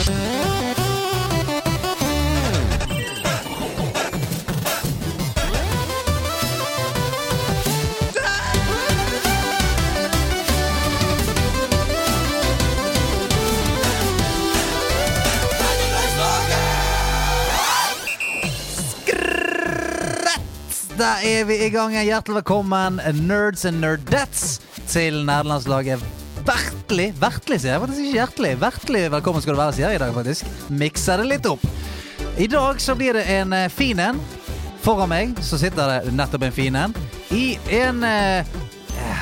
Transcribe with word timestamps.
Da 0.00 0.06
er 21.24 21.44
vi 21.44 21.56
i 21.64 21.68
gang. 21.72 21.92
Hjertelig 21.92 22.34
velkommen, 22.34 23.00
nerds 23.26 23.64
and 23.64 23.80
nerdettes, 23.80 24.60
til 24.86 25.24
nederlandslaget. 25.24 26.19
Vertelig 26.90 27.20
Vertelig, 27.22 27.60
sier 27.62 27.70
jeg. 27.70 27.80
Faktisk 27.84 28.00
ikke 28.02 28.16
hjertelig. 28.16 28.48
Vertelig 28.58 29.00
velkommen 29.12 29.42
skal 29.44 29.54
du 29.54 29.58
være, 29.60 29.74
sier 29.76 29.92
jeg 29.92 29.98
i 29.98 30.00
dag, 30.02 30.14
faktisk. 30.16 30.48
Mikser 30.74 31.20
det 31.22 31.26
litt 31.30 31.44
opp. 31.46 31.62
I 32.34 32.48
dag 32.50 32.80
så 32.82 32.96
blir 32.98 33.14
det 33.14 33.22
en 33.30 33.54
eh, 33.54 33.68
fin 33.70 34.00
en. 34.02 34.18
Foran 34.82 35.12
meg 35.12 35.38
så 35.46 35.60
sitter 35.60 35.86
det 35.86 36.16
nettopp 36.18 36.48
en 36.48 36.56
fin 36.56 36.80
en. 36.80 36.96
I 37.30 37.44
en 37.78 38.02
eh, 38.02 38.50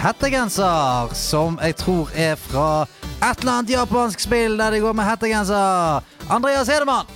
hettegenser 0.00 1.12
som 1.12 1.60
jeg 1.60 1.76
tror 1.82 2.08
er 2.16 2.40
fra 2.40 2.86
et 3.18 3.44
eller 3.44 3.58
annet 3.58 3.76
japansk 3.76 4.24
spill 4.24 4.56
der 4.56 4.72
de 4.72 4.80
går 4.86 4.96
med 4.96 5.10
hettegenser. 5.10 6.08
Andreas 6.24 6.72
Hedemann. 6.72 7.10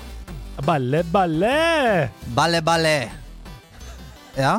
Balle, 0.68 1.00
balle! 1.16 1.56
Balle, 2.36 2.60
balle. 2.60 2.98
Ja? 4.36 4.58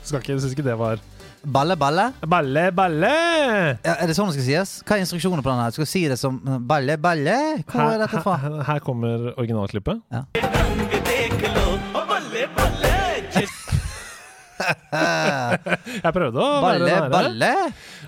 Skal 0.00 0.24
ikke, 0.24 0.40
Syns 0.40 0.56
ikke 0.56 0.70
det 0.72 0.80
var 0.80 1.04
Balle, 1.44 1.76
balle. 1.76 2.12
Balle, 2.26 2.72
balle! 2.72 3.08
Ja, 3.84 3.94
er 4.00 4.08
det 4.08 4.14
sånn 4.16 4.30
det 4.30 4.38
skal 4.38 4.46
sies? 4.46 4.70
Hva 4.88 4.96
er 4.96 5.02
instruksjonen 5.04 5.44
på 5.44 5.50
den 5.50 5.60
her? 5.60 5.74
Du 5.74 5.76
skal 5.76 5.88
si 5.90 6.04
det 6.08 6.16
som 6.16 6.38
balle, 6.64 6.96
balle? 6.96 7.36
Hvor 7.68 7.84
er 7.84 8.00
dette 8.00 8.22
fra? 8.24 8.38
Her, 8.40 8.56
her 8.70 8.80
kommer 8.84 9.28
originalklippet. 9.34 10.00
Ja. 10.14 10.24
Jeg 16.04 16.12
prøvde 16.14 16.40
å 16.40 16.60
Balle, 16.64 16.86
være 16.86 17.00
nære. 17.02 17.10
balle? 17.12 17.52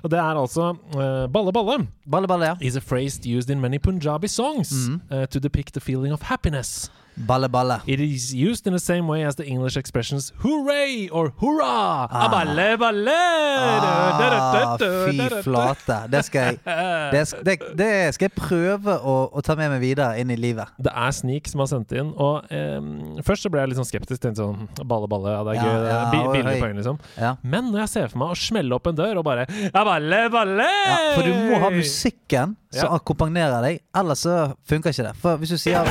Og 0.00 0.12
det 0.12 0.20
er 0.22 0.39
altså 0.41 0.70
uh, 0.94 1.27
Balle, 1.28 1.52
balle 1.52 1.77
Balle, 2.06 2.30
balle, 2.30 2.52
ja. 2.52 2.56
is 2.61 2.77
a 2.78 2.80
phrase 2.80 3.20
used 3.27 3.50
in 3.52 3.61
many 3.61 3.78
Punjabi 3.78 4.28
songs 4.30 4.72
mm. 4.72 5.00
uh, 5.11 5.27
to 5.27 5.41
depict 5.42 5.74
the 5.74 5.80
feeling 5.80 6.14
of 6.14 6.22
happiness. 6.30 6.89
Balle, 7.17 7.48
balle. 7.48 7.81
It 7.86 8.00
is 8.00 8.34
used 8.34 8.67
in 8.67 8.75
the 8.75 8.78
same 8.78 9.09
way 9.09 9.25
as 9.25 9.36
the 9.36 9.45
English 9.48 9.77
expressions 9.78 10.33
hooray 10.42 11.09
or 11.11 11.33
hurra. 11.41 11.64
Ah. 11.64 12.08
Ah. 12.11 12.28
Balle, 12.28 12.77
balle! 12.77 13.17
Ah, 13.17 14.77
fy 14.78 15.17
flate. 15.42 15.97
Det 16.12 16.23
skal 16.27 16.42
jeg 16.42 16.58
Det, 17.14 17.23
det, 17.47 17.55
det 17.78 17.91
skal 18.14 18.28
jeg 18.28 18.34
prøve 18.36 18.98
å, 19.00 19.14
å 19.33 19.42
ta 19.45 19.56
med 19.58 19.70
meg 19.73 19.81
videre 19.81 20.19
inn 20.20 20.31
i 20.34 20.36
livet. 20.36 20.69
Det 20.83 20.92
er 20.92 21.14
Sneak 21.17 21.48
som 21.48 21.62
har 21.64 21.70
sendt 21.73 21.95
inn. 21.97 22.12
Og 22.20 22.45
ehm, 22.53 23.17
Først 23.27 23.47
så 23.47 23.53
ble 23.53 23.62
jeg 23.64 23.73
litt 23.73 23.80
sånn 23.80 23.89
skeptisk. 23.89 24.20
Tenkte 24.23 24.45
sånn 24.45 24.69
Balle, 24.84 25.08
balle, 25.11 25.33
ja, 25.33 25.41
det 25.47 25.56
er 25.56 25.61
Ja, 25.61 25.64
gøy. 25.64 25.89
ja, 25.89 26.03
bi 26.12 26.20
oi, 26.20 26.28
billig 26.36 26.56
poeng, 26.61 26.77
liksom. 26.83 27.01
Ja. 27.17 27.33
Men 27.42 27.73
når 27.73 27.84
jeg 27.86 27.92
ser 27.95 28.12
for 28.12 28.23
meg 28.25 28.34
å 28.36 28.39
smelle 28.45 28.77
opp 28.77 28.91
en 28.92 28.98
dør 29.01 29.23
og 29.23 29.27
bare 29.28 29.48
Ja, 29.70 29.83
balle, 29.89 30.20
balle! 30.36 30.69
Ja, 30.69 31.01
for 31.17 31.25
du 31.27 31.33
må 31.48 31.61
ha 31.64 31.73
musikken 31.73 32.56
som 32.77 32.91
Ja. 32.91 32.97
akkompagnerer 32.98 33.62
deg, 33.64 33.80
ellers 33.97 34.27
så 34.27 34.36
funker 34.69 34.92
ikke 34.92 35.06
det. 35.08 35.14
For 35.23 35.41
hvis 35.41 35.55
du 35.55 35.61
sier 35.61 35.86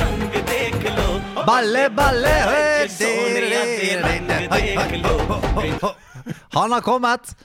Balle, 1.46 1.88
balle 1.94 2.34
Han 6.50 6.72
har 6.72 6.80
kommet! 6.80 7.36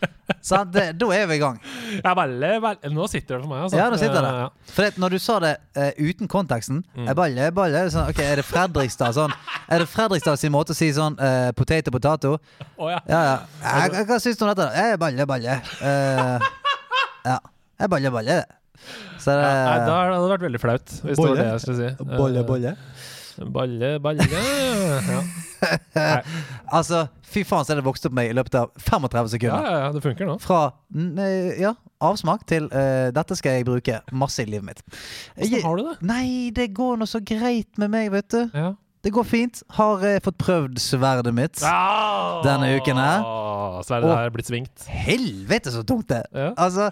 Så 0.41 0.63
Det, 0.63 0.91
da 0.97 1.07
er 1.13 1.25
vi 1.27 1.35
i 1.35 1.39
gang. 1.41 1.57
Ja, 2.03 2.13
balle, 2.15 2.53
balle. 2.63 2.89
Nå 2.95 3.05
sitter 3.11 3.35
det 3.37 3.43
for 3.43 3.51
meg, 3.51 3.65
altså. 3.65 3.77
Ja, 3.77 3.89
nå 3.91 3.97
sitter 3.99 4.23
det. 4.23 4.29
Ja, 4.31 4.45
ja. 4.45 4.69
For 4.73 4.85
det, 4.87 4.97
når 5.03 5.13
du 5.13 5.17
sa 5.21 5.35
det 5.43 5.51
uh, 5.77 5.89
uten 6.07 6.29
konteksten 6.31 6.79
Mm. 6.95 7.07
eh, 7.09 7.13
Balle, 7.17 7.49
balle 7.55 7.81
er 7.85 7.91
sånn, 7.93 8.07
Ok, 8.09 8.19
er 8.23 8.39
det 8.41 8.45
Fredrikstad 8.47 9.13
sånn 9.15 9.31
Er 9.71 9.83
det 9.83 9.87
Fredrikstad 9.91 10.39
sin 10.39 10.51
måte 10.55 10.73
å 10.73 10.77
si 10.77 10.89
sånn 10.95 11.15
uh, 11.19 11.51
Potato, 11.57 11.91
potato? 11.93 12.33
Å, 12.77 12.89
ja. 12.89 12.99
Ja, 13.11 13.19
ja. 13.27 13.35
Jeg, 13.61 13.93
jeg, 13.99 14.07
hva 14.09 14.17
syns 14.23 14.39
du 14.39 14.45
om 14.47 14.51
dette? 14.53 14.67
Jeg 14.79 14.95
er 14.95 14.99
balle, 15.01 15.27
balle. 15.29 15.59
Uh, 15.83 16.49
ja. 17.27 17.37
Eh, 17.77 17.87
balle, 17.91 18.11
balle. 18.17 18.39
Så 19.21 19.35
det 19.37 19.45
Nei, 19.45 19.77
da 19.85 19.95
hadde 20.01 20.17
det 20.23 20.31
vært 20.33 20.43
veldig 20.47 20.59
flaut, 20.63 20.87
hvis 20.89 21.13
det 21.13 21.21
var 21.21 21.27
Bolle? 21.27 21.41
det 21.43 21.49
jeg 21.51 21.61
skulle 21.61 21.77
si. 21.77 22.15
Bolle, 22.17 22.41
bolle. 22.47 22.71
Balle, 23.53 23.93
balle 24.03 24.25
ja. 25.15 25.21
Altså, 26.77 27.05
fy 27.27 27.43
faen 27.47 27.65
så 27.65 27.73
er 27.75 27.81
det 27.81 27.85
vokst 27.85 28.05
opp 28.09 28.15
meg 28.17 28.31
i 28.31 28.35
løpet 28.35 28.57
av 28.59 28.71
35 28.81 29.31
sekunder. 29.35 29.65
ja, 29.67 29.79
ja, 29.85 29.89
det 29.95 30.03
funker 30.03 30.29
nå. 30.29 30.37
Fra 30.41 30.61
eh, 30.95 31.59
ja, 31.61 31.73
avsmak 32.03 32.45
til 32.49 32.67
uh, 32.73 33.09
dette 33.15 33.37
skal 33.39 33.59
jeg 33.59 33.67
bruke 33.69 33.99
masse 34.11 34.43
i 34.43 34.49
livet 34.49 34.67
mitt. 34.71 34.81
Hvordan 35.37 35.65
har 35.67 35.81
du 35.81 35.83
det? 35.89 35.97
Nei, 36.09 36.27
det 36.55 36.71
går 36.77 37.01
nå 37.01 37.07
så 37.09 37.21
greit 37.23 37.81
med 37.81 37.93
meg, 37.93 38.11
vet 38.13 38.29
du. 38.33 38.41
Ja. 38.57 38.71
Det 39.01 39.09
går 39.15 39.25
fint. 39.25 39.63
Har 39.79 40.03
eh, 40.05 40.19
fått 40.21 40.37
prøvd 40.37 40.77
sverdet 40.81 41.31
mitt. 41.33 41.61
Ah! 41.65 42.41
Denne 42.45 42.67
uken 42.77 42.99
her. 43.01 43.23
Sverdet 43.87 44.11
er 44.13 44.33
blitt 44.35 44.49
svingt. 44.51 44.83
Helvete 44.91 45.73
så 45.73 45.81
tungt 45.87 46.11
det 46.11 46.21
Ja. 46.37 46.51
Altså, 46.53 46.91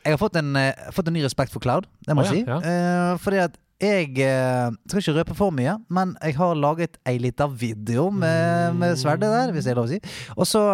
jeg 0.00 0.14
har 0.14 0.20
fått 0.22 0.38
en, 0.40 0.54
eh, 0.56 0.86
fått 0.96 1.10
en 1.10 1.12
ny 1.18 1.20
respekt 1.26 1.52
for 1.52 1.60
cloud, 1.60 1.84
det 2.06 2.14
må 2.16 2.24
jeg 2.24 2.38
si. 2.38 2.44
ja, 2.48 2.56
Eh, 2.64 3.18
fordi 3.20 3.42
at 3.44 3.58
jeg 3.80 4.12
eh, 4.20 4.70
skal 4.88 5.00
ikke 5.00 5.16
røpe 5.18 5.36
for 5.38 5.54
mye, 5.56 5.78
men 5.88 6.14
jeg 6.20 6.36
har 6.36 6.58
laget 6.58 6.98
ei 7.08 7.16
lita 7.22 7.46
video 7.48 8.10
med, 8.12 8.76
med 8.76 8.98
sverdet 9.00 9.30
der, 9.32 9.52
hvis 9.54 9.68
det 9.68 9.72
er 9.72 9.80
lov 9.80 9.88
å 9.88 9.92
si. 9.94 10.00
Og 10.36 10.48
så 10.48 10.64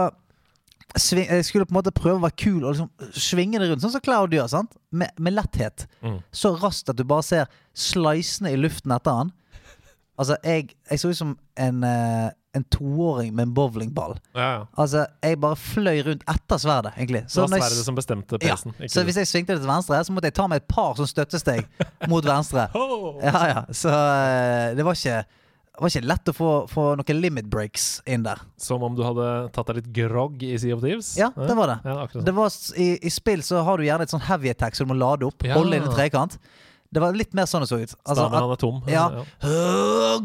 sving, 0.99 1.29
jeg 1.29 1.45
skulle 1.47 1.67
på 1.69 1.75
en 1.75 1.79
måte 1.79 1.95
prøve 1.95 2.19
å 2.19 2.25
være 2.25 2.39
kul 2.41 2.65
og 2.65 2.75
liksom 2.75 3.15
svinge 3.15 3.61
det 3.61 3.71
rundt, 3.71 3.85
sånn 3.85 3.95
som 3.95 4.05
Cloud 4.05 4.35
gjør. 4.35 4.49
sant? 4.51 4.77
Med, 4.91 5.13
med 5.21 5.37
letthet. 5.37 5.87
Mm. 6.03 6.19
Så 6.35 6.55
raskt 6.59 6.91
at 6.91 6.99
du 6.99 7.05
bare 7.07 7.27
ser 7.27 7.51
slicene 7.77 8.55
i 8.55 8.61
luften 8.61 8.95
etter 8.97 9.23
han. 9.23 9.33
Altså, 10.17 10.39
jeg, 10.43 10.71
jeg 10.91 11.03
så 11.03 11.13
ut 11.13 11.19
som 11.19 11.35
en, 11.61 11.83
eh, 11.85 12.31
en 12.57 12.65
toåring 12.73 13.35
med 13.35 13.49
en 13.49 13.55
bowlingball. 13.55 14.17
Ja, 14.35 14.47
ja. 14.57 14.67
Altså, 14.81 15.07
jeg 15.23 15.41
bare 15.43 15.59
fløy 15.61 16.03
rundt 16.07 16.27
etter 16.31 16.61
sverdet, 16.63 16.93
egentlig. 16.97 17.25
Det 17.29 17.43
var 17.43 17.51
sverdet 17.53 17.79
jeg 17.79 17.89
som 17.89 17.99
bestemte 17.99 18.39
ja, 18.41 18.43
prisen. 18.45 18.77
ikke 18.79 18.93
så 18.93 19.05
hvis 19.07 19.19
jeg 19.21 19.31
svingte 19.31 19.57
det 19.57 19.65
til 19.65 19.71
venstre, 19.71 20.03
så 20.05 20.15
måtte 20.17 20.31
jeg 20.31 20.37
ta 20.39 20.47
meg 20.51 20.63
et 20.63 20.69
par 20.71 20.95
som 20.99 21.09
støttesteg 21.11 21.67
mot 22.13 22.25
venstre. 22.27 22.69
Ja, 23.25 23.43
ja. 23.51 23.65
Så 23.75 23.93
eh, 23.93 24.77
det 24.79 24.87
var 24.87 24.99
ikke, 24.99 25.23
var 25.81 25.93
ikke 25.93 26.05
lett 26.09 26.33
å 26.33 26.37
få, 26.37 26.51
få 26.73 26.87
noen 27.01 27.21
limit 27.23 27.51
breaks 27.53 27.89
inn 28.09 28.25
der. 28.27 28.41
Som 28.61 28.87
om 28.87 28.97
du 28.97 29.05
hadde 29.07 29.31
tatt 29.57 29.73
deg 29.73 29.83
litt 29.83 29.91
grogg 30.01 30.45
i 30.47 30.55
Sea 30.63 30.77
of 30.79 30.85
Thieves? 30.85 31.15
Ja, 31.21 31.33
det 31.37 31.57
var 31.59 31.75
det. 31.75 31.81
Ja, 31.85 32.07
sånn. 32.13 32.25
det 32.29 32.37
var, 32.37 32.61
i, 32.81 32.93
I 33.05 33.13
spill 33.13 33.45
så 33.47 33.65
har 33.67 33.77
du 33.77 33.89
gjerne 33.89 34.09
et 34.09 34.15
sånn 34.15 34.25
heavy 34.29 34.53
attack 34.55 34.79
som 34.79 34.89
du 34.89 34.95
må 34.95 35.01
lade 35.03 35.29
opp. 35.29 35.45
Ja. 35.45 35.59
Holde 35.61 35.81
inn 35.81 35.89
i 35.89 35.93
trekant. 35.93 36.41
Det 36.93 37.03
var 37.03 37.17
litt 37.19 37.35
mer 37.37 37.49
sånn 37.51 37.65
det 37.65 37.69
så 37.71 37.79
ut. 37.81 37.95
Altså, 38.07 38.27
Stammen 38.29 38.53
er 38.55 38.61
tom. 38.61 38.83
ja. 38.89 39.07
«Åh, 39.43 40.21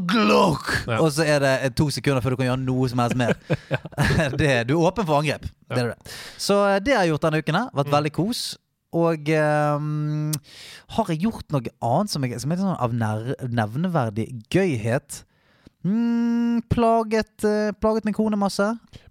Ja. 0.88 1.00
Og 1.02 1.12
så 1.16 1.26
er 1.26 1.40
det 1.44 1.54
eh, 1.66 1.70
to 1.76 1.90
sekunder 1.94 2.22
før 2.24 2.36
du 2.36 2.42
kan 2.42 2.50
gjøre 2.52 2.64
noe 2.66 2.90
som 2.92 3.00
helst 3.04 3.18
mer. 3.20 3.34
det, 4.40 4.52
du 4.70 4.76
er 4.78 4.82
åpen 4.82 5.06
for 5.08 5.20
angrep. 5.22 5.48
Det 5.72 5.80
er 5.80 5.94
det. 5.94 6.14
Så 6.38 6.60
eh, 6.68 6.80
det 6.84 6.96
har 6.96 7.06
jeg 7.06 7.14
gjort 7.16 7.26
denne 7.30 7.42
uken. 7.42 7.56
her. 7.62 7.72
Vært 7.74 7.92
Mm. 7.92 7.96
veldig 7.98 8.14
kos. 8.16 8.44
Og 8.92 9.30
um, 9.80 10.32
har 10.98 11.12
jeg 11.14 11.22
gjort 11.24 11.46
noe 11.56 11.70
annet 11.80 12.12
som, 12.12 12.24
jeg, 12.28 12.42
som 12.44 12.52
er 12.52 12.60
sånn 12.60 12.76
av 12.76 12.92
nevneverdig 13.48 14.26
gøyhet? 14.52 15.22
Mm, 15.88 16.60
plaget, 16.70 17.32
uh, 17.48 17.72
plaget 17.82 18.06
min 18.06 18.14
kone 18.14 18.38
masse. 18.38 18.68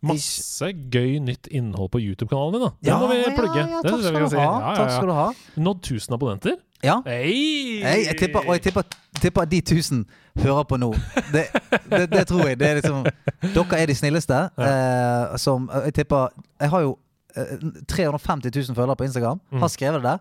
Masse 0.06 0.68
gøy 0.92 1.16
nytt 1.24 1.48
innhold 1.50 1.90
på 1.96 1.98
YouTube-kanalen 2.04 2.54
din, 2.58 2.62
da. 2.62 2.70
Det 2.84 2.98
må 3.00 3.08
vi 3.10 3.22
plugge. 3.34 3.58
Ja, 3.64 3.70
ja, 3.72 3.80
takk 3.82 4.04
skal 4.04 4.20
vi 4.20 4.28
si. 4.30 4.36
Ja, 4.38 4.52
ja, 4.52 4.74
Takk 4.78 4.92
skal 4.94 5.08
du 5.10 5.14
ha. 5.16 5.26
Nådd 5.64 5.80
1000 5.96 6.14
abonnenter. 6.14 6.60
Ja. 6.82 7.00
Hey! 7.06 7.80
Jeg, 7.80 8.04
jeg 8.06 8.16
tipper, 8.18 8.46
og 8.46 8.54
jeg 8.56 8.62
tipper, 8.62 8.82
tipper 9.20 9.42
at 9.42 9.50
de 9.50 9.60
tusen 9.60 10.04
hører 10.40 10.64
på 10.68 10.78
nå. 10.80 10.94
Det, 11.32 11.44
det, 11.90 12.06
det 12.12 12.24
tror 12.28 12.48
jeg. 12.48 12.60
Det 12.60 12.68
er 12.68 12.80
liksom, 12.80 13.04
dere 13.42 13.80
er 13.82 13.86
de 13.90 13.94
snilleste. 13.94 14.40
Eh, 14.56 15.36
som 15.38 15.70
Jeg 15.84 15.94
tipper 15.94 16.32
Jeg 16.60 16.70
har 16.70 16.80
jo 16.86 16.96
eh, 17.36 17.56
350 17.88 18.50
000 18.56 18.76
følgere 18.76 18.96
på 18.96 19.04
Instagram. 19.04 19.40
Mm. 19.52 19.60
Har 19.60 19.68
skrevet 19.68 20.02
det 20.02 20.08
der. 20.08 20.18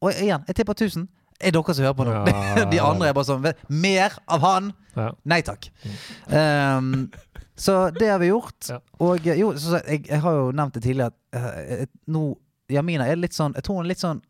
Og 0.00 0.12
igjen, 0.12 0.44
jeg 0.48 0.56
tipper 0.56 0.72
1000 0.72 1.08
er 1.40 1.54
dere 1.56 1.74
som 1.74 1.84
hører 1.84 1.96
på 1.96 2.04
nå. 2.04 2.12
Ja. 2.12 2.64
De 2.72 2.80
andre 2.84 3.08
er 3.08 3.16
bare 3.16 3.28
sånn 3.28 3.46
Mer 3.72 4.18
av 4.28 4.44
han! 4.44 4.72
Ja. 4.96 5.10
Nei 5.30 5.40
takk. 5.46 5.70
Um, 6.26 7.08
så 7.60 7.90
det 7.94 8.08
har 8.10 8.18
vi 8.20 8.32
gjort. 8.32 8.58
Ja. 8.68 8.80
Og 9.04 9.26
eh, 9.28 9.38
jo, 9.40 9.52
så, 9.56 9.80
jeg, 9.86 10.04
jeg 10.08 10.20
har 10.24 10.36
jo 10.36 10.50
nevnt 10.56 10.76
det 10.76 10.84
tidligere 10.84 11.12
at 11.14 11.86
uh, 11.86 11.86
nå 12.10 12.24
Jamina 12.70 13.06
er 13.10 13.18
litt 13.18 13.34
sånn 13.34 13.54
Jeg 13.56 13.64
tror 13.66 13.80
hun 13.80 13.86
er 13.88 13.90
litt 13.90 14.02
sånn 14.02 14.20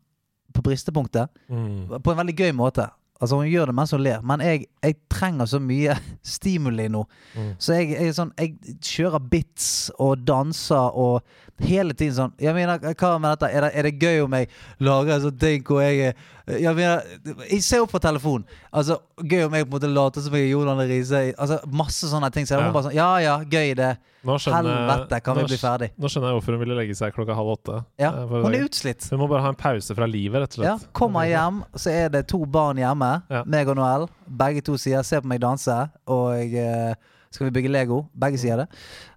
på 0.53 0.63
bristepunktet. 0.65 1.31
Mm. 1.49 2.01
På 2.03 2.13
en 2.13 2.21
veldig 2.23 2.35
gøy 2.37 2.51
måte. 2.55 2.87
Altså 3.21 3.37
Hun 3.37 3.51
gjør 3.51 3.69
det 3.69 3.75
mens 3.77 3.91
hun 3.93 4.01
ler, 4.01 4.21
men 4.25 4.41
jeg, 4.41 4.63
jeg 4.81 4.95
trenger 5.13 5.45
så 5.45 5.59
mye 5.61 5.93
stimuli 6.35 6.87
nå. 6.89 7.03
Mm. 7.35 7.51
Så 7.61 7.77
jeg, 7.77 7.91
jeg, 7.93 8.15
sånn, 8.17 8.33
jeg 8.39 8.77
kjører 8.81 9.27
bits 9.29 9.91
og 10.01 10.23
danser 10.25 10.97
og 10.97 11.21
hele 11.59 11.93
tiden 11.93 12.13
sånn 12.15 12.31
Jeg 12.39 12.53
mener, 12.55 12.79
hva 12.79 13.19
med 13.21 13.31
dette? 13.37 13.49
Er 13.53 13.61
det, 13.61 13.71
er 13.75 13.83
det 13.83 13.99
gøy 14.01 14.23
om 14.23 14.33
jeg 14.33 14.47
lager 14.79 15.13
en 15.15 15.21
sånn 15.21 15.37
ting 15.39 15.63
hvor 15.67 15.81
jeg 15.81 15.99
er 16.11 16.59
Jeg 16.61 16.75
mener, 16.75 17.01
jeg 17.49 17.61
ser 17.63 17.81
opp 17.83 17.91
på 17.93 17.99
telefonen. 18.01 18.45
Altså, 18.73 18.97
gøy 19.21 19.45
om 19.45 19.53
jeg 19.53 19.67
på 19.67 19.69
en 19.69 19.75
måte 19.79 19.91
later 19.93 20.21
som 20.21 20.33
jeg 20.35 20.47
er 20.47 20.51
Jon 20.51 20.67
Arne 20.67 20.87
Riise. 20.89 21.21
Altså, 21.37 21.59
masse 21.71 22.09
sånne 22.11 22.31
ting. 22.33 22.45
Så 22.45 22.55
jeg 22.57 22.65
Ja. 22.65 22.71
bare 22.71 22.83
sånn 22.89 22.95
Ja 22.95 23.17
ja, 23.19 23.35
gøy 23.43 23.75
det. 23.75 23.97
Skjønner, 24.25 24.87
Helvete, 24.89 25.21
kan 25.23 25.37
vi 25.37 25.43
bli 25.49 25.57
ferdig? 25.57 25.91
Nå 25.97 26.09
skjønner 26.09 26.29
jeg 26.29 26.35
hvorfor 26.39 26.51
hun 26.57 26.59
ville 26.59 26.75
legge 26.77 26.95
seg 26.97 27.13
klokka 27.15 27.33
halv 27.35 27.53
åtte. 27.55 27.85
Ja, 27.97 28.09
eh, 28.11 28.27
Hun 28.27 28.53
er 28.53 28.65
utslitt. 28.67 29.07
Hun 29.09 29.19
må 29.19 29.29
bare 29.29 29.41
ha 29.41 29.49
en 29.49 29.55
pause 29.55 29.95
fra 29.95 30.05
livet, 30.05 30.41
rett 30.41 30.57
og 30.57 30.63
slett. 30.63 30.67
Ja. 30.83 30.91
Kommer 30.93 31.25
hjem, 31.25 31.63
så 31.75 31.89
er 31.91 32.09
det 32.09 32.27
to 32.27 32.45
barn 32.45 32.77
hjemme. 32.77 33.23
Ja. 33.29 33.43
Meg 33.45 33.67
og 33.69 33.77
Noel. 33.77 34.09
Begge 34.27 34.61
to 34.61 34.73
sier 34.77 35.01
'se 35.03 35.21
på 35.21 35.25
meg 35.25 35.41
danse', 35.41 35.89
og 36.07 36.33
eh, 36.35 36.93
skal 37.31 37.49
vi 37.49 37.61
bygge 37.61 37.71
Lego. 37.71 38.05
Begge 38.17 38.37
sier 38.37 38.57
det. 38.57 38.67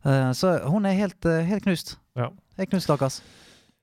Eh, 0.07 0.31
så 0.33 0.63
hun 0.71 0.87
er 0.87 0.93
helt, 0.93 1.25
eh, 1.27 1.43
helt 1.45 1.65
knust. 1.65 1.97
Ja. 2.17 2.31
Jeg 2.59 2.69
knuste, 2.71 2.87
stakkars. 2.87 3.23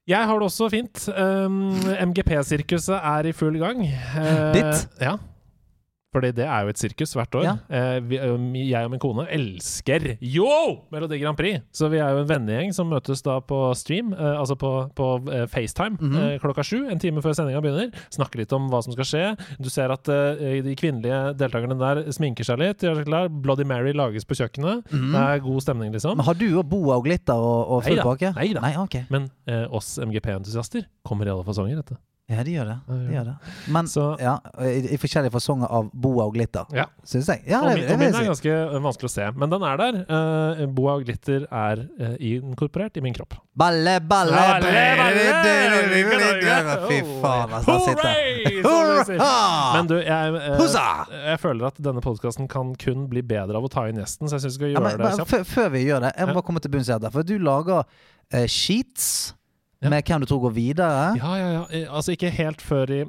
Jeg 0.08 0.26
har 0.28 0.40
det 0.40 0.48
også 0.48 0.70
fint. 0.72 1.04
Um, 1.14 1.76
MGP-sirkuset 2.10 2.96
er 2.98 3.28
i 3.30 3.34
full 3.36 3.60
gang. 3.60 3.84
Uh, 4.16 4.54
Ditt? 4.56 4.88
Ja. 5.02 5.18
Fordi 6.12 6.34
det 6.36 6.44
er 6.44 6.66
jo 6.66 6.72
et 6.74 6.80
sirkus 6.82 7.14
hvert 7.16 7.36
år. 7.40 7.44
Ja. 7.46 7.52
Eh, 7.72 8.00
vi, 8.04 8.18
um, 8.20 8.50
jeg 8.60 8.84
og 8.84 8.92
min 8.92 9.00
kone 9.00 9.24
elsker 9.32 10.18
yo! 10.20 10.48
Melodi 10.92 11.20
Grand 11.22 11.38
Prix. 11.40 11.62
Så 11.72 11.88
vi 11.88 12.02
er 12.04 12.12
jo 12.12 12.26
en 12.26 12.28
vennegjeng 12.28 12.74
som 12.76 12.90
møtes 12.92 13.22
da 13.24 13.38
på 13.48 13.60
stream, 13.80 14.10
eh, 14.12 14.34
altså 14.42 14.58
på, 14.60 14.72
på 14.98 15.08
eh, 15.32 15.46
FaceTime, 15.48 15.96
Mhm. 16.02 16.18
eh, 16.20 16.36
klokka 16.44 16.66
sju, 16.68 16.82
en 16.92 17.00
time 17.00 17.24
før 17.24 17.32
sendinga 17.38 17.62
begynner. 17.64 17.96
Snakker 18.12 18.44
litt 18.44 18.52
om 18.58 18.68
hva 18.74 18.84
som 18.84 18.92
skal 18.98 19.08
skje. 19.08 19.24
Du 19.64 19.70
ser 19.72 19.94
at 19.96 20.12
eh, 20.12 20.60
de 20.68 20.76
kvinnelige 20.76 21.22
deltakerne 21.40 21.80
der 21.80 22.04
sminker 22.12 22.44
seg 22.44 22.60
litt, 22.60 22.84
gjør 22.84 23.00
seg 23.00 23.08
klar. 23.08 23.32
Bloody 23.32 23.64
Mary 23.72 23.96
lages 23.96 24.28
på 24.28 24.36
kjøkkenet. 24.36 24.84
Mhm. 24.92 25.12
Det 25.16 25.24
er 25.30 25.40
god 25.48 25.62
stemning, 25.64 25.96
liksom. 25.96 26.18
Men 26.20 26.26
har 26.28 26.34
du 26.36 26.48
og 26.60 26.68
Boa 26.76 27.00
og 27.00 27.06
Glitter 27.08 27.40
og, 27.40 27.72
og 27.78 27.84
full 27.88 28.04
pakke? 28.04 28.36
neida. 28.36 28.60
Nei, 28.68 28.76
okay. 28.84 29.08
Men 29.10 29.32
eh, 29.48 29.64
oss 29.72 29.96
MGP-entusiaster 30.04 30.84
kommer 31.08 31.26
i 31.26 31.32
alle 31.32 31.48
fasonger, 31.48 31.80
dette. 31.80 31.96
Ja, 32.32 32.44
de 32.48 32.54
gjør 32.56 32.70
det. 32.70 32.78
De 32.88 33.16
gjør 33.16 33.26
det. 33.28 33.34
Men 33.76 33.88
ja, 34.22 34.34
i, 34.64 34.80
i 34.96 35.00
forskjellige 35.02 35.34
fasonger 35.34 35.72
av 35.80 35.90
Boa 35.92 36.28
og 36.30 36.36
Glitter, 36.38 36.70
ja. 36.76 36.86
syns 37.04 37.28
jeg. 37.34 37.44
Ja, 37.52 37.60
og 37.66 37.74
min, 37.76 37.84
og 37.92 38.00
min 38.00 38.16
er 38.16 38.28
ganske 38.30 38.54
øh, 38.54 38.78
vanskelig 38.86 39.10
å 39.10 39.14
se, 39.14 39.28
men 39.36 39.52
den 39.52 39.66
er 39.68 39.82
der. 39.82 40.00
Uh, 40.08 40.62
Boa 40.72 40.96
og 41.00 41.06
glitter 41.08 41.44
er 41.48 41.84
uh, 42.00 42.16
inkorporert 42.24 43.00
i 43.00 43.04
min 43.04 43.16
kropp. 43.18 43.36
Balle, 43.58 43.98
balle, 44.00 44.38
Balle, 44.38 44.72
balle, 45.02 45.26
balle. 46.08 46.78
Fy 46.88 47.02
faen, 47.20 47.58
altså. 47.60 47.76
Hurra! 48.64 49.02
Men 49.76 49.92
du, 49.92 49.98
jeg, 50.00 50.40
uh, 50.56 51.12
jeg 51.26 51.42
føler 51.42 51.68
at 51.72 51.84
denne 51.84 52.04
podkasten 52.06 52.48
kan 52.52 52.72
kun 52.80 53.10
bli 53.12 53.26
bedre 53.26 53.60
av 53.60 53.68
å 53.68 53.72
ta 53.72 53.88
inn 53.92 54.00
gjesten, 54.00 54.30
så 54.30 54.40
jeg 54.40 54.48
syns 54.48 54.56
vi 54.56 54.62
skal 54.62 54.72
Ja, 54.72 54.80
gjøre 54.80 54.96
men, 54.96 55.04
det 55.04 55.14
kjapt. 55.20 55.52
før 55.52 55.70
vi 55.76 55.84
gjør 55.90 56.08
det, 56.08 56.16
jeg 56.16 56.32
må 56.32 56.40
bare 56.40 56.48
komme 56.48 56.64
til 56.64 56.74
bunns 56.74 56.90
i 56.90 56.96
dette. 56.96 57.12
For 57.12 57.28
du 57.28 57.36
lager 57.42 57.84
uh, 57.84 58.48
sheets 58.48 59.12
Ja. 59.82 59.90
med 59.90 60.04
hvem 60.06 60.20
du 60.22 60.26
tror 60.30 60.42
går 60.50 60.54
videre. 60.54 61.18
Ja, 61.18 61.36
ja, 61.38 61.52
ja. 61.52 61.66
Eh, 61.72 61.88
Altså 61.90 62.14
ikke 62.16 62.30
helt 62.32 62.62
før 62.62 62.90
i 62.90 63.06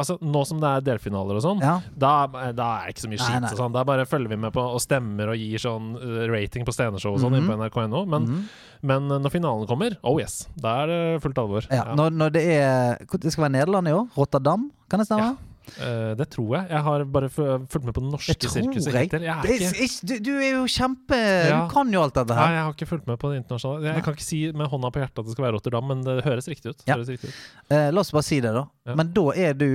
Altså 0.00 0.14
Nå 0.22 0.46
som 0.46 0.60
det 0.62 0.68
er 0.70 0.80
delfinaler 0.80 1.36
og 1.36 1.42
sånn, 1.42 1.60
Ja. 1.60 1.80
da, 1.98 2.26
da 2.56 2.66
er 2.80 2.86
det 2.86 2.94
ikke 2.94 3.02
så 3.04 3.08
mye 3.10 3.18
skit. 3.20 3.52
og 3.52 3.58
sånn 3.58 3.72
Da 3.74 3.82
bare 3.84 4.06
følger 4.06 4.28
vi 4.30 4.36
med 4.36 4.52
på 4.54 4.62
og 4.62 4.80
stemmer 4.80 5.28
og 5.28 5.36
gir 5.36 5.58
sånn 5.58 5.96
eh, 6.00 6.26
rating 6.30 6.64
på 6.64 6.72
sceneshow 6.72 7.12
og 7.12 7.20
sånn 7.20 7.32
Mhm. 7.34 7.50
inne 7.50 7.68
på 7.68 7.68
NRK.no. 7.68 8.06
Men, 8.06 8.22
Mhm. 8.26 8.44
men 8.82 9.08
når 9.08 9.30
finalen 9.30 9.66
kommer, 9.66 9.96
oh 10.02 10.18
yes, 10.18 10.46
da 10.56 10.84
er 10.84 10.86
det 10.86 11.22
fullt 11.22 11.36
alvor. 11.36 11.66
ja. 11.70 11.84
Når, 11.94 12.10
når 12.16 12.30
det 12.32 12.44
er 12.46 12.98
Det 13.18 13.32
skal 13.32 13.44
være 13.50 13.52
Nederland 13.52 13.88
i 13.88 13.92
år? 13.92 14.08
Rotterdam, 14.16 14.70
kan 14.88 15.00
det 15.00 15.06
stemme? 15.08 15.36
Eh, 15.78 16.14
det 16.18 16.26
tror 16.32 16.56
jeg. 16.56 16.68
Jeg 16.72 16.82
har 16.86 17.04
bare 17.04 17.28
fulgt 17.30 17.84
med 17.86 17.94
på 17.94 18.02
det 18.02 18.10
norske 18.10 18.34
Det 18.40 18.50
sirkuset 18.50 18.92
jeg. 18.94 19.10
hittil. 19.10 20.08
Du, 20.08 20.14
du 20.26 20.32
er 20.38 20.50
jo 20.56 20.64
kjempe 20.70 21.18
Ja. 21.20 21.60
Du 21.64 21.74
kan 21.74 21.92
jo 21.94 22.02
alt 22.02 22.14
dette 22.18 22.34
her. 22.34 22.46
nei, 22.50 22.56
jeg 22.58 22.64
har 22.66 22.74
ikke 22.74 22.88
fulgt 22.90 23.06
med 23.10 23.18
på 23.22 23.30
det 23.32 23.40
internasjonale. 23.42 23.86
Jeg, 23.86 23.94
jeg 24.00 24.04
kan 24.08 24.18
ikke 24.18 24.26
si 24.26 24.40
med 24.52 24.70
hånda 24.72 24.90
på 24.94 25.02
hjertet 25.04 25.22
at 25.22 25.30
det 25.30 25.36
skal 25.36 25.46
være 25.46 25.54
Rotterdam, 25.58 25.88
men 25.92 26.04
det 26.06 26.18
høres 26.26 26.48
riktig 26.50 26.74
ut. 26.74 26.84
Ja. 26.88 26.96
høres 26.98 27.08
riktig 27.14 27.30
ut. 27.32 27.40
Uh, 27.70 27.88
la 27.94 28.00
oss 28.04 28.12
bare 28.16 28.26
si 28.26 28.40
det, 28.44 28.52
da. 28.56 28.66
Ja. 28.90 28.94
Men 28.98 29.12
da 29.16 29.26
er 29.36 29.54
du, 29.54 29.68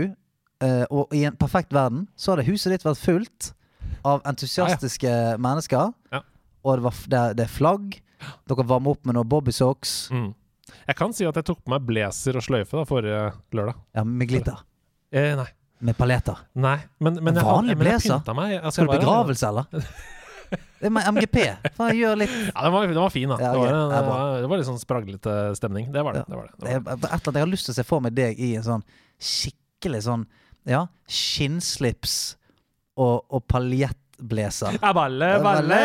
uh, 0.64 0.86
og 0.90 1.14
i 1.16 1.24
en 1.30 1.36
perfekt 1.40 1.74
verden, 1.76 2.08
så 2.20 2.34
hadde 2.36 2.48
huset 2.50 2.76
ditt 2.76 2.86
vært 2.88 3.02
fullt 3.02 3.52
av 4.06 4.22
entusiastiske 4.30 5.12
mennesker. 5.42 5.94
Ja. 6.14 6.22
Og 6.66 6.80
det, 6.80 6.84
var, 6.88 7.04
det, 7.14 7.24
det 7.40 7.46
er 7.48 7.54
flagg. 7.54 8.02
Dere 8.50 8.66
varmer 8.66 8.96
opp 8.96 9.06
med 9.06 9.18
noen 9.18 9.30
bobbysocks. 9.30 10.10
Mm. 10.14 10.32
Jeg 10.86 10.98
kan 10.98 11.14
si 11.14 11.26
at 11.26 11.38
jeg 11.38 11.46
tok 11.46 11.60
på 11.66 11.72
meg 11.74 11.84
blazer 11.86 12.38
og 12.38 12.44
sløyfe 12.46 12.78
da 12.78 12.86
forrige 12.90 13.20
lørdag. 13.54 13.78
Ja, 13.98 14.04
med 14.06 14.30
glitter. 14.30 14.64
Eh, 15.14 15.34
nei. 15.38 15.48
Med 15.86 15.98
paljetter. 15.98 16.40
Nei, 16.58 16.78
men, 16.98 17.20
men, 17.22 17.38
jeg, 17.38 17.46
vanlig 17.46 17.76
blazer? 17.78 18.18
Altså, 18.18 18.72
Skal 18.74 18.88
du 18.90 18.94
begravelse, 18.96 19.50
eller? 19.52 19.66
Det 20.80 20.90
er 20.90 20.94
med 20.94 21.08
MGP. 21.16 21.38
Faen, 21.74 21.96
gjør 21.98 22.18
litt 22.20 22.34
Ja, 22.36 22.64
den 22.68 22.74
var, 22.76 22.88
den 22.88 23.00
var 23.00 23.14
fin, 23.14 23.32
da. 23.32 23.38
Ja, 23.42 23.52
det, 23.54 23.60
var, 23.60 23.70
Det 23.72 24.02
var, 24.06 24.34
det 24.44 24.50
var 24.52 24.60
litt 24.62 24.68
sånn 24.68 24.82
spraglete 24.82 25.36
stemning. 25.58 25.88
Det 25.94 26.04
var 26.06 26.18
det. 26.18 26.26
Det, 26.30 26.38
var 26.38 26.50
det, 26.50 26.54
det 26.62 26.66
var 26.66 26.84
det. 26.86 26.96
et 26.96 27.06
eller 27.10 27.16
annet 27.16 27.40
Jeg 27.40 27.46
har 27.46 27.52
lyst 27.54 27.70
til 27.70 27.74
å 27.74 27.78
se 27.80 27.86
for 27.88 28.06
meg 28.06 28.18
deg 28.18 28.42
i 28.42 28.52
en 28.60 28.66
sånn 28.66 28.84
skikkelig 29.18 30.02
sånn 30.06 30.26
Ja, 30.70 30.84
skinnslips 31.10 32.18
og, 32.96 33.26
og 33.30 33.42
paljettblazer. 33.52 34.78
Ja, 34.78 34.92
balle, 34.96 35.32
balle! 35.44 35.82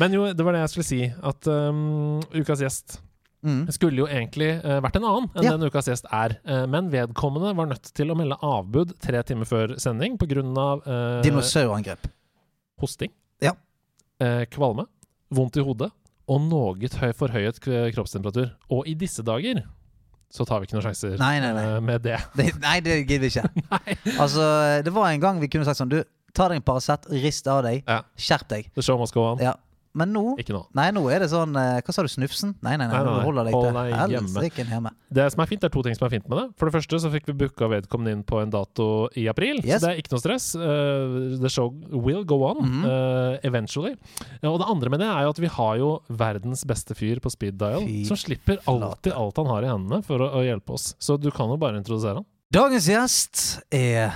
Men 0.00 0.18
jo, 0.18 0.28
det 0.32 0.46
var 0.46 0.56
det 0.56 0.62
jeg 0.66 0.74
skulle 0.74 0.88
si. 0.88 1.00
At 1.32 1.48
um, 1.48 2.20
ukas 2.36 2.62
gjest 2.64 3.00
Mm. 3.42 3.64
skulle 3.74 3.98
jo 3.98 4.06
egentlig 4.06 4.52
uh, 4.64 4.76
vært 4.84 4.96
en 5.00 5.04
annen 5.08 5.24
enn 5.34 5.42
Ja. 5.48 5.50
den 5.56 5.66
ukas 5.66 5.88
gjest 5.90 6.04
er. 6.14 6.36
uh, 6.46 6.64
men 6.70 6.90
vedkommende 6.92 7.50
var 7.58 7.66
nødt 7.66 7.88
til 7.94 8.12
å 8.12 8.14
melde 8.16 8.36
avbud 8.38 8.92
tre 9.02 9.22
timer 9.26 9.44
før 9.50 9.74
sending 9.82 10.14
pga. 10.16 10.44
Uh, 10.86 11.22
Dinosaurangrep. 11.26 12.06
hosting, 12.80 13.10
Ja. 13.42 13.52
Uh, 14.22 14.44
kvalme, 14.46 14.86
vondt 15.34 15.56
i 15.58 15.64
hodet 15.66 15.90
og 16.28 16.40
noe 16.40 16.74
høy, 16.78 17.12
forhøyet 17.18 17.58
kroppstemperatur. 17.94 18.52
Og 18.70 18.86
i 18.86 18.94
disse 18.94 19.22
dager 19.26 19.64
så 20.32 20.46
tar 20.46 20.60
vi 20.62 20.66
ikke 20.68 20.78
noen 20.78 20.86
sjanser 20.86 21.18
Nei, 21.18 21.40
nei, 21.42 21.50
nei. 21.52 21.64
eh, 21.74 21.80
med 21.84 22.02
det. 22.06 22.16
Det, 22.38 22.46
nei, 22.62 22.78
det 22.80 23.00
gidder 23.08 23.26
vi 23.26 23.32
ikke. 23.34 23.50
Altså, 24.22 24.46
det 24.86 24.92
var 24.94 25.10
en 25.10 25.20
gang 25.20 25.40
vi 25.42 25.48
kunne 25.52 25.66
sagt 25.66 25.76
sånn 25.82 25.90
Du, 25.92 25.98
ta 26.32 26.46
deg 26.48 26.56
en 26.62 26.64
Paracet, 26.64 27.04
rist 27.10 27.46
av 27.52 27.64
deg, 27.66 27.82
Ja. 27.88 27.98
skjerp 28.16 28.46
deg. 28.48 28.70
The 28.78 28.80
show 28.86 28.96
must 29.02 29.12
go 29.12 29.26
on. 29.32 29.42
Ja. 29.42 29.56
Men 29.94 30.08
nå 30.14 30.22
Ikke 30.40 30.54
nå. 30.56 30.62
Nei, 30.72 30.86
nå 30.96 31.02
er 31.12 31.20
det 31.20 31.26
sånn 31.28 31.52
eh, 31.60 31.82
Hva 31.84 31.92
sa 31.92 32.00
du, 32.00 32.08
snufsen? 32.08 32.54
Nei, 32.64 32.78
nei, 32.80 32.86
nei, 32.88 32.94
Nei, 32.96 33.02
nei, 33.04 33.12
nei. 33.18 33.24
holder 33.26 33.44
deg 33.44 33.56
Hold 33.58 33.66
til 33.66 33.76
hjemme. 33.76 34.40
Helsike 34.40 34.64
hjemme. 34.70 34.92
Det 35.12 35.26
som 35.34 35.42
er 35.44 35.50
fint, 35.50 35.60
det 35.60 35.68
er 35.68 35.74
to 35.74 35.82
ting 35.84 35.96
som 35.98 36.06
er 36.06 36.12
fint 36.14 36.28
med 36.32 36.38
det. 36.40 36.44
For 36.56 36.70
det 36.70 36.74
første 36.78 37.00
så 37.04 37.10
fikk 37.12 37.26
vi 37.28 37.34
booka 37.42 37.68
vedkommende 37.68 38.14
inn 38.16 38.22
på 38.24 38.40
en 38.40 38.54
dato 38.54 38.86
i 39.20 39.26
april. 39.28 39.60
Yes. 39.60 39.82
Så 39.82 39.84
det 39.84 39.90
er 39.92 40.00
ikke 40.00 40.14
noe 40.14 40.22
stress. 40.24 40.46
Uh, 40.56 41.36
the 41.44 41.50
show 41.52 41.68
will 41.92 42.24
go 42.24 42.40
on 42.48 42.62
Mhm. 42.64 42.86
uh, 42.88 43.36
eventually. 43.44 43.92
Ja, 44.40 44.48
og 44.54 44.60
det 44.62 44.70
andre 44.72 44.88
med 44.96 45.00
det 45.04 45.10
er 45.12 45.26
jo 45.28 45.34
at 45.36 45.42
vi 45.44 45.52
har 45.58 45.76
jo 45.82 45.90
verdens 46.08 46.64
beste 46.64 46.96
fyr 46.96 47.20
på 47.20 47.28
speed 47.34 47.58
dial, 47.60 47.84
Fy 47.84 48.06
som 48.08 48.16
slipper 48.16 48.62
alltid 48.64 49.12
alt 49.12 49.36
han 49.36 49.46
har 49.52 49.62
i 49.68 49.72
hendene 49.74 50.00
for 50.08 50.24
å, 50.24 50.30
å 50.40 50.44
hjelpe 50.46 50.72
oss. 50.78 50.94
Så 51.02 51.20
du 51.20 51.28
kan 51.30 51.52
jo 51.52 51.60
bare 51.60 51.76
introdusere 51.76 52.22
han. 52.22 52.28
Dagens 52.52 52.88
gjest 52.88 53.44
er 53.72 54.12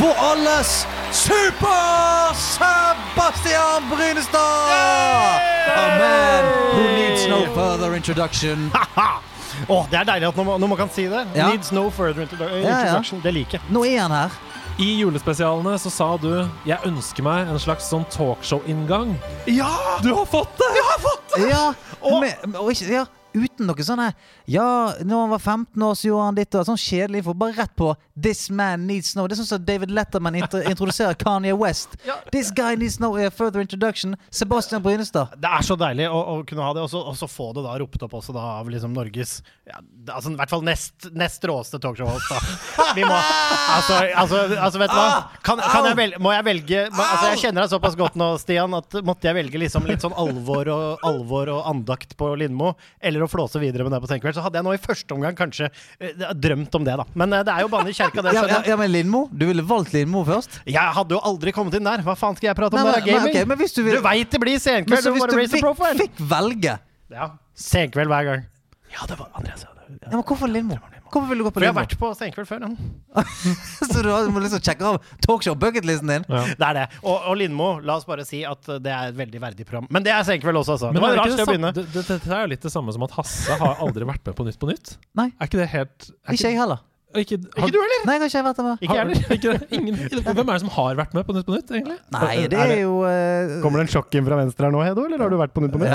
Vår 0.00 0.12
alles 0.20 0.72
Super 1.12 2.34
Sebastian 2.34 3.88
Brynestad! 3.90 5.40
A 5.76 5.98
man 5.98 6.44
who 6.74 6.82
needs 6.94 7.26
no 7.28 7.46
further 7.54 7.94
introduction. 7.94 8.70
Åh, 9.68 9.86
Det 9.90 9.98
er 9.98 10.04
deilig 10.04 10.28
at 10.28 10.36
når 10.36 10.44
man, 10.44 10.60
når 10.60 10.66
man 10.68 10.78
kan 10.78 10.90
si 10.92 11.06
det. 11.08 11.22
Ja. 11.34 11.48
Needs 11.48 11.72
no 11.72 11.88
further 11.90 12.22
introduction. 12.26 13.20
Det 13.24 13.32
liker 13.34 13.58
jeg. 13.58 13.62
Nå 13.72 13.84
er 13.84 14.00
han 14.02 14.10
her. 14.16 14.30
I 14.78 14.90
julespesialene 15.00 15.78
så 15.80 15.90
sa 15.90 16.16
du 16.20 16.48
'jeg 16.66 16.78
ønsker 16.84 17.22
meg 17.24 17.48
en 17.48 17.58
slags 17.58 17.88
sånn 17.88 18.04
talkshow-inngang'. 18.12 19.14
Ja! 19.46 19.70
Du 20.02 20.12
har 20.14 20.26
fått 20.26 20.52
det! 20.58 20.68
Jeg 20.76 20.84
har 20.90 20.98
fått 21.00 21.36
det! 21.36 21.48
Ja, 21.48 21.72
Og- 22.02 22.20
med, 22.20 22.34
og 22.56 22.70
ikke, 22.70 22.92
ja 22.92 23.04
uten 23.36 23.68
noe 23.68 23.86
sånn 23.86 24.02
her 24.02 24.14
Ja, 24.50 24.66
når 25.04 25.24
han 25.24 25.34
var 25.34 25.42
15 25.42 25.86
år, 25.88 25.94
så 25.94 26.08
gjorde 26.08 26.28
han 26.30 26.38
ditt 26.38 26.56
og 26.56 26.66
Sånn 26.66 26.80
kjedelig 26.80 27.22
info. 27.22 27.34
Bare 27.36 27.54
rett 27.56 27.74
på 27.78 27.92
'This 28.16 28.48
man 28.50 28.86
needs 28.88 29.14
no'. 29.14 29.26
Det 29.28 29.36
er 29.36 29.42
sånn 29.42 29.50
som 29.52 29.64
David 29.64 29.92
Letterman 29.94 30.34
introduserer 30.72 31.14
Kanye 31.20 31.54
West. 31.56 31.96
Ja. 32.06 32.18
'This 32.32 32.50
guy 32.50 32.74
needs 32.76 32.98
no 33.00 33.12
uh, 33.16 33.30
further 33.30 33.60
introduction'. 33.60 34.16
Sebastian 34.30 34.82
Brynestad. 34.82 35.36
Det 35.36 35.50
er 35.50 35.66
så 35.66 35.76
deilig 35.78 36.08
å, 36.08 36.16
å 36.16 36.36
kunne 36.48 36.64
ha 36.64 36.72
det, 36.74 36.86
og 36.86 37.16
så, 37.16 37.28
få 37.30 37.52
det 37.56 37.66
da 37.66 37.76
ropt 37.78 38.02
opp 38.06 38.14
også 38.18 38.34
da 38.36 38.44
av 38.60 38.70
liksom 38.70 38.94
Norges 38.96 39.42
ja, 39.66 39.80
altså 40.14 40.30
I 40.30 40.38
hvert 40.38 40.52
fall 40.52 40.62
nest, 40.66 41.08
nest 41.12 41.44
råeste 41.48 41.80
talkshow-host. 41.82 42.30
da. 42.30 42.86
Vi 42.96 43.04
må 43.04 43.16
Altså, 43.16 43.96
altså, 44.14 44.42
altså 44.62 44.80
vet 44.80 44.92
du 44.92 44.96
hva? 44.96 45.08
Kan, 45.44 45.60
kan 45.60 45.88
jeg 45.90 45.98
velge, 45.98 46.20
må 46.22 46.32
jeg 46.32 46.46
velge 46.46 46.82
må, 46.94 47.02
altså 47.02 47.32
Jeg 47.32 47.40
kjenner 47.42 47.64
deg 47.64 47.72
såpass 47.72 47.98
godt 47.98 48.18
nå, 48.20 48.28
Stian, 48.40 48.76
at 48.78 48.98
måtte 49.06 49.28
jeg 49.28 49.38
velge 49.40 49.60
liksom 49.60 49.88
litt 49.90 50.04
sånn 50.04 50.14
alvor 50.16 50.70
og, 50.72 51.06
alvor 51.06 51.50
og 51.56 51.70
andakt 51.70 52.14
på 52.18 52.30
Lindmo, 52.38 52.74
eller 53.00 53.25
å 53.26 53.30
flåse 53.32 53.60
videre 53.62 53.84
med 53.86 53.92
det 53.94 54.00
på 54.04 54.08
Senkveld, 54.10 54.36
så 54.38 54.44
hadde 54.46 54.58
jeg 54.60 54.66
nå 54.66 54.72
i 54.76 54.80
første 54.82 55.14
omgang 55.16 55.36
kanskje 55.38 55.68
eh, 56.00 56.24
drømt 56.34 56.74
om 56.78 56.86
det, 56.86 56.96
da. 57.02 57.06
Men 57.14 57.32
eh, 57.36 57.44
det 57.46 57.52
er 57.54 57.66
jo 57.66 57.70
banne 57.72 57.92
i 57.92 57.96
kjerka, 57.96 58.22
det. 58.24 58.32
Ja, 58.36 58.46
ja, 58.50 58.62
ja, 58.72 58.76
men 58.80 58.90
Lindmo? 58.94 59.26
Du 59.32 59.46
ville 59.50 59.64
valgt 59.66 59.92
Lindmo 59.96 60.24
først? 60.28 60.60
Jeg 60.66 60.94
hadde 60.98 61.14
jo 61.18 61.20
aldri 61.26 61.52
kommet 61.56 61.76
inn 61.78 61.86
der. 61.86 62.02
Hva 62.06 62.16
faen 62.18 62.36
skal 62.38 62.50
jeg 62.52 62.58
prate 62.58 62.74
om? 62.78 62.82
Nei, 62.82 62.92
det 62.94 63.02
men- 63.02 63.02
er 63.02 63.06
gaming. 63.12 63.32
men 63.34 63.42
ok, 63.42 63.48
men 63.52 63.58
hvis 63.62 63.74
du 63.76 63.82
vil- 63.86 63.96
du 64.00 64.02
veit 64.06 64.30
det 64.30 64.40
blir 64.40 64.56
Men 64.56 64.64
senkveld. 64.66 65.02
så 65.02 65.12
hvis 65.12 65.50
du 65.50 65.56
fikk, 65.58 66.00
fikk 66.02 66.20
velge 66.32 66.78
Ja, 67.10 67.30
senkveld 67.54 68.08
hver 68.10 68.24
gang. 68.32 68.46
Ja, 68.92 69.06
det 69.06 69.18
var 69.18 69.28
Andreas. 69.36 69.66
ja, 69.66 70.08
men 70.10 70.22
Hvorfor 70.22 70.48
Lindmo? 70.50 70.78
Hvorfor 71.12 71.28
vil 71.30 71.38
du 71.38 71.44
gå 71.46 71.50
på 71.52 71.60
For 71.60 71.66
jeg 71.66 71.72
har 71.72 71.76
Lindmo? 71.76 71.86
vært 71.86 71.98
på 72.00 72.10
Senkveld 72.18 72.48
før. 72.48 72.64
Ja. 72.66 73.24
Så 73.92 74.02
du 74.02 74.08
har- 74.10 74.28
må 74.34 74.42
liksom 74.44 74.62
sjekke 74.64 74.88
av 74.90 74.98
talkshow-bucketlisten 75.26 76.10
din? 76.12 76.26
Ja. 76.28 76.42
Det 76.58 76.66
er 76.70 76.74
det. 76.80 76.84
Og, 77.02 77.16
og 77.30 77.36
Lindmo, 77.40 77.68
la 77.86 77.96
oss 78.00 78.06
bare 78.08 78.24
si 78.28 78.42
at 78.48 78.62
det 78.82 78.92
er 78.92 79.12
et 79.12 79.18
veldig 79.20 79.40
verdig 79.42 79.66
program. 79.68 79.86
Men 79.90 80.02
det 80.06 80.12
er 80.16 80.26
Senkveld 80.28 80.62
også, 80.62 80.76
altså. 80.78 80.90
Men 80.92 81.00
det 81.00 81.06
var 81.06 81.14
er 81.14 81.20
rart 81.22 81.26
ikke 81.26 81.36
å 81.36 81.40
det, 81.44 81.46
begynne. 81.52 81.72
samme, 81.74 81.86
det, 81.86 81.94
det, 81.94 82.06
dette 82.10 82.34
er 82.36 82.44
jo 82.46 82.52
litt 82.56 82.66
det 82.66 82.72
samme 82.74 82.92
som 82.96 83.06
at 83.06 83.16
Hasse 83.20 83.58
har 83.62 83.80
aldri 83.86 84.08
vært 84.08 84.26
med 84.26 84.36
på 84.38 84.46
Nytt 84.48 84.58
på 84.62 84.70
Nytt. 84.72 84.96
Nei. 85.18 85.28
Er 85.40 85.50
ikke 85.50 85.62
det 85.62 85.70
helt 85.76 86.10
er 86.10 86.36
Ikke 86.38 86.50
jeg 86.50 86.60
heller. 86.60 86.82
Ikke, 87.22 87.38
Ikke 87.56 87.70
du 87.74 87.78
heller? 87.80 88.02
Nei, 88.08 88.16
jeg 88.16 88.22
har 88.22 88.30
ikke 88.30 88.42
vært 88.46 88.60
med. 88.66 88.84
Ikke 88.84 88.98
heller. 88.98 89.20
Ikke? 89.36 89.54
Ingen, 89.78 89.98
hvem 90.26 90.42
er 90.42 90.52
det 90.52 90.58
som 90.62 90.72
har 90.76 90.98
vært 91.00 91.16
med 91.16 91.26
på 91.28 91.36
Nytt 91.36 91.46
på 91.48 91.56
Nytt, 91.56 91.72
egentlig? 91.78 91.98
Nei, 92.16 92.34
det 92.52 92.60
er 92.62 92.74
jo 92.82 92.98
uh... 93.02 93.56
Kommer 93.64 93.82
det 93.82 93.86
en 93.86 93.92
sjokk 93.96 94.18
inn 94.18 94.26
fra 94.28 94.40
venstre 94.40 94.68
her 94.68 94.74
nå, 94.74 94.82
Hedo, 94.86 95.06
eller 95.08 95.24
har 95.24 95.32
du 95.32 95.38
vært 95.40 95.54
på 95.56 95.64
Nytt 95.64 95.76
på 95.76 95.82
Nytt? 95.82 95.94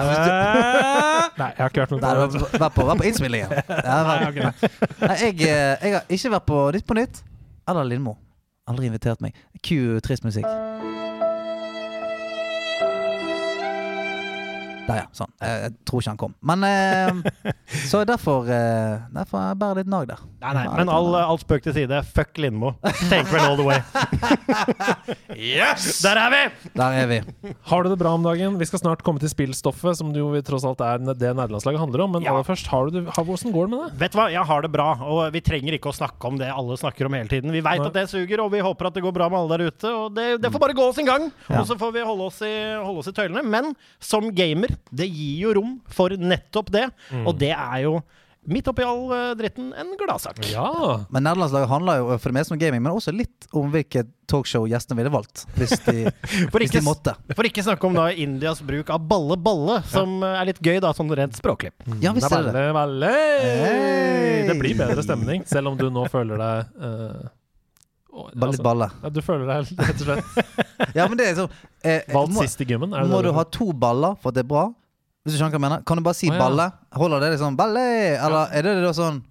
Nei, 1.42 1.52
jeg 1.52 1.64
har 1.64 1.74
ikke 1.74 1.86
vært 1.86 1.96
med 1.96 2.06
Nei, 2.06 2.14
på 2.14 2.28
Nytt. 2.28 2.40
Vær 2.52 2.66
var, 2.66 2.76
på, 2.76 2.88
var 2.92 3.02
på 3.02 3.10
innspillingen. 3.12 3.56
Ja, 3.72 4.00
var, 4.08 4.28
Nei, 4.32 5.16
jeg, 5.26 5.38
eh, 5.46 5.76
jeg 5.82 5.96
har 5.98 6.18
ikke 6.20 6.36
vært 6.38 6.50
på 6.50 6.66
Nytt 6.78 6.90
på 6.90 7.00
Nytt 7.02 7.24
eller 7.72 7.88
Lindmo. 7.88 8.18
Aldri 8.70 8.90
invitert 8.90 9.22
meg. 9.24 9.38
Q 9.66 10.00
trist 10.06 10.26
musikk. 10.28 10.48
Der, 14.92 15.02
ja. 15.04 15.08
Sånn. 15.16 15.32
Jeg, 15.40 15.64
jeg 15.66 15.74
tror 15.88 16.04
ikke 16.04 16.14
han 16.14 16.22
kom. 16.22 16.36
Men 16.46 16.66
uh, 16.66 17.54
Så 17.88 18.04
derfor 18.08 18.48
uh, 18.50 19.08
Derfor 19.14 19.42
er 19.42 19.52
jeg 19.52 19.62
bare 19.62 19.82
litt 19.82 19.92
nag 19.92 20.10
der. 20.12 20.24
Nei, 20.42 20.52
nei, 20.58 20.64
men 20.74 20.90
all, 20.90 21.14
all 21.16 21.38
spøk 21.38 21.62
til 21.68 21.76
side. 21.76 22.00
Fuck 22.16 22.40
Lindmo. 22.42 22.72
it 22.82 23.34
all 23.42 23.56
the 23.60 23.64
way. 23.68 23.78
yes! 25.38 26.00
Der 26.02 26.18
er 26.18 26.32
vi! 26.34 26.40
Der 26.78 26.96
er 27.04 27.10
vi. 27.12 27.20
Har 27.70 27.84
du 27.86 27.90
det 27.92 27.98
bra 28.02 28.14
om 28.18 28.24
dagen? 28.26 28.56
Vi 28.60 28.66
skal 28.66 28.82
snart 28.82 29.04
komme 29.06 29.22
til 29.22 29.30
spillstoffet, 29.32 30.00
som 30.00 30.10
jo 30.16 30.32
tross 30.46 30.66
alt 30.68 30.82
er 30.82 31.02
det 31.04 31.30
nederlandslaget 31.38 31.82
handler 31.84 32.06
om. 32.08 32.16
Men 32.18 32.26
Ja. 32.26 32.34
aller 32.34 32.48
først, 32.48 32.68
har 32.74 32.90
du 32.90 32.98
det, 33.00 33.04
har, 33.14 33.24
hvordan 33.28 33.54
går 33.54 33.68
det 33.70 33.72
med 33.76 33.84
det? 33.86 34.00
Vet 34.02 34.12
du 34.12 34.18
hva, 34.18 34.28
jeg 34.34 34.46
har 34.50 34.62
det 34.66 34.72
bra, 34.74 34.88
og 35.02 35.32
vi 35.34 35.42
trenger 35.46 35.78
ikke 35.78 35.92
å 35.92 35.96
snakke 35.96 36.26
om 36.32 36.38
det 36.42 36.50
alle 36.52 36.78
snakker 36.78 37.06
om 37.06 37.14
hele 37.14 37.30
tiden. 37.30 37.52
Vi 37.54 37.62
veit 37.62 37.82
at 37.86 37.94
det 37.94 38.08
suger, 38.10 38.42
og 38.42 38.52
vi 38.52 38.60
håper 38.66 38.88
at 38.90 38.94
det 38.98 39.04
går 39.06 39.14
bra 39.14 39.30
med 39.30 39.40
alle 39.44 39.58
der 39.58 39.68
ute. 39.70 39.94
Og 39.94 40.16
det, 40.16 40.28
det 40.42 40.52
får 40.52 40.60
bare 40.66 40.74
gå 40.78 40.90
sin 40.98 41.06
gang, 41.06 41.30
Ja. 41.50 41.62
og 41.62 41.68
så 41.70 41.78
får 41.78 41.94
vi 41.94 42.02
holde 42.02 42.24
oss, 42.32 42.42
i, 42.42 42.54
holde 42.82 43.00
oss 43.06 43.08
i 43.08 43.16
tøylene. 43.16 43.44
Men 43.46 43.76
som 44.00 44.32
gamer, 44.34 44.74
det 44.92 45.06
gir 45.10 45.46
jo 45.46 45.54
rom 45.60 45.78
for 45.88 46.10
nettopp 46.18 46.72
det, 46.74 46.88
og 47.26 47.38
det 47.38 47.54
er 47.54 47.86
jo 47.86 48.02
midt 48.46 48.68
oppi 48.68 48.84
all 48.84 49.04
eh, 49.14 49.32
dritten 49.38 49.74
en 49.78 49.92
gladsak. 50.00 50.40
Ja! 50.52 51.06
Men 51.10 51.26
nederlandslaget 51.28 51.70
handler 51.70 52.00
jo 52.02 52.08
for 52.16 52.32
det 52.32 52.38
meste 52.40 52.56
om 52.56 52.62
gaming, 52.62 52.82
men 52.84 52.94
også 52.94 53.14
litt 53.14 53.48
om 53.58 53.70
hvilket 53.74 54.10
talkshow 54.32 54.66
gjestene 54.70 54.98
ville 54.98 55.12
valgt. 55.14 55.44
Hvis 55.60 55.76
de, 55.86 56.08
For 56.54 56.64
hvis 56.64 56.74
de 56.74 56.82
måtte. 56.86 57.14
for 57.36 57.48
ikke 57.48 57.64
snakke 57.66 57.88
om 57.88 57.98
da 57.98 58.08
Indias 58.12 58.64
bruk 58.66 58.90
av 58.94 59.04
balle-balle, 59.08 59.82
som 59.92 60.18
ja. 60.24 60.38
er 60.42 60.50
litt 60.52 60.62
gøy 60.64 60.80
da, 60.84 60.94
sånn 60.98 61.12
rent 61.18 61.38
språklig. 61.38 61.74
Ja, 62.02 62.16
visst 62.18 62.32
er 62.32 62.50
det. 62.50 62.56
Valle, 62.56 62.74
valle. 62.78 63.14
Hey! 63.44 64.42
Det 64.50 64.58
blir 64.58 64.80
bedre 64.80 65.06
stemning, 65.06 65.46
selv 65.50 65.74
om 65.74 65.78
du 65.78 65.90
nå 65.94 66.08
føler 66.12 66.42
deg 66.42 66.82
uh, 66.82 67.30
litt 68.12 68.44
altså, 68.44 68.64
balle. 68.66 68.90
ja, 69.04 69.10
Du 69.14 69.22
føler 69.24 69.48
deg 69.48 69.72
rett 69.80 70.02
og 70.02 70.08
slett 70.08 70.58
Ja, 70.98 71.06
men 71.08 71.18
det 71.20 71.30
er 71.30 71.38
sånn 71.38 71.52
eh, 71.86 72.02
valgt 72.12 72.34
må, 72.36 72.44
sist 72.44 72.64
i 72.64 72.68
gymmen? 72.68 72.94
Er 72.94 73.06
det 73.06 73.14
må 73.14 73.22
det 73.22 73.32
du 73.32 73.38
ha 73.38 73.46
to 73.48 73.72
baller 73.72 74.18
for 74.20 74.34
at 74.34 74.40
det 74.40 74.44
er 74.44 74.50
bra? 74.50 74.66
Hvis 75.24 75.36
du 75.36 75.38
skjønner 75.38 75.54
hva 75.54 75.60
jeg 75.60 75.66
mener? 75.70 75.84
Kan 75.86 75.98
du 76.02 76.04
bare 76.08 76.18
si 76.18 76.30
Å, 76.30 76.34
ja. 76.34 76.40
balle? 76.42 76.66
Holder 76.98 77.20
det 77.22 77.32
liksom 77.36 77.58
balle? 77.60 77.84
Eller 78.18 78.56
er 78.58 78.66
det 78.66 78.76
da 78.82 78.92
sånn 78.98 79.22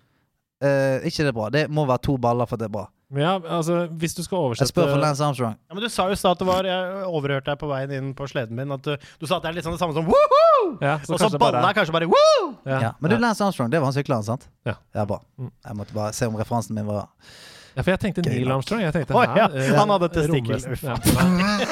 eh, 0.63 1.03
Ikke 1.11 1.25
det 1.27 1.33
er 1.33 1.37
bra. 1.37 1.49
Det 1.51 1.65
må 1.73 1.87
være 1.89 2.05
to 2.07 2.17
baller 2.23 2.47
for 2.47 2.55
at 2.59 2.63
det 2.65 2.69
er 2.71 2.75
bra. 2.79 2.87
Ja, 3.19 3.33
altså, 3.43 3.89
hvis 3.99 4.13
du 4.15 4.21
skal 4.23 4.39
oversette 4.39 4.69
Jeg 4.69 4.71
spør 4.71 4.93
for 4.93 5.01
Lance 5.03 5.25
Armstrong. 5.27 5.57
Ja, 5.67 5.75
men 5.75 5.83
Du 5.83 5.89
sa 5.91 6.05
jo 6.07 6.15
i 6.15 6.19
stad 6.21 6.37
at 6.37 6.39
det 6.39 6.47
var 6.47 6.63
Jeg 6.69 7.01
overhørte 7.11 7.51
deg 7.51 7.59
på 7.59 7.67
veien 7.73 7.91
inn 7.97 8.13
på 8.15 8.29
sleden 8.31 8.55
min 8.55 8.71
at 8.77 8.85
du, 8.87 8.93
du 9.19 9.27
sa 9.27 9.41
at 9.41 9.43
det 9.43 9.51
er 9.51 9.57
litt 9.59 9.67
sånn 9.67 9.75
det 9.75 9.81
samme 9.83 9.97
som 9.97 10.07
woohoo! 10.07 10.77
ja, 10.79 11.01
så 11.03 11.17
Og 11.17 11.19
så 11.19 11.25
kanskje 11.27 11.41
balle 11.43 11.59
bare- 11.59 11.73
er 11.75 11.79
kanskje 11.81 11.97
bare 11.97 12.07
woo! 12.13 12.45
ja, 12.71 12.79
Ja. 12.87 12.93
Men 13.03 13.11
du, 13.11 13.17
Lance 13.19 13.43
Armstrong, 13.43 13.73
det 13.73 13.81
var 13.83 13.91
han 13.91 13.97
sykleren, 13.99 14.23
sant? 14.23 14.47
Ja. 14.69 14.77
Ja, 14.95 15.03
bra. 15.11 15.19
Mm. 15.43 15.51
Jeg 15.67 15.77
måtte 15.81 15.97
bare 15.99 16.13
se 16.15 16.29
om 16.31 16.39
referansen 16.39 16.79
min 16.79 16.87
var 16.87 17.09
Ja, 17.75 17.83
for 17.85 17.91
jeg 17.93 18.01
tenkte 18.03 18.23
Gøy 18.25 18.33
Neil 18.35 18.49
nok. 18.49 18.55
Armstrong. 18.61 18.81
Jeg 18.83 18.93
tenkte, 18.97 19.15
Å, 19.15 19.23
ja, 19.37 19.47
Eh, 19.55 19.75
han 19.79 19.89
hadde 19.95 20.09
testikkel. 20.15 20.59
romvesen. 20.59 20.73
Uff. 20.73 20.83
Ja, 20.83 20.95
nei. 20.97 21.67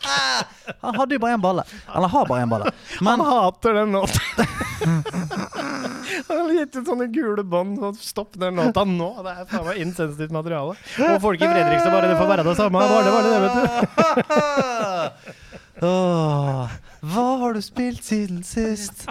Han 0.80 0.94
hadde 0.96 1.12
jo 1.16 1.20
bare 1.20 1.34
én 1.36 1.42
balle. 1.42 1.62
Eller 1.94 2.08
har 2.08 2.24
bare 2.28 2.42
én 2.44 2.48
balle. 2.50 2.70
Men 3.04 3.20
Han 3.20 3.26
hater 3.26 3.74
den 3.80 3.92
låta. 3.92 4.20
Han 6.30 6.38
har 6.40 6.52
gitt 6.56 6.76
ut 6.78 6.86
sånne 6.88 7.06
gule 7.12 7.42
bånd. 7.44 7.78
sånn, 7.82 7.96
Stopp 8.00 8.38
den 8.40 8.56
låta 8.60 8.84
nå! 8.88 9.10
Det 9.26 9.30
er 9.34 9.44
faen 9.50 9.66
meg 9.66 9.80
insensitivt 9.82 10.32
materiale. 10.34 10.76
Og 11.04 11.16
folk 11.24 11.40
i 11.42 11.48
Fredrikstad 11.50 11.92
bare 11.94 12.08
Det 12.12 12.16
får 12.20 12.30
være 12.32 12.44
det 12.48 12.56
samme. 12.60 12.78
Var 12.80 13.02
det, 13.04 13.12
var 13.12 13.22
det, 13.22 13.30
det, 13.34 13.40
vet 13.44 13.54
du. 13.56 13.66
Åh, 15.90 16.64
Hva 17.00 17.24
har 17.40 17.54
du 17.56 17.60
spilt 17.64 18.02
siden 18.04 18.42
sist? 18.44 19.06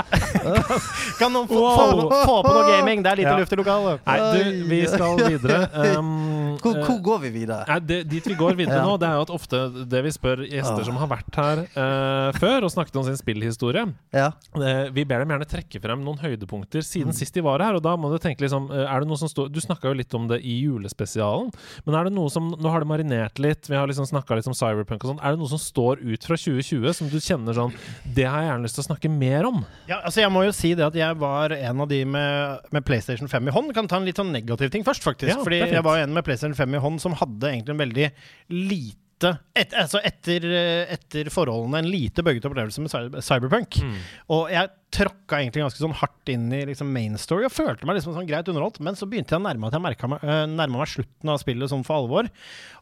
Kan 1.19 1.34
noen 1.34 1.48
få, 1.50 1.58
få, 1.58 1.86
Wow. 1.89 2.01
på, 2.12 2.17
få 2.27 2.36
på 2.46 2.51
noe 2.53 2.65
gaming? 2.69 3.01
Det 3.03 3.12
er 3.12 3.17
lite 3.22 3.31
Ja. 3.34 3.38
luft 3.39 3.53
i 3.53 3.58
lokalet. 3.58 4.01
Nei, 4.05 4.17
du, 4.36 4.63
vi 4.69 4.79
skal 4.88 5.17
videre. 5.31 5.60
Um, 5.98 6.58
Hvor, 6.62 6.75
eh, 6.77 6.86
hvor 6.86 7.00
går 7.08 7.19
vi 7.24 7.29
videre? 7.39 7.63
Nei, 7.67 7.79
det, 7.79 7.98
Dit 8.12 8.27
vi 8.29 8.36
går 8.38 8.55
videre 8.60 8.77
Ja. 8.81 8.86
nå, 8.86 8.98
det 9.01 9.08
er 9.10 9.15
jo 9.17 9.24
at 9.25 9.34
ofte 9.34 9.62
det 9.89 10.03
vi 10.05 10.12
spør 10.13 10.43
gjester 10.46 10.81
Ah. 10.81 10.86
som 10.86 10.96
har 11.01 11.10
vært 11.12 11.36
her 11.39 11.63
uh, 11.74 12.31
før 12.38 12.67
og 12.67 12.72
snakket 12.74 12.96
om 13.01 13.08
sin 13.10 13.17
spillhistorie 13.19 13.86
Ja. 14.13 14.29
uh, 14.55 14.89
Vi 14.93 15.03
ber 15.10 15.24
dem 15.24 15.34
gjerne 15.34 15.50
trekke 15.50 15.81
frem 15.81 16.03
noen 16.05 16.19
høydepunkter 16.22 16.79
Mm. 16.79 16.86
siden 16.86 17.13
sist 17.17 17.34
de 17.34 17.41
var 17.41 17.60
her. 17.60 17.74
Og 17.75 17.81
da 17.84 17.96
må 17.98 18.12
du 18.12 18.17
tenke 18.22 18.41
liksom 18.46 18.69
eh, 18.72 18.86
Er 18.86 19.00
det 19.01 19.08
noe 19.10 19.17
som 19.17 19.27
står 19.27 19.50
Du 19.51 19.60
snakka 19.60 19.89
jo 19.89 19.93
litt 19.98 20.13
om 20.13 20.27
det 20.29 20.39
i 20.46 20.60
julespesialen, 20.63 21.50
men 21.86 21.96
er 21.96 22.05
det 22.10 22.13
noe 22.13 22.29
som 22.29 22.51
Nå 22.53 22.69
har 22.69 22.79
det 22.84 22.88
marinert 22.89 23.39
litt, 23.39 23.67
vi 23.69 23.75
har 23.75 23.88
liksom 23.89 24.05
snakka 24.08 24.36
litt 24.38 24.48
om 24.48 24.53
cyberpunk 24.58 25.03
og 25.03 25.12
sånn. 25.15 25.19
Er 25.24 25.34
det 25.36 25.39
noe 25.41 25.50
som 25.51 25.60
står 25.62 26.01
ut 26.03 26.24
fra 26.25 26.36
2020 26.38 26.93
som 26.93 27.10
du 27.10 27.17
kjenner 27.19 27.53
sånn 27.58 27.74
Det 28.03 28.25
har 28.27 28.43
jeg 28.43 28.51
gjerne 28.51 28.67
lyst 28.67 28.79
til 28.79 28.86
å 28.86 28.88
snakke 28.89 29.12
mer 29.13 29.50
om? 29.50 29.59
Ja, 29.89 30.00
altså 30.00 30.24
jeg 30.24 30.33
må 30.33 30.45
jo 30.48 30.55
si 30.55 30.74
det 30.77 30.88
at 30.88 30.98
jeg 30.98 31.19
var 31.21 31.55
en 31.55 31.83
av 31.86 31.91
de 31.91 32.03
med, 32.05 32.69
med 32.75 32.88
PlayStation 32.88 33.31
5 33.31 33.51
i 33.51 33.55
hånd. 33.55 33.75
Kan 33.77 33.89
ta 33.91 34.00
en 34.00 34.07
litt 34.07 34.19
sånn 34.19 34.33
negativ 34.36 34.74
ting 34.74 34.88
først, 34.88 35.05
faktisk. 35.05 35.33
Ja, 35.33 35.43
Fordi 35.43 35.62
jeg 35.65 35.86
var 35.86 36.01
en 36.01 36.15
med 36.15 36.25
PlayStation 36.27 36.57
5 36.57 36.79
i 36.79 36.83
hånd 36.88 37.03
som 37.03 37.17
hadde 37.19 37.53
egentlig 37.53 37.75
en 37.75 37.86
veldig 37.86 38.09
lite 38.55 38.98
et, 39.27 39.74
altså 39.75 40.00
etter, 40.05 40.45
etter 40.93 41.29
forholdene 41.33 41.81
en 41.81 41.89
lite 41.91 42.24
bøgget 42.24 42.45
opplevelse 42.48 42.83
med 42.83 43.17
Cyberpunk. 43.25 43.79
Mm. 43.83 43.98
Og 44.36 44.51
jeg 44.53 44.71
tråkka 44.95 45.41
egentlig 45.41 45.65
ganske 45.65 45.81
sånn 45.83 45.98
hardt 46.00 46.31
inn 46.31 46.48
i 46.55 46.63
liksom 46.69 46.91
main 46.93 47.17
story 47.19 47.45
og 47.48 47.53
følte 47.53 47.88
meg 47.88 48.00
liksom 48.00 48.15
sånn 48.15 48.29
greit 48.29 48.50
underholdt. 48.50 48.79
Men 48.86 48.98
så 48.98 49.09
begynte 49.09 49.36
jeg 49.36 49.41
å 49.41 49.45
nærme, 49.45 49.69
at 49.69 49.75
jeg 49.75 49.83
meg, 49.83 50.24
øh, 50.24 50.45
nærma 50.53 50.81
meg 50.81 50.91
slutten 50.93 51.33
av 51.33 51.41
spillet 51.43 51.71
sånn 51.71 51.86
for 51.88 52.00
alvor. 52.00 52.29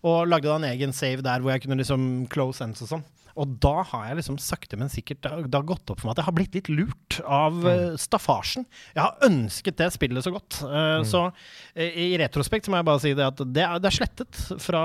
Og 0.06 0.30
lagde 0.30 0.52
da 0.52 0.60
en 0.62 0.70
egen 0.70 0.96
save 0.96 1.26
der 1.26 1.42
hvor 1.42 1.56
jeg 1.56 1.66
kunne 1.66 1.80
liksom 1.82 2.28
close 2.34 2.64
ends 2.64 2.86
og 2.86 2.94
sånn. 2.94 3.08
Og 3.38 3.56
da 3.64 3.84
har 3.92 4.08
jeg 4.10 4.18
liksom 4.20 4.38
sakte, 4.42 4.78
men 4.80 4.90
sikkert 4.90 5.22
det 5.24 5.32
har, 5.32 5.66
gått 5.68 5.90
opp 5.94 6.00
for 6.02 6.08
meg 6.10 6.16
at 6.16 6.22
jeg 6.24 6.28
har 6.30 6.36
blitt 6.38 6.56
litt 6.58 6.70
lurt 6.74 7.18
av 7.24 7.54
mm. 7.62 7.98
staffasjen. 8.02 8.66
Jeg 8.96 9.04
har 9.04 9.28
ønsket 9.28 9.78
det 9.78 9.90
spillet 9.96 10.26
så 10.26 10.34
godt. 10.34 10.60
Eh, 10.66 11.04
Så 11.08 11.22
eh, 11.76 11.98
i 12.08 12.18
retrospekt 12.20 12.66
så 12.68 12.74
må 12.74 12.80
jeg 12.82 12.88
bare 12.90 13.04
si 13.04 13.14
det 13.18 13.26
at 13.28 13.42
det 13.54 13.64
er, 13.64 13.78
det 13.84 13.92
er 13.92 13.98
slettet 13.98 14.42
fra 14.64 14.82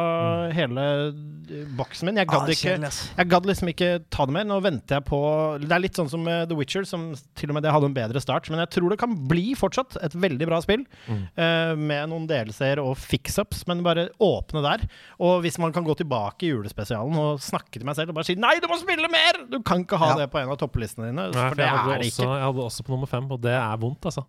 hele 0.55 0.85
eh, 1.09 1.65
boksen 1.79 2.09
min. 2.11 2.21
Jeg 2.23 2.31
gadd 2.31 2.43
Ah, 2.43 2.53
ikke 2.53 2.77
jeg 3.19 3.29
gadd 3.31 3.47
liksom 3.49 3.71
ikke 3.73 3.91
ta 4.13 4.27
det 4.29 4.35
mer. 4.37 4.47
Nå 4.49 4.59
venter 4.65 4.99
jeg 4.99 5.07
på 5.09 5.21
Det 5.63 5.71
er 5.73 5.83
litt 5.85 5.99
sånn 5.99 6.11
som 6.11 6.25
The 6.27 6.57
Witcher, 6.59 6.85
som 6.89 7.13
til 7.39 7.53
og 7.53 7.57
med 7.59 7.65
det 7.67 7.73
hadde 7.75 7.89
en 7.91 7.97
bedre 7.97 8.21
start. 8.23 8.51
Men 8.53 8.63
jeg 8.65 8.73
tror 8.77 8.93
det 8.93 8.99
kan 9.03 9.15
bli 9.31 9.53
fortsatt 9.59 9.97
et 10.03 10.15
veldig 10.19 10.49
bra 10.51 10.61
spill, 10.65 10.85
Mm. 11.09 11.23
eh, 11.37 11.75
med 11.79 12.11
noen 12.11 12.27
delseere 12.29 12.83
og 12.83 12.97
fix-ups, 12.99 13.65
men 13.71 13.83
bare 13.87 14.09
åpne 14.23 14.63
der. 14.65 14.85
Og 15.23 15.43
hvis 15.45 15.59
man 15.63 15.73
kan 15.75 15.85
gå 15.87 15.95
tilbake 15.99 16.47
i 16.47 16.51
julespesialen 16.53 17.17
og 17.19 17.41
snakke 17.43 17.79
til 17.79 17.87
meg 17.89 17.97
selv 17.99 18.11
og 18.13 18.19
bare 18.19 18.29
si 18.29 18.35
Nei, 18.43 18.57
du 18.63 18.67
må 18.71 18.77
spille 18.81 19.09
mer! 19.13 19.39
Du 19.53 19.59
kan 19.63 19.85
ikke 19.85 19.99
ha 20.01 20.09
Ja. 20.13 20.17
det 20.23 20.27
på 20.33 20.41
en 20.41 20.51
av 20.51 20.59
topplistene 20.61 21.09
dine, 21.11 21.29
Nei, 21.29 21.33
for 21.33 21.53
for 21.53 21.59
det 21.61 21.67
er 21.69 21.77
det 21.87 21.97
også, 22.09 22.09
ikke. 22.25 22.29
jeg 22.37 22.45
hadde 22.49 22.65
også 22.67 22.85
på 22.89 22.95
nummer 22.97 23.11
fem, 23.11 23.31
og 23.31 23.41
det 23.45 23.53
er 23.55 23.77
vondt, 23.83 24.09
altså. 24.11 24.25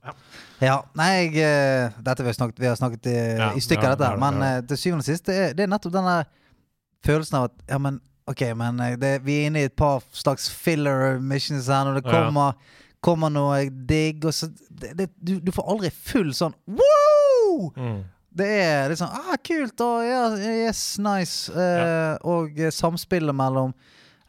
Ja, 0.62 0.76
nei, 1.00 1.10
jeg, 1.32 1.36
eh, 1.42 1.98
dette 2.06 2.24
vi 2.24 2.30
har 2.32 2.38
snakket, 2.38 2.60
vi 2.62 2.70
har 2.70 2.76
snakket 2.80 3.10
i, 3.10 3.16
Ja, 3.40 3.50
i 3.58 3.64
stykker, 3.66 3.90
ja, 3.90 3.96
dette 3.96 4.06
her. 4.12 4.18
ja, 4.18 4.24
Men 4.30 4.40
ja. 4.44 4.52
eh, 4.58 4.62
til 4.70 4.78
syvende 4.78 5.02
og 5.06 5.10
sist, 5.10 5.26
det 5.26 5.36
er, 5.42 5.54
det 5.58 5.66
er 5.66 5.72
nettopp 5.74 5.96
den 5.98 6.06
der 6.12 6.24
følelsen 7.06 7.40
av 7.42 7.44
at 7.50 7.58
Ja, 7.74 7.78
men 7.82 8.00
OK, 8.28 8.42
men 8.56 8.80
eh, 8.80 8.96
det, 8.96 9.14
vi 9.26 9.40
er 9.42 9.50
inne 9.50 9.60
i 9.66 9.68
et 9.68 9.76
par 9.76 10.04
slags 10.16 10.46
filler 10.50 11.18
missions 11.20 11.68
her, 11.68 11.84
når 11.90 12.02
det 12.02 12.06
Ja. 12.06 12.12
kommer, 12.24 12.54
kommer 13.04 13.30
noe 13.34 13.66
digg, 13.70 14.24
og 14.26 14.32
så 14.32 14.48
det, 14.72 14.94
det, 14.98 15.10
du, 15.20 15.40
du 15.40 15.52
får 15.52 15.66
aldri 15.74 15.90
full 15.92 16.32
sånn 16.38 16.54
Woo! 16.68 17.72
Mm. 17.76 18.04
Det 18.34 18.48
er 18.50 18.88
litt 18.90 18.98
sånn 18.98 19.12
ah, 19.14 19.36
kult, 19.46 19.78
og 19.86 20.00
ja, 20.08 20.22
yes, 20.66 20.98
nice. 20.98 21.52
Eh, 21.54 22.16
Og 22.26 22.56
eh, 22.58 22.72
samspillet 22.74 23.36
mellom 23.36 23.74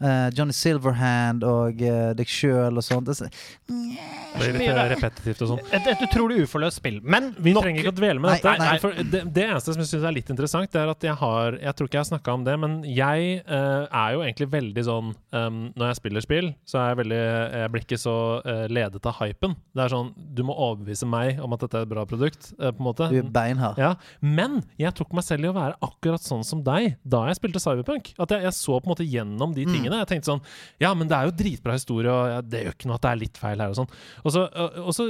eh, 0.00 0.28
Johnny 0.34 0.54
Silverhand 0.56 1.44
og 1.46 1.80
uh, 1.84 2.12
deg 2.16 2.30
sjøl 2.30 2.80
og 2.80 2.84
sånt. 2.84 3.10
Det, 3.10 3.28
er 3.68 4.38
blir 4.38 4.56
litt 4.58 4.92
repetitivt 4.94 5.42
og 5.44 5.50
sånn. 5.52 5.62
Et, 5.74 5.86
et 5.92 6.04
utrolig 6.06 6.40
uforløst 6.44 6.80
spill. 6.80 6.98
Men 7.02 7.32
Vi 7.38 7.52
nok 7.54 7.66
trenger 7.66 7.84
ikke 7.84 7.92
å 7.92 7.96
dvele 7.98 8.22
med 8.22 8.32
Nei, 8.32 8.38
dette. 8.40 8.54
nei, 8.58 8.70
nei. 8.72 8.80
For 8.82 8.98
det, 9.12 9.22
det 9.34 9.44
eneste 9.46 9.74
som 9.74 9.82
jeg 9.84 9.90
syns 9.92 10.06
er 10.08 10.16
litt 10.16 10.32
interessant, 10.32 10.70
det 10.72 10.80
er 10.80 10.90
at 10.92 11.06
jeg 11.06 11.16
har 11.20 11.58
Jeg 11.60 11.76
tror 11.76 11.88
ikke 11.90 11.98
jeg 11.98 12.04
har 12.04 12.10
snakka 12.10 12.34
om 12.38 12.46
det, 12.46 12.56
men 12.64 12.76
jeg 12.88 13.28
uh, 13.46 13.84
er 13.86 14.16
jo 14.16 14.24
egentlig 14.24 14.48
veldig 14.54 14.84
sånn 14.88 15.12
um, 15.14 15.60
Når 15.74 15.92
jeg 15.92 16.00
spiller 16.00 16.24
spill, 16.24 16.50
så 16.68 16.80
er 16.80 16.90
jeg 16.92 17.00
veldig 17.02 17.20
Jeg 17.60 17.72
blir 17.74 17.84
ikke 17.86 18.00
så 18.00 18.16
eh, 18.48 18.64
ledet 18.72 19.04
av 19.06 19.18
hypen. 19.20 19.54
Det 19.74 19.84
er 19.84 19.92
sånn 19.92 20.10
Du 20.36 20.42
må 20.46 20.54
overbevise 20.56 21.06
meg 21.08 21.40
om 21.44 21.54
at 21.56 21.64
dette 21.64 21.80
er 21.80 21.86
et 21.86 21.92
bra 21.92 22.04
produkt, 22.08 22.50
eh, 22.58 22.72
på 22.74 22.82
en 22.82 22.88
måte. 22.88 23.08
Du 23.12 23.18
er 23.20 23.28
beinhard. 23.34 23.78
Ja, 23.80 23.94
Men 24.24 24.62
jeg 24.80 24.94
tok 24.98 25.12
meg 25.16 25.26
selv 25.26 25.46
i 25.46 25.50
å 25.50 25.56
være 25.56 25.78
akkurat 25.84 26.24
sånn 26.24 26.44
som 26.46 26.62
deg 26.64 26.96
da 27.04 27.24
jeg 27.28 27.38
spilte 27.38 27.62
Cyberpunk. 27.62 28.12
At 28.20 28.32
jeg, 28.34 28.44
jeg 28.46 28.56
så 28.56 28.78
på 28.78 28.88
en 28.88 28.94
måte 28.94 29.06
gjennom 29.08 29.54
de 29.54 29.64
Mm. 29.64 29.83
Tingene. 29.84 30.00
Jeg 30.02 30.10
tenkte 30.12 30.30
sånn 30.32 30.42
Ja, 30.82 30.94
men 30.96 31.10
det 31.10 31.18
er 31.18 31.28
jo 31.28 31.36
dritbra 31.38 31.76
historie, 31.76 32.12
og 32.12 32.32
ja, 32.32 32.40
det 32.42 32.64
gjør 32.64 32.76
ikke 32.78 32.90
noe 32.90 32.98
at 32.98 33.04
det 33.06 33.12
er 33.12 33.20
litt 33.22 33.40
feil 33.40 33.62
her 33.62 33.74
og 33.74 33.78
sånn. 33.80 33.92
Og 34.24 34.34
så, 34.34 34.46
og, 34.82 34.90
så 34.96 35.08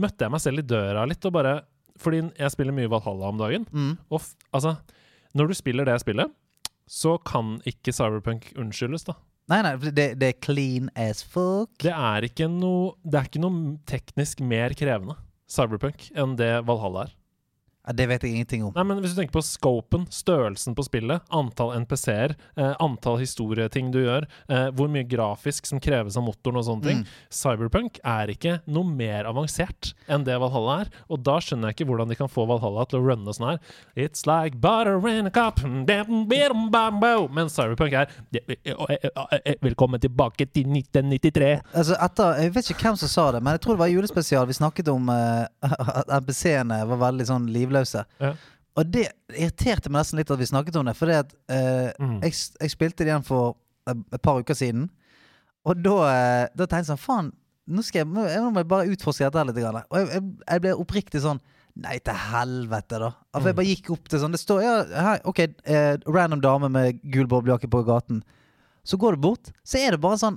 møtte 0.00 0.26
jeg 0.26 0.34
meg 0.34 0.44
selv 0.44 0.64
i 0.64 0.68
døra 0.74 1.04
litt 1.10 1.28
og 1.28 1.36
bare 1.36 1.58
Fordi 2.00 2.24
jeg 2.40 2.54
spiller 2.54 2.74
mye 2.74 2.90
Valhalla 2.90 3.28
om 3.30 3.38
dagen. 3.38 3.68
Mm. 3.70 3.92
Og 4.10 4.24
altså, 4.56 4.74
når 5.38 5.50
du 5.50 5.54
spiller 5.54 5.86
det 5.86 6.00
spillet, 6.02 6.32
så 6.90 7.14
kan 7.22 7.60
ikke 7.68 7.94
Cyberpunk 7.94 8.50
unnskyldes, 8.60 9.06
da. 9.06 9.14
Nei, 9.52 9.60
nei, 9.64 9.74
det, 9.92 10.06
det 10.20 10.30
er 10.30 10.40
clean 10.40 10.88
as 10.96 11.20
fuck. 11.22 11.70
Det 11.84 11.92
er 11.92 12.24
ikke 12.24 12.48
noe 12.48 12.94
Det 13.04 13.18
er 13.18 13.28
ikke 13.28 13.42
noe 13.44 13.74
teknisk 13.88 14.40
mer 14.40 14.72
krevende 14.78 15.18
Cyberpunk 15.50 16.08
enn 16.16 16.38
det 16.40 16.54
Valhalla 16.64 17.06
er. 17.06 17.12
Ja, 17.84 17.92
det 17.92 18.06
vet 18.08 18.22
jeg 18.24 18.32
ingenting 18.32 18.64
om. 18.64 18.72
Nei, 18.76 18.84
men 18.88 19.02
Hvis 19.04 19.12
du 19.12 19.20
tenker 19.20 19.36
på 19.36 19.44
scopen, 19.44 20.06
størrelsen 20.08 20.74
på 20.76 20.86
spillet, 20.86 21.20
antall 21.34 21.74
NPC-er, 21.82 22.34
eh, 22.56 22.72
antall 22.80 23.18
historieting 23.20 23.90
du 23.92 24.00
gjør, 24.00 24.26
eh, 24.48 24.70
hvor 24.72 24.88
mye 24.88 25.04
grafisk 25.04 25.66
som 25.68 25.80
kreves 25.80 26.16
av 26.16 26.24
motoren 26.24 26.56
og 26.56 26.64
sånne 26.64 26.82
ting 26.82 27.02
Mm. 27.04 27.06
Cyberpunk 27.30 27.98
er 28.04 28.28
ikke 28.28 28.60
noe 28.66 28.84
mer 28.84 29.24
avansert 29.24 29.92
enn 30.08 30.24
det 30.24 30.38
Valhalla 30.38 30.80
er. 30.84 30.88
Og 31.10 31.22
da 31.22 31.38
skjønner 31.42 31.68
jeg 31.68 31.76
ikke 31.76 31.88
hvordan 31.90 32.08
de 32.08 32.14
kan 32.14 32.28
få 32.28 32.46
Valhalla 32.46 32.86
til 32.86 33.00
å 33.00 33.04
runne 33.04 33.34
sånn 33.34 33.50
her. 33.50 33.60
It's 33.96 34.26
like 34.26 34.60
butter 34.60 35.06
in 35.08 35.26
a 35.26 35.30
cup 35.30 35.60
Men 35.64 37.48
Cyberpunk 37.48 37.92
er 37.92 38.08
Velkommen 39.62 40.00
tilbake 40.00 40.46
til 40.52 40.66
1993. 40.70 41.60
Altså 41.74 41.96
etter, 42.00 42.40
Jeg 42.42 42.54
vet 42.54 42.70
ikke 42.70 42.88
hvem 42.88 42.96
som 42.96 43.08
sa 43.08 43.32
det, 43.32 43.42
men 43.42 43.54
jeg 43.54 43.60
tror 43.60 43.74
det 43.74 43.82
var 43.84 43.92
julespesial 43.92 44.46
vi 44.46 44.56
snakket 44.56 44.88
om 44.88 45.08
uh, 45.08 45.46
at 46.00 46.08
NPC-ene 46.22 46.80
var 46.88 47.02
veldig 47.10 47.26
sånn 47.28 47.48
livløse. 47.74 48.04
Ja. 48.22 48.34
Og 48.74 48.90
det 48.90 49.04
irriterte 49.30 49.90
meg 49.90 50.00
nesten 50.02 50.18
litt 50.18 50.30
at 50.34 50.40
vi 50.40 50.46
snakket 50.50 50.76
om 50.80 50.86
det, 50.88 50.96
for 50.98 51.06
jeg, 51.12 51.28
Mm. 52.00 52.20
jeg 52.22 52.70
spilte 52.72 53.04
det 53.04 53.12
igjen 53.12 53.24
for 53.26 53.56
et 53.86 54.22
par 54.22 54.40
uker 54.40 54.54
siden. 54.54 54.88
Og 55.64 55.82
da, 55.82 55.96
eh, 56.10 56.48
da 56.56 56.66
tenkte 56.66 56.82
jeg 56.84 56.90
sånn 56.92 57.00
Faen, 57.00 57.32
nå, 57.68 57.82
jeg, 57.94 58.04
nå 58.06 58.50
må 58.52 58.60
jeg 58.60 58.68
bare 58.68 58.88
utforske 58.92 59.24
dette 59.30 59.44
litt. 59.46 59.56
Grann. 59.62 59.82
Og 59.90 59.98
jeg, 60.00 60.08
jeg, 60.12 60.22
jeg 60.48 60.60
ble 60.64 60.74
oppriktig 60.76 61.22
sånn 61.24 61.40
Nei, 61.74 61.96
til 62.06 62.14
helvete, 62.14 63.00
da. 63.02 63.08
For 63.34 63.48
jeg 63.50 63.56
bare 63.58 63.66
gikk 63.66 63.88
opp 63.90 64.04
til 64.06 64.20
sånn 64.22 64.30
Det 64.30 64.38
står 64.38 64.60
ja, 64.62 64.74
her, 64.94 65.22
OK, 65.26 65.40
eh, 65.66 65.96
random 66.06 66.40
dame 66.44 66.68
med 66.70 67.00
gul 67.10 67.26
boblejakke 67.26 67.66
på 67.66 67.80
gaten. 67.88 68.20
Så 68.86 68.94
går 69.00 69.16
du 69.16 69.24
bort, 69.24 69.50
så 69.66 69.80
er 69.80 69.96
det 69.96 70.00
bare 70.04 70.20
sånn 70.20 70.36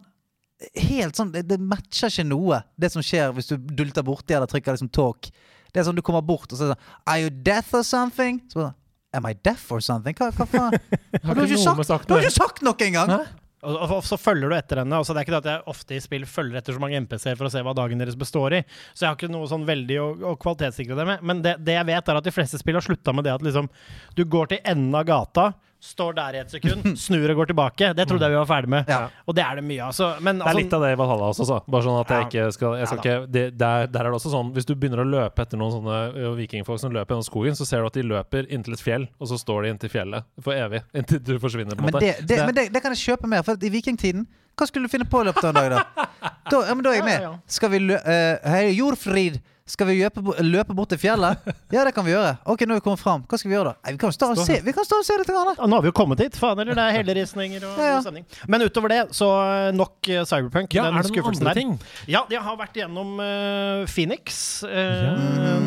Helt 0.73 1.13
sånn 1.19 1.29
Det, 1.35 1.43
det 1.45 1.59
matcher 1.61 2.09
ikke 2.09 2.25
noe, 2.25 2.63
det 2.81 2.89
som 2.89 3.03
skjer 3.05 3.35
hvis 3.37 3.51
du 3.51 3.57
dulter 3.59 4.01
borti 4.07 4.33
eller 4.33 4.49
trykker 4.49 4.73
liksom 4.73 4.89
talk. 4.89 5.29
Det 5.71 5.81
er 5.81 5.87
sånn 5.87 5.97
du 5.97 6.03
kommer 6.05 6.25
bort, 6.25 6.51
og 6.51 6.59
så 6.59 6.67
er 6.67 6.73
det 6.73 6.77
sånn 6.77 7.09
Are 7.13 7.23
you 7.23 7.33
deaf 7.49 7.73
or 7.77 7.83
something? 7.87 8.41
Så 8.51 8.61
bare, 8.61 8.75
Am 9.17 9.25
I 9.25 9.33
deaf 9.33 9.65
or 9.71 9.81
something? 9.81 10.15
Hva, 10.17 10.31
hva 10.35 10.45
faen? 10.51 10.77
Har 11.23 11.35
Du 11.37 11.41
har 11.41 11.47
ikke 11.47 11.61
sagt, 11.63 11.85
sagt, 11.87 12.07
du 12.09 12.17
har 12.17 12.25
ikke 12.25 12.37
sagt 12.37 12.63
noe 12.65 12.87
engang! 12.87 13.13
Hæ? 13.13 13.43
Og, 13.65 13.73
og, 13.73 13.91
og 13.97 14.03
så 14.05 14.19
følger 14.21 14.51
du 14.51 14.55
etter 14.55 14.81
henne. 14.83 14.99
Altså, 14.99 15.15
det 15.15 15.21
er 15.21 15.25
ikke 15.25 15.33
det 15.33 15.39
at 15.41 15.49
jeg 15.49 15.71
ofte 15.73 15.95
i 15.97 16.01
spill 16.03 16.25
følger 16.29 16.59
etter 16.59 16.75
så 16.75 16.81
mange 16.81 16.99
MPC-er 17.01 17.39
for 17.39 17.49
å 17.49 17.51
se 17.51 17.63
hva 17.65 17.73
dagen 17.75 18.03
deres 18.03 18.17
består 18.19 18.53
i. 18.59 18.61
Så 18.93 19.03
jeg 19.03 19.09
har 19.09 19.17
ikke 19.17 19.31
noe 19.33 19.49
sånn 19.49 19.65
veldig 19.67 19.97
å, 20.03 20.09
å 20.31 20.33
kvalitetssikre 20.39 20.97
det 20.99 21.07
med. 21.09 21.23
Men 21.25 21.41
det, 21.45 21.55
det 21.65 21.79
jeg 21.79 21.87
vet, 21.89 22.11
er 22.11 22.19
at 22.19 22.27
de 22.27 22.35
fleste 22.35 22.59
spill 22.61 22.77
har 22.77 22.85
slutta 22.85 23.15
med 23.17 23.25
det 23.25 23.33
at 23.33 23.45
liksom 23.47 23.71
Du 24.15 24.23
går 24.29 24.53
til 24.53 24.61
enden 24.61 24.93
av 24.99 25.07
gata, 25.09 25.47
står 25.79 26.13
der 26.17 26.35
i 26.35 26.39
et 26.41 26.51
sekund, 26.51 26.85
snur 27.05 27.29
og 27.29 27.41
går 27.41 27.49
tilbake. 27.51 27.89
Det 27.97 28.05
trodde 28.09 28.25
jeg 28.25 28.33
vi 28.33 28.39
var 28.39 28.47
ferdig 28.49 28.69
med. 28.73 28.89
Ja. 28.89 28.99
Og 29.29 29.35
det 29.37 29.43
er 29.45 29.59
det 29.59 29.63
mye 29.67 29.81
av. 29.83 29.91
Altså. 29.91 30.07
men 30.25 30.39
Det 30.39 30.45
er 30.45 30.49
altså, 30.51 30.63
litt 30.63 30.73
av 30.77 30.85
det 30.85 30.91
i 30.95 30.97
Valhalla 30.99 31.29
også, 31.33 31.45
så. 31.49 31.59
Bare 31.67 31.85
sånn 31.85 31.99
at 32.01 32.13
jeg 32.15 32.27
ikke 32.27 32.45
skal, 32.55 32.77
jeg 32.81 32.89
skal 32.89 32.97
Ja 32.97 33.17
ikke 33.17 33.31
det, 33.35 33.43
der, 33.59 33.87
der 33.93 33.99
er 34.01 34.09
det 34.09 34.17
også 34.17 34.31
sånn 34.33 34.49
Hvis 34.55 34.65
du 34.65 34.73
begynner 34.73 35.03
å 35.03 35.07
løpe 35.07 35.43
etter 35.45 35.59
noen 35.61 35.75
sånne 35.75 36.31
vikingfolk 36.39 36.81
som 36.81 36.95
løper 36.95 37.13
gjennom 37.15 37.27
skogen, 37.27 37.57
så 37.59 37.67
ser 37.69 37.83
du 37.85 37.89
at 37.91 37.99
de 37.99 38.05
løper 38.07 38.49
inntil 38.53 38.73
et 38.77 38.83
fjell, 38.83 39.05
og 39.21 39.29
så 39.29 39.37
står 39.39 39.67
de 39.67 39.73
inntil 39.75 39.91
fjellet 39.93 40.25
for 40.43 40.57
evig. 40.57 40.81
Inntil 40.97 41.21
du 41.23 41.35
forsvinner, 41.43 41.77
på 41.77 41.85
en 41.85 41.91
Men, 41.91 41.97
måte. 41.99 42.05
det, 42.05 42.25
det, 42.29 42.39
men 42.47 42.55
det, 42.57 42.67
det 42.73 42.81
kan 42.83 42.95
jeg 42.95 43.03
kjøpe 43.11 43.29
mer, 43.29 43.45
for 43.45 43.61
i 43.61 43.71
vikingtiden 43.73 44.25
Hva 44.57 44.65
skulle 44.69 44.89
du 44.89 44.93
finne 44.93 45.05
på 45.09 45.21
i 45.21 45.27
løpet 45.29 45.45
av 45.45 45.53
en 45.53 45.61
dag, 45.61 45.77
da? 45.77 46.07
Da, 46.47 46.61
ja, 46.63 46.73
men 46.73 46.85
da 46.85 46.93
er 46.93 47.01
jeg 47.01 47.05
med. 47.05 47.25
Skal 47.51 47.71
vi 47.73 47.79
lø 47.83 47.97
Uh, 47.99 48.37
Hei, 48.47 48.69
Jordfrid! 48.77 49.41
Skal 49.67 49.87
vi 49.89 49.97
løpe, 49.99 50.21
løpe 50.47 50.73
bort 50.77 50.89
til 50.93 50.99
fjellet? 51.01 51.43
Ja, 51.75 51.81
det 51.83 51.91
kan 51.93 52.05
vi 52.07 52.13
gjøre. 52.13 52.37
Ok, 52.47 52.61
nå 52.63 52.77
er 52.77 52.79
vi 52.79 52.83
kommet 52.85 53.01
fram. 53.01 53.23
Hva 53.27 53.35
skal 53.37 53.49
vi 53.51 53.55
gjøre, 53.57 53.73
da? 53.73 53.83
Nei, 53.83 53.91
vi 53.97 53.99
kan 53.99 54.13
stå 54.15 54.29
og 54.31 54.37
se, 54.39 54.55
vi 54.63 54.71
kan 54.73 54.85
stå 54.87 55.01
og 55.01 55.05
se 55.05 55.17
litt. 55.19 55.27
Grann, 55.27 55.49
da. 55.49 55.55
Ja, 55.59 55.67
nå 55.67 55.75
har 55.75 55.83
vi 55.83 55.89
jo 55.91 55.95
kommet 55.97 56.21
hit. 56.23 56.37
Faen 56.39 56.61
eller 56.63 56.77
det 56.77 56.85
er 56.85 56.95
helleristninger 56.95 57.65
og 57.67 57.81
Ja, 57.81 57.89
ja. 57.91 57.97
stemning. 58.05 58.23
Men 58.47 58.63
utover 58.63 58.93
det, 58.93 58.99
så 59.17 59.27
eh, 59.43 59.71
nok 59.75 60.07
eh, 60.13 60.23
Cyberpunk. 60.29 60.71
ja, 60.77 60.85
den 60.87 60.95
er 61.01 61.03
det 61.03 61.11
noen 61.17 61.27
andre 61.33 61.49
der. 61.49 61.59
ting? 61.59 61.73
Ja, 62.07 62.21
jeg 62.31 62.39
har 62.45 62.55
vært 62.61 62.79
gjennom 62.79 63.11
uh, 63.19 63.83
Phoenix, 63.91 64.39
eh, 64.63 65.03
Ja. 65.03 65.57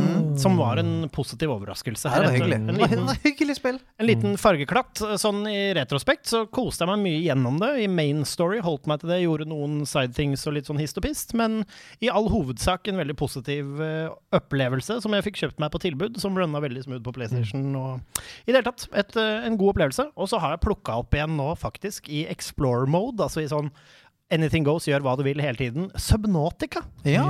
som 0.40 0.56
var 0.56 0.80
en 0.80 0.94
positiv 1.12 1.52
overraskelse. 1.52 2.08
Ja, 2.08 2.22
det 2.24 2.30
var 2.30 2.38
hyggelig. 2.38 2.56
En 2.62 2.66
Det 2.72 2.78
var 2.80 2.94
liten, 2.94 3.20
hyggelig 3.26 3.58
spill. 3.60 3.78
en 4.00 4.08
liten 4.08 4.38
fargeklatt. 4.40 5.04
Sånn 5.20 5.42
i 5.50 5.58
retrospekt 5.76 6.30
så 6.32 6.46
koste 6.48 6.86
jeg 6.86 6.94
meg 6.94 7.04
mye 7.04 7.20
gjennom 7.28 7.60
det. 7.60 7.70
I 7.84 7.90
main 7.92 8.24
story 8.24 8.62
holdt 8.64 8.88
meg 8.88 9.04
til 9.04 9.12
det, 9.12 9.20
gjorde 9.26 9.50
noen 9.52 9.82
side 9.84 10.16
things 10.16 10.46
og 10.48 10.56
litt 10.56 10.72
sånn 10.72 10.80
hist 10.80 10.96
og 10.96 11.04
pist. 11.04 11.36
Men 11.36 11.60
i 12.00 12.08
all 12.08 12.30
hovedsak 12.32 12.88
en 12.88 13.02
veldig 13.04 13.18
positiv 13.20 13.76
eh, 13.84 13.89
opplevelse 14.36 14.98
som 15.04 15.14
jeg 15.16 15.26
fikk 15.28 15.40
kjøpt 15.42 15.62
meg 15.62 15.72
på 15.74 15.80
tilbud, 15.82 16.18
som 16.22 16.36
runna 16.38 16.60
veldig 16.62 16.84
smooth 16.86 17.04
på 17.06 17.14
PlayStation. 17.16 17.64
Og 17.78 18.22
I 18.46 18.52
det 18.52 18.60
hele 18.60 18.66
tatt 18.70 18.86
et, 18.92 19.16
eh, 19.20 19.46
en 19.48 19.56
god 19.60 19.74
opplevelse. 19.74 20.08
Og 20.16 20.30
så 20.32 20.40
har 20.42 20.56
jeg 20.56 20.64
plukka 20.66 20.98
opp 21.02 21.14
igjen 21.16 21.36
nå, 21.38 21.50
faktisk, 21.60 22.08
i 22.12 22.24
Explore 22.32 22.86
mode, 22.90 23.20
altså 23.26 23.42
i 23.44 23.50
sånn 23.50 23.72
Anything 24.30 24.62
goes, 24.62 24.84
gjør 24.86 25.02
hva 25.02 25.16
du 25.18 25.24
vil 25.26 25.40
hele 25.42 25.58
tiden. 25.58 25.88
Subnautica. 25.98 26.84
Ja. 27.02 27.24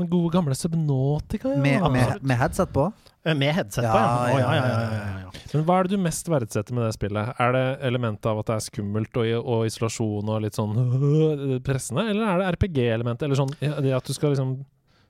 den 0.00 0.08
gode 0.10 0.32
gamle 0.34 0.56
Subnautica, 0.58 1.52
ja. 1.54 1.60
Med, 1.62 1.84
med, 1.94 2.24
med 2.26 2.40
headset 2.40 2.72
på. 2.74 2.88
Eh, 3.22 3.36
Med 3.38 3.54
headset 3.54 3.84
Ja, 3.84 3.92
på, 3.92 4.00
ja. 4.00 4.34
Oh, 4.34 4.40
ja, 4.40 4.40
ja, 4.40 4.54
ja, 4.56 4.56
ja, 4.56 4.80
ja, 4.80 4.90
ja. 4.90 5.04
ja, 5.06 5.20
ja. 5.20 5.30
Men 5.52 5.64
hva 5.68 5.76
er 5.78 5.86
det 5.86 5.94
du 5.94 6.02
mest 6.02 6.28
verdsetter 6.30 6.74
med 6.74 6.86
det 6.88 6.96
spillet? 6.96 7.30
Er 7.42 7.54
det 7.54 7.62
elementet 7.86 8.26
av 8.26 8.38
at 8.42 8.50
det 8.50 8.56
er 8.56 8.66
skummelt 8.66 9.16
og, 9.22 9.30
og 9.54 9.64
isolasjon 9.70 10.30
og 10.34 10.42
litt 10.42 10.58
sånn 10.58 10.74
pressende, 11.68 12.08
eller 12.10 12.26
er 12.26 12.42
det 12.42 12.50
RPG-elementet? 12.56 13.26
Eller 13.28 13.38
sånn 13.38 13.54
ja, 13.62 13.76
det 13.82 13.94
at 13.98 14.06
du 14.10 14.14
skal 14.16 14.34
liksom 14.34 14.56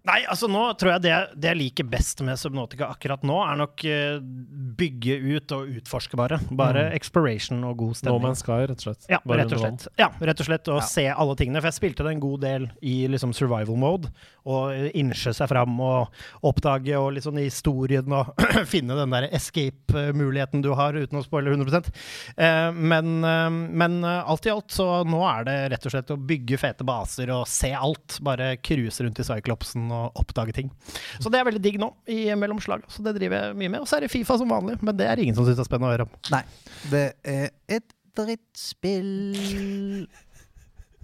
Nei, 0.09 0.23
altså 0.33 0.49
nå 0.49 0.63
tror 0.81 0.95
jeg 0.95 1.03
det, 1.05 1.15
det 1.37 1.51
jeg 1.51 1.59
liker 1.61 1.87
best 1.93 2.23
med 2.25 2.39
Subnautica 2.41 2.87
akkurat 2.89 3.21
nå, 3.29 3.35
er 3.45 3.59
nok 3.61 3.83
eh, 3.85 4.17
bygge 4.81 5.17
ut 5.37 5.53
og 5.53 5.75
utforske, 5.81 6.17
bare. 6.17 6.39
Bare 6.51 6.87
Mm. 6.91 6.95
exploration 6.97 7.65
og 7.69 7.77
god 7.77 7.99
No. 8.07 8.15
Man's 8.23 8.41
Sky, 8.41 8.63
rett 8.71 8.81
og 8.81 8.87
slett? 8.87 9.05
Ja, 9.11 9.19
Bare 9.27 9.43
rett 9.43 9.53
og 9.53 9.61
slett. 9.61 9.87
Ja, 9.99 10.09
rett 10.21 10.41
og 10.41 10.47
slett 10.47 10.69
Å 10.73 10.79
Ja. 10.81 10.87
se 10.87 11.05
alle 11.11 11.35
tingene. 11.37 11.61
For 11.61 11.69
jeg 11.69 11.77
spilte 11.77 12.05
det 12.07 12.13
en 12.15 12.21
god 12.21 12.41
del 12.41 12.71
i 12.83 13.07
liksom 13.09 13.35
survival 13.35 13.77
mode. 13.77 14.09
Og 14.47 14.73
innsjø 14.97 15.35
seg 15.37 15.49
fram 15.51 15.79
og 15.85 16.09
oppdage 16.43 16.97
og 16.97 17.13
sånn 17.21 17.37
historien 17.43 18.11
og 18.17 18.33
finne 18.73 18.97
den 18.97 19.11
der 19.11 19.29
escape-muligheten 19.37 20.63
du 20.63 20.73
har, 20.75 20.95
uten 20.97 21.19
å 21.21 21.25
spoile 21.25 21.53
100 21.53 21.91
eh, 22.39 22.71
Men, 22.73 23.25
eh, 23.25 23.51
men 23.51 24.01
eh, 24.05 24.23
alt 24.25 24.47
i 24.47 24.51
alt 24.55 24.71
så 24.73 25.05
nå 25.05 25.21
er 25.29 25.45
det 25.45 25.59
rett 25.75 25.87
og 25.87 25.93
slett 25.95 26.11
å 26.15 26.17
bygge 26.17 26.59
fete 26.59 26.87
baser 26.89 27.31
og 27.35 27.47
se 27.51 27.73
alt. 27.77 28.19
Bare 28.25 28.55
cruise 28.63 29.01
rundt 29.05 29.21
i 29.21 29.27
Cyclopsen 29.27 29.90
og 29.95 30.17
oppdage 30.21 30.53
ting. 30.57 30.71
Så 31.21 31.31
det 31.33 31.41
er 31.41 31.47
veldig 31.49 31.63
digg 31.65 31.79
nå, 31.83 31.89
i 32.11 32.29
mellomslag. 32.39 32.83
Så 32.91 33.03
det 33.07 33.17
driver 33.19 33.49
jeg 33.51 33.59
mye 33.61 33.73
med. 33.77 33.81
Og 33.85 33.89
så 33.91 33.99
er 33.99 34.07
det 34.07 34.11
Fifa 34.13 34.37
som 34.41 34.51
vanlig, 34.51 34.79
men 34.85 34.97
det 34.99 35.07
er 35.11 35.23
ingen 35.23 35.37
som 35.37 35.47
syns 35.49 35.61
er 35.63 35.69
spennende 35.69 35.91
å 35.91 35.95
høre 35.97 36.07
om. 36.09 36.13
Nei. 36.35 36.43
Det 36.93 37.05
er 37.25 37.49
et 37.79 37.97
drittspill 38.19 40.07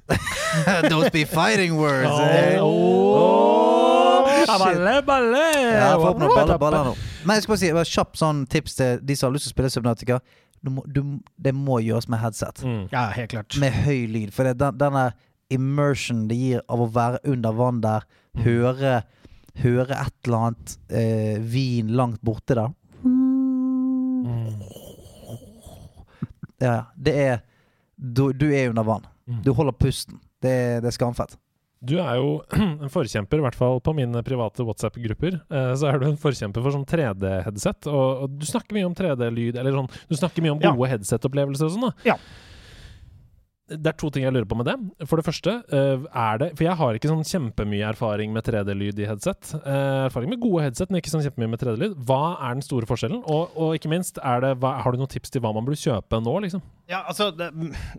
Don't 0.91 1.11
be 1.13 1.25
fighting 1.25 1.77
words. 1.77 2.11
eh. 2.21 2.59
Åh, 2.63 4.27
shit. 4.39 4.59
balle, 4.59 5.03
balle! 5.03 5.45
Ja, 5.57 5.91
jeg 5.91 6.01
får 6.01 6.09
opp 6.13 6.21
noen 6.23 6.35
baller, 6.37 6.59
baller 6.63 6.85
nå. 6.91 6.97
Men 7.27 7.37
jeg 7.39 7.45
skal 7.47 7.53
bare 7.57 7.63
si 7.63 7.71
bare 7.75 7.91
kjapt 7.91 8.21
sånn 8.21 8.43
tips 8.53 8.77
til 8.79 9.01
de 9.03 9.17
som 9.19 9.29
har 9.31 9.35
lyst 9.37 9.49
til 9.49 9.53
å 9.53 9.57
spille 9.57 9.71
Subnautica. 9.75 10.21
Du 10.63 10.71
må, 10.77 10.85
du, 10.87 11.01
det 11.43 11.53
må 11.55 11.81
gjøres 11.85 12.07
med 12.11 12.23
headset. 12.23 12.63
Mm. 12.67 12.85
Ja, 12.95 13.07
helt 13.15 13.31
klart. 13.35 13.59
Med 13.63 13.75
høy 13.87 14.07
lyd. 14.11 14.31
For 14.35 14.47
det, 14.49 14.57
den, 14.63 14.79
denne 14.81 15.09
immersion 15.55 16.25
det 16.31 16.39
gir 16.41 16.63
av 16.71 16.83
å 16.83 16.89
være 16.91 17.21
under 17.31 17.55
vann 17.59 17.83
der, 17.85 18.07
høre, 18.45 19.03
høre 19.63 19.97
et 20.07 20.15
eller 20.27 20.39
annet 20.51 20.77
eh, 20.91 21.39
vin 21.41 21.89
langt 21.97 22.21
borte 22.27 22.55
der 22.59 22.73
Mm. 23.07 24.63
Ja, 26.59 26.87
det 26.97 27.13
er 27.21 27.43
Du, 27.97 28.33
du 28.33 28.49
er 28.53 28.69
under 28.71 28.83
vann. 28.85 29.05
Mm. 29.29 29.43
Du 29.45 29.53
holder 29.57 29.73
pusten. 29.73 30.19
Det, 30.43 30.51
er- 30.51 30.81
det 30.85 30.89
er 30.91 30.97
skamfett. 30.97 31.37
Du 31.87 31.95
er 32.01 32.17
jo 32.19 32.43
en 32.83 32.91
forkjemper, 32.93 33.39
i 33.41 33.45
hvert 33.45 33.57
fall 33.57 33.79
på 33.85 33.95
mine 33.97 34.21
private 34.27 34.65
WhatsApp-grupper. 34.67 35.39
Eh, 35.49 35.71
så 35.79 35.89
er 35.93 36.01
du 36.03 36.07
en 36.11 36.19
forkjemper 36.21 36.65
for 36.65 36.75
sånn 36.75 36.85
3D-headset. 36.89 37.89
Og, 37.93 38.25
og 38.27 38.37
du 38.41 38.45
snakker 38.49 38.77
mye 38.77 38.89
om 38.89 38.97
3D-lyd, 38.97 39.57
eller 39.61 39.77
sånn 39.79 39.89
Du 40.11 40.17
snakker 40.19 40.45
mye 40.45 40.57
om 40.57 40.61
Ja. 40.65 40.73
gode 40.77 40.91
headset-opplevelser 40.93 41.69
og 41.71 41.75
sånn, 41.77 41.89
da. 41.89 41.95
Ja. 42.13 42.19
Det 43.67 43.91
er 43.91 43.97
to 43.99 44.13
ting 44.15 44.23
jeg 44.23 44.31
lurer 44.31 44.47
på 44.47 44.59
med 44.61 44.69
det. 44.69 44.77
For 45.11 45.19
det 45.19 45.27
første, 45.27 45.57
eh, 45.75 46.05
er 46.07 46.39
det 46.39 46.53
For 46.55 46.65
jeg 46.69 46.79
har 46.79 46.95
ikke 46.95 47.11
sånn 47.11 47.27
kjempemye 47.27 47.89
erfaring 47.89 48.31
med 48.33 48.47
3D-lyd 48.47 49.01
i 49.03 49.09
headset. 49.11 49.57
Eh, 49.59 50.07
erfaring 50.07 50.31
med 50.31 50.41
gode 50.41 50.63
headset, 50.63 50.91
men 50.91 51.01
ikke 51.01 51.11
sånn 51.11 51.25
kjempemye 51.27 51.51
med 51.51 51.63
3D-lyd. 51.65 51.97
Hva 52.07 52.39
er 52.39 52.55
den 52.55 52.63
store 52.63 52.87
forskjellen? 52.87 53.25
Og, 53.27 53.57
og 53.59 53.75
ikke 53.75 53.91
minst, 53.91 54.21
det, 54.23 54.55
har 54.63 54.93
du 54.93 55.01
noen 55.03 55.11
tips 55.11 55.35
til 55.35 55.43
hva 55.43 55.55
man 55.57 55.67
burde 55.67 55.83
kjøpe 55.83 56.23
nå, 56.23 56.39
liksom? 56.47 56.63
Ja, 56.87 57.01
altså, 57.11 57.33
det, 57.35 57.49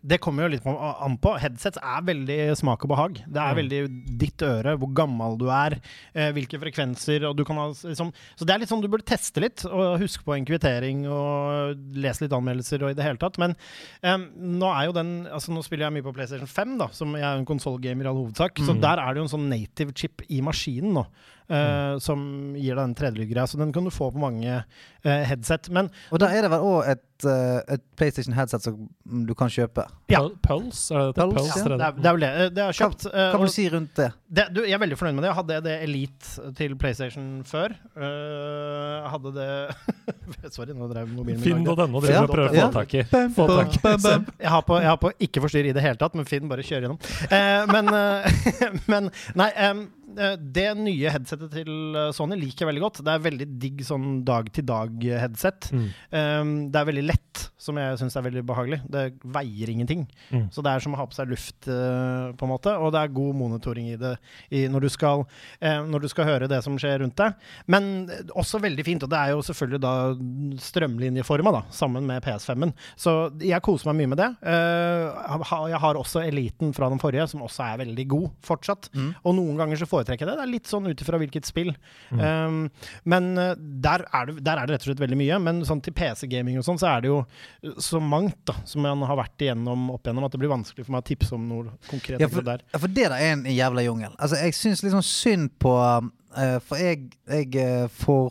det 0.07 0.17
kommer 0.23 0.45
jo 0.45 0.53
litt 0.53 0.63
an 0.65 1.17
på. 1.19 1.33
Headsets 1.43 1.75
er 1.81 2.05
veldig 2.07 2.37
smak 2.55 2.85
og 2.85 2.91
behag. 2.93 3.17
Det 3.27 3.41
er 3.41 3.51
Mm. 3.51 3.59
veldig 3.59 3.79
ditt 4.21 4.43
øre, 4.47 4.77
hvor 4.79 4.93
gammel 4.95 5.35
du 5.37 5.49
er, 5.51 5.75
eh, 6.15 6.29
hvilke 6.31 6.55
frekvenser 6.61 7.25
og 7.27 7.35
du 7.35 7.43
kan 7.43 7.57
ha 7.59 7.65
liksom, 7.73 8.13
Så 8.39 8.45
det 8.47 8.55
er 8.55 8.59
litt 8.63 8.69
sånn 8.71 8.81
du 8.81 8.87
burde 8.87 9.03
teste 9.03 9.41
litt, 9.43 9.65
og 9.65 9.99
huske 9.99 10.23
på 10.23 10.37
en 10.37 10.45
kvittering 10.47 11.03
og 11.11 11.75
lese 11.99 12.21
litt 12.23 12.31
anmeldelser 12.31 12.81
og 12.83 12.91
i 12.91 12.93
det 12.95 13.03
hele 13.03 13.17
tatt. 13.19 13.37
Men 13.37 13.57
eh, 14.01 14.15
nå 14.39 14.71
er 14.71 14.85
jo 14.87 14.93
den 14.93 15.13
Altså, 15.27 15.51
nå 15.51 15.61
spiller 15.65 15.89
jeg 15.89 15.97
mye 15.99 16.07
på 16.07 16.13
PlayStation 16.15 16.47
5, 16.47 16.77
da, 16.79 16.87
som 16.95 17.11
jeg 17.13 17.23
er 17.27 17.37
en 17.41 17.45
konsollgamer 17.45 18.05
i 18.05 18.07
all 18.07 18.23
hovedsak, 18.23 18.55
så 18.63 18.71
Mm. 18.73 18.81
der 18.81 18.99
er 19.03 19.13
det 19.13 19.19
jo 19.19 19.27
en 19.27 19.35
sånn 19.35 19.49
native 19.49 19.91
chip 19.95 20.21
i 20.29 20.39
maskinen 20.39 20.93
nå. 20.93 21.05
Eh, 21.49 21.97
som 22.03 22.21
gir 22.57 22.75
deg 22.75 22.83
den 22.83 22.95
tredjelydgreia. 22.97 23.47
Så 23.47 23.59
den 23.59 23.73
kan 23.75 23.87
du 23.87 23.93
få 23.93 24.11
på 24.13 24.21
mange 24.21 24.59
eh, 24.59 25.23
headset. 25.31 25.69
Men 25.73 25.91
Og 26.11 26.21
da 26.23 26.31
er 26.33 26.45
det 26.45 26.51
vel 26.53 26.65
òg 26.67 26.89
et, 26.93 27.05
eh, 27.27 27.59
et 27.77 27.83
PlayStation 27.99 28.35
headset 28.37 28.67
som 28.67 28.87
du 29.27 29.33
kan 29.37 29.51
kjøpe. 29.51 29.87
Ja. 30.11 30.23
Pulse? 30.43 30.93
Er 30.93 31.11
det? 31.11 31.21
Pulse, 31.21 31.43
Pulse, 31.43 31.59
ja. 31.59 31.65
er 31.65 31.77
det 31.77 31.87
er, 31.87 31.99
det 32.01 32.11
er 32.11 32.17
vel 32.17 32.25
det. 32.25 32.31
Det 32.57 32.65
har 32.67 32.79
kjøpt. 32.81 33.07
Hva 33.13 33.41
vil 33.41 33.51
du 33.51 33.55
si 33.55 33.67
rundt 33.73 33.95
det? 33.99 34.11
det, 34.27 34.47
du, 34.55 34.61
jeg 34.67 34.75
er 34.75 34.83
veldig 34.83 34.99
fornøyd 34.99 35.17
med 35.17 35.23
det. 35.23 35.31
Jeg 35.31 35.39
hadde 35.39 35.59
det 35.67 35.75
Elite 35.87 36.53
til 36.57 36.75
PlayStation 36.79 37.27
før. 37.47 37.75
Uh, 37.95 39.07
hadde 39.11 39.33
det 39.37 39.49
Sorry, 40.55 40.73
nå 40.75 40.89
drev 40.91 41.09
mobilen 41.11 41.39
min 41.39 41.45
Finn.no 41.45 41.75
lagde- 41.75 42.01
driver 42.07 42.27
og 42.27 42.33
prøver 42.33 42.51
å 42.51 42.65
få 42.67 42.73
tak 42.75 42.95
i. 42.97 43.05
Få 43.35 43.47
tak. 43.51 43.77
Jeg 44.37 44.51
har, 44.51 44.65
på, 44.67 44.79
jeg 44.83 44.89
har 44.91 44.99
på 45.01 45.11
ikke 45.27 45.43
forstyrr 45.45 45.71
i 45.71 45.75
det 45.75 45.83
hele 45.85 45.99
tatt, 45.99 46.17
men 46.17 46.27
Finn 46.27 46.49
bare 46.51 46.65
kjører 46.65 46.87
gjennom. 46.87 46.99
Uh, 47.31 47.63
men, 47.71 47.93
uh, 47.93 48.51
men 48.91 49.11
Nei, 49.37 49.49
eh, 49.53 49.73
det 50.17 50.67
nye 50.79 51.11
headsetet 51.13 51.51
til 51.53 51.97
eh, 51.97 52.09
Sony 52.15 52.37
liker 52.39 52.65
jeg 52.65 52.71
veldig 52.71 52.83
godt. 52.83 53.01
Det 53.05 53.13
er 53.13 53.23
veldig 53.23 53.47
digg 53.61 53.83
sånn 53.85 54.21
dag-til-dag-headset. 54.27 55.69
Mm. 55.73 55.87
Um, 56.11 56.53
det 56.73 56.79
er 56.79 56.89
veldig 56.89 57.05
lett, 57.05 57.43
som 57.61 57.77
jeg 57.79 57.99
syns 58.01 58.17
er 58.17 58.25
veldig 58.25 58.43
behagelig. 58.47 58.79
Det 58.91 59.03
veier 59.35 59.71
ingenting. 59.73 60.05
Mm. 60.33 60.47
Så 60.53 60.63
det 60.65 60.73
er 60.73 60.83
som 60.83 60.95
å 60.95 60.99
ha 61.01 61.07
på 61.09 61.17
seg 61.17 61.31
luft, 61.31 61.69
uh, 61.69 62.33
på 62.37 62.47
en 62.47 62.53
måte. 62.53 62.73
Og 62.81 62.91
det 62.95 63.03
er 63.03 63.13
god 63.17 63.37
monitoring 63.37 63.91
i 63.93 63.99
det 63.99 64.15
i, 64.49 64.65
når, 64.71 64.87
du 64.87 64.93
skal, 64.93 65.25
uh, 65.61 65.81
når 65.87 66.05
du 66.05 66.09
skal 66.11 66.29
høre 66.31 66.49
det 66.51 66.61
som 66.65 66.77
skjer 66.81 67.01
rundt 67.03 67.17
deg. 67.19 67.37
Men 67.69 68.07
eh, 68.13 68.25
også 68.37 68.61
veldig 68.63 68.85
fint, 68.87 69.05
og 69.05 69.13
det 69.13 69.21
er 69.21 69.35
jo 69.35 69.45
selvfølgelig 69.45 69.81
da 69.83 69.93
strømlinjeforma, 70.67 71.53
da, 71.59 71.63
sammen 71.73 72.07
med 72.09 72.23
PS5-en. 72.25 72.73
Så 72.99 73.15
jeg 73.43 73.63
koser 73.65 73.91
meg 73.91 74.01
mye 74.01 74.13
med 74.15 74.21
det. 74.23 74.31
Uh, 74.41 75.67
jeg 75.71 75.81
har 75.85 76.01
også 76.01 76.25
Eliten 76.25 76.73
fra 76.75 76.89
den 76.91 77.01
forrige, 77.01 77.27
som 77.31 77.45
også 77.45 77.69
er 77.69 77.83
veldig 77.85 78.09
god 78.09 78.29
fortsatt. 78.45 78.89
Mm. 78.97 79.11
Og 79.23 79.37
noen 79.37 79.61
ganger 79.61 79.79
så 79.79 79.89
foretrekker 79.89 80.06
jeg 80.13 80.23
det. 80.23 80.35
Det 80.37 80.43
er 80.43 80.51
litt 80.51 80.69
sånn 80.69 80.87
ut 80.87 81.01
ifra 81.03 81.19
hvilket 81.21 81.47
spill. 81.47 81.71
Mm. 82.11 82.21
Um, 82.21 82.59
men 83.11 83.29
uh, 83.39 83.51
der, 83.57 84.03
er 84.15 84.29
det, 84.29 84.37
der 84.45 84.61
er 84.61 84.67
det 84.67 84.75
rett 84.75 84.85
og 84.85 84.91
slett 84.91 85.03
veldig 85.03 85.19
mye. 85.19 85.39
Men 85.43 85.55
sånn 85.67 85.81
til 85.83 85.95
PC-gaming 85.97 86.59
og 86.61 86.65
sånn, 86.67 86.79
så 86.81 86.87
er 86.91 87.03
det 87.03 87.11
jo 87.11 87.19
uh, 87.23 87.27
så 87.83 88.01
mangt 88.03 88.39
da, 88.49 88.55
som 88.69 88.85
man 88.85 89.05
har 89.07 89.19
vært 89.19 89.47
igjennom 89.47 89.81
opp 89.93 90.07
igjennom, 90.07 90.27
at 90.27 90.35
det 90.35 90.41
blir 90.43 90.53
vanskelig 90.53 90.85
for 90.85 90.95
meg 90.95 91.03
å 91.03 91.09
tipse 91.09 91.31
om 91.37 91.43
noe 91.49 91.63
konkret. 91.89 92.21
Ja, 92.23 92.29
for, 92.31 92.47
der. 92.47 92.59
Ja, 92.73 92.77
for 92.83 92.89
det 92.99 93.07
der 93.07 93.17
er 93.17 93.33
en 93.35 93.45
jævla 93.51 93.81
jungel. 93.85 94.13
Altså, 94.17 94.35
jeg 94.41 94.51
syns 94.57 94.83
liksom 94.85 95.03
synd 95.05 95.47
på 95.61 95.73
uh, 95.77 96.59
For 96.67 96.75
jeg, 96.81 96.97
jeg 97.31 97.47
uh, 97.57 97.87
For 97.93 98.29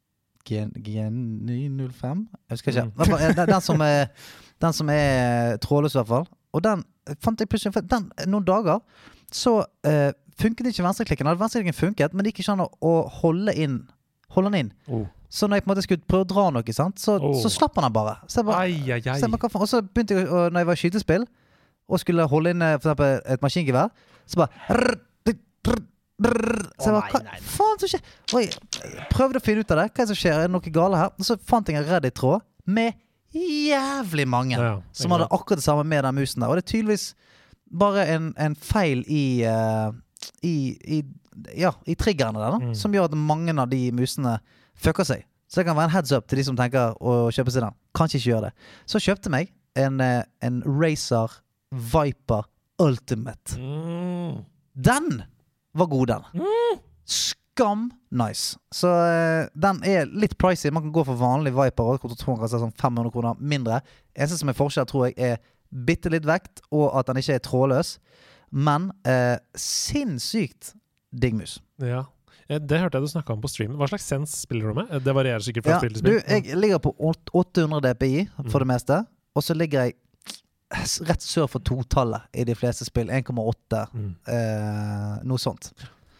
G905? 0.48 2.24
Jeg 2.48 2.56
husker 2.56 2.72
ikke. 2.72 2.84
Mm. 2.84 3.12
Eh, 3.14 3.34
Den, 3.36 3.46
den, 3.48 3.60
som 3.60 3.80
er, 3.80 4.06
den 4.62 4.72
som 4.72 4.88
er 4.92 5.56
trådløs, 5.64 5.94
i 5.94 5.98
hvert 5.98 6.08
fall. 6.08 6.26
Og 6.52 6.64
den 6.64 6.84
fant 7.24 7.40
jeg 7.40 7.48
plutselig 7.48 7.82
den, 7.90 8.10
Noen 8.28 8.44
dager 8.44 8.80
så 9.32 9.58
uh, 9.86 10.10
funket 10.40 10.66
ikke 10.70 10.84
venstreklikken. 10.86 11.26
Hadde 11.28 11.40
venstreklikken 11.40 11.76
funket, 11.76 12.14
men 12.14 12.24
det 12.24 12.32
gikk 12.32 12.42
ikke 12.46 12.54
an 12.56 12.64
å, 12.64 12.68
å 12.80 12.94
holde 13.20 13.54
inn 13.60 13.82
Holde 14.28 14.50
den 14.52 14.66
inn. 14.66 14.72
Oh. 14.92 15.06
Så 15.32 15.46
når 15.48 15.56
jeg 15.56 15.62
på 15.64 15.68
en 15.70 15.72
måte 15.72 15.82
skulle 15.86 16.04
prøve 16.04 16.26
å 16.26 16.28
dra 16.28 16.42
noe, 16.52 16.72
sant? 16.76 16.98
Så, 17.00 17.14
Oh. 17.16 17.32
så 17.40 17.48
slapp 17.48 17.76
han 17.80 17.86
den 17.86 17.94
bare. 17.96 18.18
Så 18.28 18.42
bare 18.44 18.66
Ai, 18.66 18.74
ai, 18.92 18.98
ai. 19.00 19.14
så 19.20 19.28
bare. 19.32 19.48
Og 19.56 19.68
så 19.70 19.80
begynte 19.80 20.18
jeg, 20.18 20.26
og 20.28 20.52
når 20.52 20.60
jeg 20.60 20.66
var 20.68 20.76
i 20.76 20.80
skytespill 20.82 21.24
og 21.88 22.00
skulle 22.02 22.26
holde 22.28 22.50
inn 22.52 22.60
eh, 22.62 22.74
for 22.76 22.90
eksempel 22.92 23.32
et 23.32 23.40
maskingevær, 23.46 23.88
så 24.28 24.42
bare 24.42 24.76
rrr, 24.76 24.98
rrr, 25.68 25.80
rrr. 26.24 26.62
Så 26.78 26.90
jeg 26.90 26.96
bare, 26.96 27.10
hva 27.12 27.40
faen 27.52 27.82
som 27.82 27.92
skjer? 27.92 28.02
Og 28.32 28.42
jeg 28.42 29.04
prøvde 29.12 29.40
å 29.40 29.44
finne 29.44 29.62
ut 29.62 29.74
av 29.74 29.82
det. 29.82 29.86
Hva 29.92 30.02
er 30.02 30.08
det 30.08 30.12
som 30.12 30.18
skjer? 30.18 30.38
Er 30.38 30.48
det 30.48 30.54
noe 30.54 30.74
gale 30.74 31.02
her? 31.02 31.12
Og 31.14 31.28
så 31.28 31.38
fant 31.50 31.68
jeg 31.70 31.78
en 31.78 31.86
Reddit-tråd 31.88 32.44
med 32.68 32.98
jævlig 33.34 34.24
mange 34.28 34.56
Ja, 34.56 34.74
som 34.96 35.12
hadde 35.12 35.28
akkurat 35.30 35.60
det 35.60 35.66
samme 35.66 35.84
med 35.84 36.04
den 36.04 36.16
musen 36.16 36.42
der. 36.42 36.50
Og 36.50 36.58
det 36.58 36.64
er 36.64 36.70
tydeligvis 36.72 37.12
bare 37.78 38.06
en, 38.14 38.32
en 38.40 38.56
feil 38.56 39.04
i, 39.04 39.44
uh, 39.44 39.92
i, 40.42 40.56
i 40.98 41.02
Ja, 41.54 41.74
i 41.86 41.94
triggerne 41.94 42.40
der, 42.40 42.56
da. 42.56 42.70
Mm. 42.70 42.74
Som 42.74 42.94
gjør 42.96 43.10
at 43.10 43.18
mange 43.18 43.54
av 43.54 43.68
de 43.70 43.82
musene 43.94 44.38
fucker 44.78 45.06
seg. 45.06 45.26
Så 45.48 45.60
det 45.60 45.68
kan 45.68 45.76
være 45.78 45.88
en 45.88 45.94
heads 45.94 46.12
up 46.12 46.26
til 46.28 46.40
de 46.40 46.44
som 46.44 46.56
tenker 46.58 46.96
å 47.00 47.28
kjøpe 47.32 47.52
seg 47.54 47.64
den. 47.64 47.76
Kanskje 47.96 48.18
ikke 48.20 48.30
gjøre 48.32 48.48
det. 48.48 48.66
Så 48.90 49.00
kjøpte 49.00 49.32
meg 49.32 49.52
en, 49.78 50.00
eh, 50.00 50.24
en 50.44 50.60
Razer 50.66 51.38
Viper 51.70 52.44
Ultimate. 52.82 53.56
Mm. 53.56 54.44
Den 54.74 55.22
var 55.78 55.86
god, 55.92 56.06
den. 56.12 56.44
Skam 57.08 57.88
nice. 58.14 58.56
Så 58.74 58.88
uh, 58.90 59.48
den 59.58 59.80
er 59.88 60.06
litt 60.12 60.36
pricy. 60.38 60.70
Man 60.74 60.84
kan 60.86 60.92
gå 60.94 61.04
for 61.08 61.18
vanlig 61.18 61.54
Viper 61.56 61.94
og 61.94 62.02
koster 62.04 62.60
sånn 62.60 62.74
500 62.78 63.10
kroner 63.14 63.40
mindre. 63.40 63.80
Eneste 64.14 64.38
som 64.42 64.52
er 64.52 64.58
forskjell, 64.58 64.86
tror 64.90 65.08
jeg, 65.08 65.16
er 65.18 65.40
bitte 65.68 66.08
litt 66.12 66.24
vekt, 66.28 66.62
og 66.72 66.92
at 66.96 67.08
den 67.10 67.18
ikke 67.20 67.34
er 67.38 67.42
trådløs. 67.44 67.96
Men 68.54 68.90
uh, 69.08 69.36
sinnssykt 69.58 70.74
digg 71.12 71.34
mus. 71.36 71.58
Ja. 71.82 72.04
Eh, 72.48 72.60
Det 72.60 72.78
hørte 72.80 72.96
jeg 73.00 73.08
du 73.08 73.12
snakka 73.12 73.34
om 73.34 73.42
på 73.44 73.50
streamen. 73.52 73.76
Hva 73.80 73.88
slags 73.90 74.06
sens 74.08 74.36
spiller 74.44 74.70
du 74.72 74.78
med? 74.82 74.92
Det 75.04 75.14
varierer 75.16 75.44
sikkert 75.44 75.66
fra 75.66 75.76
Ja, 75.76 75.80
spill 75.82 75.96
til 75.98 76.04
du, 76.06 76.18
spill. 76.20 76.46
jeg 76.48 76.56
ligger 76.62 76.80
på 76.84 76.94
800 77.10 77.82
DPI 77.90 78.26
for 78.48 78.60
Mm. 78.60 78.64
det 78.64 78.68
meste, 78.72 79.00
og 79.36 79.42
så 79.44 79.54
ligger 79.56 79.84
jeg 79.88 79.94
rett 80.70 81.22
sør 81.24 81.48
for 81.48 81.60
totallet 81.64 82.22
i 82.34 82.44
de 82.44 82.54
fleste 82.54 82.84
spill. 82.88 83.08
1,8, 83.08 83.86
Mm. 83.94 84.14
eh, 84.28 85.18
noe 85.24 85.38
sånt. 85.38 85.72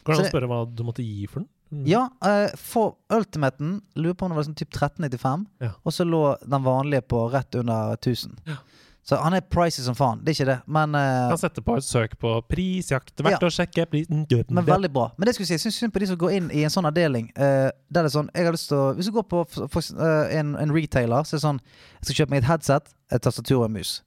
Går 0.05 0.15
det 0.15 0.19
an 0.21 0.27
å 0.27 0.31
spørre 0.33 0.49
hva 0.49 0.63
du 0.75 0.83
måtte 0.85 1.05
gi 1.05 1.27
for 1.27 1.41
den? 1.41 1.49
Mm. 1.73 1.83
Ja, 1.87 2.09
eh, 2.25 2.49
for 2.57 2.97
Ultimaten 3.13 3.83
lurer 3.95 4.15
på 4.15 4.25
om 4.25 4.31
det 4.33 4.37
var 4.37 4.45
sånn 4.45 4.57
typ 4.57 4.71
1395, 4.73 5.47
Ja. 5.61 5.73
og 5.85 5.93
så 5.93 6.05
lå 6.09 6.39
den 6.49 6.63
vanlige 6.65 7.03
på 7.07 7.31
rett 7.31 7.55
under 7.55 7.93
1000. 7.97 8.39
Ja. 8.47 8.57
Så 9.05 9.17
han 9.23 9.33
er 9.33 9.41
pricy 9.41 9.81
som 9.83 9.95
faen, 9.95 10.23
det 10.23 10.33
er 10.39 10.45
ikke 10.45 10.47
det, 10.47 10.63
men, 10.67 10.95
uh, 10.95 11.29
Kan 11.31 11.39
sette 11.39 11.63
på 11.65 11.77
et 11.79 11.85
søk 11.85 12.19
på 12.19 12.43
prisjakt. 12.49 13.15
Verdt 13.17 13.41
Ja. 13.41 13.49
å 13.49 13.51
sjekke 13.53 13.87
prisen. 13.89 14.27
men 14.51 14.65
veldig 14.67 14.93
bra. 14.93 15.13
Men 15.17 15.25
det 15.27 15.35
skulle 15.35 15.47
jeg 15.49 15.61
si, 15.61 15.69
jeg 15.69 15.73
syns 15.73 15.79
synd 15.81 15.93
på 15.95 16.01
de 16.01 16.07
som 16.07 16.17
går 16.17 16.33
inn 16.37 16.51
i 16.51 16.63
en 16.65 16.71
sånn 16.71 16.85
avdeling. 16.85 17.31
Uh, 17.37 17.71
der 17.91 18.03
det 18.03 18.05
er 18.05 18.21
sånn, 18.21 18.29
jeg 18.35 18.45
har 18.45 18.53
lyst 18.53 18.69
til 18.69 18.77
å 18.77 18.95
Hvis 18.97 19.07
du 19.07 19.13
går 19.13 19.23
på 19.29 19.49
for, 19.49 19.69
for, 19.69 19.81
uh, 19.99 20.29
en, 20.35 20.57
en 20.57 20.71
retailer, 20.73 21.23
så 21.25 21.35
er 21.35 21.39
det 21.39 21.43
sånn 21.43 21.61
Jeg 21.61 22.05
skal 22.05 22.27
kjøpe 22.27 22.31
meg 22.31 22.43
et 22.45 22.49
headset, 22.49 22.93
et 23.11 23.23
tastatur 23.23 23.61
og 23.61 23.65
en 23.67 23.73
mus. 23.73 24.03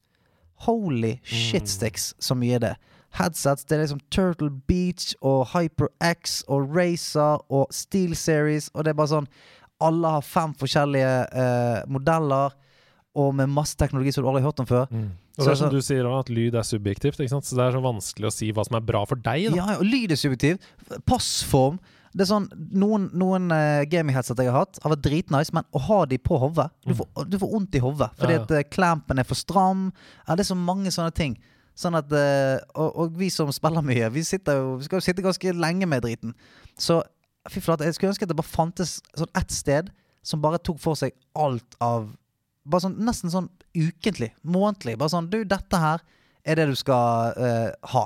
Holy 0.65 1.15
shitsticks, 1.23 2.13
så 2.19 2.35
mye 2.37 2.55
er 2.59 2.59
det. 2.65 2.73
Headsets, 3.17 3.65
det 3.67 3.75
er 3.75 3.81
liksom 3.83 3.99
Turtle 4.13 4.49
Beach 4.69 5.13
og 5.21 5.47
HyperX 5.51 6.43
og 6.47 6.69
Racer 6.75 7.41
og 7.51 7.67
Steel 7.75 8.13
Series, 8.15 8.69
og 8.73 8.85
det 8.85 8.93
er 8.93 8.99
bare 9.01 9.11
sånn 9.11 9.27
Alle 9.81 10.07
har 10.13 10.21
fem 10.21 10.51
forskjellige 10.53 11.13
eh, 11.33 11.79
modeller, 11.89 12.53
og 13.17 13.33
med 13.35 13.49
masse 13.49 13.75
teknologi 13.75 14.11
som 14.13 14.23
du 14.23 14.29
aldri 14.29 14.43
har 14.43 14.51
hørt 14.51 14.59
om 14.61 14.67
før. 14.69 14.85
Mm. 14.93 15.07
Så- 15.35 15.41
Og 15.41 15.45
det 15.47 15.51
er 15.51 15.55
som 15.55 15.69
så- 15.69 15.73
du 15.73 15.81
sier 15.81 16.03
også, 16.05 16.19
at 16.19 16.29
lyd 16.29 16.55
er 16.55 16.61
subjektivt, 16.63 17.15
så 17.17 17.55
det 17.55 17.65
er 17.65 17.71
så 17.71 17.81
vanskelig 17.81 18.27
å 18.27 18.31
si 18.31 18.51
hva 18.53 18.63
som 18.67 18.75
er 18.77 18.81
bra 18.85 19.03
for 19.05 19.15
deg. 19.15 19.49
Da. 19.49 19.55
Ja, 19.55 19.77
og 19.79 19.83
lyd 19.83 20.11
er 20.11 20.15
subjektiv. 20.15 20.59
Passform. 21.05 21.79
Det 22.11 22.25
er 22.25 22.27
sånn, 22.27 22.49
Noen, 22.75 23.07
noen 23.15 23.51
uh, 23.53 23.83
gaming-headset 23.87 24.39
jeg 24.43 24.51
har 24.51 24.65
hatt, 24.65 24.81
har 24.83 24.91
vært 24.95 25.05
dritnice, 25.05 25.53
men 25.55 25.67
å 25.71 25.79
ha 25.85 26.01
de 26.11 26.17
på 26.19 26.35
hodet 26.41 26.67
Du 26.83 26.91
får, 26.97 27.07
du 27.31 27.37
får 27.39 27.51
vondt 27.53 27.77
i 27.79 27.81
hodet 27.83 28.09
fordi 28.19 28.35
Ja, 28.35 28.41
ja. 28.41 28.43
at 28.43 28.51
uh, 28.51 28.65
clampen 28.67 29.21
er 29.21 29.27
for 29.27 29.39
stram. 29.39 29.87
Ja, 30.25 30.35
det 30.35 30.43
er 30.43 30.51
så 30.51 30.59
mange 30.59 30.91
sånne 30.91 31.15
ting. 31.15 31.37
Sånn 31.77 31.95
at, 31.95 32.11
uh, 32.11 32.59
og, 32.75 32.89
og 33.05 33.17
vi 33.19 33.29
som 33.31 33.49
spiller 33.55 33.85
mye, 33.85 34.11
vi, 34.11 34.25
sitter 34.27 34.59
jo, 34.59 34.75
vi 34.81 34.89
skal 34.89 34.99
jo 34.99 35.05
sitte 35.07 35.23
ganske 35.25 35.55
lenge 35.55 35.87
med 35.87 36.03
driten. 36.03 36.35
Så 36.75 36.99
fy 37.49 37.63
flate, 37.63 37.87
jeg 37.87 37.95
skulle 37.97 38.11
ønske 38.11 38.27
at 38.27 38.33
det 38.33 38.37
bare 38.37 38.51
fantes 38.51 38.97
sånn 39.17 39.31
ett 39.39 39.55
sted 39.55 39.91
som 40.21 40.43
bare 40.43 40.59
tok 40.61 40.77
for 40.83 40.99
seg 40.99 41.15
alt 41.37 41.79
av 41.81 42.11
Bare 42.61 42.83
sånn 42.83 42.99
nesten 43.01 43.31
sånn 43.33 43.47
ukentlig, 43.73 44.27
månedlig. 44.45 44.93
Bare 45.01 45.09
sånn 45.09 45.31
Du, 45.31 45.39
dette 45.49 45.79
her 45.81 46.03
er 46.45 46.59
det 46.59 46.67
du 46.69 46.75
skal 46.77 47.33
eh, 47.33 47.71
ha. 47.93 48.03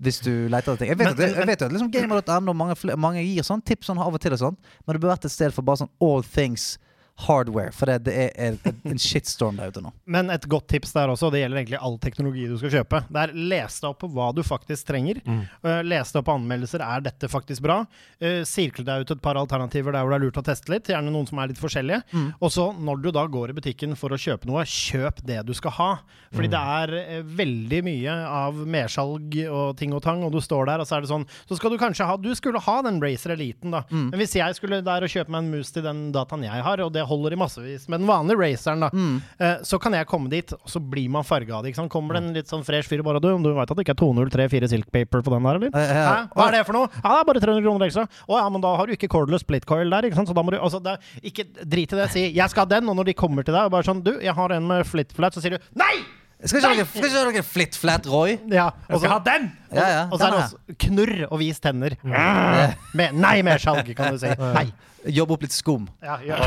Hvis 0.00 0.18
du 0.20 0.30
leter 0.50 0.72
etter 0.72 0.76
ting. 0.76 0.88
Jeg 0.88 0.98
vet, 0.98 1.06
Men- 1.06 1.28
at, 1.30 1.36
jeg 1.36 1.46
vet 1.46 1.60
jo 1.60 1.66
at 1.66 1.72
liksom 1.72 1.90
gamer.no 1.92 2.52
mange, 2.52 2.74
mange 2.98 3.22
gir 3.22 3.42
sånn 3.46 3.62
tips 3.64 3.86
sånn 3.86 3.98
av 4.02 4.12
og 4.14 4.20
til, 4.20 4.32
og 4.32 4.38
sånt 4.38 4.58
men 4.86 4.94
det 4.96 5.00
bør 5.00 5.14
vært 5.14 5.24
et 5.24 5.30
sted 5.30 5.52
for 5.54 5.62
bare 5.62 5.76
sånn 5.84 5.90
all 6.02 6.22
things 6.22 6.78
hardware. 7.14 7.70
For 7.74 7.88
det, 7.88 8.04
det 8.08 8.14
er 8.34 8.56
en, 8.84 8.98
shitstorm 8.98 9.58
der 9.60 9.70
ute 9.70 9.82
nå. 9.84 9.92
Men 10.10 10.32
et 10.34 10.46
godt 10.50 10.66
tips 10.72 10.94
der 10.96 11.12
også, 11.12 11.30
det 11.32 11.44
gjelder 11.44 11.60
egentlig 11.60 11.80
all 11.86 11.96
teknologi 12.02 12.46
du 12.50 12.56
skal 12.58 12.72
kjøpe. 12.74 13.02
Det 13.06 13.22
er 13.22 13.34
Les 13.54 13.78
deg 13.80 13.88
opp 13.90 14.00
på 14.02 14.10
hva 14.14 14.30
du 14.34 14.42
faktisk 14.46 14.88
trenger. 14.88 15.20
Mm. 15.22 15.42
Uh, 15.64 15.80
les 15.86 16.10
deg 16.10 16.20
opp 16.20 16.28
på 16.28 16.34
anmeldelser. 16.34 16.82
Er 16.84 17.04
dette 17.04 17.30
faktisk 17.30 17.64
bra? 17.64 17.80
Uh, 18.18 18.42
sirkle 18.48 18.86
deg 18.86 19.04
ut 19.04 19.14
et 19.14 19.22
par 19.24 19.38
alternativer 19.38 19.94
der 19.94 20.02
hvor 20.02 20.14
det 20.14 20.18
er 20.18 20.26
lurt 20.26 20.40
å 20.42 20.46
teste 20.46 20.74
litt. 20.74 20.90
Gjerne 20.90 21.12
noen 21.14 21.28
som 21.30 21.38
er 21.42 21.52
litt 21.52 21.62
forskjellige. 21.62 22.02
Mm. 22.10 22.26
Og 22.40 22.54
så, 22.54 22.66
når 22.74 23.04
du 23.04 23.10
da 23.14 23.26
går 23.30 23.54
i 23.54 23.58
butikken 23.60 23.94
for 23.98 24.14
å 24.14 24.20
kjøpe 24.20 24.50
noe, 24.50 24.66
kjøp 24.66 25.22
det 25.28 25.40
du 25.46 25.54
skal 25.56 25.76
ha. 25.78 25.90
Fordi 26.34 26.50
det 26.50 26.64
er 26.80 26.94
uh, 26.98 27.14
veldig 27.42 27.82
mye 27.86 28.18
av 28.26 28.58
mersalg 28.66 29.38
og 29.44 29.78
ting 29.78 29.94
og 29.94 30.02
tang, 30.04 30.26
og 30.26 30.34
du 30.34 30.40
står 30.42 30.66
der, 30.72 30.82
og 30.82 30.90
så 30.90 30.98
er 30.98 31.04
det 31.04 31.12
sånn 31.12 31.26
Så 31.46 31.56
skal 31.58 31.72
du 31.72 31.78
kanskje 31.80 32.06
ha 32.08 32.16
Du 32.18 32.30
skulle 32.36 32.60
ha 32.62 32.76
den 32.84 33.00
Racer 33.02 33.34
Eliten, 33.36 33.70
da. 33.74 33.84
Mm. 33.90 34.08
Men 34.10 34.20
hvis 34.20 34.34
jeg 34.36 34.58
skulle 34.58 34.82
der 34.84 35.06
og 35.06 35.12
kjøpe 35.12 35.32
meg 35.32 35.44
en 35.44 35.52
mus 35.54 35.70
til 35.74 35.84
den 35.86 36.06
dataen 36.14 36.44
jeg 36.46 36.64
har, 36.64 36.82
og 36.82 36.92
det 36.94 37.03
holder 37.06 37.32
i 37.32 37.36
massevis. 37.36 37.88
Med 37.88 38.00
den 38.00 38.08
vanlige 38.08 38.38
raceren, 38.40 38.80
da, 38.80 38.88
Mm. 38.90 39.22
eh, 39.38 39.56
så 39.62 39.78
kan 39.80 39.92
jeg 39.92 40.06
komme 40.06 40.28
dit, 40.30 40.52
og 40.52 40.66
så 40.68 40.80
blir 40.80 41.08
man 41.10 41.22
farga 41.24 41.58
av 41.58 41.64
det. 41.64 41.74
Kommer 41.88 42.14
det 42.14 42.22
en 42.22 42.34
litt 42.34 42.46
sånn 42.48 42.64
fresh 42.64 42.88
fyr 42.88 43.02
bare 43.02 43.20
Du, 43.20 43.28
du 43.42 43.52
veit 43.54 43.70
at 43.70 43.76
det 43.76 43.84
ikke 43.86 43.94
er 43.94 44.02
2034 44.02 44.68
Silk 44.68 44.90
Paper 44.92 45.22
på 45.22 45.30
den 45.34 45.42
der, 45.42 45.54
eller? 45.56 45.70
Eh, 45.74 45.94
ja. 45.94 46.26
Hva 46.34 46.48
er 46.48 46.52
det 46.58 46.66
for 46.66 46.72
noe? 46.72 46.88
Ja, 47.02 47.10
det 47.14 47.20
er 47.20 47.24
bare 47.32 47.40
300 47.40 47.62
kroner 47.62 47.86
ekstra. 47.86 48.08
Å 48.28 48.38
ja, 48.40 48.48
men 48.50 48.60
da 48.60 48.76
har 48.76 48.86
du 48.86 48.92
ikke 48.96 49.08
cordless 49.08 49.40
split 49.44 49.66
coil 49.66 49.88
der, 49.90 50.02
ikke 50.02 50.16
sant. 50.16 50.28
Så 50.28 50.34
da 50.34 50.42
må 50.42 50.50
du 50.50 50.58
altså, 50.58 50.82
det 50.82 50.98
Ikke 51.22 51.44
drit 51.64 51.92
i 51.92 51.96
det. 51.96 52.10
Si 52.10 52.32
'jeg 52.32 52.50
skal 52.50 52.66
ha 52.66 52.80
den', 52.80 52.88
og 52.88 52.96
når 52.96 53.04
de 53.06 53.14
kommer 53.14 53.44
til 53.44 53.54
deg 53.54 53.64
og 53.64 53.70
bare 53.70 53.82
sånn 53.82 54.02
'Du, 54.02 54.18
jeg 54.20 54.34
har 54.34 54.52
en 54.52 54.66
med 54.66 54.84
flit 54.86 55.12
flat', 55.12 55.32
så 55.34 55.40
sier 55.42 55.50
du 55.58 55.58
'nei'! 55.76 56.04
Skal 56.44 56.60
ikke 56.60 56.70
dere, 56.76 56.86
skal 56.90 57.06
ikke 57.08 57.36
dere 57.38 57.42
flitt 57.46 57.76
flat, 57.80 58.06
Roy? 58.10 58.34
Ja, 58.52 58.66
og 58.92 59.00
så, 59.00 59.16
den! 59.24 59.46
Ja, 59.72 59.86
ja. 59.88 60.02
og 60.10 60.18
så 60.20 60.26
er 60.26 60.34
det 60.34 60.40
også 60.42 60.76
knurr 60.84 61.22
og 61.30 61.38
vis 61.40 61.62
tenner. 61.64 61.96
Med, 62.04 63.16
nei, 63.16 63.38
mer 63.46 63.62
salg, 63.62 63.88
kan 63.96 64.12
du 64.12 64.20
si. 64.20 64.32
Nei. 64.42 64.66
Jobbe 65.14 65.36
opp 65.36 65.44
litt 65.44 65.56
skum. 65.56 65.88
Ja, 66.04 66.18
ja. 66.24 66.38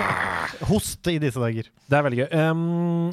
Host 0.70 1.06
i 1.10 1.16
disse 1.22 1.40
dager. 1.42 1.70
Det 1.86 1.98
er 1.98 2.04
veldig 2.06 2.20
gøy. 2.20 2.28
Ehm, 2.34 3.08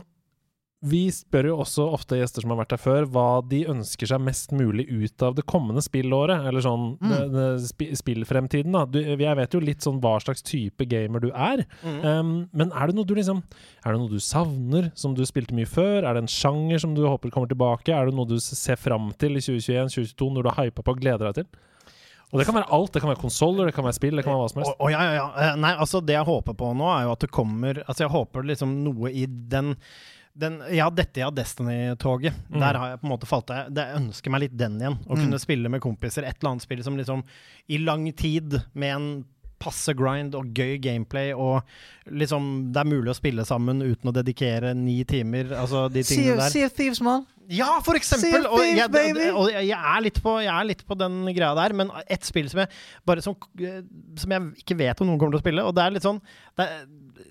vi 0.85 1.01
spør 1.11 1.47
jo 1.49 1.55
også 1.63 1.85
ofte 1.95 2.17
gjester 2.19 2.43
som 2.45 2.51
har 2.53 2.59
vært 2.61 2.75
her 2.75 2.81
før, 2.83 3.05
hva 3.09 3.25
de 3.49 3.63
ønsker 3.71 4.07
seg 4.11 4.21
mest 4.21 4.51
mulig 4.55 4.85
ut 4.91 5.23
av 5.25 5.35
det 5.37 5.45
kommende 5.49 5.81
spillåret. 5.81 6.45
Eller 6.47 6.61
sånn 6.61 6.97
Mm. 7.01 7.09
det- 7.09 7.31
det 7.33 7.67
spi 7.67 7.87
spillfremtiden, 7.95 8.71
da. 8.71 8.85
Du, 8.85 8.99
jeg 9.01 9.35
vet 9.35 9.51
jo 9.53 9.59
litt 9.59 9.81
sånn 9.81 9.99
hva 9.99 10.19
slags 10.21 10.41
type 10.43 10.85
gamer 10.87 11.19
du 11.21 11.31
er. 11.31 11.65
Ehm, 11.83 12.47
men 12.53 12.71
er 12.71 12.87
det 12.87 12.95
noe 12.95 13.05
du 13.05 13.15
liksom 13.15 13.43
Er 13.85 13.91
det 13.93 13.99
noe 14.01 14.09
du 14.09 14.17
savner, 14.19 14.91
som 14.95 15.13
du 15.13 15.21
spilte 15.23 15.53
mye 15.53 15.67
før? 15.67 16.03
Er 16.05 16.13
det 16.13 16.23
en 16.23 16.27
sjanger 16.27 16.79
som 16.79 16.93
du 16.95 17.01
håper 17.03 17.29
kommer 17.31 17.47
tilbake? 17.47 17.89
Er 17.93 18.05
det 18.05 18.15
noe 18.15 18.25
du 18.25 18.37
ser 18.39 18.75
fram 18.77 19.11
til 19.17 19.35
i 19.37 19.39
2021-2022, 19.39 20.31
når 20.33 20.43
du 20.43 20.49
har 20.49 20.65
hypa 20.65 20.81
på 20.83 20.89
og 20.95 20.99
gleder 21.01 21.31
deg 21.31 21.35
til? 21.35 21.45
Og 22.33 22.39
det 22.39 22.47
kan 22.47 22.55
være 22.55 22.71
alt. 22.73 22.91
Det 22.91 23.01
kan 23.01 23.09
være 23.13 23.21
konsoller, 23.21 23.65
det 23.67 23.75
kan 23.75 23.85
være 23.85 23.93
spill, 23.93 24.15
det 24.17 24.23
kan 24.25 24.33
være 24.33 24.41
hva 24.41 24.49
som 24.49 24.61
helst. 24.63 24.73
Oh, 24.79 24.85
oh, 24.87 24.89
ja, 24.91 24.99
ja, 24.99 25.13
ja. 25.13 25.27
Eh, 25.53 25.55
Nei, 25.61 25.75
altså 25.77 26.01
det 26.03 26.15
jeg 26.17 26.25
håper 26.25 26.55
på 26.57 26.71
nå, 26.75 26.87
er 26.99 27.03
jo 27.05 27.11
at 27.13 27.19
det 27.19 27.31
kommer 27.31 27.77
Altså 27.87 27.99
jeg 27.99 28.09
håper 28.09 28.43
liksom 28.49 28.83
noe 28.83 29.11
i 29.13 29.25
den 29.27 29.75
den, 30.37 30.57
ja, 30.75 30.89
dette 30.91 31.21
ja, 31.23 31.29
Destiny-toget. 31.31 32.33
Mm. 32.51 32.59
Der 32.59 32.73
har 32.81 32.89
jeg 32.89 32.99
på 33.01 33.07
en 33.07 33.13
måte 33.13 33.27
falt 33.29 33.49
av. 33.55 33.69
Det- 33.73 33.85
Jeg 33.87 34.01
ønsker 34.01 34.31
meg 34.31 34.41
litt 34.41 34.57
den 34.57 34.79
igjen. 34.81 34.97
Å 35.07 35.15
Mm. 35.15 35.23
kunne 35.23 35.39
spille 35.39 35.69
med 35.69 35.81
kompiser. 35.81 36.23
Et 36.27 36.35
eller 36.41 36.51
annet 36.51 36.61
spill 36.61 36.83
som 36.83 36.97
liksom 36.97 37.23
i 37.69 37.77
lang 37.77 38.11
tid, 38.13 38.61
med 38.73 38.95
en 38.95 39.25
passe 39.57 39.93
grind 39.95 40.35
og 40.35 40.53
gøy 40.53 40.77
gameplay, 40.81 41.31
og 41.33 41.63
liksom 42.11 42.71
det 42.73 42.81
er 42.81 42.89
mulig 42.89 43.09
å 43.13 43.15
spille 43.15 43.45
sammen 43.47 43.79
uten 43.81 44.11
å 44.11 44.13
dedikere 44.13 44.75
ni 44.75 45.03
timer. 45.05 45.45
Altså 45.55 45.89
de 45.91 46.03
tingene 46.03 46.37
der. 46.37 46.49
sea 46.49 46.65
of 46.65 46.73
Thieves, 46.75 47.01
mann. 47.01 47.25
Ja, 47.47 47.79
for 47.85 47.93
eksempel! 47.95 48.45
Og, 48.49 48.59
jeg, 48.59 48.89
og 49.35 49.49
jeg, 49.51 49.67
jeg, 49.69 49.77
er 49.77 50.01
litt 50.01 50.21
på, 50.21 50.41
jeg 50.41 50.49
er 50.51 50.65
litt 50.65 50.83
på 50.85 50.97
den 50.97 51.25
greia 51.33 51.53
der, 51.55 51.73
men 51.77 51.91
et 52.09 52.23
spill 52.25 52.49
som 52.49 52.59
jeg 52.63 52.69
bare 53.05 53.21
som, 53.21 53.35
eh, 53.61 53.81
som 54.17 54.31
jeg 54.31 54.41
ikke 54.65 54.77
vet 54.77 55.01
om 55.01 55.07
noen 55.07 55.19
kommer 55.19 55.37
til 55.37 55.39
å 55.39 55.45
spille, 55.45 55.63
og 55.65 55.75
det 55.77 55.83
er 55.85 55.91
litt 55.91 56.03
sånn 56.03 56.19
Det, 56.57 56.65
er- 56.65 56.85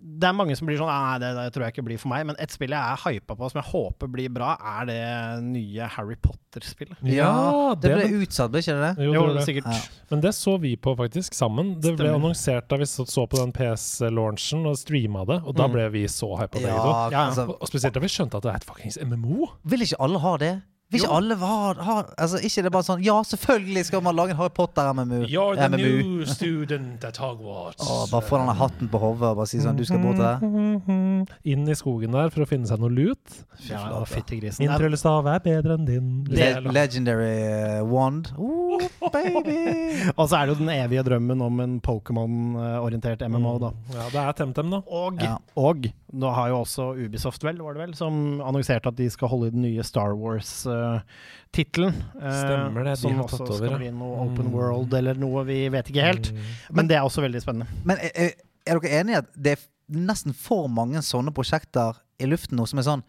det 0.05 0.29
er 0.29 0.35
mange 0.37 0.55
som 0.57 0.67
blir 0.69 0.77
sånn 0.77 0.91
Nei, 0.93 1.19
det, 1.19 1.31
det 1.39 1.53
tror 1.55 1.65
jeg 1.65 1.73
ikke 1.75 1.85
blir 1.87 1.99
for 1.99 2.11
meg. 2.13 2.27
Men 2.29 2.37
et 2.39 2.53
spill 2.53 2.75
jeg 2.77 2.79
er 2.79 3.01
hypa 3.07 3.35
på, 3.39 3.49
som 3.51 3.61
jeg 3.63 3.71
håper 3.71 4.11
blir 4.13 4.29
bra, 4.35 4.51
er 4.61 4.85
det 4.91 4.99
nye 5.47 5.89
Harry 5.97 6.15
Potter-spillet. 6.21 7.01
Ja, 7.09 7.73
det 7.81 7.95
ble 7.97 8.21
utsatt, 8.23 8.53
ble 8.53 8.61
ikke 8.61 8.77
det? 8.83 8.91
Jo, 9.07 9.13
det 9.13 9.17
Jo, 9.17 9.25
det. 9.39 9.45
sikkert. 9.49 9.71
Ja. 9.73 10.05
Men 10.13 10.21
det 10.21 10.35
så 10.37 10.59
vi 10.61 10.75
på 10.77 10.93
faktisk 10.99 11.35
sammen. 11.35 11.75
Det 11.81 11.95
ble 11.97 12.11
Stemmer. 12.11 12.21
annonsert 12.21 12.69
da 12.69 12.77
vi 12.77 12.85
så, 12.91 13.07
på 13.27 13.41
den 13.41 13.53
PS-launchen 13.57 14.67
og 14.69 14.77
streama 14.79 15.25
det, 15.29 15.41
og 15.45 15.55
da 15.57 15.67
Mm. 15.69 15.73
ble 15.73 15.89
vi 15.97 16.05
så 16.07 16.29
hypa 16.37 16.59
begge 16.59 16.69
to. 16.69 16.93
Ja, 16.93 17.09
Ja. 17.11 17.25
altså 17.31 17.49
Og 17.49 17.57
og 17.63 17.69
spesielt 17.69 17.95
da 17.95 18.01
vi 18.01 18.09
skjønte 18.09 18.37
at 18.37 18.43
det 18.43 18.53
er 18.53 18.57
et 18.57 18.65
fuckings 18.65 18.99
MMO. 19.03 19.49
Vil 19.65 19.81
ikke 19.83 19.97
alle 20.01 20.19
ha 20.21 20.37
det? 20.37 20.63
Vil 20.93 21.01
ikke 21.01 21.15
alle 21.17 21.35
var, 21.41 21.79
har, 21.83 22.11
Altså, 22.21 22.39
ikke 22.45 22.63
det 22.67 22.71
bare 22.75 22.85
sånn 22.87 23.01
Ja, 23.03 23.15
selvfølgelig 23.27 23.87
skal 23.89 24.03
man 24.05 24.15
lage 24.15 24.35
en 24.35 24.39
Harry 24.39 24.53
Potter-MMU. 24.55 25.23
You're 25.33 25.57
the 25.57 25.69
MMU. 25.73 26.27
student 26.29 27.05
at 27.09 27.17
Hogwarts. 27.19 27.81
Åh, 27.83 28.05
bare 28.13 28.23
få 28.29 28.39
denne 28.39 28.55
hatten 28.59 28.91
på 28.93 29.01
hodet 29.03 29.31
og 29.33 29.39
bare 29.41 29.49
si 29.51 29.59
sånn 29.65 29.79
Du 29.81 29.85
skal 29.89 30.03
bort 30.05 30.21
der. 30.21 30.45
Inn 31.55 31.65
i 31.73 31.75
skogen 31.79 32.13
der 32.15 32.29
for 32.35 32.45
å 32.45 32.49
finne 32.51 32.69
seg 32.69 32.83
noe 32.85 32.93
lut. 32.93 33.39
Ja, 33.67 33.81
og 33.99 34.07
fytti 34.13 34.39
grisen. 34.43 34.67
Min 34.69 34.77
tryllestav 34.79 35.27
er 35.33 35.41
bedre 35.45 35.79
enn 35.79 35.89
din. 35.89 36.13
Le 36.31 36.51
legendary 36.69 37.81
uh, 37.81 37.83
wand. 37.89 38.31
Oh, 38.39 38.79
baby! 39.15 39.59
Og 40.21 40.29
så 40.29 40.37
er 40.39 40.47
det 40.47 40.55
jo 40.55 40.61
den 40.63 40.73
evige 40.77 41.05
drømmen 41.09 41.43
om 41.49 41.61
en 41.65 41.75
Pokémon-orientert 41.85 43.25
MMO, 43.31 43.57
da. 43.63 43.73
Ja, 43.97 44.09
det 44.13 44.23
er 44.29 44.33
TemTem, 44.43 44.71
da. 44.77 44.83
Og, 44.87 45.21
Ja. 45.23 45.37
og 45.57 45.89
nå 46.15 46.31
har 46.37 46.53
jo 46.53 46.61
også 46.63 46.87
Ubisoft, 47.01 47.45
vel, 47.47 47.59
var 47.65 47.77
det 47.77 47.83
vel, 47.85 47.95
som 47.99 48.41
annonserte 48.45 48.91
at 48.91 48.97
de 48.99 49.09
skal 49.13 49.31
holde 49.33 49.51
i 49.51 49.55
den 49.55 49.65
nye 49.67 49.85
Star 49.87 50.15
Wars-tittelen. 50.19 51.95
Stemmer 52.15 52.87
det, 52.89 52.97
de 52.97 53.03
som 53.03 53.19
har 53.19 53.27
også 53.27 53.43
tatt 53.43 53.53
over, 53.55 53.69
skal 53.69 53.79
bli 53.83 53.93
noe 53.95 54.25
Open 54.25 54.49
Mm. 54.49 54.55
World 54.55 54.95
eller 54.95 55.19
noe, 55.19 55.45
vi 55.49 55.61
vet 55.73 55.89
ikke 55.91 56.09
helt. 56.09 56.33
Mm. 56.33 56.51
Men 56.79 56.91
det 56.91 56.99
er 56.99 57.07
også 57.07 57.25
veldig 57.25 57.43
spennende. 57.43 57.83
Men 57.85 58.03
er, 58.03 58.13
er 58.15 58.35
er 58.65 58.81
dere 58.81 59.01
enige 59.01 59.17
i 59.17 59.21
at 59.21 59.35
det 59.37 59.53
er 59.57 59.67
nesten 60.09 60.35
for 60.37 60.71
mange 60.73 61.03
sånne 61.05 61.33
prosjekter 61.37 62.01
i 62.23 62.29
luften 62.31 62.57
nå 62.59 62.67
som 62.71 62.81
er 62.81 62.87
sånn 62.89 63.05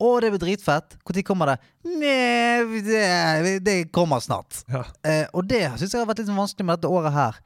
å, 0.00 0.14
det 0.22 0.30
blir 0.32 0.40
dritfett. 0.40 0.94
Når 1.04 1.22
kommer 1.28 1.50
det? 1.50 1.56
Nei, 1.84 2.80
det, 2.86 3.58
det 3.60 3.74
kommer 3.92 4.22
snart. 4.24 4.62
Ja. 4.72 4.86
Eh, 5.04 5.26
og 5.36 5.44
det 5.44 5.66
syns 5.76 5.92
jeg 5.92 6.00
har 6.00 6.08
vært 6.08 6.22
litt 6.22 6.30
vanskelig 6.32 6.64
med 6.64 6.78
dette 6.78 6.88
året 6.88 7.12
her. 7.12 7.40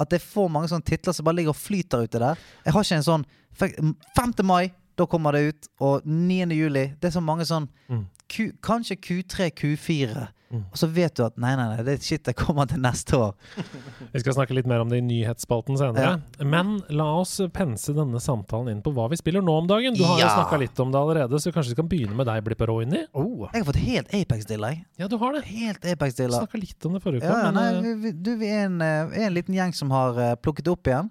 At 0.00 0.10
det 0.10 0.18
er 0.18 0.24
for 0.24 0.50
mange 0.50 0.66
sånne 0.72 0.88
titler 0.88 1.14
som 1.14 1.28
bare 1.28 1.38
ligger 1.38 1.54
og 1.54 1.60
flyter 1.60 2.02
ute 2.02 2.18
der. 2.18 2.40
Jeg 2.64 2.74
har 2.74 2.82
ikke 2.88 2.98
en 2.98 3.06
sånn 3.06 3.26
5. 3.60 4.44
mai, 4.44 4.72
da 4.96 5.06
kommer 5.06 5.32
det 5.36 5.40
ut. 5.52 5.68
Og 5.80 6.04
9. 6.06 6.50
juli. 6.56 6.88
Det 7.00 7.10
er 7.10 7.16
så 7.20 7.24
mange 7.24 7.46
sånn 7.48 7.68
Mm. 7.90 8.06
Q, 8.30 8.52
Kanskje 8.62 8.94
Q3, 8.96 9.50
Q4. 9.58 10.28
Mm. 10.50 10.64
Og 10.70 10.78
så 10.78 10.86
vet 10.90 11.14
du 11.14 11.24
at 11.24 11.36
nei, 11.38 11.52
nei, 11.58 11.64
nei, 11.76 11.82
det 11.86 11.96
shit 12.02 12.22
det 12.26 12.34
kommer 12.38 12.66
til 12.70 12.78
neste 12.82 13.14
år. 13.18 13.34
Vi 14.12 14.20
skal 14.22 14.34
snakke 14.34 14.54
litt 14.54 14.66
mer 14.70 14.82
om 14.82 14.88
det 14.90 14.98
i 14.98 15.04
nyhetsspalten 15.06 15.78
senere. 15.78 16.20
Men 16.42 16.76
la 16.94 17.06
oss 17.20 17.36
pense 17.54 17.90
denne 17.94 18.18
samtalen 18.22 18.70
inn 18.72 18.80
på 18.82 18.90
hva 18.94 19.08
vi 19.10 19.18
spiller 19.18 19.42
nå 19.46 19.54
om 19.62 19.68
dagen. 19.70 19.94
Du 19.98 20.02
har 20.06 20.18
jo 20.18 20.24
Ja. 20.26 20.30
snakka 20.34 20.58
litt 20.62 20.78
om 20.82 20.90
det 20.94 20.98
allerede, 20.98 21.38
så 21.42 21.52
kanskje 21.54 21.74
vi 21.74 21.78
kan 21.82 21.88
begynne 21.90 22.14
med 22.18 22.26
deg, 22.26 22.42
Blipper 22.46 22.66
Roini? 22.70 23.04
Oh. 23.14 23.48
Jeg 23.52 23.62
har 23.64 23.72
fått 23.72 23.82
helt 23.82 24.14
Apex-dilla, 24.14 24.70
jeg. 24.74 24.84
Ja, 24.98 25.06
du 25.10 25.16
har 25.18 25.32
det. 25.38 25.44
Helt 25.50 25.84
Apex-dilla. 25.86 26.42
Snakka 26.42 26.58
litt 26.62 26.86
om 26.86 26.92
det 26.98 27.02
forrige 27.02 27.22
uke. 27.22 27.30
Ja, 27.30 27.38
ja, 27.46 27.50
men, 27.52 27.54
nei, 27.62 27.82
vi, 27.82 27.94
vi, 28.02 28.12
du, 28.18 28.32
vi 28.42 28.46
er 28.50 28.64
en, 28.66 28.80
eh, 28.82 29.18
en 29.26 29.34
liten 29.34 29.54
gjeng 29.54 29.74
som 29.74 29.90
har 29.94 30.18
eh, 30.18 30.34
plukket 30.34 30.64
det 30.66 30.74
opp 30.74 30.86
igjen. 30.90 31.10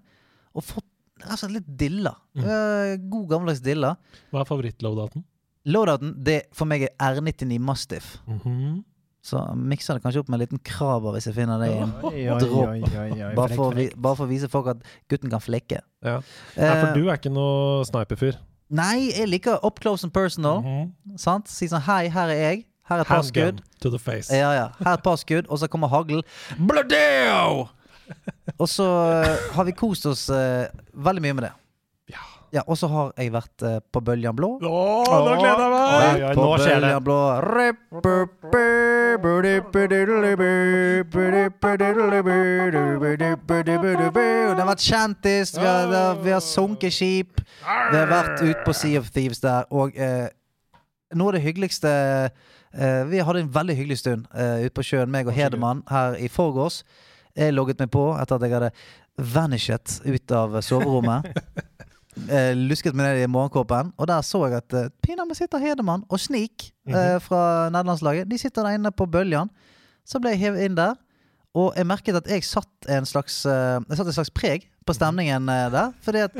Og 0.55 0.63
fått 0.65 0.88
altså, 1.25 1.49
litt 1.51 1.67
dilla. 1.79 2.13
Mm. 2.37 2.43
Uh, 2.45 2.93
god 3.11 3.27
gammeldags 3.33 3.61
dilla. 3.65 3.95
hva 4.31 4.43
er 4.43 4.49
favoritt-loadouten? 4.49 5.25
det 6.23 6.39
for 6.55 6.65
meg 6.65 6.87
er 6.87 6.93
R99 6.97 7.59
Mastiff. 7.59 8.17
Mhm. 8.27 8.83
Så 9.21 9.41
mikser 9.53 9.97
det 9.97 10.01
kanskje 10.03 10.21
opp 10.21 10.29
med 10.31 10.39
en 10.39 10.45
liten 10.45 10.61
kraber 10.63 11.11
hvis 11.11 11.25
jeg 11.27 11.35
finner 11.35 11.59
det 11.59 11.67
i 11.73 11.79
en 11.83 11.91
Dropp. 11.99 13.35
Bare 13.35 14.15
for, 14.15 14.25
å 14.25 14.29
vise 14.29 14.47
folk 14.47 14.67
at 14.71 14.85
gutten 15.11 15.29
kan 15.29 15.43
flekke. 15.43 15.81
Ja. 16.01 16.21
Nei, 16.55 16.69
for 16.79 16.87
Eh, 16.87 16.93
du 16.95 17.09
er 17.09 17.17
ikke 17.19 17.33
noe 17.33 17.83
sniperfyr. 17.85 18.37
nei, 18.69 19.11
jeg 19.11 19.27
liker 19.27 19.59
up 19.65 19.79
close 19.79 20.03
and 20.05 20.13
personal. 20.13 20.61
Mhm. 20.61 21.17
Sant? 21.17 21.47
Si 21.47 21.67
sånn 21.67 21.81
hei, 21.81 22.07
her 22.07 22.29
er 22.29 22.41
jeg. 22.49 22.65
Her 22.89 22.97
er 22.97 23.01
et 23.01 23.07
par 23.07 23.21
skudd. 23.23 23.61
to 23.81 23.89
the 23.91 23.99
face. 23.99 24.31
Ja, 24.31 24.51
ja. 24.53 24.67
Her 24.79 24.93
er 24.93 24.97
et 24.97 25.03
par 25.03 25.17
skudd, 25.17 25.45
og 25.49 25.59
så 25.59 25.67
kommer 25.67 25.89
haglen. 25.89 26.23
Bladeo! 26.57 27.69
Og 28.59 28.67
så 28.67 28.85
eh, 29.23 29.47
har 29.55 29.65
vi 29.67 29.71
kost 29.77 30.05
oss 30.09 30.27
eh, 30.33 30.67
veldig 30.93 31.21
mye 31.23 31.33
med 31.37 31.43
det. 31.49 31.53
Ja. 32.15 32.23
Ja, 32.51 32.63
Og 32.65 32.79
så 32.81 32.87
har 32.89 33.11
jeg 33.21 33.29
vært 33.31 33.61
eh, 33.61 33.77
på 33.93 34.01
Bøljan 34.01 34.33
blå. 34.35 34.55
Å, 34.57 34.69
nå 35.05 35.35
gleder 35.37 35.61
jeg 35.61 35.73
meg! 35.75 35.91
Oi, 35.93 36.23
oi, 36.31 36.33
nå 36.39 36.47
skjer 36.57 36.79
det. 36.79 36.81
Bøljan 36.81 37.03
blå. 37.05 37.17
Det 44.55 44.63
har 44.63 44.69
vært 44.71 44.85
kjentis, 44.87 45.53
vi 45.57 45.65
har, 45.65 45.87
det 45.91 46.01
har- 46.07 46.19
vi 46.25 46.31
har 46.35 46.41
sunket 46.45 46.93
skip. 46.97 47.41
Vi 47.91 47.97
har 47.97 48.07
vært 48.11 48.41
ute 48.41 48.63
på 48.65 48.73
Sea 48.75 48.99
of 48.99 49.09
Thieves 49.13 49.39
der, 49.45 49.65
og 49.71 49.93
eh, 49.97 50.27
noe 51.13 51.29
av 51.31 51.37
det 51.37 51.41
hyggeligste 51.45 51.89
eh, 52.73 53.03
Vi 53.09 53.21
hadde 53.25 53.39
en 53.45 53.53
veldig 53.53 53.75
hyggelig 53.77 53.97
stund 54.01 54.25
eh, 54.33 54.65
ute 54.65 54.73
på 54.77 54.83
sjøen, 54.85 55.09
meg 55.11 55.27
og 55.29 55.33
Hedemann, 55.37 55.83
her 55.89 56.17
i 56.17 56.27
forgårs. 56.29 56.81
Jeg 57.39 57.55
logget 57.55 57.79
meg 57.79 57.91
på 57.93 58.05
etter 58.19 58.35
at 58.37 58.45
jeg 58.45 58.55
hadde 58.57 58.71
vanishet 59.35 59.99
ut 60.05 60.35
av 60.35 60.59
soverommet. 60.65 61.29
eh, 62.27 62.51
lusket 62.57 62.95
meg 62.97 63.07
ned 63.07 63.23
i 63.23 63.29
morgenkåpen, 63.31 63.93
og 63.95 64.09
der 64.11 64.23
så 64.25 64.45
jeg 64.47 64.59
at 64.59 64.75
eh, 64.75 64.89
pinadø 65.05 65.37
sitter 65.37 65.63
Hedemann 65.63 66.03
og 66.09 66.19
Snik 66.21 66.69
eh, 66.89 67.17
fra 67.23 67.43
nederlandslaget. 67.71 68.29
De 68.29 68.39
sitter 68.41 68.67
der 68.67 68.79
inne 68.79 68.91
på 68.91 69.07
Bøljan. 69.09 69.51
Så 70.07 70.19
ble 70.19 70.33
jeg 70.33 70.43
hevet 70.47 70.65
inn 70.67 70.77
der, 70.77 70.97
og 71.57 71.73
jeg 71.77 71.87
merket 71.89 72.17
at 72.19 72.27
jeg 72.29 72.45
satt 72.45 72.89
en 72.93 73.07
slags 73.09 73.41
eh, 73.49 73.79
Jeg 73.89 73.97
satt 73.97 74.11
et 74.11 74.17
slags 74.19 74.33
preg 74.33 74.67
på 74.85 74.93
stemningen 74.93 75.49
eh, 75.49 75.65
der. 75.73 75.95
Fordi 76.05 76.25
at 76.27 76.37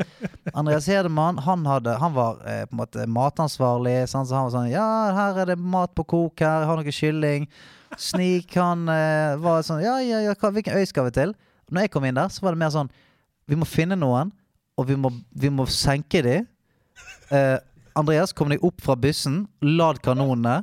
Andreas 0.54 0.86
Hedemann 0.90 1.40
han, 1.42 1.66
hadde, 1.66 1.96
han 1.98 2.14
var 2.14 2.38
eh, 2.46 2.62
på 2.68 2.76
en 2.76 2.82
måte 2.82 3.06
matansvarlig. 3.10 3.96
Sånn, 4.10 4.28
så 4.28 4.38
han 4.38 4.48
var 4.48 4.54
sånn 4.54 4.70
Ja, 4.72 4.86
her 5.16 5.42
er 5.42 5.52
det 5.52 5.58
mat 5.58 5.94
på 5.98 6.06
kok 6.14 6.44
her. 6.44 6.62
Jeg 6.62 6.70
har 6.70 6.80
noe 6.80 6.96
kylling. 7.00 7.50
Snik, 7.98 8.54
han 8.54 8.84
eh, 8.92 9.36
var 9.42 9.64
sånn 9.66 9.82
Ja, 9.82 9.96
ja, 10.04 10.20
ja, 10.22 10.34
hva, 10.38 10.52
hvilken 10.54 10.76
øy 10.78 10.86
skal 10.86 11.08
vi 11.08 11.14
til? 11.16 11.32
Når 11.70 11.86
jeg 11.86 11.92
kom 11.94 12.06
inn 12.06 12.18
der, 12.18 12.30
så 12.30 12.44
var 12.44 12.54
det 12.54 12.62
mer 12.62 12.72
sånn 12.74 12.90
Vi 13.50 13.58
må 13.58 13.66
finne 13.66 13.98
noen, 13.98 14.30
og 14.78 14.86
vi 14.86 14.96
må, 14.98 15.10
vi 15.34 15.50
må 15.50 15.66
senke 15.66 16.22
dem. 16.22 16.46
Eh, 17.34 17.58
Andreas, 17.98 18.32
kom 18.36 18.52
deg 18.52 18.62
opp 18.64 18.78
fra 18.84 18.94
bussen. 18.96 19.42
Lad 19.62 19.98
kanonene. 20.04 20.62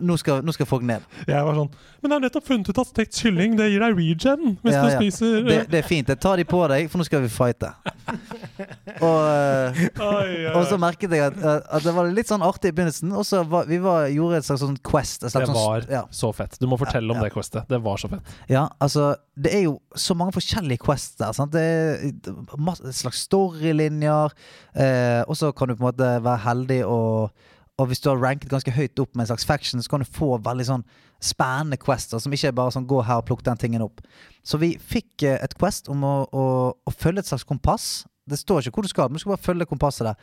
Nå 0.00 0.16
skal, 0.20 0.42
nå 0.44 0.52
skal 0.56 0.66
folk 0.66 0.82
ned. 0.86 1.02
Jeg 1.28 1.44
var 1.46 1.54
sånn 1.58 1.70
Men 2.02 2.10
jeg 2.10 2.14
har 2.16 2.22
nettopp 2.26 2.46
funnet 2.48 2.68
ut 2.68 2.78
at 2.82 2.90
stekt 2.90 3.18
kylling 3.20 3.56
det 3.58 3.70
gir 3.72 3.80
deg 3.84 3.96
regen 3.98 4.56
hvis 4.64 4.74
Ja, 4.74 4.82
du 4.84 4.90
ja. 4.92 4.98
spiser 5.00 5.44
Det, 5.48 5.58
det 5.72 5.78
er 5.82 5.86
fint. 5.88 6.08
Jeg 6.08 6.20
tar 6.20 6.36
de 6.40 6.44
på 6.48 6.60
deg, 6.68 6.88
for 6.90 6.98
nå 7.00 7.06
skal 7.08 7.22
vi 7.24 7.30
fighte. 7.32 7.70
Og, 9.04 9.20
eh, 9.26 10.50
og 10.54 10.66
så 10.68 10.76
merket 10.80 11.12
jeg 11.14 11.24
at, 11.26 11.38
at 11.42 11.82
det 11.84 11.92
var 11.96 12.08
litt 12.14 12.28
sånn 12.30 12.44
artig 12.46 12.70
i 12.70 12.76
begynnelsen. 12.76 13.12
Og 13.16 13.24
så 13.26 13.42
var, 13.48 13.66
vi 13.70 13.78
var, 13.82 14.06
gjorde 14.12 14.38
et 14.40 14.46
slags 14.46 14.62
sånn 14.64 14.76
quest. 14.86 15.24
Et 15.26 15.32
slags 15.32 15.48
Det 15.48 15.54
sånn, 15.54 15.60
var 15.60 15.86
ja, 15.90 16.02
så 16.14 16.30
fett. 16.36 16.58
Du 16.62 16.68
må 16.70 16.78
fortelle 16.80 17.10
om 17.10 17.18
Ja. 17.18 17.26
det 17.26 17.32
questet. 17.34 17.66
Det 17.70 17.80
var 17.84 17.98
så 18.00 18.10
fett. 18.12 18.34
ja, 18.50 18.68
altså 18.80 19.14
Det 19.36 19.50
er 19.54 19.64
jo 19.66 19.78
så 19.98 20.14
mange 20.14 20.32
forskjellige 20.36 20.78
quests 20.84 21.16
der. 21.18 21.32
Sant? 21.34 21.52
Det 21.52 21.64
er 21.64 22.58
masse, 22.58 22.92
slags 22.94 23.24
storylinjer. 23.26 24.30
Eh, 24.74 25.22
og 25.26 25.34
så 25.36 25.50
kan 25.56 25.68
du 25.68 25.74
på 25.74 25.82
en 25.82 25.90
måte 25.90 26.12
være 26.22 26.38
heldig 26.46 26.80
og 26.86 27.30
og 27.78 27.88
hvis 27.90 28.00
du 28.00 28.08
har 28.10 28.20
ranket 28.22 28.52
ganske 28.52 28.70
høyt 28.70 29.00
opp 29.02 29.16
med 29.16 29.24
en 29.24 29.32
slags 29.32 29.46
faction, 29.48 29.82
så 29.82 29.90
kan 29.90 30.04
du 30.04 30.06
få 30.06 30.36
veldig 30.38 30.66
sånn 30.68 30.84
spennende 31.24 31.78
quester, 31.80 32.20
som 32.22 32.32
ikke 32.34 32.52
er 32.52 32.58
bare 32.58 32.70
sånn 32.70 32.86
'gå 32.86 33.02
her 33.02 33.18
og 33.18 33.26
plukk 33.26 33.42
den 33.42 33.58
tingen 33.58 33.82
opp'. 33.82 34.04
Så 34.44 34.58
vi 34.58 34.76
fikk 34.78 35.22
eh, 35.22 35.38
et 35.42 35.54
quest 35.58 35.88
om 35.88 36.04
å, 36.04 36.28
å, 36.30 36.44
å 36.86 36.90
følge 36.90 37.24
et 37.24 37.26
slags 37.26 37.44
kompass. 37.44 38.06
Det 38.28 38.38
står 38.38 38.62
ikke 38.62 38.78
hvor 38.78 38.86
du 38.86 38.88
skal, 38.88 39.08
men 39.08 39.18
du 39.18 39.24
skal 39.24 39.34
bare 39.34 39.46
følge 39.46 39.66
kompasset 39.66 40.06
der. 40.06 40.16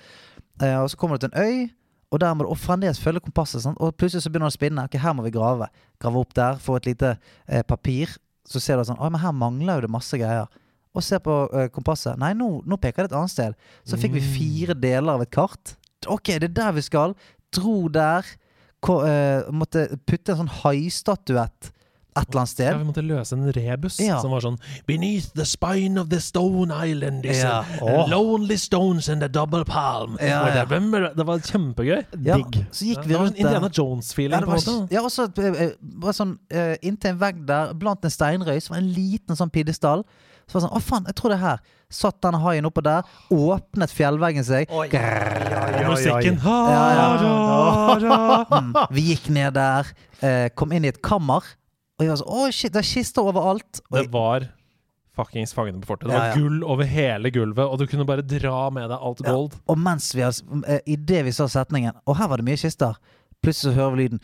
Eh, 0.61 0.77
og 0.79 0.89
så 0.89 0.97
kommer 0.97 1.17
du 1.17 1.27
til 1.27 1.33
en 1.33 1.43
øy, 1.43 1.69
og 2.11 2.19
der 2.19 2.33
må 2.33 2.47
du 2.47 2.55
fremdeles 2.55 2.99
følge 2.99 3.19
kompasset. 3.19 3.63
Sant? 3.63 3.77
Og 3.79 3.95
plutselig 3.95 4.23
så 4.23 4.29
begynner 4.29 4.49
det 4.49 4.55
å 4.55 4.59
spinne. 4.59 4.85
Ok, 4.87 4.97
her 4.99 5.13
må 5.13 5.23
vi 5.23 5.31
grave. 5.31 5.67
Grave 5.99 6.23
opp 6.23 6.33
der, 6.35 6.55
få 6.59 6.75
et 6.79 6.85
lite 6.85 7.17
eh, 7.47 7.63
papir. 7.63 8.15
Så 8.47 8.59
ser 8.59 8.77
du 8.77 8.83
sånn 8.87 8.99
Å, 8.99 9.09
men 9.11 9.21
her 9.21 9.31
mangler 9.31 9.79
jo 9.79 9.87
det 9.87 9.91
masse 9.91 10.17
greier. 10.19 10.47
Og 10.91 11.03
ser 11.03 11.21
på 11.23 11.35
eh, 11.55 11.69
kompasset. 11.71 12.19
Nei, 12.19 12.33
nå, 12.35 12.63
nå 12.67 12.79
peker 12.81 13.05
det 13.05 13.11
et 13.11 13.19
annet 13.19 13.31
sted. 13.31 13.55
Så 13.87 13.99
fikk 13.99 14.17
vi 14.17 14.23
fire 14.23 14.75
deler 14.75 15.13
av 15.13 15.23
et 15.23 15.31
kart. 15.31 15.77
Ok, 16.11 16.33
det 16.41 16.49
er 16.49 16.57
der 16.57 16.73
vi 16.75 16.83
skal. 16.83 17.15
Dro 17.55 17.87
der. 17.89 18.25
Ko, 18.81 19.01
uh, 19.05 19.51
måtte 19.53 19.87
putte 20.09 20.33
en 20.33 20.43
sånn 20.43 20.55
haistatuett 20.63 21.71
et 22.11 22.27
eller 22.27 22.41
annet 22.41 22.51
sted. 22.51 22.67
Ja, 22.67 22.77
vi 22.77 22.87
måtte 22.89 23.03
løse 23.05 23.35
en 23.37 23.45
rebus 23.55 23.99
Ja. 24.03 24.19
som 24.19 24.31
var 24.31 24.43
sånn 24.43 24.57
Beneath 24.87 25.31
the 25.33 25.45
spine 25.45 25.97
of 25.99 26.09
the 26.09 26.19
stone 26.19 26.71
island 26.71 27.25
is 27.25 27.37
Ja. 27.43 27.63
a 27.81 28.07
lonely 28.07 28.57
stones 28.57 29.07
and 29.07 29.23
a 29.23 29.29
double 29.29 29.63
palm. 29.63 30.17
Ja, 30.19 30.47
ja. 30.53 30.65
Det 30.65 31.25
var 31.25 31.39
kjempegøy. 31.39 32.05
Ja, 32.23 32.35
Digg. 32.35 32.67
så 32.71 32.85
gikk 32.85 33.05
vi 33.05 33.15
rundt 33.15 33.37
Indiana. 33.37 33.69
Jones-feeling. 33.69 34.31
Ja, 34.31 34.39
det 34.39 34.45
på 34.45 35.41
var, 35.41 35.45
eh, 35.45 35.71
eh, 36.07 36.11
sånn 36.11 36.37
uh, 36.53 36.75
Inntil 36.81 37.11
en 37.11 37.19
vegg 37.19 37.45
der, 37.45 37.73
blant 37.73 38.03
en 38.03 38.11
steinrøys, 38.11 38.67
så 38.67 38.69
var 38.71 38.77
en 38.77 38.93
liten 38.93 39.35
sånn 39.35 39.49
pidestall. 39.49 40.03
Så 40.51 40.57
var 40.57 40.61
det 40.61 40.67
sånn 40.67 40.75
Å, 40.75 40.83
faen, 40.83 41.05
jeg 41.07 41.15
tror 41.15 41.31
det 41.31 41.37
er 41.37 41.43
her. 41.45 41.59
Satt 41.91 42.17
denne 42.23 42.39
haien 42.43 42.67
oppå 42.67 42.83
der, 42.83 43.07
åpnet 43.31 43.91
fjellveggen 43.95 44.43
seg. 44.47 44.71
Og 44.71 44.91
musikken 45.87 46.39
Ja, 46.43 46.57
ja. 46.91 47.05
Ha, 47.23 47.95
ra, 48.03 48.17
ra. 48.43 48.59
Mm. 48.59 48.73
Vi 48.91 49.05
gikk 49.13 49.29
ned 49.31 49.55
der, 49.55 49.91
eh, 50.19 50.49
kom 50.55 50.75
inn 50.75 50.87
i 50.87 50.91
et 50.91 50.99
kammer. 51.03 51.47
Og 51.99 52.03
jeg 52.03 52.11
var 52.11 52.19
sånn 52.19 52.35
Å, 52.35 52.49
shit, 52.51 52.73
det 52.75 52.83
er 52.83 52.89
kister 52.89 53.31
overalt. 53.31 53.79
Og 53.91 53.97
Det 54.01 54.09
var 54.11 54.49
fuckings 55.15 55.55
Fangene 55.55 55.79
på 55.83 55.93
fortet. 55.93 56.09
Det 56.09 56.15
var 56.17 56.31
ja. 56.31 56.35
gull 56.35 56.61
over 56.67 56.87
hele 56.87 57.31
gulvet, 57.31 57.63
og 57.63 57.79
du 57.79 57.87
kunne 57.87 58.07
bare 58.07 58.23
dra 58.27 58.67
med 58.73 58.89
deg 58.91 58.97
alt 58.99 59.23
Ja. 59.23 59.31
gold. 59.31 59.55
Og 59.71 59.79
mens 59.79 60.11
vi 60.15 60.21
har 60.27 60.35
eh, 60.67 60.83
Idet 60.85 61.23
vi 61.27 61.31
så 61.35 61.47
setningen 61.51 61.95
Og 62.05 62.17
her 62.19 62.27
var 62.27 62.37
det 62.43 62.47
mye 62.47 62.59
kister. 62.59 62.99
Plutselig 63.41 63.71
så 63.71 63.77
hører 63.79 63.95
vi 63.95 64.03
lyden. 64.03 64.19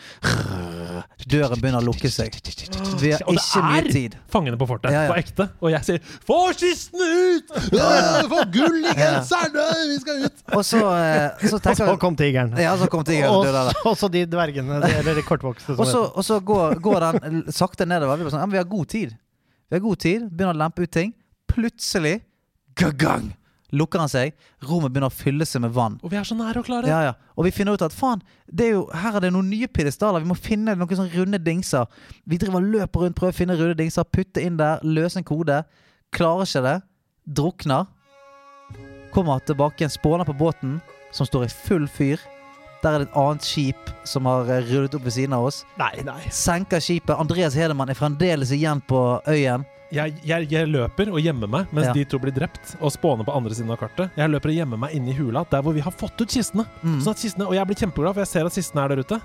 Døren 1.27 1.59
begynner 1.61 1.81
å 1.81 1.85
lukke 1.87 2.09
seg. 2.11 2.35
Vi 3.01 3.11
har 3.11 3.21
ikke 3.21 3.33
mye 3.33 3.33
tid. 3.33 3.33
Og 3.33 3.35
det 3.37 3.87
er 3.87 3.91
tid. 3.91 4.17
Fangene 4.31 4.57
på 4.59 4.67
fortet, 4.69 4.91
Ja, 4.91 5.03
ja. 5.05 5.11
på 5.11 5.17
ekte. 5.19 5.47
Og 5.61 5.71
jeg 5.71 5.83
sier 5.87 5.99
'få 6.27 6.39
kistene 6.57 7.07
ut!' 7.37 7.51
Ja, 7.73 8.21
Få 8.27 8.43
gull 8.51 8.79
i 8.85 8.93
genseren! 8.93 9.57
Vi 9.91 9.97
skal 10.01 10.23
ut! 10.25 10.43
Og 10.53 10.63
så, 10.65 10.79
så 11.41 11.59
så 11.59 11.69
Og 11.71 11.75
så 11.77 11.97
kom 11.99 12.15
tigeren. 12.15 12.55
Ja, 12.57 12.75
så 12.77 12.87
kom 12.89 13.03
tigeren 13.03 13.31
og 13.31 13.45
der. 13.45 13.71
så- 13.71 13.89
og 13.91 13.97
så 13.97 14.11
de 14.11 14.25
dvergene, 14.25 14.81
de- 14.81 14.93
eller 14.99 15.15
de 15.15 15.21
kortvokste. 15.21 15.77
Og 15.79 15.85
så, 15.87 16.03
og 16.15 16.23
så 16.23 16.39
går, 16.39 16.79
går 16.81 16.99
den 17.21 17.43
sakte 17.51 17.85
nedover. 17.85 18.17
Vi 18.17 18.29
sånn, 18.29 18.39
ja, 18.39 18.45
men 18.45 18.51
vi 18.51 18.57
har 18.57 18.65
god 18.65 18.87
tid. 18.87 19.15
Vi 19.69 19.75
har 19.75 19.81
god 19.81 19.97
tid. 19.99 20.29
Begynner 20.31 20.53
å 20.55 20.61
lempe 20.65 20.81
ut 20.83 20.91
ting. 20.91 21.13
Plutselig 21.47 22.21
gang 22.75 23.33
lukker 23.71 23.99
han 23.99 24.11
seg. 24.11 24.35
Rommet 24.63 24.93
begynner 24.93 25.11
å 25.11 25.13
fylle 25.13 25.45
seg 25.47 25.63
med 25.65 25.73
vann. 25.75 25.97
Og 26.03 26.11
vi 26.11 26.19
er 26.19 26.27
så 26.27 26.37
nære 26.37 26.61
å 26.61 26.67
klare. 26.67 26.85
det. 26.85 26.93
Ja, 26.93 27.01
ja. 27.09 27.33
Og 27.35 27.47
vi 27.47 27.51
finner 27.51 27.73
ut 27.75 27.83
at 27.85 27.95
faen, 27.95 28.21
er 28.47 28.79
her 29.01 29.17
er 29.17 29.27
det 29.27 29.33
noen 29.33 29.49
nye 29.49 29.67
pidestaller. 29.67 30.23
Vi 30.23 30.31
må 30.31 30.37
finne 30.39 30.75
noen 30.75 30.95
sånne 30.95 31.13
runde 31.15 31.41
dingser. 31.43 31.85
Vi 32.25 32.37
driver 32.37 32.63
løper 32.63 33.05
rundt, 33.05 33.17
prøver 33.17 33.35
å 33.35 33.39
finne 33.41 33.57
runde 33.59 33.77
dingser, 33.77 34.07
putte 34.07 34.43
inn 34.43 34.57
der, 34.57 34.79
løse 34.83 35.19
en 35.19 35.27
kode. 35.27 35.63
Klarer 36.15 36.47
ikke 36.47 36.63
det. 36.63 36.77
Drukner. 37.27 37.87
Kommer 39.13 39.39
tilbake 39.39 39.81
igjen, 39.83 39.91
spåner 39.91 40.27
på 40.27 40.35
båten, 40.37 40.79
som 41.11 41.27
står 41.27 41.47
i 41.47 41.53
full 41.67 41.87
fyr. 41.87 42.21
Der 42.87 42.95
er 42.95 43.03
det 43.03 43.09
et 43.11 43.17
annet 43.19 43.43
skip 43.47 43.89
som 44.07 44.27
har 44.31 44.47
eh, 44.47 44.63
rullet 44.71 44.95
opp 44.95 45.03
ved 45.03 45.13
siden 45.17 45.35
av 45.35 45.47
oss. 45.49 45.61
Nei, 45.79 45.93
nei. 46.07 46.21
Senker 46.31 46.79
skipet. 46.83 47.17
Andreas 47.19 47.57
Hedemann 47.59 47.91
er 47.91 47.97
fremdeles 47.99 48.53
igjen 48.55 48.79
på 48.87 49.01
øyen. 49.27 49.65
Jeg, 49.91 50.17
jeg, 50.27 50.49
jeg 50.51 50.67
løper 50.67 51.07
og 51.15 51.21
gjemmer 51.23 51.47
meg 51.47 51.69
mens 51.71 51.85
Ja. 51.87 51.93
de 51.95 52.01
to 52.11 52.17
blir 52.19 52.33
drept 52.35 52.73
og 52.83 52.91
spåner 52.91 53.23
på 53.23 53.31
andre 53.35 53.55
siden 53.55 53.71
av 53.71 53.77
kartet. 53.79 54.11
Jeg 54.19 54.31
løper 54.33 54.51
og 54.51 54.57
gjemmer 54.57 54.79
meg 54.81 54.95
inne 54.97 55.13
i 55.13 55.15
hula, 55.15 55.45
der 55.51 55.63
hvor 55.63 55.75
vi 55.75 55.83
har 55.83 55.95
fått 55.95 56.19
ut 56.19 56.27
kistene. 56.33 56.65
Mm. 56.83 56.97
Sånn 57.05 57.15
at 57.15 57.21
kistene 57.23 57.47
og 57.47 57.55
jeg 57.55 57.69
blir 57.69 57.79
kjempeglad, 57.83 58.15
for 58.17 58.23
jeg 58.25 58.31
ser 58.33 58.49
at 58.49 58.57
kistene 58.59 58.83
er 58.83 58.91
der 58.95 59.03
ute. 59.05 59.19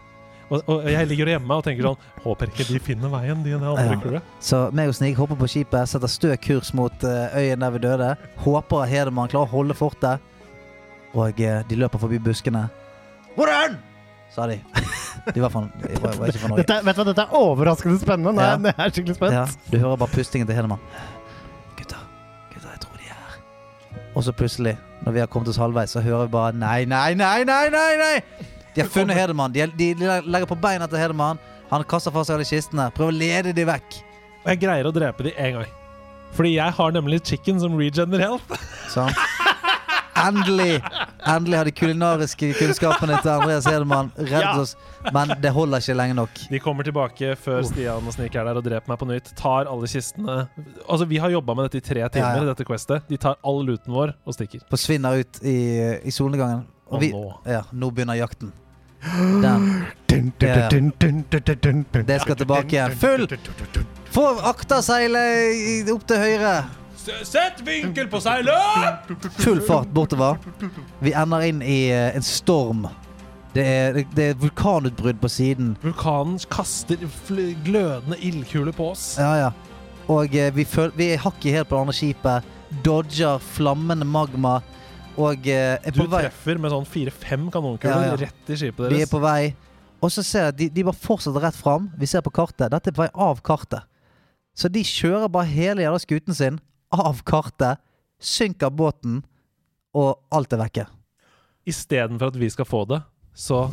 Og, 0.52 0.62
og 0.68 0.84
jeg 0.90 1.08
ligger 1.08 1.30
hjemme 1.32 1.56
og 1.56 1.62
tenker 1.64 1.86
sånn 1.86 2.24
Håper 2.26 2.50
ikke 2.50 2.66
de 2.68 2.78
finner 2.82 3.08
veien, 3.08 3.40
de 3.42 3.54
det 3.56 3.70
andre 3.72 4.18
Ja. 4.18 4.20
Så 4.42 4.58
meg 4.76 4.90
og 4.90 4.94
Snig 4.98 5.14
hopper 5.16 5.38
på 5.40 5.48
skipet, 5.50 5.88
setter 5.88 6.10
stø 6.12 6.34
kurs 6.36 6.70
mot 6.76 7.06
eh, 7.08 7.38
øyen 7.40 7.62
der 7.64 7.72
vi 7.74 7.80
døde. 7.86 8.10
Håper 8.44 8.84
Hedemann 8.90 9.30
klarer 9.32 9.48
å 9.48 9.54
holde 9.56 9.74
fortet. 9.78 10.20
Og 11.14 11.40
eh, 11.40 11.62
de 11.68 11.78
løper 11.80 11.98
forbi 12.02 12.20
buskene. 12.22 12.66
Hvor 13.36 13.48
er 13.50 13.58
han? 13.66 13.78
sa 14.32 14.46
de. 14.48 14.58
De 15.34 15.38
var, 15.42 15.50
fan, 15.54 15.66
de 15.78 15.98
var, 16.02 16.14
var 16.18 16.30
ikke 16.32 16.40
fra 16.40 16.48
Norge. 16.50 16.62
Dette, 16.64 16.76
vet 16.86 16.96
du 16.96 17.00
hva, 17.02 17.04
dette 17.12 17.22
er 17.28 17.34
overraskende 17.38 17.98
spennende. 18.00 18.32
Nei, 18.34 18.46
Ja. 18.48 18.56
Jeg 18.72 18.86
er 18.88 18.94
skikkelig 18.96 19.14
spent. 19.18 19.34
Ja, 19.36 19.42
du 19.70 19.76
hører 19.78 20.00
bare 20.00 20.10
pustingen 20.16 20.48
til 20.48 20.56
Hedemann. 20.56 20.80
Gutter, 21.78 22.00
gutter, 22.50 22.70
jeg 22.72 22.80
tror 22.82 22.96
de 22.98 23.06
er 23.12 23.20
her. 23.20 23.36
Og 24.16 24.24
så 24.26 24.32
plutselig, 24.34 24.72
når 25.04 25.14
vi 25.14 25.22
har 25.22 25.28
kommet 25.30 25.52
oss 25.52 25.60
halvveis, 25.62 25.94
så 25.94 26.02
hører 26.02 26.24
vi 26.26 26.32
bare 26.34 26.56
nei, 26.58 26.80
nei, 26.90 27.12
nei, 27.14 27.44
nei, 27.46 27.68
nei! 27.70 27.92
nei 28.00 28.16
De 28.74 28.82
har 28.82 28.90
funnet 28.96 29.20
Hedemann. 29.20 29.54
De, 29.54 29.68
de 29.78 29.92
legger 30.26 30.48
på 30.50 30.58
beina 30.64 30.88
til 30.90 30.98
Hedemann. 30.98 31.38
Han 31.70 31.84
kaster 31.88 32.10
fra 32.10 32.24
seg 32.26 32.40
alle 32.40 32.48
kistene. 32.48 32.88
Prøver 32.96 33.14
å 33.14 33.18
lede 33.20 33.54
de 33.54 33.68
vekk. 33.68 34.00
Og 34.42 34.50
jeg 34.56 34.62
greier 34.64 34.88
å 34.90 34.94
drepe 34.96 35.28
de 35.28 35.36
én 35.38 35.54
gang. 35.60 35.70
Fordi 36.32 36.56
jeg 36.56 36.72
har 36.80 36.92
nemlig 36.96 37.20
chicken 37.28 37.60
som 37.62 37.76
regener 37.78 38.18
health. 38.26 38.58
Sant? 38.90 39.14
Endelig 40.16 40.82
Endelig 41.26 41.56
har 41.56 41.64
de 41.64 41.72
kulinariske 41.72 42.50
kunnskapene 42.58 43.16
til 43.22 43.30
Andreas 43.32 43.64
Hedemann 43.66 44.10
reddet 44.18 44.42
Ja. 44.42 44.52
oss. 44.60 44.74
Men 45.12 45.32
det 45.40 45.52
holder 45.54 45.78
ikke 45.80 45.94
lenge 45.96 46.14
nok. 46.18 46.28
De 46.50 46.58
kommer 46.60 46.84
tilbake 46.84 47.36
før 47.38 47.62
Stian 47.64 48.06
og 48.06 48.12
Snik 48.12 48.34
er 48.34 48.44
der 48.44 48.56
og 48.60 48.64
dreper 48.64 48.88
meg 48.92 48.98
på 48.98 49.06
nytt. 49.08 49.32
Tar 49.38 49.66
alle 49.70 49.86
kistene 49.88 50.48
Altså, 50.88 51.06
vi 51.08 51.16
har 51.22 51.30
jobba 51.30 51.54
med 51.54 51.70
dette 51.70 51.80
i 51.80 51.86
tre 51.94 52.08
timer, 52.08 52.36
Ja, 52.36 52.42
ja. 52.42 52.52
dette 52.54 52.64
questet. 52.64 53.08
De 53.08 53.16
tar 53.16 53.36
all 53.44 53.64
luten 53.64 53.92
vår 53.94 54.14
og 54.26 54.34
stikker. 54.34 54.60
Forsvinner 54.70 55.20
ut 55.22 55.40
i, 55.42 55.56
i 56.04 56.10
solnedgangen. 56.10 56.66
Og 56.92 57.00
vi, 57.00 57.12
nå 57.12 57.32
ja, 57.46 57.62
nå 57.72 57.90
begynner 57.90 58.18
jakten. 58.20 58.52
Den. 59.42 59.86
Det 62.06 62.20
skal 62.20 62.36
tilbake 62.36 62.68
igjen. 62.76 62.92
Full! 63.00 63.26
Få 64.12 64.26
akterseilet 64.52 65.88
opp 65.94 66.04
til 66.06 66.20
høyre. 66.20 66.54
Sett 67.02 67.60
vinkel 67.66 68.06
på 68.10 68.20
seilet! 68.22 69.08
Full 69.42 69.60
fart 69.66 69.88
bortover. 69.94 70.38
Vi 71.02 71.12
ender 71.18 71.42
inn 71.48 71.62
i 71.64 71.88
eh, 71.90 72.12
en 72.16 72.22
storm. 72.22 72.84
Det 73.52 73.64
er, 73.68 73.98
det 74.16 74.28
er 74.30 74.38
vulkanutbrudd 74.40 75.18
på 75.20 75.28
siden. 75.28 75.72
Vulkanen 75.82 76.38
kaster 76.52 77.00
glødende 77.66 78.16
ildkuler 78.24 78.72
på 78.76 78.92
oss. 78.94 79.16
Ja, 79.20 79.32
ja. 79.40 79.50
Og 80.12 80.34
eh, 80.38 80.52
vi, 80.54 80.64
føl 80.68 80.92
vi 80.96 81.10
er 81.16 81.20
hakket 81.24 81.58
helt 81.58 81.68
på 81.72 81.76
det 81.76 81.82
andre 81.88 81.96
skipet. 81.98 82.48
Dodger 82.86 83.42
flammende 83.52 84.06
magma. 84.08 84.60
Og 85.20 85.44
eh, 85.50 85.74
er 85.82 85.92
Du 85.92 86.04
på 86.04 86.08
vei. 86.14 86.22
treffer 86.28 86.62
med 86.62 86.72
sånn 86.72 86.86
fire-fem 86.88 87.50
kanonkuler 87.52 87.98
Ja, 88.06 88.12
ja. 88.14 88.18
rett 88.28 88.48
i 88.54 88.56
skipet 88.62 88.86
Vi 88.88 89.02
er 89.02 89.02
deres. 89.02 89.12
på 89.12 89.20
vei. 89.26 89.52
Og 90.02 90.10
så 90.10 90.22
ser 90.26 90.46
jeg 90.48 90.54
at 90.54 90.58
de, 90.62 90.70
de 90.78 90.84
bare 90.88 90.98
fortsetter 90.98 91.44
rett 91.50 91.58
fram. 91.58 91.90
Vi 92.00 92.08
ser 92.10 92.22
på 92.24 92.32
kartet. 92.34 92.70
Dette 92.72 92.90
er 92.90 92.96
på 92.96 93.04
vei 93.04 93.10
av 93.12 93.42
kartet. 93.44 93.84
Så 94.56 94.70
de 94.72 94.80
kjører 94.86 95.28
bare 95.32 95.48
hele 95.50 95.82
jævla 95.84 96.00
skuten 96.02 96.36
sin 96.36 96.58
av 96.92 97.22
kartet. 97.28 97.80
Synker 98.22 98.70
båten, 98.70 99.22
og 99.98 100.20
alt 100.32 100.52
er 100.54 100.62
vekke. 100.62 100.86
Istedenfor 101.68 102.32
at 102.32 102.38
vi 102.38 102.50
skal 102.50 102.68
få 102.68 102.84
det, 102.90 103.00
så 103.34 103.66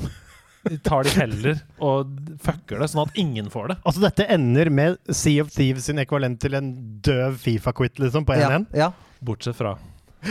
tar 0.84 1.05
de 1.08 1.13
heller 1.15 1.62
og 1.84 2.10
fucker 2.43 2.82
det, 2.82 2.89
sånn 2.91 3.05
at 3.08 3.19
ingen 3.19 3.49
får 3.53 3.71
det. 3.71 3.77
Altså, 3.84 4.01
dette 4.03 4.27
ender 4.34 4.71
med 4.73 4.97
Sea 5.08 5.43
of 5.43 5.53
Thieves 5.53 5.88
sin 5.89 6.01
ekvivalent 6.01 6.41
til 6.43 6.58
en 6.60 6.73
døv 7.05 7.38
Fifa-quit, 7.41 8.01
liksom, 8.01 8.27
på 8.27 8.36
1-1. 8.36 8.67
Ja, 8.73 8.89
ja, 8.89 8.91
Bortsett 9.25 9.58
fra 9.60 9.77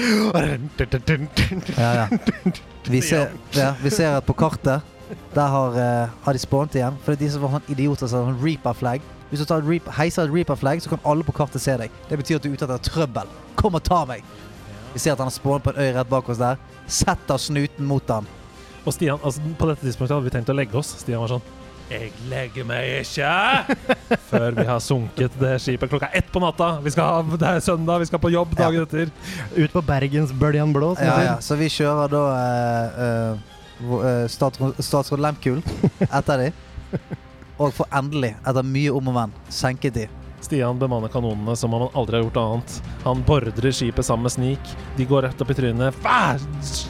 ja, 1.78 1.90
ja. 1.94 2.06
Vi, 2.88 3.00
ser, 3.00 3.30
ja, 3.56 3.72
vi 3.80 3.90
ser 3.90 4.18
at 4.18 4.26
på 4.28 4.34
kartet 4.36 4.84
Der 5.32 5.48
har, 5.48 5.78
eh, 5.80 6.08
har 6.24 6.36
de 6.36 6.38
spånt 6.42 6.74
igjen. 6.76 6.96
For 7.00 7.14
det 7.14 7.22
er 7.22 7.24
de 7.24 7.30
som 7.32 7.44
var 7.46 7.54
sånn 7.56 7.70
idioter 7.72 8.10
som 8.10 8.26
sånn 8.26 8.42
Reaper-flagg. 8.42 9.00
Hvis 9.28 9.42
du 9.42 9.48
tar 9.48 9.60
et 9.60 9.88
heiser 9.98 10.24
et 10.24 10.32
Reaper-flagg, 10.32 10.80
så 10.80 10.94
kan 10.94 11.04
alle 11.04 11.24
på 11.26 11.34
kartet 11.36 11.60
se 11.60 11.74
deg. 11.76 11.92
Det 12.08 12.16
betyr 12.20 12.38
at 12.38 12.44
du 12.44 12.48
er 12.48 12.56
ute 12.56 12.64
etter 12.64 12.84
trøbbel. 12.88 13.28
Kom 13.60 13.76
og 13.76 13.84
ta 13.84 14.04
meg! 14.08 14.24
Vi 14.94 15.02
ser 15.02 15.12
at 15.12 15.20
han 15.20 15.28
har 15.28 15.36
spånet 15.36 15.66
på 15.66 15.74
en 15.74 15.82
øy 15.84 15.92
rett 15.98 16.08
bak 16.08 16.28
oss 16.32 16.40
der. 16.40 16.56
Setter 16.88 17.36
snuten 17.36 17.84
mot 17.86 18.08
han. 18.08 18.28
Og 18.86 18.94
Stian, 18.96 19.20
altså 19.20 19.44
på 19.58 19.68
dette 19.68 19.84
tidspunktet 19.84 20.16
hadde 20.16 20.30
vi 20.30 20.32
tenkt 20.32 20.52
å 20.52 20.56
legge 20.56 20.78
oss. 20.80 20.94
Stian 21.02 21.20
var 21.20 21.34
sånn 21.34 21.44
Jeg 21.92 22.08
legger 22.30 22.64
meg 22.68 23.02
ikke 23.02 23.28
før 24.30 24.56
vi 24.56 24.64
har 24.68 24.80
sunket 24.84 25.36
det 25.40 25.54
skipet 25.60 25.92
klokka 25.92 26.08
ett 26.16 26.32
på 26.32 26.40
natta. 26.40 26.70
Vi 26.84 26.94
skal 26.94 27.12
ha, 27.12 27.36
det 27.36 27.52
er 27.52 27.62
søndag, 27.64 28.00
vi 28.00 28.08
skal 28.08 28.24
på 28.24 28.32
jobb 28.32 28.56
dagen 28.56 28.88
etter. 28.88 29.12
Ut 29.58 29.76
på 29.76 29.84
Bergensbøljan 29.92 30.72
blå. 30.72 30.94
Ja, 31.04 31.20
ja. 31.26 31.38
Så 31.44 31.60
vi 31.60 31.68
kjører 31.72 32.12
da 32.16 32.24
uh, 32.32 33.46
uh, 33.84 33.96
eh, 34.08 34.24
statsråd, 34.32 34.80
statsråd 34.80 35.24
Lehmkuhl 35.24 35.60
etter 36.08 36.46
de. 36.46 36.52
Og 37.58 37.74
får 37.74 37.90
endelig, 37.98 38.36
etter 38.46 38.66
mye 38.66 38.94
om 38.94 39.10
og 39.10 39.16
men, 39.16 39.36
senket 39.50 39.96
de. 39.98 40.08
Stian 40.40 40.78
bemanner 40.78 41.10
kanonene 41.10 41.56
som 41.58 41.72
om 41.74 41.82
han 41.82 41.96
aldri 41.98 42.16
har 42.16 42.22
gjort 42.22 42.38
annet. 42.42 42.74
Han 43.02 43.22
bordrer 43.26 43.74
skipet 43.74 44.06
sammen 44.06 44.28
med 44.28 44.32
Sneak. 44.32 44.70
De 44.96 45.06
går 45.08 45.26
rett 45.26 45.42
opp 45.42 45.50
i 45.50 45.56
trynet. 45.58 45.98
Fæ! 46.04 46.38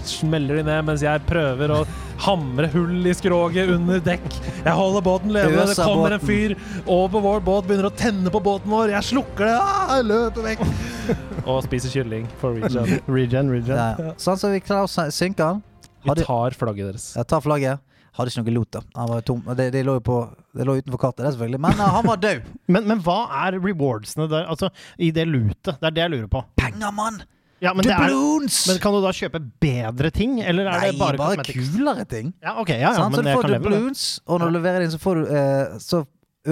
Smeller 0.08 0.60
de 0.60 0.66
ned 0.68 0.84
mens 0.84 1.04
jeg 1.04 1.22
prøver 1.28 1.72
å 1.72 1.78
hamre 2.26 2.68
hull 2.74 3.08
i 3.08 3.14
skroget 3.16 3.72
under 3.72 4.02
dekk. 4.04 4.28
Jeg 4.66 4.74
holder 4.76 5.06
båten 5.06 5.32
levende. 5.32 5.64
Det 5.72 5.80
kommer 5.80 6.18
en 6.18 6.22
fyr 6.28 6.54
over 6.84 7.24
vår 7.24 7.42
båt, 7.46 7.68
begynner 7.70 7.88
å 7.88 7.94
tenne 7.96 8.32
på 8.34 8.42
båten 8.44 8.72
vår. 8.74 8.92
Jeg 8.98 9.10
slukker 9.14 9.48
det! 9.48 9.56
Ah, 9.56 9.96
jeg 9.96 10.08
løper 10.10 10.48
vekk! 10.50 10.64
Og 11.48 11.62
spiser 11.64 11.94
kylling 11.94 12.28
for 12.42 12.58
regen. 12.58 12.98
Regen, 13.16 13.52
regen. 13.54 13.72
Ja. 13.72 13.90
ja. 13.96 14.14
Sånn, 14.20 14.36
så 14.36 14.52
vi 14.52 14.60
klarer 14.60 14.84
å 14.90 15.08
synke 15.14 15.54
han. 15.54 15.64
Vi 16.04 16.20
tar 16.20 16.56
flagget 16.58 16.92
deres. 16.92 17.12
Jeg 17.16 17.32
tar 17.32 17.40
flagget. 17.44 17.84
Hadde 18.18 18.32
ikke 18.32 18.42
noe 18.42 18.54
lot, 18.56 18.74
da. 18.74 19.54
Det, 19.54 19.68
det, 19.72 19.84
lå 19.86 19.94
jo 19.98 20.02
på, 20.02 20.18
det 20.56 20.64
lå 20.64 20.78
utenfor 20.80 20.98
kartet, 21.02 21.24
det 21.26 21.32
selvfølgelig. 21.34 21.60
Men 21.60 21.80
eh, 21.80 21.90
han 21.96 22.06
var 22.08 22.20
død. 22.22 22.46
Men, 22.72 22.86
men 22.88 23.00
hva 23.04 23.18
er 23.46 23.58
rewardsene 23.60 24.28
der? 24.30 24.46
Altså, 24.48 24.70
i 24.98 25.10
det 25.14 25.26
lutet? 25.28 25.76
Det 25.80 25.88
er 25.90 25.94
det 25.96 26.02
jeg 26.06 26.12
lurer 26.14 26.30
på. 26.32 26.44
Penger, 26.60 26.90
mann! 26.94 27.20
Ja, 27.60 27.72
men, 27.74 27.82
det 27.82 27.90
er, 27.90 28.12
men 28.14 28.76
kan 28.78 28.94
du 28.94 29.00
da 29.02 29.10
kjøpe 29.10 29.40
bedre 29.58 30.12
ting, 30.14 30.36
eller 30.38 30.68
er 30.70 30.76
Nei, 30.78 30.90
det 30.92 30.98
bare, 31.00 31.18
bare, 31.18 31.42
kulere 31.42 32.04
ting. 32.06 32.28
Ja, 32.44 32.52
okay, 32.62 32.76
ja, 32.78 32.92
ja, 32.92 33.00
Sant? 33.00 33.16
så 33.18 33.24
du 33.24 33.30
får 33.34 33.48
du 33.48 33.48
bloons 33.48 33.64
dubloons, 33.64 34.02
og 34.30 34.38
når 34.38 34.52
du 34.52 34.54
leverer 34.60 34.84
inn, 34.86 34.92
så 34.94 35.00
får 35.02 35.18
du 35.18 35.32
eh, 35.34 35.72
Så 35.82 36.04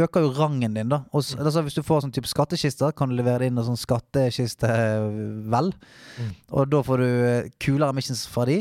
øker 0.02 0.24
jo 0.26 0.32
rangen 0.34 0.74
din, 0.74 0.90
da. 0.90 0.98
Og, 1.14 1.22
s- 1.22 1.36
altså, 1.38 1.62
hvis 1.62 1.78
du 1.78 1.84
får 1.86 2.02
sånn 2.02 2.14
type 2.16 2.26
skattkister, 2.26 2.90
kan 2.98 3.12
du 3.12 3.14
levere 3.20 3.44
det 3.44 3.52
inn 3.52 3.62
en 3.62 3.68
sånn 3.68 3.78
skattkiste 3.78 4.66
eh, 4.66 5.06
vel. 5.54 5.70
Mm. 6.18 6.34
Og 6.58 6.74
da 6.74 6.82
får 6.90 7.04
du 7.04 7.06
eh, 7.06 7.48
kulere 7.62 7.94
missions 7.94 8.26
fra 8.32 8.48
de. 8.50 8.58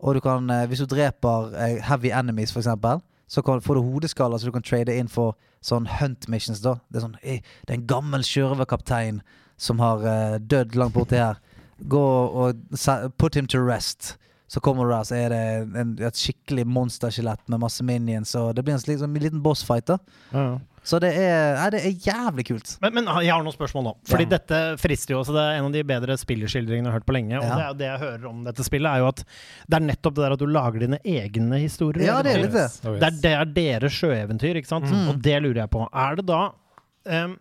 Og 0.00 0.16
du 0.16 0.22
kan, 0.24 0.48
hvis 0.72 0.80
du 0.80 0.88
dreper 0.90 1.52
heavy 1.90 2.08
enemies, 2.16 2.56
for 2.56 2.64
eksempel, 2.64 3.04
så 3.32 3.42
kan, 3.42 3.62
får 3.64 3.78
du 3.78 3.80
hodeskaller 3.80 4.38
så 4.38 4.50
du 4.50 4.52
kan 4.52 4.64
trade 4.66 4.92
inn 4.92 5.08
for 5.08 5.38
sånn 5.64 5.86
hunt 5.88 6.26
missions, 6.28 6.60
da. 6.60 6.76
Det 6.90 7.00
er 7.00 7.06
sånn 7.06 7.16
Det 7.22 7.70
er 7.70 7.78
en 7.78 7.86
gammel 7.88 8.26
sjørøverkaptein 8.28 9.22
som 9.56 9.80
har 9.80 10.04
uh, 10.04 10.36
dødd 10.36 10.76
langt 10.76 10.92
borti 10.92 11.16
her. 11.16 11.40
Gå 11.88 12.02
og 12.42 12.60
put 13.16 13.38
him 13.38 13.48
to 13.48 13.62
rest. 13.64 14.16
Så 14.52 14.60
kommer 14.60 14.84
du 14.84 14.92
der, 14.92 15.06
så 15.08 15.16
er 15.16 15.32
det 15.32 15.40
en, 15.80 15.94
et 16.04 16.18
skikkelig 16.20 16.66
monsterskjelett 16.68 17.46
med 17.48 17.62
masse 17.62 17.80
minions, 17.88 18.34
og 18.36 18.50
det 18.58 18.64
blir 18.66 18.76
en 18.76 18.82
liksom, 18.84 19.14
en 19.16 19.24
liten 19.24 19.40
bossfight, 19.44 19.86
da. 19.88 19.96
Ja, 20.34 20.42
ja. 20.50 20.60
Så 20.82 20.98
det 20.98 21.12
er, 21.14 21.52
nei, 21.60 21.66
det 21.70 21.80
er 21.86 21.92
jævlig 22.08 22.44
kult. 22.48 22.72
Men, 22.82 22.96
men 22.96 23.06
jeg 23.22 23.30
har 23.30 23.44
noen 23.46 23.54
spørsmål 23.54 23.84
nå. 23.86 23.90
Fordi 24.10 24.24
Ja. 24.26 24.30
dette 24.32 24.56
frister 24.82 25.14
jo 25.14 25.20
også. 25.20 25.30
Det 25.36 25.42
er 25.46 25.60
en 25.60 25.68
av 25.68 25.76
de 25.76 25.82
bedre 25.86 26.16
spillerskildringene 26.18 26.88
jeg 26.88 26.90
har 26.90 26.96
hørt 26.98 27.06
på 27.06 27.14
lenge. 27.14 27.36
Og 27.38 27.44
Ja. 27.46 27.54
det 27.54 27.62
er 27.68 27.76
det 27.78 27.86
jeg 27.86 28.00
hører 28.02 28.26
om 28.32 28.40
dette 28.48 28.64
spillet, 28.66 28.90
er 28.90 28.98
jo 29.04 29.06
at 29.12 29.22
det 29.70 29.78
er 29.78 29.84
nettopp 29.86 30.16
det 30.18 30.24
der 30.24 30.34
at 30.34 30.42
du 30.42 30.46
lager 30.50 30.82
dine 30.82 30.98
egne 31.06 31.60
historier. 31.62 32.02
Ja, 32.10 32.16
det 32.26 32.34
er 32.34 32.42
litt 32.42 32.56
det. 32.58 32.66
Oh. 32.82 32.98
Det 32.98 33.08
er, 33.12 33.20
det 33.22 33.32
er 33.38 33.44
deres 33.60 33.94
sjøeventyr, 34.00 34.58
ikke 34.58 34.72
sant? 34.74 34.90
Mm. 34.90 35.06
Og 35.14 35.22
det 35.22 35.38
lurer 35.46 35.62
jeg 35.62 35.70
på. 35.78 35.86
Er 35.94 36.18
det 36.18 36.26
da 36.26 36.40
em, 37.06 37.38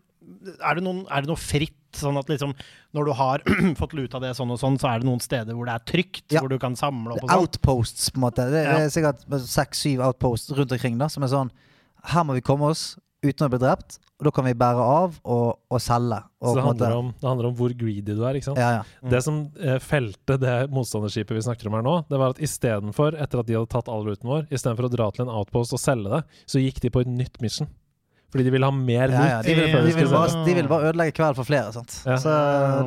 er, 0.61 0.75
det 0.79 0.83
noen, 0.85 1.03
er 1.09 1.21
det 1.25 1.31
noe 1.31 1.39
fritt? 1.39 1.77
Sånn 1.91 2.15
at 2.15 2.29
liksom 2.31 2.53
når 2.95 3.05
du 3.09 3.11
har 3.19 3.41
fått 3.81 3.93
luta 3.97 4.19
det 4.23 4.29
sånn 4.37 4.53
og 4.55 4.59
sånn, 4.61 4.77
så 4.79 4.87
er 4.93 5.01
det 5.03 5.09
noen 5.09 5.19
steder 5.19 5.57
hvor 5.57 5.67
det 5.67 5.73
er 5.75 5.83
trygt? 5.91 6.23
Ja. 6.31 6.39
Hvor 6.39 6.47
du 6.53 6.57
kan 6.61 6.77
samle 6.79 7.17
opp 7.17 7.25
og 7.25 7.29
sånn? 7.29 7.41
Outposts, 7.43 8.09
på 8.15 8.21
en 8.21 8.25
måte. 8.29 8.45
Det, 8.53 8.61
Ja. 8.63 8.77
det 8.79 8.85
er 8.87 8.93
sikkert 8.95 9.25
seks-syv 9.51 10.05
outposts 10.07 10.53
rundt 10.55 10.71
omkring, 10.71 10.95
da, 11.01 11.09
som 11.11 11.23
er 11.27 11.33
sånn 11.33 11.51
Her 12.13 12.23
må 12.23 12.33
vi 12.37 12.41
komme 12.41 12.71
oss 12.71 12.93
uten 13.21 13.45
å 13.45 13.51
bli 13.53 13.59
drept, 13.61 13.99
og 14.17 14.25
da 14.25 14.31
kan 14.33 14.45
vi 14.47 14.53
bære 14.57 14.81
av 14.81 15.19
og, 15.29 15.59
og 15.69 15.81
selge. 15.83 16.17
Og 16.41 16.47
Så 16.47 16.55
det 16.55 16.63
på 16.63 16.63
en 16.63 16.69
måte- 16.71 16.87
handler, 16.87 16.97
om, 17.03 17.11
det 17.21 17.27
handler 17.29 17.47
om 17.51 17.57
hvor 17.59 17.75
greedy 17.77 18.15
du 18.17 18.23
er, 18.25 18.33
ikke 18.39 18.47
sant? 18.47 18.57
ja, 18.57 18.71
ja. 18.79 18.85
Mm. 19.03 19.09
Det 19.13 19.19
som 19.27 19.35
eh, 19.61 19.77
felte 19.83 20.37
det 20.41 20.55
motstanderskipet 20.73 21.37
vi 21.37 21.43
snakker 21.45 21.69
om 21.69 21.75
her 21.77 21.85
nå, 21.85 21.93
det 22.09 22.17
var 22.23 22.33
at 22.33 22.41
istedenfor, 22.41 23.13
etter 23.21 23.43
at 23.43 23.45
de 23.51 23.59
hadde 23.59 23.69
tatt 23.75 23.91
all 23.93 24.07
ruten 24.07 24.25
vår, 24.31 24.47
istedenfor 24.49 24.87
å 24.89 24.93
dra 24.95 25.11
til 25.13 25.27
en 25.27 25.33
outpost 25.35 25.75
og 25.77 25.83
selge 25.83 26.09
det, 26.15 26.23
så 26.49 26.63
gikk 26.63 26.81
de 26.81 26.89
på 26.95 27.03
et 27.05 27.11
nytt 27.13 27.37
mission. 27.45 27.69
Fordi 28.31 28.45
de 28.47 28.51
ville 28.53 28.67
ha 28.67 28.71
mer 28.71 29.11
Ja, 29.11 29.23
ja, 29.27 29.39
de, 29.43 29.53
vil, 29.57 29.65
de, 29.67 29.79
de 29.89 29.95
vil 29.97 30.07
bare, 30.07 30.43
de 30.45 30.53
vil 30.55 30.67
bare 30.71 30.87
ødelegge 30.91 31.15
kvelden 31.17 31.35
for 31.35 31.47
flere. 31.47 31.73
Sant? 31.75 31.97
Ja. 32.07 32.15
Så 32.21 32.31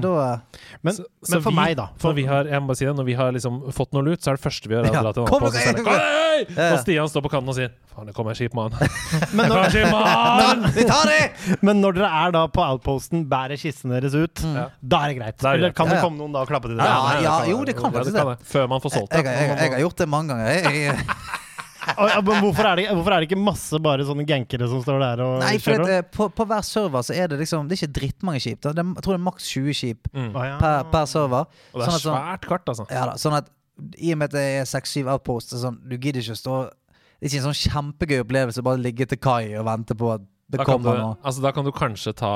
da 0.01 0.41
Men, 0.81 0.95
Så- 0.95 1.05
men 1.29 1.43
for 1.43 1.51
vi- 1.51 1.57
meg, 1.57 1.77
da. 1.77 1.89
For, 1.99 2.09
Når 2.13 2.15
vi 2.17 2.25
har, 2.25 2.45
jeg 2.45 2.61
må 2.63 2.67
bare 2.67 2.77
si 2.77 2.85
det, 2.87 2.97
når 2.97 3.05
vi 3.05 3.13
har 3.15 3.33
liksom 3.33 3.61
fått 3.73 3.93
noe 3.93 4.03
lut, 4.05 4.21
så 4.25 4.33
er 4.33 4.37
det 4.39 4.45
første 4.45 4.69
vi 4.69 4.75
gjør, 4.75 4.89
å 4.89 4.93
dra 5.03 5.13
til 5.13 5.23
en 5.23 5.29
Kom, 5.29 5.43
outpost 5.43 6.73
og 6.73 6.79
Stian 6.81 7.09
står 7.09 7.23
på 7.23 7.31
kanten 7.31 7.53
og 7.53 7.55
sier 7.59 7.71
Faen, 7.95 8.09
det 8.09 8.15
kommer 8.17 8.33
en 8.35 8.39
skipmann. 8.39 8.73
men, 9.37 9.45
Det 9.45 9.53
kommer 9.53 9.69
når, 9.71 10.65
skip! 10.65 10.75
Vi 10.75 10.87
tar 10.89 11.05
det! 11.13 11.59
men 11.63 11.81
når 11.81 11.95
dere 12.01 12.11
er 12.25 12.35
da 12.35 12.47
på 12.51 12.65
outposten, 12.65 13.29
bærer 13.31 13.61
kistene 13.61 14.01
deres 14.01 14.17
ut, 14.17 14.43
mm. 14.43 14.59
da 14.83 15.05
er 15.05 15.13
det 15.13 15.21
greit? 15.21 15.45
Er 15.45 15.61
Eller 15.61 15.77
kan 15.77 15.93
det 15.93 16.01
komme 16.03 16.19
noen 16.19 16.35
da 16.35 16.43
og 16.43 16.51
klappe 16.51 16.73
til 16.73 16.81
dere? 16.81 17.23
ja, 17.23 17.37
jo, 17.53 17.63
det 17.69 17.77
kan 17.79 17.93
faktisk 17.95 18.17
det. 18.19 18.37
Før 18.51 18.67
man 18.73 18.83
får 18.83 18.97
solgt 18.99 19.15
det. 19.15 19.25
jeg, 19.25 19.49
jeg, 19.49 19.57
jeg 19.61 19.75
har 19.77 19.85
gjort 19.87 20.03
det 20.03 20.09
mange 20.11 20.35
ganger. 20.35 20.75
Jeg, 20.75 21.43
jeg, 21.87 21.97
Og, 21.99 22.25
men 22.29 22.41
hvorfor, 22.45 22.67
er 22.71 22.77
det, 22.81 22.85
hvorfor 22.91 23.13
er 23.17 23.21
det 23.25 23.29
ikke 23.31 23.41
masse 23.45 23.81
bare 23.85 24.07
sånne 24.09 24.25
gankere 24.29 24.69
som 24.71 24.83
står 24.85 24.99
der 25.05 25.23
og 25.25 25.35
nei, 25.43 25.57
for 25.59 25.73
kjører? 25.75 25.85
at, 25.85 26.05
eh, 26.05 26.09
på, 26.17 26.29
på 26.39 26.47
hver 26.51 26.65
server 26.67 27.03
så 27.07 27.15
er 27.15 27.29
det 27.33 27.39
liksom 27.43 27.69
Det 27.69 27.77
er 27.77 27.83
ikke 27.87 27.97
drittmange 28.01 28.41
skip. 28.45 28.61
Da. 28.65 28.73
Det 28.73 28.85
er, 28.85 28.93
jeg 28.95 29.05
tror 29.07 29.17
det 29.17 29.21
er 29.21 29.25
maks 29.29 29.49
20 29.55 29.75
skip 29.81 30.09
Mm. 30.15 30.31
Per, 30.35 30.85
per 30.93 31.05
server. 31.11 31.47
Og 31.75 31.81
det 31.81 31.89
Sånn 31.89 31.93
er 31.93 31.99
at 32.01 32.07
sånn- 32.07 32.19
svært 32.19 32.49
kart, 32.49 32.69
altså. 32.75 32.87
Ja 32.91 33.05
da, 33.11 33.15
sånn 33.21 33.37
at 33.41 33.51
I 33.99 34.13
og 34.15 34.19
med 34.19 34.31
at 34.31 34.37
det 34.39 34.45
er 34.61 34.65
seks-syv 34.71 35.09
outposts, 35.17 35.53
så 35.53 35.63
sånn, 35.67 35.81
du 35.89 35.97
gidder 35.99 36.21
ikke 36.23 36.37
å 36.37 36.43
stå 36.43 36.57
Det 36.71 37.27
er 37.27 37.33
ikke 37.33 37.41
en 37.43 37.49
sånn 37.53 37.63
kjempegøy 37.73 38.21
opplevelse 38.25 38.61
å 38.63 38.67
bare 38.67 38.79
ligge 38.85 39.07
til 39.11 39.19
kai 39.19 39.55
og 39.59 39.65
vente 39.67 39.95
på 39.99 40.13
at 40.15 40.21
det 40.51 40.59
Da 40.61 40.65
kan, 40.69 40.79
du, 40.83 40.89
kommer 40.91 41.01
noe. 41.01 41.17
altså, 41.25 41.41
da 41.43 41.51
kan 41.57 41.65
du 41.65 41.73
kanskje 41.73 42.13
ta 42.15 42.35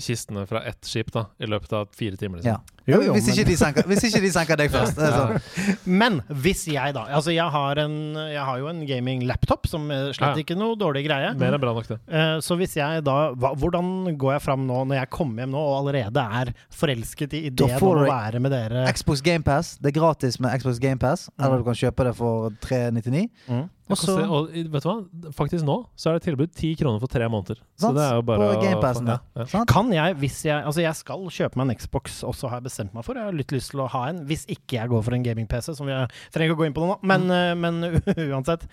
kistene 0.00 0.46
fra 0.48 0.62
ett 0.64 0.86
skip 0.86 1.10
da, 1.12 1.26
i 1.42 1.46
løpet 1.50 1.72
av 1.76 1.88
fire 1.92 2.16
timer. 2.16 2.38
Liksom. 2.40 2.52
Ja. 2.54 2.79
Jo, 2.90 3.00
jo, 3.06 3.12
hvis, 3.16 3.26
men- 3.28 3.36
ikke 3.38 3.46
de 3.48 3.56
senker, 3.60 3.86
hvis 3.90 4.04
ikke 4.08 4.20
de 4.24 4.30
senker 4.34 4.56
deg 4.60 4.70
først. 4.74 4.96
Det 4.98 5.10
sånn. 5.14 5.76
Men 6.00 6.20
hvis 6.42 6.66
jeg, 6.70 6.94
da 6.96 7.04
Altså, 7.10 7.32
jeg 7.34 7.48
har, 7.54 7.80
en, 7.84 7.96
jeg 8.30 8.44
har 8.44 8.58
jo 8.60 8.68
en 8.70 8.82
gaming-laptop 8.86 9.66
som 9.70 9.88
er 9.94 10.12
slett 10.16 10.36
Ja. 10.36 10.44
ikke 10.44 10.56
noe 10.58 10.76
dårlig 10.80 11.04
greie. 11.06 11.32
Mer 11.40 11.56
enn 11.56 11.60
bra 11.62 11.72
nok, 11.76 11.86
det. 11.88 11.98
Eh, 12.08 12.36
Så 12.44 12.56
hvis 12.60 12.76
jeg 12.76 13.04
da 13.06 13.16
hva, 13.34 13.54
Hvordan 13.56 14.16
går 14.20 14.32
jeg 14.36 14.42
fram 14.46 14.66
nå, 14.68 14.84
når 14.90 15.00
jeg 15.02 15.10
kommer 15.10 15.44
hjem 15.44 15.50
nå 15.54 15.58
og 15.64 15.74
allerede 15.82 16.22
er 16.42 16.52
forelsket 16.70 17.34
i 17.38 17.44
ideen 17.50 17.76
om 17.80 17.98
å 18.02 18.06
være 18.08 18.40
med 18.40 18.52
dere? 18.54 18.86
Xbox 18.94 19.20
GamePass. 19.22 19.76
Det 19.80 19.92
er 19.94 19.98
gratis 20.00 20.40
med 20.40 20.54
Xbox 20.60 20.78
GamePass. 20.82 21.28
Eller 21.40 21.58
du 21.58 21.64
kan 21.64 21.74
kjøpe 21.74 22.04
det 22.10 22.16
for 22.18 22.50
399. 22.64 23.28
Mm. 23.48 23.68
Og 23.90 23.98
så 23.98 24.14
og 24.22 24.52
vet 24.54 24.84
du 24.84 24.86
hva? 24.86 25.32
Faktisk 25.34 25.64
nå 25.66 25.74
så 25.98 26.12
er 26.12 26.18
det 26.20 26.22
tilbud 26.28 26.52
ti 26.54 26.76
kroner 26.78 27.00
for 27.02 27.10
tre 27.10 27.26
måneder. 27.26 27.58
Så 27.74 27.90
det 27.96 28.04
er 28.04 28.14
jo 28.20 28.22
bare 28.22 28.38
På 28.38 28.44
å- 28.54 28.62
ja, 28.62 29.16
ja. 29.34 29.64
Kan 29.66 29.90
jeg, 29.92 30.14
hvis 30.20 30.44
jeg 30.46 30.62
Altså, 30.64 30.80
jeg 30.80 30.94
skal 30.94 31.18
kjøpe 31.26 31.56
meg 31.58 31.70
en 31.70 31.74
Xbox, 31.74 32.22
og 32.22 32.34
så 32.38 32.46
har 32.48 32.60
jeg 32.60 32.64
bestemt 32.70 32.79
meg 32.94 33.04
for 33.06 33.18
Jeg 33.18 33.28
har 33.28 33.36
litt 33.36 33.52
lyst 33.54 33.74
til 33.74 33.82
å 33.84 33.90
ha 33.92 34.06
en, 34.10 34.22
hvis 34.28 34.46
ikke 34.50 34.78
jeg 34.78 34.92
går 34.92 35.04
for 35.06 35.16
en 35.16 35.26
gaming-PC, 35.26 35.74
som 35.76 35.90
jeg 35.90 36.08
trenger 36.32 36.50
ikke 36.50 36.58
å 36.58 36.62
gå 36.62 36.68
inn 36.70 36.76
på 36.76 36.86
nå, 36.86 36.96
men, 37.06 37.28
mm. 37.28 37.66
men 37.66 38.00
uansett. 38.32 38.66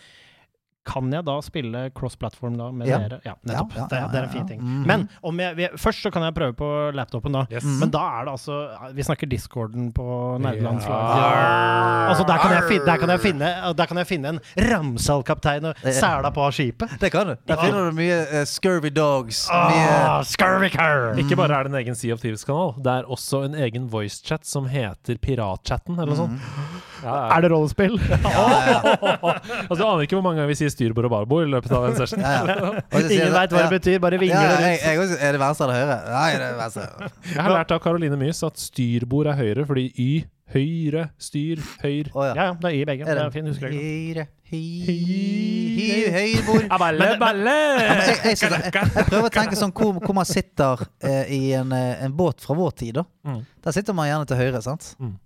Kan 0.87 1.11
jeg 1.11 1.25
da 1.27 1.35
spille 1.43 1.83
cross-platform 1.97 2.57
da 2.57 2.71
med 2.71 2.87
Ja. 2.87 2.97
dere? 3.03 3.19
Ja, 3.25 3.33
nettopp. 3.43 3.73
Ja, 3.75 3.81
ja, 3.83 3.87
det, 3.91 4.11
det 4.13 4.19
er 4.21 4.23
en 4.23 4.29
fin 4.33 4.41
ja. 4.45 4.47
ting. 4.47 4.61
Mm. 4.63 4.83
Men 4.87 5.09
om 5.23 5.39
jeg, 5.43 5.55
vi- 5.57 5.69
først 5.77 6.01
så 6.05 6.11
kan 6.13 6.23
jeg 6.23 6.33
prøve 6.37 6.55
på 6.55 6.69
laptopen, 6.95 7.35
da. 7.35 7.45
Yes. 7.51 7.63
Mm. 7.67 7.79
Men 7.83 7.91
da 7.91 8.03
er 8.21 8.25
det 8.25 8.31
altså 8.37 8.57
Vi 8.95 9.03
snakker 9.03 9.27
discorden 9.29 9.91
på 9.93 10.05
nerdelandslaget. 10.39 11.17
Ja. 11.19 12.07
Altså, 12.09 12.23
der 12.27 12.37
kan, 12.37 12.51
jeg 12.55 12.81
der, 12.85 12.97
kan 12.97 13.09
jeg 13.09 13.19
finne, 13.19 13.51
der 13.77 13.85
kan 13.85 13.97
jeg 13.97 14.07
finne 14.07 14.29
en 14.35 14.39
Ramsal-kaptein 14.57 15.65
og 15.65 15.75
sæla 15.83 16.31
på 16.33 16.47
skipet. 16.55 16.97
Det 17.01 17.11
kan 17.11 17.27
du. 17.27 17.35
Der 17.47 17.61
finner 17.61 17.89
du 17.89 17.95
mye 17.97 18.19
uh, 18.31 18.43
scurvy 18.47 18.89
dogs. 18.95 19.43
Mye 19.51 20.23
scurvy 20.23 20.69
car. 20.73 21.13
Mm. 21.13 21.19
Ikke 21.25 21.35
bare 21.39 21.59
er 21.59 21.67
det 21.67 21.73
en 21.73 21.79
egen 21.83 21.95
Sea 21.95 22.13
of 22.13 22.21
Thieves-kanal, 22.23 22.75
det 22.83 22.93
er 23.01 23.09
også 23.11 23.43
en 23.47 23.55
egen 23.55 23.89
voicechat 23.91 24.45
som 24.47 24.67
heter 24.71 25.17
Piratchatten, 25.21 25.97
eller 25.99 26.13
noe 26.13 26.21
sånt. 26.23 26.39
Ja, 26.39 26.67
ja. 26.77 26.85
Er 27.05 27.41
det 27.45 27.51
rollespill? 27.51 27.97
Altså, 29.67 29.77
du 29.77 29.83
aner 29.87 30.01
ikke 30.05 30.15
hvor 30.17 30.23
mange 30.25 30.39
ganger 30.41 30.51
vi 30.53 30.57
sier 30.61 30.71
styrbord 30.73 31.05
og 31.09 31.11
barbord 31.13 31.47
i 31.47 31.51
løpet 31.51 31.71
av 31.77 31.85
en 31.89 31.97
session. 31.99 32.21
Ingen 32.25 33.11
jeg- 33.11 33.33
veit 33.35 33.51
hva 33.53 33.65
det 33.67 33.73
betyr, 33.77 33.99
bare 34.03 34.17
Ja, 34.17 34.23
vingler 34.23 34.47
det 34.47 34.57
jeg, 34.63 34.71
rundt. 34.71 34.87
jeg 34.87 34.99
også, 35.03 35.19
er 35.27 35.31
det 35.37 35.41
venstre 35.43 35.67
eller 35.67 35.77
høyre? 35.81 35.97
Nei, 36.15 36.31
det 36.37 36.47
er 36.47 36.57
venstre. 36.61 37.11
Jeg 37.33 37.41
har 37.43 37.53
lært 37.57 37.75
av 37.75 37.83
Caroline 37.83 38.17
Mys 38.23 38.41
at 38.47 38.57
styrbord 38.61 39.27
er 39.33 39.37
høyre 39.41 39.65
fordi 39.69 39.85
Y, 39.97 40.09
høyre, 40.53 41.09
styr, 41.19 41.59
høyr. 41.83 42.07
oh, 42.15 42.23
ja. 42.23 42.33
Ja, 42.33 42.43
ja, 42.49 42.53
det 42.61 42.69
er 42.71 42.75
i 42.79 42.85
begge. 42.87 43.03
Er 43.07 43.19
Det 43.19 43.23
er 43.27 43.33
fin, 43.35 43.47
husker 43.51 43.67
jeg. 43.67 43.75
Høyre, 43.83 44.27
høyre, 44.47 46.11
høyrebord. 46.15 46.67
Balle, 46.79 47.09
balle! 47.19 47.55
Jeg, 47.83 48.17
jeg, 48.23 48.37
jeg, 48.41 48.73
jeg 48.73 49.05
prøver 49.09 49.27
å 49.27 49.33
tenke 49.33 49.59
sånn 49.59 49.73
hvor, 49.75 49.97
hvor 50.03 50.15
man 50.17 50.27
sitter 50.29 50.85
eh, 51.03 51.23
i 51.35 51.41
en, 51.59 51.71
eh, 51.75 52.03
en 52.07 52.15
båt 52.17 52.43
fra 52.45 52.55
vår 52.57 52.71
tid. 52.83 52.93
da 53.01 53.05
Mm. 53.27 53.41
Der 53.65 53.73
sitter 53.75 53.91
man 53.91 54.07
gjerne 54.07 54.23
til 54.29 54.37
høyre, 54.39 54.61
sant? 54.63 54.93
Mm. 55.03 55.17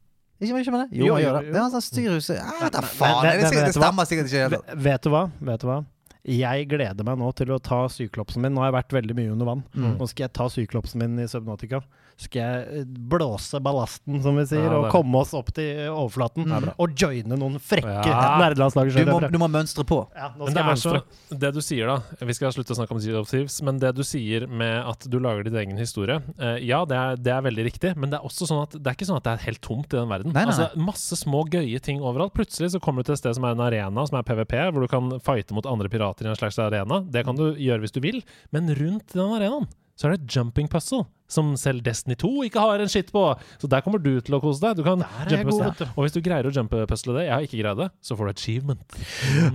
Ikke, 0.41 0.59
ikke 0.63 0.73
med 0.73 0.83
det? 0.89 0.97
Jo, 0.97 1.05
Jo, 1.11 1.17
jo, 1.21 1.31
jo. 1.37 1.53
Det 1.53 1.59
er 1.61 1.71
sånn 1.75 1.83
styrhus 1.85 2.29
ah, 2.33 2.67
da 2.73 2.81
faen, 2.81 3.21
men- 3.21 3.39
det, 3.43 3.49
det, 3.53 3.65
det 3.69 3.73
stemmer 3.77 4.07
sikkert 4.09 4.31
ikke. 4.31 4.61
Vet 4.89 5.03
du 5.05 5.11
hva? 5.13 5.25
Vet 5.51 5.61
du 5.61 5.67
hva? 5.69 5.81
Jeg 6.21 6.67
gleder 6.69 7.05
meg 7.05 7.17
nå 7.17 7.31
til 7.33 7.49
å 7.49 7.57
ta 7.61 7.79
syklopsen 7.89 8.43
min. 8.43 8.53
Nå 8.53 8.61
har 8.61 8.69
jeg 8.69 8.75
vært 8.77 8.93
veldig 8.93 9.15
mye 9.17 9.31
under 9.33 9.47
vann. 9.47 9.63
Mm. 9.73 9.95
Nå 9.97 10.07
skal 10.09 10.27
jeg 10.27 10.33
ta 10.37 10.45
syklopsen 10.53 11.01
min 11.01 11.17
i 11.23 11.25
Subnautica. 11.29 11.79
Skal 12.21 12.41
jeg 12.41 12.81
eh, 12.81 12.85
blåse 13.11 13.59
ballasten, 13.63 14.19
som 14.23 14.37
vi 14.39 14.45
sier, 14.49 14.65
Ja, 14.67 14.79
og 14.79 14.89
komme 14.93 15.21
oss 15.23 15.33
opp 15.37 15.51
til 15.55 15.89
overflaten. 15.89 16.47
Det 16.47 16.59
er. 16.59 16.73
Og 16.81 16.95
joine 16.97 17.37
noen 17.39 17.57
frekke 17.61 18.05
Ja. 18.11 18.39
Du 18.51 19.11
må, 19.11 19.19
du 19.31 19.37
må 19.41 19.49
mønstre 19.51 19.85
på. 19.87 20.01
Ja, 20.15 20.31
nå 20.37 20.47
skal 20.47 20.53
det, 20.53 20.61
jeg 20.61 20.69
mønstre. 20.69 21.01
så, 21.31 21.39
det 21.43 21.51
du 21.55 21.61
sier, 21.63 21.91
da 21.91 22.27
Vi 22.27 22.35
skal 22.37 22.53
slutte 22.55 22.75
å 22.75 22.79
snakke 22.79 22.95
om 22.95 23.01
Zero 23.03 23.23
Thieves, 23.27 23.59
men 23.65 23.79
det 23.81 23.93
du 23.97 24.03
sier 24.07 24.47
med 24.47 24.77
at 24.91 25.07
du 25.09 25.17
lager 25.21 25.47
din 25.47 25.57
egen 25.63 25.79
historie 25.81 26.19
uh, 26.39 26.57
Ja, 26.61 26.83
det 26.89 26.97
er, 26.97 27.19
det 27.19 27.33
er 27.35 27.45
veldig 27.45 27.65
riktig, 27.67 27.93
men 27.99 28.13
det 28.13 28.19
er 28.19 28.27
også 28.27 28.47
sånn 28.49 28.63
at 28.65 28.77
det 28.77 28.91
er 28.91 28.97
ikke 28.97 29.09
sånn 29.09 29.19
at 29.21 29.27
det 29.27 29.35
er 29.35 29.45
helt 29.47 29.63
tomt 29.65 29.91
i 29.91 29.99
den 29.99 30.09
verden. 30.11 30.35
Nei, 30.35 30.45
nei, 30.45 30.51
Altså, 30.51 30.69
masse 30.79 31.15
små 31.15 31.45
gøye 31.51 31.79
ting 31.83 32.01
overalt. 32.03 32.33
Plutselig 32.35 32.73
så 32.73 32.81
kommer 32.83 33.01
du 33.01 33.09
til 33.09 33.17
et 33.17 33.21
sted 33.23 33.37
som 33.37 33.45
er 33.47 33.55
en 33.55 33.63
arena, 33.63 34.05
som 34.07 34.19
er 34.19 34.25
PVP, 34.27 34.57
hvor 34.73 34.83
du 34.83 34.89
kan 34.91 35.13
fighte 35.23 35.55
mot 35.55 35.67
andre 35.69 35.91
pirater 35.91 36.27
i 36.27 36.33
en 36.33 36.39
slags 36.39 36.59
arena. 36.61 37.01
Det 37.07 37.23
kan 37.27 37.37
du 37.39 37.51
gjøre 37.55 37.85
hvis 37.85 37.95
du 37.95 38.01
vil, 38.03 38.19
men 38.51 38.71
rundt 38.77 39.15
den 39.15 39.37
arenaen 39.37 39.69
så 40.01 40.07
er 40.07 40.15
det 40.15 40.23
et 40.23 40.35
jumping 40.35 40.65
puzzle, 40.65 41.03
som 41.29 41.51
selv 41.61 41.83
Destiny 41.85 42.15
2 42.17 42.29
ikke 42.47 42.61
har 42.63 42.81
en 42.81 42.89
skitt 42.89 43.11
på. 43.13 43.21
Så 43.61 43.67
der 43.69 43.83
kommer 43.85 44.01
du 44.01 44.15
til 44.25 44.33
å 44.33 44.39
kose 44.41 44.57
deg. 44.63 44.79
Du 44.79 44.81
kan 44.87 45.03
jumpe 45.29 45.43
god, 45.45 45.61
puzzle. 45.69 45.87
Og 45.93 46.07
hvis 46.07 46.15
du 46.15 46.19
greier 46.25 46.49
å 46.49 46.53
jumpe 46.55 46.79
puzzle 46.89 47.13
det, 47.19 47.27
jeg 47.27 47.33
har 47.35 47.45
ikke 47.45 47.59
greid 47.59 47.77
det, 47.83 47.87
så 48.01 48.17
får 48.17 48.27
du 48.27 48.31
achievement. 48.33 48.95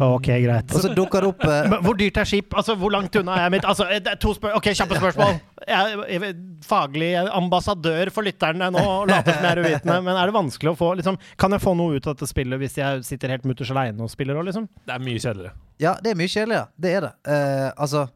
Ok, 0.06 0.30
greit. 0.44 0.70
Og 0.70 0.84
så 0.84 0.92
dukker 0.94 1.26
det 1.26 1.32
opp 1.32 1.42
uh... 1.42 1.56
Men 1.72 1.82
hvor 1.82 1.98
dyrt 1.98 2.20
er 2.22 2.30
skip? 2.30 2.54
Altså, 2.54 2.76
Hvor 2.78 2.94
langt 2.94 3.18
unna 3.18 3.34
er 3.40 3.48
jeg 3.48 3.56
mitt? 3.56 3.66
Altså, 3.66 3.88
er 3.90 4.20
to 4.22 4.36
spør 4.38 4.54
ok, 4.60 4.70
Kjappe 4.78 5.00
spørsmål. 5.00 5.40
Jeg 5.66 6.00
er 6.14 6.26
faglig 6.68 7.10
ambassadør 7.26 8.12
for 8.14 8.28
lytterne 8.28 8.70
nå, 8.70 8.82
og 9.00 9.10
later 9.10 9.34
som 9.34 9.48
jeg 9.48 9.56
er 9.56 9.62
uvitende. 9.64 10.00
Men 10.06 10.20
er 10.20 10.30
det 10.30 10.36
vanskelig 10.38 10.76
å 10.76 10.78
få 10.78 10.92
liksom, 11.00 11.18
Kan 11.42 11.56
jeg 11.56 11.64
få 11.64 11.74
noe 11.74 11.98
ut 11.98 12.06
av 12.06 12.14
dette 12.14 12.30
spillet 12.30 12.62
hvis 12.62 12.78
jeg 12.78 13.02
sitter 13.08 13.34
helt 13.34 13.48
mutters 13.50 13.74
aleine 13.74 14.06
og 14.06 14.14
spiller 14.14 14.38
òg, 14.38 14.46
liksom? 14.52 14.70
Det 14.86 14.94
er 14.94 15.02
mye 15.02 15.18
kjedeligere. 15.18 15.58
Ja, 15.82 15.98
det 15.98 16.14
er 16.14 16.22
mye 16.22 16.30
kjedeligere. 16.30 16.70
Det 16.78 16.94
er 16.94 17.08
det. 17.08 17.12
Uh, 17.26 17.68
altså, 17.74 18.06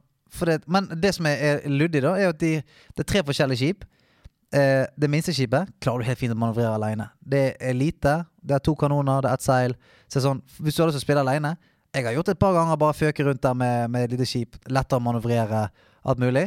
det 0.48 0.60
men 0.70 0.88
det 1.02 1.14
som 1.16 1.26
er, 1.26 1.40
er 1.64 1.72
luddig, 1.72 2.02
da, 2.04 2.14
er 2.18 2.34
at 2.34 2.40
de, 2.40 2.58
det 2.96 3.04
er 3.04 3.08
tre 3.08 3.22
forskjellige 3.26 3.60
skip. 3.60 3.86
Eh, 4.50 4.84
det 4.98 5.10
minste 5.10 5.34
skipet 5.34 5.68
klarer 5.82 6.02
du 6.02 6.08
helt 6.08 6.18
fint 6.18 6.34
å 6.34 6.38
manøvrere 6.38 6.74
alene. 6.74 7.06
Det 7.22 7.54
er 7.62 7.76
lite, 7.76 8.16
det 8.42 8.56
er 8.56 8.62
to 8.66 8.74
kanoner, 8.78 9.22
det 9.22 9.30
er 9.30 9.38
ett 9.38 9.46
seil. 9.46 9.76
Så 10.10 10.22
sånn, 10.24 10.40
hvis 10.58 10.74
du 10.74 10.82
har 10.82 10.90
lyst 10.90 10.98
til 10.98 11.04
å 11.04 11.08
spille 11.08 11.22
alene 11.22 11.56
Jeg 11.94 12.04
har 12.06 12.14
gjort 12.14 12.28
det 12.28 12.36
et 12.36 12.42
par 12.42 12.54
ganger, 12.54 12.78
bare 12.78 12.94
føke 12.94 13.24
rundt 13.26 13.42
der 13.42 13.54
med, 13.58 13.90
med 13.90 14.04
et 14.04 14.12
lite 14.14 14.26
skip. 14.30 14.54
Lettere 14.70 15.00
å 15.00 15.02
manøvrere, 15.02 15.64
alt 16.06 16.20
mulig. 16.22 16.44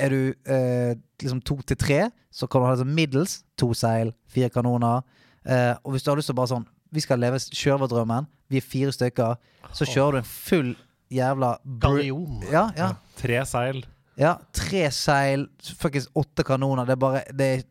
Er 0.00 0.14
du 0.14 0.32
eh, 0.48 0.94
liksom 1.20 1.42
to 1.44 1.58
til 1.60 1.76
tre, 1.76 1.98
så 2.32 2.48
kan 2.48 2.62
du 2.62 2.68
ha 2.70 2.78
sånn 2.80 2.94
middels. 2.96 3.42
To 3.60 3.74
seil, 3.76 4.14
fire 4.32 4.48
kanoner. 4.54 5.04
Eh, 5.44 5.74
og 5.84 5.92
hvis 5.92 6.06
du 6.06 6.08
har 6.08 6.16
lyst 6.16 6.32
til 6.32 6.36
å 6.36 6.40
bare 6.40 6.52
sånn 6.54 6.66
Vi 6.88 7.02
skal 7.04 7.20
leve 7.20 7.36
sjørøverdrømmen. 7.36 8.24
Vi 8.48 8.56
er 8.56 8.64
fire 8.64 8.92
stykker. 8.96 9.36
Så 9.76 9.84
kjører 9.84 10.16
du 10.16 10.18
en 10.22 10.28
full 10.28 10.70
jævla 11.10 11.54
Gallion. 11.82 12.42
Ja, 12.52 12.68
ja. 12.76 12.92
Tre 13.18 13.42
seil. 13.48 13.82
ja. 14.18 14.36
Tre 14.52 14.90
seil, 14.94 15.46
fuckings 15.78 16.08
åtte 16.14 16.44
kanoner. 16.44 16.86
Det 16.88 16.96
er 16.96 17.02
bare 17.02 17.22
Det 17.34 17.48
er 17.58 17.62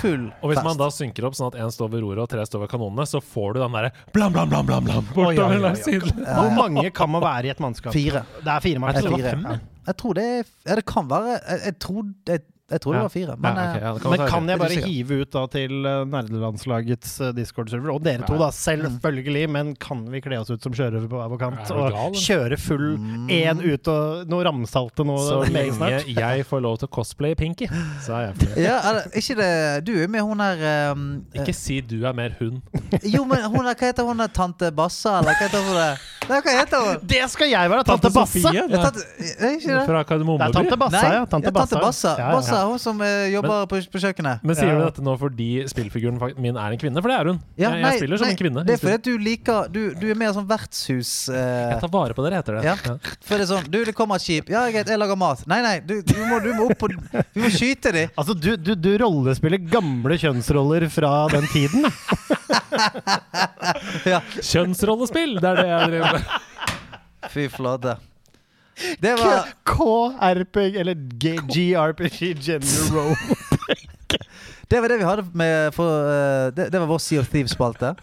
full 0.00 0.28
fest. 0.30 0.42
Og 0.42 0.50
hvis 0.50 0.58
fest. 0.60 0.66
man 0.68 0.76
da 0.78 0.86
synker 0.94 1.24
opp 1.26 1.34
sånn 1.34 1.48
at 1.50 1.56
én 1.58 1.72
står 1.74 1.88
ved 1.90 2.04
roret 2.04 2.22
og 2.22 2.28
tre 2.30 2.44
står 2.46 2.60
ved 2.62 2.70
kanonene, 2.70 3.06
så 3.10 3.18
får 3.22 3.56
du 3.56 3.60
den 3.64 3.72
derre 3.74 3.90
blam, 4.14 4.32
blam, 4.32 4.48
blam, 4.52 4.66
blam, 4.68 4.84
blam 4.86 5.08
bortover 5.14 5.58
langs 5.64 5.82
oi. 5.86 5.96
siden. 5.96 6.20
Hvor 6.22 6.52
mange 6.54 6.90
kan 6.94 7.10
man 7.10 7.24
være 7.24 7.48
i 7.48 7.54
et 7.54 7.62
mannskap? 7.64 7.92
Fire. 7.96 8.22
Det 8.44 8.52
er 8.52 8.60
fire 8.62 8.92
det 8.92 9.02
fem, 9.30 9.48
jeg. 9.50 9.64
Jeg 9.86 9.96
tror 10.02 10.14
det 10.18 10.26
er 10.26 10.44
Ja, 10.66 10.74
det 10.74 10.84
kan 10.86 11.08
være 11.10 11.34
Jeg, 11.34 11.60
jeg 11.64 11.78
tror 11.82 12.06
jeg, 12.26 12.40
jeg 12.70 12.80
tror 12.82 12.94
det 12.96 13.02
var 13.02 13.12
fire. 13.14 13.34
Men 13.38 13.56
Ja, 13.56 13.62
ok, 13.62 13.76
eh, 13.76 13.82
ja, 13.86 13.90
kan 14.02 14.10
Men 14.10 14.28
kan 14.28 14.48
jeg 14.50 14.56
Er 14.56 14.58
bare 14.58 14.86
hive 14.90 15.20
ut 15.22 15.30
da 15.30 15.42
til 15.46 15.86
eh, 15.86 16.04
nerdelandslagets 16.10 17.12
eh, 17.20 17.32
Discord-server, 17.36 17.92
og 17.94 18.02
dere 18.02 18.26
to, 18.26 18.34
Ja. 18.34 18.38
da, 18.46 18.48
selvfølgelig, 18.50 19.44
men 19.54 19.74
kan 19.76 20.00
vi 20.10 20.20
kle 20.24 20.40
oss 20.40 20.50
ut 20.50 20.62
som 20.62 20.72
sjørøvere 20.74 21.08
på 21.10 21.20
hver 21.20 21.30
vår 21.30 21.38
kant 21.44 21.70
Er 21.70 21.78
og 21.78 21.92
gal, 21.94 22.12
kjøre 22.18 22.58
full 22.58 22.86
Mm. 22.96 23.28
én 23.30 23.60
ut 23.72 23.88
og 23.92 24.26
noe 24.30 24.44
ramsalte 24.46 25.04
noe 25.06 25.18
Så 25.18 25.38
lenge 25.52 26.04
jeg 26.16 26.46
får 26.46 26.60
lov 26.62 26.78
til 26.78 26.88
å 26.88 26.92
cosplaye 26.96 27.36
Pinky, 27.38 27.68
så 28.02 28.14
er 28.18 28.26
jeg 28.26 28.34
fornøyd. 28.40 28.58
ja, 28.64 28.76
eller, 28.90 29.02
ikke 29.14 29.36
det 29.36 29.84
Du 29.86 29.92
er 30.02 30.08
med 30.08 30.22
hun 30.22 30.38
der 30.38 30.92
um, 30.92 31.06
Ikke 31.34 31.54
si 31.54 31.80
du 31.80 32.04
er 32.06 32.12
mer 32.12 32.34
hun. 32.40 32.62
eh, 32.92 32.98
Jo, 33.14 33.24
men 33.24 33.42
hun 33.46 33.62
er, 33.66 33.74
hva 33.74 33.86
heter 33.92 34.04
hun 34.06 34.18
der? 34.18 34.28
Tante 34.34 34.70
Bassa, 34.72 35.18
eller 35.20 35.34
hva 35.38 35.46
heter 35.46 35.62
hun? 35.62 35.74
der? 35.76 36.04
Nei, 36.26 36.40
hva 36.42 36.52
heter 36.58 36.82
hun? 36.82 37.02
Det 37.06 37.22
skal 37.30 37.46
jeg 37.52 37.70
være! 37.70 37.84
Tante 37.86 38.10
Basse! 38.10 38.40
Sofie, 38.42 38.62
tante, 38.72 39.02
er 39.38 39.52
ikke 39.54 39.68
det? 39.70 39.82
Fra 39.86 39.92
Det 39.92 40.00
er 40.00 40.08
Kardemommeby. 40.10 40.52
Tante 40.56 40.76
Bassa, 40.80 41.02
ja. 41.14 41.20
Tante 41.30 41.46
ja, 41.46 41.54
tante 41.54 41.78
Bassa. 41.84 42.16
Bassa. 42.34 42.55
Ja, 42.56 42.62
ja. 42.64 42.70
Hun 42.72 42.80
som 42.82 43.00
eh, 43.04 43.28
jobber 43.34 43.66
på, 43.70 43.80
på 43.92 44.00
kjøkkenet. 44.02 44.42
Men 44.46 44.56
sier 44.58 44.72
Ja. 44.72 44.78
du 44.80 44.84
dette 44.86 45.04
nå 45.04 45.14
fordi 45.20 45.48
spillfiguren 45.70 46.18
min 46.40 46.56
er 46.56 46.74
en 46.74 46.80
kvinne? 46.80 47.02
For 47.04 47.12
det 47.12 47.18
er 47.20 47.30
hun. 47.30 47.40
Ja, 47.54 47.70
jeg, 47.70 47.82
nei, 47.84 47.92
jeg 47.92 48.02
spiller 48.02 48.20
som 48.22 48.26
nei, 48.30 48.32
en 48.34 48.40
kvinne. 48.40 48.64
Det 48.66 48.74
er 48.76 48.82
fordi 48.82 48.98
du 49.06 49.24
liker 49.26 49.68
Du, 49.72 49.80
du 50.00 50.06
er 50.10 50.18
mer 50.18 50.32
sånn 50.36 50.48
vertshus... 50.48 51.12
Uh, 51.30 51.36
jeg 51.36 51.80
tar 51.84 51.92
vare 51.92 52.16
på 52.16 52.24
dere, 52.26 52.40
heter 52.40 52.58
det. 52.58 52.64
Ja. 52.66 52.74
For 53.26 53.36
det 53.36 53.46
er 53.46 53.50
sånn 53.52 53.68
Du, 53.70 53.78
det 53.86 53.94
kommer 53.98 54.18
et 54.20 54.24
skip. 54.26 54.50
Ja, 54.52 54.64
greit, 54.72 54.88
jeg 54.90 55.00
lager 55.00 55.18
mat. 55.20 55.44
Nei, 55.50 55.60
nei, 55.64 55.76
du, 55.84 55.98
du, 56.06 56.16
må, 56.30 56.40
du 56.44 56.50
må 56.56 56.70
opp 56.72 56.86
og 56.88 56.96
Vi 57.36 57.44
må 57.44 57.52
skyte 57.52 57.92
de. 57.94 58.06
Altså, 58.16 58.34
du, 58.34 58.52
du, 58.56 58.72
du 58.74 58.90
rollespiller 59.04 59.60
gamle 59.70 60.16
kjønnsroller 60.20 60.88
fra 60.92 61.14
den 61.36 61.46
tiden. 61.52 61.86
Ja. 64.06 64.20
Kjønnsrollespill! 64.42 65.38
Det 65.42 65.48
er 65.50 65.58
det 65.60 65.68
jeg 65.70 65.88
driver 65.90 66.18
med. 66.18 66.36
Fy 67.32 67.46
flate. 67.52 67.96
Det 69.00 69.14
var 69.16 69.50
KRPG, 69.64 70.76
eller 70.82 70.94
GRPG, 70.94 72.34
Gender 72.44 72.90
Role. 72.94 73.16
Det 74.68 74.80
var 74.82 74.90
det 74.90 74.98
vi 74.98 75.06
hadde 75.06 75.24
med 75.38 75.74
for, 75.74 75.86
uh, 75.86 76.50
det, 76.54 76.68
det 76.74 76.80
var 76.82 76.90
vår 76.90 76.98
Sea 77.02 77.22
of 77.22 77.30
Thieves-spalte. 77.32 77.94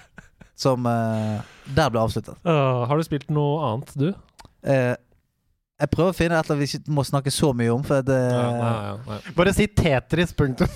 Som 0.56 0.86
uh, 0.86 1.42
der 1.76 1.90
ble 1.92 2.02
avsluttet. 2.02 2.38
Uh, 2.46 2.86
har 2.88 2.98
du 2.98 3.06
spilt 3.06 3.30
noe 3.34 3.60
annet, 3.68 3.94
du? 4.00 4.14
Eh, 4.64 4.94
jeg 5.84 5.92
prøver 5.92 6.14
å 6.14 6.16
finne 6.16 6.38
et 6.38 6.46
eller 6.46 6.56
annet 6.56 6.72
vi 6.72 6.80
ikke 6.80 6.96
må 6.96 7.04
snakke 7.08 7.32
så 7.34 7.52
mye 7.58 7.74
om, 7.74 7.84
for 7.84 8.06
det 8.06 8.16
Ja, 8.16 8.44
nei, 8.56 8.74
ja, 8.88 8.94
nei. 9.10 9.20
Bare 9.36 9.54
si 9.56 9.68
Tetris, 9.68 10.32
punktum. 10.38 10.70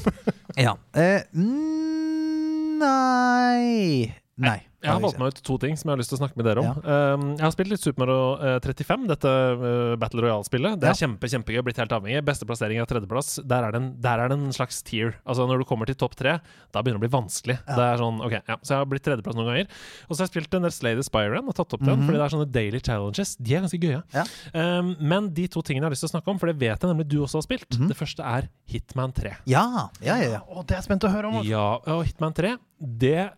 Ja. 0.57 0.73
Eh, 0.97 1.23
mm, 1.37 2.79
nei 2.81 4.26
Nei. 4.37 4.59
Jeg 4.85 4.93
har 4.93 5.01
valgt 5.01 5.17
meg 5.17 5.31
ut 5.33 5.39
to 5.41 5.55
ting 5.57 5.73
som 5.75 5.89
jeg 5.89 5.95
har 5.95 5.99
lyst 5.99 6.11
til 6.13 6.19
å 6.19 6.21
snakke 6.21 6.37
med 6.37 6.45
dere 6.45 6.61
om. 6.61 6.77
Um, 6.85 7.23
jeg 7.33 7.41
har 7.41 7.51
spilt 7.51 7.71
litt 7.71 7.81
Super 7.81 8.03
Mario 8.05 8.37
eh, 8.37 8.59
35, 8.61 9.07
dette 9.09 9.25
eh, 9.25 9.95
Battle 9.97 10.21
Royale-spillet. 10.21 10.77
Det 10.79 10.85
er 10.85 10.93
Ja. 10.93 10.99
kjempe, 11.01 11.25
kjempegøy. 11.33 11.63
Blitt 11.65 11.79
helt 11.81 11.91
avhengig. 11.97 12.21
Beste 12.23 12.45
plassering 12.45 12.77
er 12.79 12.85
tredjeplass. 12.85 13.39
Der 13.41 13.65
er, 13.65 13.73
det 13.73 13.81
en, 13.81 13.87
der 14.05 14.21
er 14.21 14.29
det 14.29 14.37
en 14.37 14.53
slags 14.53 14.83
tier. 14.85 15.15
Altså 15.25 15.47
Når 15.49 15.63
du 15.63 15.65
kommer 15.65 15.89
til 15.89 15.97
topp 15.97 16.13
tre, 16.15 16.35
da 16.71 16.83
begynner 16.85 17.01
det 17.01 17.09
å 17.09 17.09
bli 17.09 17.11
vanskelig. 17.17 17.57
Ja. 17.65 17.73
Det 17.79 17.87
er 17.87 17.97
sånn, 18.03 18.21
ok, 18.21 18.35
ja. 18.37 18.57
Så 18.61 18.69
jeg 18.75 18.77
har 18.77 18.85
blitt 18.93 19.03
tredjeplass 19.09 19.35
noen 19.39 19.49
ganger. 19.49 19.67
Og 20.07 20.13
så 20.13 20.19
har 20.21 20.27
jeg 20.29 20.33
spilt 20.35 20.53
en 20.59 20.61
del 20.69 20.75
Slade 20.77 21.01
the 21.01 21.07
Spyren 21.09 21.49
og 21.49 21.57
tatt 21.57 21.73
opp 21.73 21.81
den, 21.83 21.97
Mhm. 21.97 22.05
fordi 22.05 22.17
det 22.21 22.25
er 22.27 22.35
sånne 22.37 22.51
daily 22.53 22.79
challenges. 22.79 23.35
De 23.41 23.55
er 23.57 23.65
ganske 23.65 23.81
gøye. 23.81 24.03
Ja. 24.13 24.23
Um, 24.53 24.95
men 25.01 25.33
de 25.33 25.47
to 25.49 25.61
tingene 25.65 25.81
jeg 25.81 25.89
har 25.89 25.97
lyst 25.97 26.05
til 26.05 26.11
å 26.13 26.21
snakke 26.21 26.29
om, 26.29 26.37
for 26.37 26.53
det 26.53 26.59
vet 26.61 26.77
jeg 26.79 26.93
nemlig 26.93 27.09
du 27.09 27.17
også 27.25 27.41
har 27.41 27.47
spilt. 27.49 27.67
Mhm. 27.73 27.87
Det 27.89 27.97
første 27.97 28.21
er 28.23 28.47
Hitman 28.69 29.11
3. 29.11 29.33
Ja, 29.49 29.89
ja, 30.05 30.15
ja. 30.21 30.29
ja. 30.37 30.41
Å, 30.45 30.61
det 30.63 30.77
er 30.77 30.81
jeg 30.83 30.87
spent 30.91 31.01
å 31.03 31.11
høre 31.11 31.25
om. 31.33 31.41
altså. 31.41 31.49
Ja, 31.49 31.67
og 31.97 32.05
Hitman 32.05 32.33
3, 32.37 32.55
det 32.79 33.31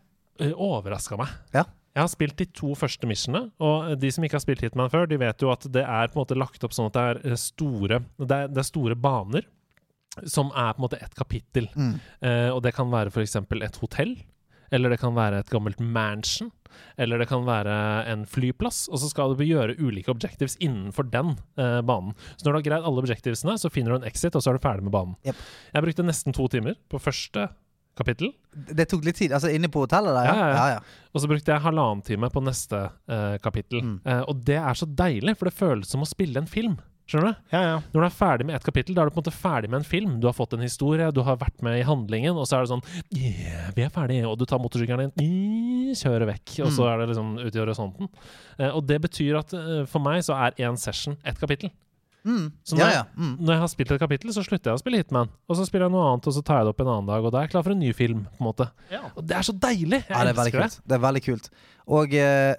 overraska 0.56 1.20
meg. 1.20 1.36
Ja. 1.56 1.66
Jeg 1.96 2.06
har 2.06 2.12
spilt 2.12 2.38
de 2.40 2.46
to 2.56 2.76
første 2.78 3.08
missionene, 3.10 3.50
og 3.60 3.96
de 4.00 4.12
som 4.14 4.24
ikke 4.24 4.38
har 4.38 4.44
spilt 4.44 4.62
Hitman 4.64 4.92
før, 4.94 5.08
de 5.10 5.18
vet 5.20 5.42
jo 5.42 5.50
at 5.52 5.66
det 5.74 5.84
er 5.84 6.12
på 6.12 6.20
en 6.20 6.22
måte 6.22 6.38
lagt 6.38 6.64
opp 6.64 6.76
sånn 6.76 6.92
at 6.92 6.96
det 6.96 7.06
er 7.06 7.22
eh, 7.32 7.40
store, 7.40 8.04
det 8.22 8.36
er, 8.36 8.52
det 8.52 8.62
er 8.62 8.68
store 8.68 8.98
baner 9.00 9.48
som 10.24 10.52
er 10.54 10.76
på 10.76 10.82
en 10.82 10.86
måte 10.86 11.00
ett 11.02 11.16
kapittel. 11.18 11.70
Mm. 11.76 11.96
Eh, 12.22 12.50
og 12.54 12.62
det 12.66 12.76
kan 12.78 12.92
være 12.92 13.12
f.eks. 13.14 13.36
et 13.42 13.82
hotell, 13.82 14.16
eller 14.72 14.94
det 14.94 15.00
kan 15.02 15.16
være 15.18 15.42
et 15.42 15.52
gammelt 15.52 15.82
mansion, 15.82 16.52
eller 17.02 17.20
det 17.20 17.30
kan 17.32 17.46
være 17.48 17.76
en 18.12 18.26
flyplass, 18.30 18.84
og 18.94 19.02
så 19.02 19.10
skal 19.10 19.34
du 19.34 19.44
gjøre 19.48 19.80
ulike 19.82 20.14
objectives 20.14 20.60
innenfor 20.62 21.10
den 21.10 21.34
eh, 21.58 21.80
banen. 21.82 22.14
Så 22.36 22.46
når 22.46 22.52
du 22.52 22.60
har 22.60 22.68
greid 22.68 22.86
alle 22.92 23.04
objectivesene, 23.04 23.58
så 23.58 23.72
finner 23.74 23.96
du 23.96 24.00
en 24.00 24.10
exit, 24.10 24.38
og 24.38 24.46
så 24.46 24.54
er 24.54 24.60
du 24.60 24.66
ferdig 24.66 24.86
med 24.86 24.94
banen. 24.94 25.18
Yep. 25.26 25.42
Jeg 25.74 25.88
brukte 25.88 26.06
nesten 26.06 26.38
to 26.38 26.48
timer 26.54 26.78
på 26.92 27.02
første 27.02 27.50
kapittel, 28.00 28.32
Det 28.74 28.88
tok 28.90 29.04
litt 29.06 29.20
tid. 29.20 29.32
Altså 29.36 29.52
inne 29.54 29.70
på 29.72 29.84
hotellet 29.86 30.16
der? 30.18 30.26
Ja, 30.32 30.36
ja, 30.36 30.50
ja. 30.56 30.68
ja. 30.78 31.08
og 31.14 31.22
så 31.24 31.30
brukte 31.30 31.52
jeg 31.54 31.62
halvannen 31.68 32.02
time 32.08 32.30
på 32.34 32.42
neste 32.44 32.86
uh, 33.12 33.36
kapittel. 33.44 33.84
Mm. 33.86 33.98
Uh, 34.08 34.22
og 34.32 34.42
det 34.48 34.58
er 34.60 34.80
så 34.80 34.88
deilig, 34.90 35.36
for 35.38 35.50
det 35.52 35.58
føles 35.60 35.92
som 35.92 36.02
å 36.06 36.08
spille 36.10 36.42
en 36.42 36.48
film. 36.50 36.80
Skjønner 37.10 37.32
du? 37.34 37.38
Ja, 37.56 37.60
ja. 37.66 37.78
Når 37.90 38.04
du 38.04 38.06
er 38.06 38.14
ferdig 38.14 38.46
med 38.46 38.54
ett 38.60 38.66
kapittel, 38.68 38.94
da 38.94 39.02
er 39.02 39.10
du 39.10 39.16
på 39.16 39.18
en 39.18 39.24
måte 39.24 39.34
ferdig 39.34 39.70
med 39.74 39.80
en 39.80 39.88
film. 39.88 40.12
Du 40.22 40.28
har 40.30 40.36
fått 40.38 40.52
en 40.54 40.62
historie, 40.62 41.08
du 41.10 41.24
har 41.26 41.40
vært 41.42 41.64
med 41.66 41.80
i 41.80 41.86
handlingen, 41.88 42.38
og 42.38 42.46
så 42.46 42.60
er 42.60 42.68
det 42.68 42.70
sånn 42.70 42.84
Yeah, 43.18 43.72
vi 43.74 43.82
er 43.88 43.90
ferdige. 43.96 44.28
Og 44.30 44.38
du 44.38 44.46
tar 44.46 44.62
motorsykkelen 44.62 45.16
din, 45.18 45.90
kjører 45.98 46.28
vekk, 46.30 46.60
og 46.68 46.70
så 46.76 46.86
Mm. 46.86 46.90
er 46.92 46.98
det 47.02 47.08
liksom 47.10 47.32
ute 47.42 47.58
i 47.58 47.64
horisonten. 47.64 48.12
Eh, 48.60 48.70
og 48.70 48.86
det 48.86 49.00
betyr 49.08 49.40
at 49.42 49.56
for 49.90 50.06
meg 50.06 50.22
så 50.28 50.38
er 50.38 50.54
én 50.62 50.78
session 50.78 51.18
ett 51.26 51.40
kapittel. 51.42 51.72
Mm. 52.26 52.52
Så 52.68 52.76
når- 52.76 52.92
ja. 52.94 53.04
Mm. 53.18 53.36
Når 53.40 53.54
jeg 53.54 53.60
har 53.60 53.68
spilt 53.72 53.92
et 53.92 54.00
kapittel, 54.02 54.32
så 54.36 54.44
slutter 54.44 54.72
jeg 54.72 54.78
å 54.78 54.82
spille 54.82 54.98
Hitman. 54.98 55.30
Og 55.50 55.56
så 55.58 55.66
spiller 55.66 55.86
jeg 55.88 55.92
noe 55.94 56.06
annet, 56.12 56.28
og 56.28 56.34
så 56.36 56.44
tar 56.44 56.58
jeg 56.60 56.66
det 56.66 56.74
opp 56.76 56.82
en 56.82 56.88
annen 56.94 57.08
dag, 57.08 57.24
og 57.26 57.32
da 57.32 57.38
er 57.40 57.48
jeg 57.48 57.52
klar 57.54 57.64
for 57.64 57.72
en 57.72 57.80
ny 57.80 57.92
film. 57.94 58.26
på 58.38 58.42
en 58.44 58.48
måte. 58.54 58.70
Ja. 58.92 59.02
Og 59.16 59.26
det 59.26 59.38
er 59.38 59.42
så 59.48 59.54
deilig! 59.58 60.02
Jeg 60.04 60.10
Ja, 60.10 60.24
det 60.26 60.38
er 60.38 60.44
elsker 60.44 60.60
det. 60.66 60.80
Det 60.88 60.96
er 61.00 61.04
veldig 61.06 61.24
kult. 61.24 61.50
Og 61.88 62.14
eh, 62.14 62.56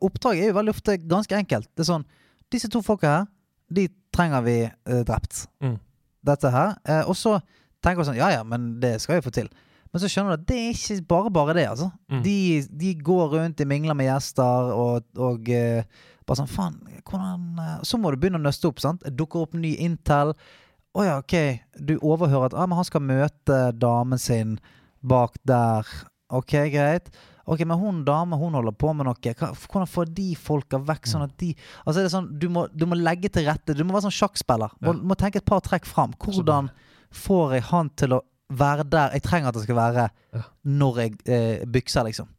oppdraget 0.00 0.42
er 0.44 0.52
jo 0.52 0.58
veldig 0.58 0.74
ofte 0.74 0.96
ganske 1.08 1.36
enkelt. 1.36 1.68
Det 1.76 1.84
er 1.86 1.92
sånn 1.92 2.04
Disse 2.50 2.66
to 2.68 2.80
folka 2.82 3.06
her, 3.06 3.26
de 3.70 3.84
trenger 4.12 4.42
vi 4.42 4.56
eh, 4.64 5.02
drept. 5.06 5.44
Mm. 5.62 5.76
Dette 6.26 6.50
her. 6.50 6.72
Eh, 6.84 7.04
og 7.06 7.14
så 7.14 7.36
tenker 7.80 8.02
vi 8.02 8.08
sånn 8.10 8.16
Ja 8.18 8.30
ja, 8.34 8.42
men 8.42 8.80
det 8.82 8.96
skal 9.00 9.20
vi 9.20 9.28
få 9.28 9.30
til. 9.32 9.48
Men 9.92 10.02
så 10.02 10.08
skjønner 10.10 10.34
du 10.36 10.42
at 10.42 10.46
det 10.50 10.56
er 10.58 10.74
ikke 10.74 11.06
bare 11.06 11.30
bare 11.30 11.54
det, 11.54 11.68
altså. 11.70 11.92
Mm. 12.10 12.22
De, 12.22 12.34
de 12.82 12.94
går 12.94 13.30
rundt, 13.36 13.56
de 13.58 13.64
mingler 13.70 13.94
med 13.98 14.06
gjester, 14.10 14.72
og, 14.74 15.06
og 15.18 15.48
eh, 15.50 15.82
bare 16.30 16.38
sånn 16.38 16.50
Faen, 16.50 16.76
hvordan 17.08 17.58
eh, 17.58 17.78
Så 17.86 17.98
må 17.98 18.12
du 18.12 18.20
begynne 18.20 18.38
å 18.38 18.44
nøste 18.44 18.70
opp, 18.70 18.82
sant. 18.82 19.02
Dukker 19.18 19.48
opp 19.48 19.56
ny 19.58 19.74
Intel. 19.82 20.36
Å 20.94 21.06
ja, 21.06 21.16
ok. 21.22 21.34
Du 21.78 21.96
overhører 21.98 22.50
at 22.50 22.56
ah, 22.58 22.68
men 22.70 22.78
han 22.78 22.86
skal 22.86 23.02
møte 23.04 23.58
damen 23.78 24.18
sin 24.22 24.56
bak 25.00 25.36
der. 25.46 25.86
Ok, 26.30 26.54
greit. 26.70 27.10
Ok, 27.50 27.64
Men 27.66 27.80
hun 27.80 28.04
dame 28.06 28.38
hun 28.38 28.54
holder 28.54 28.74
på 28.78 28.92
med 28.94 29.08
noe. 29.08 29.34
Hvordan 29.42 29.88
får 29.90 30.10
de 30.14 30.28
folka 30.38 30.78
vekk? 30.78 31.08
sånn 31.10 31.26
at 31.26 31.34
de 31.40 31.50
Altså 31.84 31.98
er 31.98 32.06
det 32.06 32.12
sånn, 32.14 32.28
Du 32.38 32.46
må, 32.52 32.68
du 32.70 32.86
må 32.86 32.98
legge 32.98 33.30
til 33.32 33.48
rette. 33.48 33.74
Du 33.74 33.82
må 33.82 33.96
være 33.96 34.06
sånn 34.06 34.18
sjakkspiller. 34.20 34.76
Må, 34.86 34.94
må 35.02 35.18
tenke 35.18 35.42
et 35.42 35.48
par 35.48 35.62
trekk 35.66 35.88
fram. 35.88 36.14
Hvordan 36.20 36.70
får 37.10 37.56
jeg 37.56 37.66
han 37.72 37.90
til 37.98 38.18
å 38.18 38.24
være 38.50 38.86
der 38.90 39.14
jeg 39.16 39.24
trenger 39.26 39.50
at 39.50 39.56
det 39.58 39.64
skal 39.64 39.78
være 39.78 40.08
når 40.66 41.00
jeg 41.02 41.18
eh, 41.26 41.66
bykser, 41.70 42.06
liksom. 42.06 42.30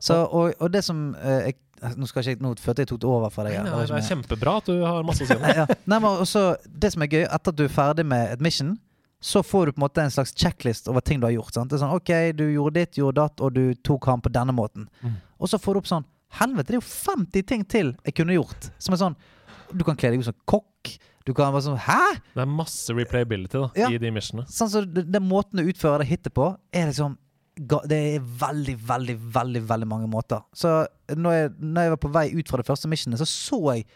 Så, 0.00 0.16
og, 0.24 0.54
og 0.56 0.70
det 0.72 0.80
som 0.84 1.10
eh, 1.20 1.50
jeg, 1.50 1.56
Nå 1.96 2.06
skal 2.08 2.22
ikke 2.22 2.34
jeg, 2.34 2.40
nå 2.44 2.52
følte 2.60 2.84
jeg 2.84 2.90
tok 2.92 3.00
det 3.02 3.08
over 3.08 3.32
for 3.34 3.48
deg. 3.48 3.56
Nei, 3.62 3.70
nei, 3.72 3.86
Det 3.88 3.96
er 3.98 4.06
kjempebra 4.10 4.56
at 4.60 4.70
du 4.70 4.82
har 4.84 5.02
masse 5.06 5.24
å 5.24 5.28
si 5.30 5.36
om 5.36 5.42
det. 5.46 5.56
ja. 5.62 5.66
Nei, 5.86 5.98
men 5.98 6.22
også, 6.26 6.44
det 6.66 6.92
som 6.94 7.04
er 7.06 7.10
gøy, 7.12 7.24
etter 7.26 7.54
at 7.54 7.58
du 7.58 7.64
er 7.64 7.72
ferdig 7.72 8.06
med 8.06 8.36
et 8.36 8.44
mission, 8.44 8.76
så 9.20 9.42
får 9.44 9.66
du 9.66 9.72
på 9.72 9.80
en 9.82 9.84
måte 9.84 10.04
en 10.04 10.12
slags 10.12 10.32
checklist 10.36 10.88
over 10.88 11.04
ting 11.04 11.20
du 11.20 11.26
har 11.28 11.34
gjort. 11.34 11.52
Sant? 11.56 11.70
Det 11.72 11.76
er 11.76 11.82
sånn, 11.84 11.96
ok, 11.96 12.12
du 12.38 12.46
gjorde 12.54 12.80
ditt, 12.80 12.96
gjorde 13.00 13.20
datt, 13.20 13.42
og 13.44 13.52
du 13.56 13.74
tok 13.84 14.08
ham 14.08 14.22
på 14.24 14.32
denne 14.32 14.54
måten. 14.56 14.86
Mm. 15.04 15.18
Og 15.40 15.50
så 15.52 15.60
får 15.60 15.76
du 15.76 15.82
opp 15.82 15.90
sånn 15.92 16.08
Helvete, 16.30 16.68
det 16.70 16.76
er 16.76 16.78
jo 16.78 16.86
50 16.86 17.42
ting 17.42 17.62
til 17.66 17.88
jeg 18.06 18.14
kunne 18.14 18.36
gjort. 18.36 18.68
Som 18.78 18.94
er 18.94 19.00
sånn 19.00 19.16
Du 19.74 19.82
kan 19.86 19.96
kle 19.98 20.12
deg 20.12 20.22
ut 20.22 20.28
som 20.28 20.36
kokk. 20.46 20.92
Du 21.26 21.32
kan 21.34 21.50
være 21.52 21.64
sånn 21.66 21.80
Hæ?! 21.82 21.98
Det 22.36 22.44
er 22.44 22.48
masse 22.50 22.94
replayability 22.94 23.58
da, 23.58 23.68
Ja. 23.78 23.88
i 23.90 23.98
de 23.98 24.12
missionene. 24.14 24.46
Sånn 24.50 24.70
så 24.70 24.84
Den 24.86 25.26
måten 25.26 25.58
du 25.58 25.66
utfører 25.66 26.04
det 26.04 26.08
hittil 26.12 26.32
på, 26.34 26.52
er 26.72 26.86
liksom 26.92 27.18
Det 27.58 27.98
er 28.14 28.22
veldig, 28.22 28.76
veldig, 28.88 29.16
veldig 29.34 29.62
veldig 29.68 29.88
mange 29.90 30.06
måter. 30.08 30.40
Så 30.54 30.86
når 31.16 31.36
jeg, 31.36 31.50
når 31.58 31.86
jeg 31.86 31.94
var 31.94 32.00
på 32.04 32.12
vei 32.14 32.26
ut 32.36 32.52
fra 32.52 32.60
det 32.60 32.68
første 32.68 32.90
missionet, 32.90 33.22
så 33.22 33.28
så 33.28 33.60
jeg 33.74 33.86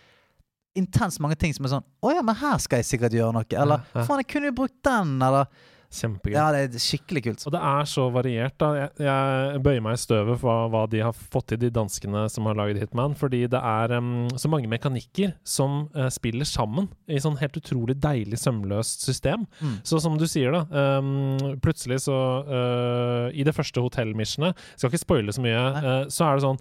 intenst 0.75 1.21
mange 1.23 1.37
ting 1.39 1.55
som 1.55 1.67
er 1.69 1.77
sånn 1.77 1.85
Å 2.03 2.17
ja, 2.17 2.23
men 2.27 2.35
her 2.41 2.59
skal 2.63 2.81
jeg 2.83 2.89
sikkert 2.89 3.15
gjøre 3.15 3.37
noe. 3.37 3.47
Eller 3.55 3.85
Ja, 3.85 4.01
ja. 4.01 4.09
faen, 4.09 4.25
jeg 4.25 4.31
kunne 4.33 4.51
jo 4.51 4.59
brukt 4.65 4.81
den. 4.87 5.17
Eller 5.23 5.47
Kjempegøy. 5.95 6.35
Ja, 6.35 6.47
det 6.51 6.63
er 6.65 6.83
skikkelig 6.83 7.23
kult. 7.29 7.45
Og 7.47 7.55
det 7.55 7.61
er 7.63 7.89
så 7.89 8.07
variert. 8.13 8.57
da 8.59 8.71
Jeg, 8.75 8.91
jeg 9.07 9.61
bøyer 9.65 9.85
meg 9.85 9.95
i 9.95 10.03
støvet 10.03 10.41
for 10.43 10.71
hva, 10.73 10.85
de 10.91 11.03
har 11.05 11.15
fått 11.15 11.53
til, 11.53 11.61
de 11.63 11.71
danskene 11.75 12.25
som 12.33 12.49
har 12.51 12.59
laget 12.59 12.81
Hitman. 12.83 13.15
Fordi 13.19 13.45
det 13.51 13.61
er 13.61 13.95
um, 13.99 14.27
så 14.41 14.51
mange 14.51 14.71
mekanikker 14.71 15.37
som 15.47 15.85
uh, 15.95 16.09
spiller 16.13 16.49
sammen 16.49 16.91
i 17.07 17.21
sånn 17.23 17.39
helt 17.39 17.59
utrolig 17.61 17.97
deilig, 18.03 18.41
sømløst 18.43 19.07
system. 19.07 19.47
Mm. 19.61 19.79
Så 19.87 20.03
som 20.03 20.19
du 20.19 20.27
sier, 20.31 20.55
da. 20.55 20.65
Um, 20.99 21.55
plutselig 21.63 22.03
så 22.09 22.19
uh, 22.49 23.31
I 23.31 23.47
det 23.47 23.55
første 23.55 23.83
hotellmissionet, 23.85 24.59
skal 24.75 24.91
ikke 24.91 25.05
spoile 25.05 25.35
så 25.35 25.43
mye, 25.45 25.63
eh, 25.79 26.05
så 26.13 26.27
er 26.27 26.37
det 26.37 26.45
sånn 26.45 26.59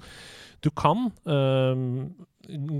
Du 0.64 0.72
kan 0.72 1.12
em, 1.26 2.16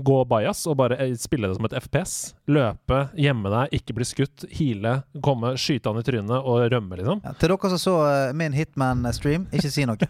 gå 0.04 0.16
bajas 0.28 0.60
og 0.68 0.76
bare 0.78 0.98
eh, 1.00 1.14
spille 1.18 1.48
det 1.48 1.56
som 1.56 1.64
et 1.68 1.76
FPS. 1.80 2.14
Løpe, 2.52 2.98
gjemme 3.18 3.50
deg, 3.52 3.72
ikke 3.80 3.96
bli 3.96 4.06
skutt, 4.08 4.44
heale, 4.58 4.98
komme, 5.24 5.54
skyte 5.60 5.88
han 5.92 6.00
i 6.02 6.04
trynet 6.06 6.36
og 6.36 6.66
rømme, 6.72 6.98
liksom. 7.00 7.22
Ja, 7.24 7.32
til 7.40 7.54
dere 7.54 7.70
som 7.72 7.80
så 7.80 7.94
eh, 8.10 8.34
min 8.36 8.54
Hitman-stream, 8.56 9.46
ikke 9.56 9.72
si 9.72 9.86
noe. 9.88 9.96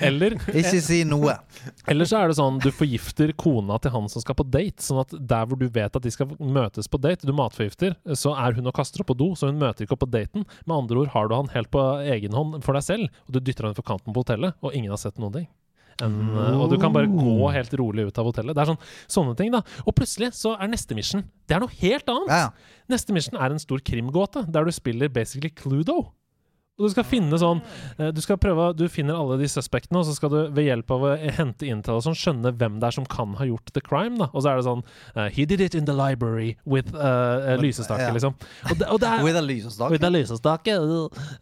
Eller, 0.00 0.34
Ikke 0.50 0.80
si 0.82 1.02
noe. 1.06 1.36
eller 1.90 2.08
så 2.08 2.18
er 2.20 2.30
det 2.30 2.36
sånn 2.38 2.58
du 2.62 2.68
forgifter 2.74 3.30
kona 3.38 3.76
til 3.82 3.92
han 3.94 4.08
som 4.10 4.22
skal 4.24 4.36
på 4.38 4.46
date. 4.48 4.82
Sånn 4.84 5.00
at 5.02 5.14
der 5.14 5.46
hvor 5.48 5.58
du 5.60 5.66
vet 5.70 5.96
at 5.96 6.02
de 6.04 6.12
skal 6.12 6.32
møtes 6.40 6.88
på 6.90 6.98
date, 7.02 7.26
du 7.28 7.34
matforgifter, 7.36 7.94
så 8.18 8.34
er 8.38 8.56
hun 8.58 8.66
og 8.70 8.74
kaster 8.76 9.04
opp 9.04 9.10
på 9.12 9.18
do, 9.20 9.30
så 9.38 9.50
hun 9.50 9.60
møter 9.60 9.86
ikke 9.86 9.96
opp 9.96 10.04
på 10.06 10.10
daten. 10.10 10.46
Med 10.66 10.76
andre 10.76 11.04
ord 11.04 11.12
har 11.14 11.30
du 11.30 11.36
han 11.38 11.52
helt 11.54 11.70
på 11.74 11.84
egen 12.10 12.34
hånd 12.36 12.60
for 12.66 12.76
deg 12.78 12.86
selv, 12.86 13.22
og 13.28 13.36
du 13.36 13.40
dytter 13.44 13.68
han 13.70 13.78
for 13.78 13.86
kanten 13.86 14.14
på 14.14 14.24
hotellet, 14.24 14.56
og 14.64 14.74
ingen 14.76 14.94
har 14.94 15.00
sett 15.02 15.18
noen 15.20 15.36
ting. 15.40 15.48
En, 16.06 16.16
eh, 16.34 16.60
og 16.60 16.70
du 16.72 16.76
kan 16.80 16.94
bare 16.94 17.10
gå 17.10 17.50
helt 17.54 17.74
rolig 17.80 18.06
ut 18.08 18.20
av 18.20 18.30
hotellet. 18.30 18.56
Det 18.56 18.62
er 18.64 18.70
sånn, 18.72 18.80
sånne 19.10 19.36
ting, 19.38 19.52
da. 19.54 19.62
Og 19.86 19.96
plutselig 19.98 20.32
så 20.38 20.54
er 20.56 20.70
neste 20.72 20.96
mission 20.98 21.24
Det 21.48 21.56
er 21.56 21.64
noe 21.64 21.76
helt 21.80 22.08
annet! 22.10 22.30
Ja. 22.30 22.48
Neste 22.90 23.14
mission 23.16 23.38
er 23.40 23.52
en 23.54 23.62
stor 23.62 23.82
krimgåte, 23.84 24.44
der 24.50 24.66
du 24.66 24.72
spiller 24.74 25.12
basically 25.12 25.50
Cluedo. 25.54 26.00
Og 26.80 26.88
du 26.88 26.94
skal 26.94 27.04
finne 27.06 27.36
sånn 27.40 27.60
eh, 27.98 28.08
Du 28.16 28.20
skal 28.24 28.38
prøve 28.40 28.70
Du 28.78 28.86
finner 28.92 29.18
alle 29.20 29.36
de 29.40 29.48
suspektene, 29.50 30.00
og 30.00 30.08
så 30.08 30.14
skal 30.16 30.32
du 30.32 30.38
ved 30.56 30.66
hjelp 30.70 30.90
av 30.96 31.04
å 31.06 31.12
hente 31.38 31.68
intel 31.68 31.98
og 31.98 32.04
sånn 32.06 32.16
skjønne 32.18 32.54
hvem 32.56 32.78
det 32.80 32.88
er 32.90 32.96
som 32.96 33.06
kan 33.10 33.36
ha 33.38 33.46
gjort 33.48 33.72
the 33.76 33.82
crime, 33.84 34.16
da. 34.20 34.30
Og 34.32 34.44
så 34.44 34.52
er 34.52 34.60
det 34.60 34.66
sånn 34.68 34.82
uh, 35.16 35.28
He 35.34 35.44
did 35.48 35.60
it 35.64 35.76
in 35.78 35.86
the 35.88 35.94
library 35.96 36.56
with 36.64 36.90
uh, 36.96 37.54
lysestake, 37.60 38.00
yeah. 38.00 38.14
liksom. 38.16 38.36
Og 38.70 38.76
det, 38.80 38.88
og 38.88 39.00
det 39.02 39.10
er 39.12 39.24
With 39.26 39.38
a 39.38 39.44
lysestake. 39.44 39.90
With 39.92 40.06
a 40.06 40.10
lysestake. 40.12 40.76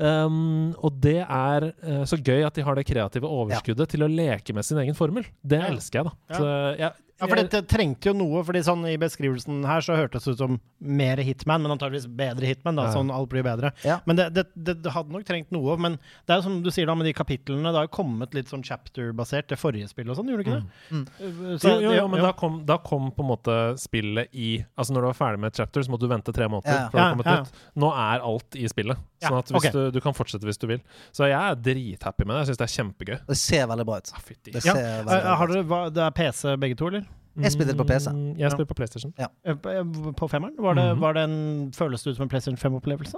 Um, 0.02 0.74
og 0.82 0.98
det 1.02 1.20
er 1.22 1.68
uh, 1.70 2.02
så 2.08 2.18
gøy 2.18 2.44
at 2.46 2.58
de 2.58 2.64
har 2.66 2.78
det 2.78 2.86
kreative 2.88 3.28
overskuddet 3.30 3.94
til 3.94 4.04
å 4.06 4.10
leke 4.10 4.54
med 4.56 4.66
sin 4.66 4.80
egen 4.82 4.96
formel. 4.98 5.26
Det 5.42 5.60
Ja. 5.62 5.70
elsker 5.72 6.02
jeg, 6.02 6.10
da. 6.10 6.16
Ja. 6.28 6.38
Så 6.38 6.48
jeg, 6.78 6.92
Ja, 7.20 7.26
for 7.26 7.34
dette 7.36 7.62
trengte 7.66 8.10
jo 8.10 8.14
noe, 8.14 8.44
fordi 8.46 8.60
sånn 8.62 8.84
i 8.86 8.96
beskrivelsen 8.96 9.64
her 9.66 9.80
så 9.82 9.96
hørtes 9.98 10.24
det 10.24 10.36
ut 10.36 10.38
som 10.38 10.60
mer 10.80 11.16
Hitman, 11.18 11.60
men 11.64 11.72
antageligvis 11.74 12.06
bedre 12.06 12.46
Hitman, 12.46 12.76
da, 12.78 12.84
Ja. 12.86 12.92
sånn 12.94 13.10
alt 13.10 13.28
blir 13.32 13.42
bedre. 13.42 13.72
Ja. 13.82 13.98
Men 14.06 14.16
det, 14.16 14.28
det, 14.34 14.44
det, 14.54 14.76
det 14.84 14.92
hadde 14.94 15.10
nok 15.10 15.24
trengt 15.26 15.50
noe. 15.50 15.74
Men 15.76 15.96
det 15.98 16.30
er 16.30 16.36
jo 16.38 16.42
som 16.46 16.62
du 16.62 16.70
sier 16.70 16.86
da, 16.86 16.94
med 16.94 17.06
de 17.10 17.12
kapitlene, 17.18 17.72
det 17.72 17.74
har 17.74 17.88
jo 17.88 17.94
kommet 17.98 18.34
litt 18.38 18.46
sånn 18.48 18.62
chapter-basert, 18.62 19.48
det 19.50 19.58
forrige 19.58 19.88
spillet 19.90 20.10
og 20.14 20.20
sånn, 20.20 20.30
gjorde 20.30 20.44
det 20.44 20.46
ikke 20.46 20.60
det? 20.60 20.94
Mm. 20.94 21.04
Uh, 21.18 21.58
så 21.58 21.74
jo, 21.74 21.80
jo, 21.88 21.96
jo, 21.98 22.06
men 22.14 22.22
da 22.22 22.32
kom, 22.38 22.60
da 22.64 22.78
kom 22.78 23.10
på 23.10 23.24
en 23.26 23.30
måte 23.34 23.56
spillet 23.82 24.28
i 24.32 24.64
Altså 24.78 24.94
Når 24.94 25.00
du 25.02 25.06
var 25.10 25.18
ferdig 25.18 25.40
med 25.42 25.50
et 25.52 25.56
chapter, 25.58 25.82
så 25.82 25.90
måtte 25.90 26.06
du 26.06 26.12
vente 26.14 26.32
tre 26.32 26.46
måneder 26.46 26.70
Ja. 26.70 26.86
før 26.92 26.98
det 26.98 27.02
Ja, 27.02 27.10
kom 27.10 27.20
et 27.20 27.26
ja. 27.26 27.36
nytt. 27.42 27.62
Nå 27.82 27.90
er 27.98 28.24
alt 28.30 28.56
i 28.62 28.68
spillet. 28.70 28.98
Ja, 29.18 29.28
Sånn 29.32 29.38
at 29.40 29.50
hvis 29.50 29.66
ok. 29.66 29.72
du, 29.74 29.90
du 29.90 30.00
kan 30.04 30.14
fortsette 30.14 30.46
hvis 30.46 30.58
du 30.62 30.68
vil. 30.70 30.80
Så 31.10 31.26
jeg 31.26 31.34
er 31.34 31.58
drithappy 31.58 32.24
med 32.24 32.36
det. 32.36 32.44
Jeg 32.46 32.52
syns 32.52 32.60
det 32.62 32.66
er 32.68 32.74
kjempegøy. 32.76 33.16
Det 33.26 33.36
ser 33.40 33.66
veldig 33.66 33.86
bra 33.88 33.96
ut. 33.98 34.12
Ah. 34.14 34.22
Det 34.28 34.54
Ja. 34.54 34.74
ser 34.78 34.84
veldig 35.02 35.06
bra 35.08 35.18
ut. 35.18 35.38
har 35.42 35.46
dere, 35.48 35.64
hva, 35.72 35.80
det 35.90 36.02
er 36.06 36.10
PC 36.14 36.56
begge 36.62 36.76
to, 36.78 36.86
eller? 36.92 37.07
Jeg 37.42 37.52
spiller 37.54 37.74
på 37.78 37.84
PC. 37.88 38.10
Mm, 38.10 38.36
Jeg 38.38 38.50
spiller 38.52 38.66
på 38.70 38.74
PlayStation. 38.74 39.12
Ja. 39.18 39.28
På 39.54 40.12
på 40.18 40.28
femmeren? 40.30 40.54
Var 40.58 40.74
det, 40.74 40.84
Mhm. 40.94 41.00
var 41.00 41.12
det 41.14 41.22
en, 41.28 41.70
føles 41.72 42.02
det 42.02 42.10
ut 42.10 42.16
som 42.16 42.22
en 42.24 42.28
PlayStation 42.28 42.56
5-opplevelse? 42.58 43.14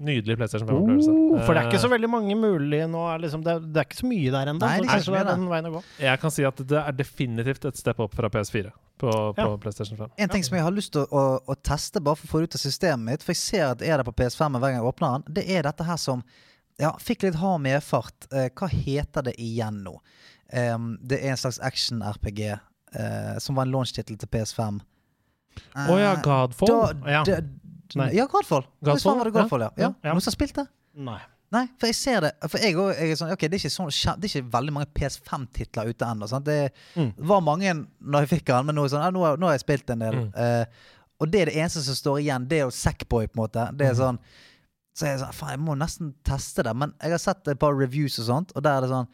Nydelig 0.00 0.36
PlayStation 0.36 0.68
5-opplevelse. 0.68 1.10
Oh, 1.10 1.40
for 1.46 1.54
det 1.54 1.62
er 1.62 1.70
ikke 1.70 1.80
så 1.82 1.90
veldig 1.92 2.10
mange 2.10 2.34
mulige 2.36 2.86
nå. 2.88 3.02
Er 3.14 3.18
liksom, 3.18 3.42
det, 3.44 3.52
er, 3.52 3.60
det 3.60 3.76
er 3.76 3.84
ikke 3.88 4.00
så 4.00 4.06
mye 4.08 4.30
der 4.32 4.52
ennå. 4.52 5.82
Jeg 6.00 6.20
kan 6.20 6.30
si 6.30 6.44
at 6.44 6.56
det 6.56 6.78
er 6.78 6.92
definitivt 6.92 7.64
et 7.64 7.76
step 7.76 8.00
opp 8.00 8.14
fra 8.14 8.28
PS4 8.28 8.70
på, 8.98 9.10
på 9.10 9.34
Ja. 9.36 9.56
PlayStation 9.56 9.96
5. 9.98 10.10
En 10.18 10.28
ting 10.28 10.42
som 10.44 10.56
jeg 10.56 10.64
har 10.64 10.70
lyst 10.72 10.92
til 10.92 11.02
å, 11.04 11.08
å, 11.10 11.40
å 11.48 11.54
teste, 11.62 12.00
bare 12.00 12.16
for 12.16 12.26
å 12.26 12.30
få 12.30 12.38
det 12.42 12.50
ut 12.52 12.54
av 12.60 12.64
systemet 12.64 13.04
mitt, 13.10 13.22
for 13.22 13.32
jeg 13.32 13.42
ser 13.42 13.66
at 13.72 13.78
det 13.78 13.88
er 13.88 13.98
det 14.02 14.06
på 14.06 14.12
PS5 14.22 14.58
hver 14.58 14.60
gang 14.72 14.80
jeg 14.80 14.88
åpner 14.92 15.18
den, 15.22 15.34
det 15.34 15.44
er 15.50 15.62
dette 15.62 15.84
her 15.84 15.96
som 16.00 16.22
ja, 16.80 16.92
fikk 16.98 17.22
litt 17.26 17.34
hard 17.36 17.60
medfart. 17.60 18.28
Eh, 18.32 18.48
hva 18.56 18.68
heter 18.72 19.22
det 19.28 19.34
igjen 19.38 19.82
nå? 19.84 19.98
Um, 20.52 20.98
det 21.00 21.22
er 21.24 21.30
en 21.32 21.36
slags 21.40 21.58
action-RPG 21.64 22.58
eh, 22.94 23.38
som 23.38 23.54
var 23.56 23.66
en 23.66 23.72
launch-tittel 23.72 24.16
til 24.18 24.28
PS5. 24.28 24.80
Å 25.76 25.98
ja, 26.00 26.12
Eh, 26.14 26.22
Godfall? 26.22 26.94
da, 27.02 27.10
Ja. 27.10 27.24
da- 27.24 28.10
ja, 28.12 28.26
Godfall. 28.26 28.64
Godfall, 28.82 29.18
var 29.18 29.24
det 29.24 29.32
Godfall, 29.34 29.60
ja. 29.60 29.70
ja. 29.76 29.94
Ja. 30.02 30.12
Noen 30.12 30.20
som 30.22 30.30
har 30.32 30.36
spilt 30.38 30.54
det? 30.54 30.66
Nei. 30.94 31.20
Nei, 31.52 31.66
for 31.78 31.86
jeg 31.86 31.94
ser 31.94 32.20
det. 32.24 32.30
For 32.48 32.56
jeg, 32.58 32.74
også, 32.74 32.98
jeg 32.98 33.10
er 33.10 33.16
sånn, 33.20 33.32
ok, 33.34 33.40
det 33.52 33.58
er 33.60 33.68
sånn, 33.68 34.20
det 34.20 34.24
er 34.24 34.40
ikke 34.40 34.50
veldig 34.54 34.72
mange 34.72 34.86
PS5-titler 34.96 35.90
ute 35.92 36.06
ennå. 36.08 36.42
Det 36.44 36.72
Mm. 36.96 37.12
var 37.18 37.40
mange 37.42 37.86
når 38.02 38.20
jeg 38.26 38.40
fikk 38.40 38.44
den, 38.46 38.66
men 38.66 38.74
nå, 38.76 38.86
sånn, 38.88 39.02
ja, 39.04 39.10
nå, 39.10 39.36
nå 39.36 39.46
har 39.46 39.58
jeg 39.58 39.60
spilt 39.60 39.90
en 39.90 39.98
del. 39.98 40.14
Mm. 40.14 40.32
Uh, 40.34 40.64
og 41.20 41.30
det 41.30 41.40
er 41.42 41.44
det 41.50 41.54
eneste 41.56 41.82
som 41.84 41.94
står 41.94 42.22
igjen. 42.24 42.48
Det 42.48 42.56
er 42.58 42.64
jo 42.64 42.70
Sackboy, 42.70 43.26
på 43.28 43.36
en 43.36 43.42
måte. 43.48 43.76
Det 43.76 43.86
er 43.86 43.92
Mm. 43.92 43.98
sånn 44.00 44.18
Så 44.94 45.06
jeg 45.06 45.14
er 45.20 45.24
sånn, 45.24 45.32
faen, 45.34 45.50
jeg 45.50 45.60
må 45.60 45.74
nesten 45.78 46.14
teste 46.22 46.62
det. 46.64 46.76
Men 46.76 46.92
jeg 47.00 47.10
har 47.12 47.18
sett 47.18 47.48
et 47.48 47.58
par 47.58 47.72
reviews 47.74 48.18
og 48.18 48.26
sånt, 48.26 48.52
og 48.54 48.62
der 48.62 48.76
er 48.76 48.80
det 48.82 48.90
sånn 48.90 49.08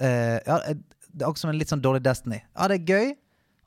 uh, 0.00 0.38
Ja, 0.46 0.74
det 1.16 1.22
er 1.24 1.30
akkurat 1.30 1.38
som 1.46 1.50
en 1.50 1.58
litt 1.58 1.70
sånn 1.72 1.80
dårlig 1.82 2.02
Destiny. 2.04 2.42
Ja, 2.56 2.68
det 2.68 2.76
er 2.82 2.92
gøy. 2.92 3.14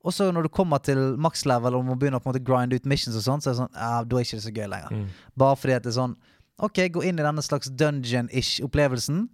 Og 0.06 0.14
så 0.16 0.30
når 0.32 0.44
du 0.48 0.50
kommer 0.56 0.80
til 0.80 1.18
max 1.20 1.42
level 1.50 1.76
og 1.76 1.84
må 1.84 1.96
begynne 2.00 2.20
å 2.20 2.24
på 2.24 2.30
en 2.30 2.36
måte 2.38 2.44
grind 2.46 2.72
ut 2.74 2.86
missions 2.86 3.18
og 3.20 3.24
sånt, 3.26 3.44
så 3.44 3.50
er 3.50 3.54
det 3.56 3.60
sånn 3.64 3.74
Ja, 3.76 4.04
da 4.04 4.16
er 4.16 4.22
ikke 4.24 4.38
det 4.38 4.46
så 4.46 4.54
gøy 4.56 4.68
lenger. 4.72 4.94
Mm. 4.96 5.08
Bare 5.36 5.56
fordi 5.60 5.74
at 5.76 5.84
det 5.84 5.92
er 5.92 5.98
sånn 6.00 6.16
Ok, 6.62 6.80
gå 6.92 7.04
inn 7.08 7.20
i 7.20 7.24
denne 7.24 7.42
slags 7.42 7.70
dungeon-ish 7.72 8.60
opplevelsen. 8.64 9.30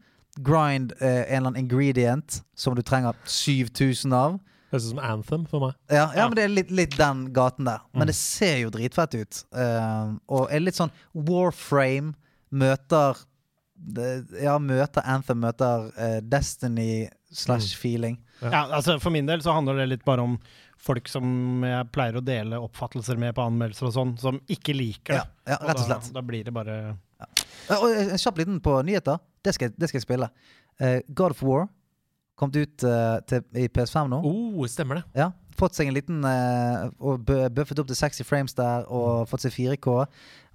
Grind 0.46 0.92
eh, 1.02 1.24
en 1.26 1.38
eller 1.40 1.50
annen 1.52 1.62
ingredient 1.64 2.42
som 2.56 2.76
du 2.76 2.82
trenger 2.86 3.16
7000 3.26 4.14
av. 4.14 4.40
Høres 4.72 4.86
ut 4.86 4.92
som 4.96 5.00
Anthem 5.00 5.46
for 5.50 5.60
meg. 5.68 5.74
Ja, 5.90 6.12
ja, 6.14 6.20
Ja. 6.24 6.28
men 6.28 6.36
det 6.36 6.44
er 6.44 6.54
litt, 6.54 6.72
litt 6.72 6.98
den 6.98 7.32
gaten 7.34 7.66
der. 7.66 7.80
Men 7.94 8.04
Mm. 8.04 8.08
det 8.08 8.16
ser 8.16 8.58
jo 8.62 8.70
dritfett 8.70 9.16
ut. 9.16 9.44
Uh, 9.54 10.18
og 10.30 10.50
er 10.52 10.60
litt 10.60 10.76
sånn 10.76 10.92
Warframe 11.14 12.14
møter 12.52 13.18
det- 13.78 14.42
Ja, 14.42 14.58
møter 14.58 15.02
Anthem, 15.06 15.40
møter 15.42 15.92
uh, 15.98 16.20
Destiny 16.22 17.10
slash 17.38 17.76
feeling. 17.78 18.20
Ja. 18.40 18.52
Ja, 18.52 18.62
altså 18.78 18.98
For 19.00 19.14
min 19.14 19.28
del 19.30 19.44
så 19.44 19.56
handler 19.56 19.82
det 19.82 19.88
litt 19.94 20.06
bare 20.08 20.26
om 20.26 20.38
folk 20.86 21.08
som 21.10 21.64
jeg 21.66 21.88
pleier 21.96 22.20
å 22.20 22.24
dele 22.26 22.60
oppfattelser 22.62 23.18
med 23.20 23.36
på 23.38 23.46
anmeldelser 23.46 23.90
og 23.90 23.96
sånn, 23.96 24.14
som 24.22 24.42
ikke 24.52 24.76
liker 24.76 25.18
det. 25.18 25.24
Ja, 25.48 25.56
ja, 25.56 25.62
rett 25.70 25.80
og 25.80 25.88
slett. 25.88 26.10
Da, 26.12 26.20
da 26.20 26.26
blir 26.26 26.46
det 26.46 26.54
bare 26.56 26.76
Ja, 27.22 27.80
og 27.80 27.88
en 27.90 28.22
kjapp 28.22 28.44
liten 28.44 28.60
på 28.64 28.76
nyheter. 28.86 29.22
Det 29.46 29.56
skal, 29.56 29.74
det 29.78 29.90
skal 29.90 30.02
jeg 30.02 30.06
spille. 30.08 30.30
Uh, 30.82 31.00
God 31.08 31.38
of 31.38 31.44
War 31.46 31.68
kom 32.36 32.52
ut 32.52 32.84
uh, 32.84 33.18
til, 33.30 33.46
i 33.56 33.70
PS5 33.72 34.12
nå. 34.12 34.20
Oh, 34.28 34.66
stemmer 34.70 35.00
det. 35.00 35.06
Ja, 35.16 35.32
Fått 35.56 35.78
seg 35.78 35.88
en 35.88 35.96
liten 35.96 36.26
uh, 36.28 36.90
Og 37.00 37.22
bøffet 37.26 37.54
buffet 37.56 37.80
opp 37.80 37.88
til 37.88 37.96
60 37.96 38.28
frames 38.28 38.54
der, 38.58 38.84
og 38.92 39.30
fått 39.32 39.46
seg 39.46 39.54
4K. 39.56 40.06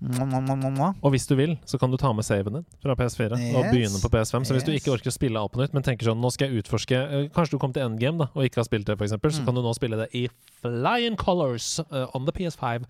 Mwah, 0.00 0.24
mwah, 0.24 0.40
mwah, 0.44 0.56
mwah, 0.56 0.72
mwah. 0.76 0.94
Og 1.04 1.12
hvis 1.12 1.26
du 1.28 1.34
vil, 1.36 1.58
så 1.68 1.76
kan 1.80 1.92
du 1.92 1.96
ta 2.00 2.12
med 2.16 2.24
saven 2.24 2.54
din 2.56 2.64
fra 2.80 2.94
PS4 2.96 3.36
og 3.36 3.66
begynne 3.68 4.00
på 4.00 4.08
PS5. 4.12 4.46
Så 4.48 4.56
hvis 4.56 4.64
du 4.64 4.72
ikke 4.72 4.92
orker 4.94 5.12
å 5.12 5.12
spille 5.12 5.40
alt 5.40 5.52
på 5.52 5.60
nytt, 5.60 5.74
men 5.76 5.84
tenker 5.84 6.08
sånn 6.08 6.20
nå 6.20 6.30
skal 6.32 6.48
jeg 6.48 6.62
utforske 6.62 6.96
eh, 6.96 7.26
Kanskje 7.34 7.56
du 7.58 7.60
kom 7.60 7.74
til 7.76 7.84
endgame 7.84 8.22
da, 8.22 8.30
og 8.32 8.46
ikke 8.48 8.62
har 8.62 8.68
spilt 8.68 8.88
det, 8.88 8.96
f.eks., 8.96 9.12
så 9.12 9.40
Mm. 9.40 9.44
kan 9.46 9.54
du 9.54 9.60
nå 9.62 9.74
spille 9.76 9.96
det 10.00 10.08
i 10.16 10.24
flying 10.62 11.16
colors 11.20 11.78
uh, 11.90 12.06
on 12.16 12.24
the 12.24 12.32
PS5. 12.32 12.88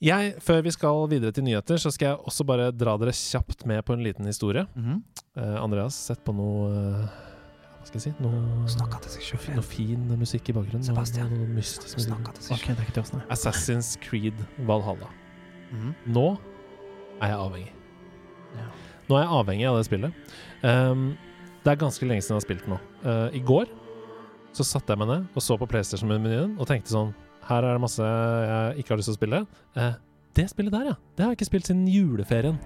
Jeg, 0.00 0.36
før 0.38 0.62
vi 0.62 0.70
skal 0.70 1.08
videre 1.10 1.32
til 1.34 1.42
nyheter, 1.42 1.76
så 1.82 1.90
skal 1.90 2.12
jeg 2.12 2.18
også 2.30 2.46
bare 2.46 2.70
dra 2.70 2.94
dere 3.02 3.10
kjapt 3.10 3.66
med 3.66 3.82
på 3.82 3.92
en 3.96 4.02
liten 4.06 4.26
historie. 4.26 4.66
Mm 4.76 4.84
-hmm. 4.84 5.00
uh, 5.42 5.62
Andreas, 5.64 5.94
sett 5.94 6.22
på 6.24 6.32
noe 6.32 7.08
skal 7.88 7.98
jeg 8.00 8.04
si? 8.06 8.12
Noe, 8.22 8.66
Snakka 8.70 9.00
til 9.04 9.14
seg 9.16 9.24
selv. 9.42 9.54
noe 9.58 9.66
fin 9.66 10.04
musikk 10.20 10.50
i 10.52 10.54
bakgrunnen. 10.56 10.84
Noe, 10.84 10.92
Sebastian. 10.92 11.30
noe 11.34 11.48
mystisk 11.56 12.02
Snakka 12.04 12.34
til 12.36 12.44
seg 12.48 12.56
Ok, 12.58 12.66
det 12.68 12.76
er 12.78 12.86
ikke 12.86 12.96
til 12.98 13.04
oss, 13.06 13.12
nei. 13.16 13.22
Assassin's 13.34 13.90
Creed 14.04 14.44
Valhalla. 14.68 15.08
Mhm. 15.72 15.94
Nå 16.14 16.26
er 17.20 17.32
jeg 17.32 17.38
avhengig. 17.38 17.72
Ja. 18.56 18.68
Nå 19.08 19.16
er 19.18 19.24
jeg 19.24 19.32
avhengig 19.40 19.66
av 19.68 19.76
det 19.80 19.86
spillet. 19.88 20.12
Ehm, 20.68 21.06
det 21.64 21.72
er 21.72 21.76
ganske 21.80 22.06
lenge 22.08 22.22
siden 22.22 22.36
jeg 22.36 22.42
har 22.42 22.46
spilt 22.46 22.68
nå. 22.70 22.78
Eh, 23.04 23.36
I 23.40 23.42
går 23.44 23.66
så 24.56 24.64
satte 24.64 24.92
jeg 24.94 24.98
meg 24.98 25.08
ned 25.08 25.26
og 25.36 25.42
så 25.44 25.58
på 25.60 25.66
PlayStation-menyen 25.68 26.54
og 26.58 26.66
tenkte 26.66 26.90
sånn 26.94 27.10
Her 27.48 27.62
er 27.64 27.76
det 27.76 27.80
masse 27.80 28.02
jeg 28.04 28.82
ikke 28.82 28.92
har 28.92 28.98
lyst 29.00 29.08
til 29.08 29.16
å 29.16 29.20
spille. 29.20 29.38
Eh, 29.76 29.94
det 30.36 30.48
spillet 30.50 30.72
der, 30.72 30.84
ja. 30.92 30.96
Det 31.16 31.24
har 31.24 31.30
jeg 31.32 31.38
ikke 31.38 31.48
spilt 31.50 31.66
siden 31.70 31.86
juleferien. 31.88 32.58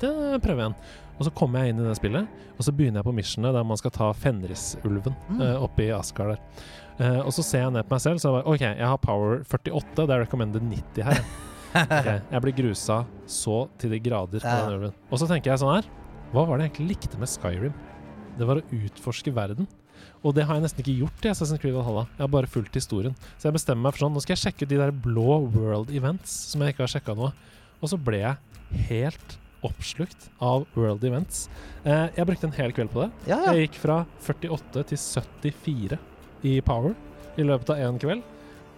Det 0.00 0.10
prøver 0.42 0.60
jeg 0.62 0.70
igjen. 0.70 0.76
Og 1.14 1.26
så 1.28 1.30
kommer 1.38 1.62
jeg 1.62 1.70
inn 1.74 1.78
i 1.82 1.86
det 1.86 1.94
spillet, 1.98 2.26
og 2.58 2.64
så 2.66 2.72
begynner 2.74 2.98
jeg 2.98 3.06
på 3.06 3.12
missionet 3.14 3.54
der 3.54 3.66
man 3.66 3.78
skal 3.78 3.92
ta 3.94 4.08
Fenrisulven 4.18 5.14
Mm. 5.30 5.40
uh, 5.40 5.62
oppe 5.62 5.84
i 5.86 5.92
Asgard 5.94 6.34
der. 6.34 6.40
Uh, 6.98 7.20
og 7.26 7.30
så 7.34 7.42
ser 7.46 7.62
jeg 7.64 7.72
ned 7.74 7.86
på 7.86 7.94
meg 7.94 8.02
selv, 8.02 8.18
så 8.18 8.30
jeg 8.30 8.36
bare 8.40 8.50
OK, 8.54 8.64
jeg 8.66 8.88
har 8.90 8.98
power 9.02 9.44
48. 9.46 10.06
Det 10.08 10.10
er 10.16 10.24
recommended 10.24 10.62
90 10.62 11.06
her. 11.06 11.22
okay, 11.84 12.18
jeg 12.30 12.42
blir 12.44 12.54
grusa 12.58 13.00
så 13.30 13.60
til 13.78 13.90
de 13.94 13.98
grader 14.02 14.42
på 14.42 14.56
den 14.66 14.76
ulven. 14.80 14.92
Og 15.10 15.18
så 15.22 15.26
tenker 15.30 15.50
jeg 15.52 15.58
sånn 15.62 15.72
her 15.74 15.88
Hva 16.34 16.44
var 16.46 16.58
det 16.58 16.66
jeg 16.68 16.72
egentlig 16.74 16.88
likte 16.96 17.18
med 17.18 17.30
Skyrim? 17.30 17.74
Det 18.38 18.46
var 18.50 18.58
å 18.60 18.66
utforske 18.74 19.30
verden. 19.34 19.66
Og 20.24 20.34
det 20.34 20.44
har 20.48 20.56
jeg 20.58 20.64
nesten 20.64 20.82
ikke 20.82 20.96
gjort 21.04 21.26
i 21.26 21.30
Assassin's 21.30 21.60
Creed 21.62 21.74
Valhalla. 21.76 22.06
Jeg 22.16 22.24
har 22.24 22.30
bare 22.34 22.50
fulgt 22.50 22.74
historien. 22.78 23.14
Så 23.38 23.46
jeg 23.48 23.54
bestemmer 23.58 23.86
meg 23.86 23.94
for 23.94 24.06
sånn 24.06 24.14
Nå 24.16 24.22
skal 24.24 24.34
jeg 24.34 24.42
sjekke 24.48 24.66
ut 24.66 24.72
de 24.74 24.78
der 24.82 24.90
blå 25.04 25.36
World 25.54 25.90
Events 25.94 26.34
som 26.50 26.62
jeg 26.64 26.74
ikke 26.74 26.86
har 26.86 26.94
sjekka 26.96 27.14
nå. 27.18 27.30
Og 27.82 27.90
så 27.92 27.98
ble 28.00 28.22
jeg 28.24 28.86
helt 28.90 29.36
oppslukt 29.64 30.28
av 30.44 30.66
World 30.76 31.04
Events. 31.06 31.48
Eh, 31.84 32.08
jeg 32.16 32.28
brukte 32.28 32.48
en 32.48 32.56
hel 32.56 32.74
kveld 32.76 32.92
på 32.94 33.04
det. 33.04 33.10
Ja, 33.30 33.40
ja. 33.46 33.54
Jeg 33.54 33.68
gikk 33.68 33.80
fra 33.82 34.02
48 34.24 34.84
til 34.92 35.00
74 35.00 36.00
i 36.44 36.58
power 36.64 36.94
i 37.40 37.46
løpet 37.46 37.74
av 37.74 37.80
én 37.82 38.00
kveld. 38.00 38.24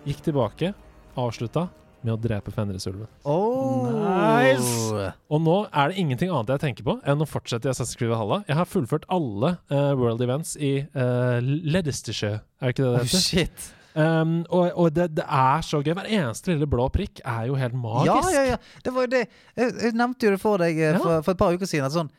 Gikk 0.07 0.23
tilbake, 0.29 0.73
avslutta 1.19 1.69
med 2.07 2.15
å 2.15 2.19
drepe 2.21 2.53
Fenrisulven. 2.55 3.09
Oh. 3.27 3.89
Nice. 3.91 5.11
Og 5.33 5.43
nå 5.43 5.57
er 5.73 5.91
det 5.91 6.01
ingenting 6.03 6.31
annet 6.31 6.55
jeg 6.55 6.65
tenker 6.69 6.87
på 6.87 6.99
enn 7.03 7.25
å 7.25 7.29
fortsette 7.29 7.67
i 7.67 7.73
Assassin's 7.73 7.99
Creed 7.99 8.13
Valhalla. 8.13 8.43
Jeg 8.47 8.59
har 8.61 8.69
fullført 8.71 9.09
alle 9.13 9.57
uh, 9.73 9.93
World 9.99 10.23
Events 10.23 10.55
i 10.61 10.77
uh, 10.95 11.41
Leicestershire, 11.43 12.45
er 12.61 12.71
det 12.71 12.77
ikke 12.77 12.87
det 12.87 12.93
det 12.93 13.03
heter? 13.03 13.19
Oh, 13.19 13.27
shit. 13.27 13.73
Um, 13.97 14.43
og 14.53 14.77
og 14.77 14.91
det, 14.93 15.07
det 15.17 15.25
er 15.25 15.63
så 15.65 15.81
gøy. 15.81 15.95
Hver 15.97 16.11
eneste 16.13 16.53
lille 16.53 16.69
blå 16.69 16.85
prikk 16.93 17.23
er 17.25 17.47
jo 17.49 17.57
helt 17.57 17.75
magisk. 17.81 18.29
Ja, 18.29 18.43
ja, 18.43 18.43
ja. 18.53 18.81
Det 18.85 18.93
var 18.93 19.07
jo 19.07 19.13
det. 19.15 19.23
Jeg, 19.57 19.73
jeg 19.87 19.97
nevnte 19.97 20.29
jo 20.29 20.33
det 20.35 20.41
for 20.43 20.61
deg 20.61 20.77
eh, 20.77 20.99
for, 21.01 21.23
for 21.25 21.33
et 21.33 21.41
par 21.41 21.57
uker 21.57 21.71
siden. 21.71 21.89
At 21.89 21.97
sånn, 21.97 22.11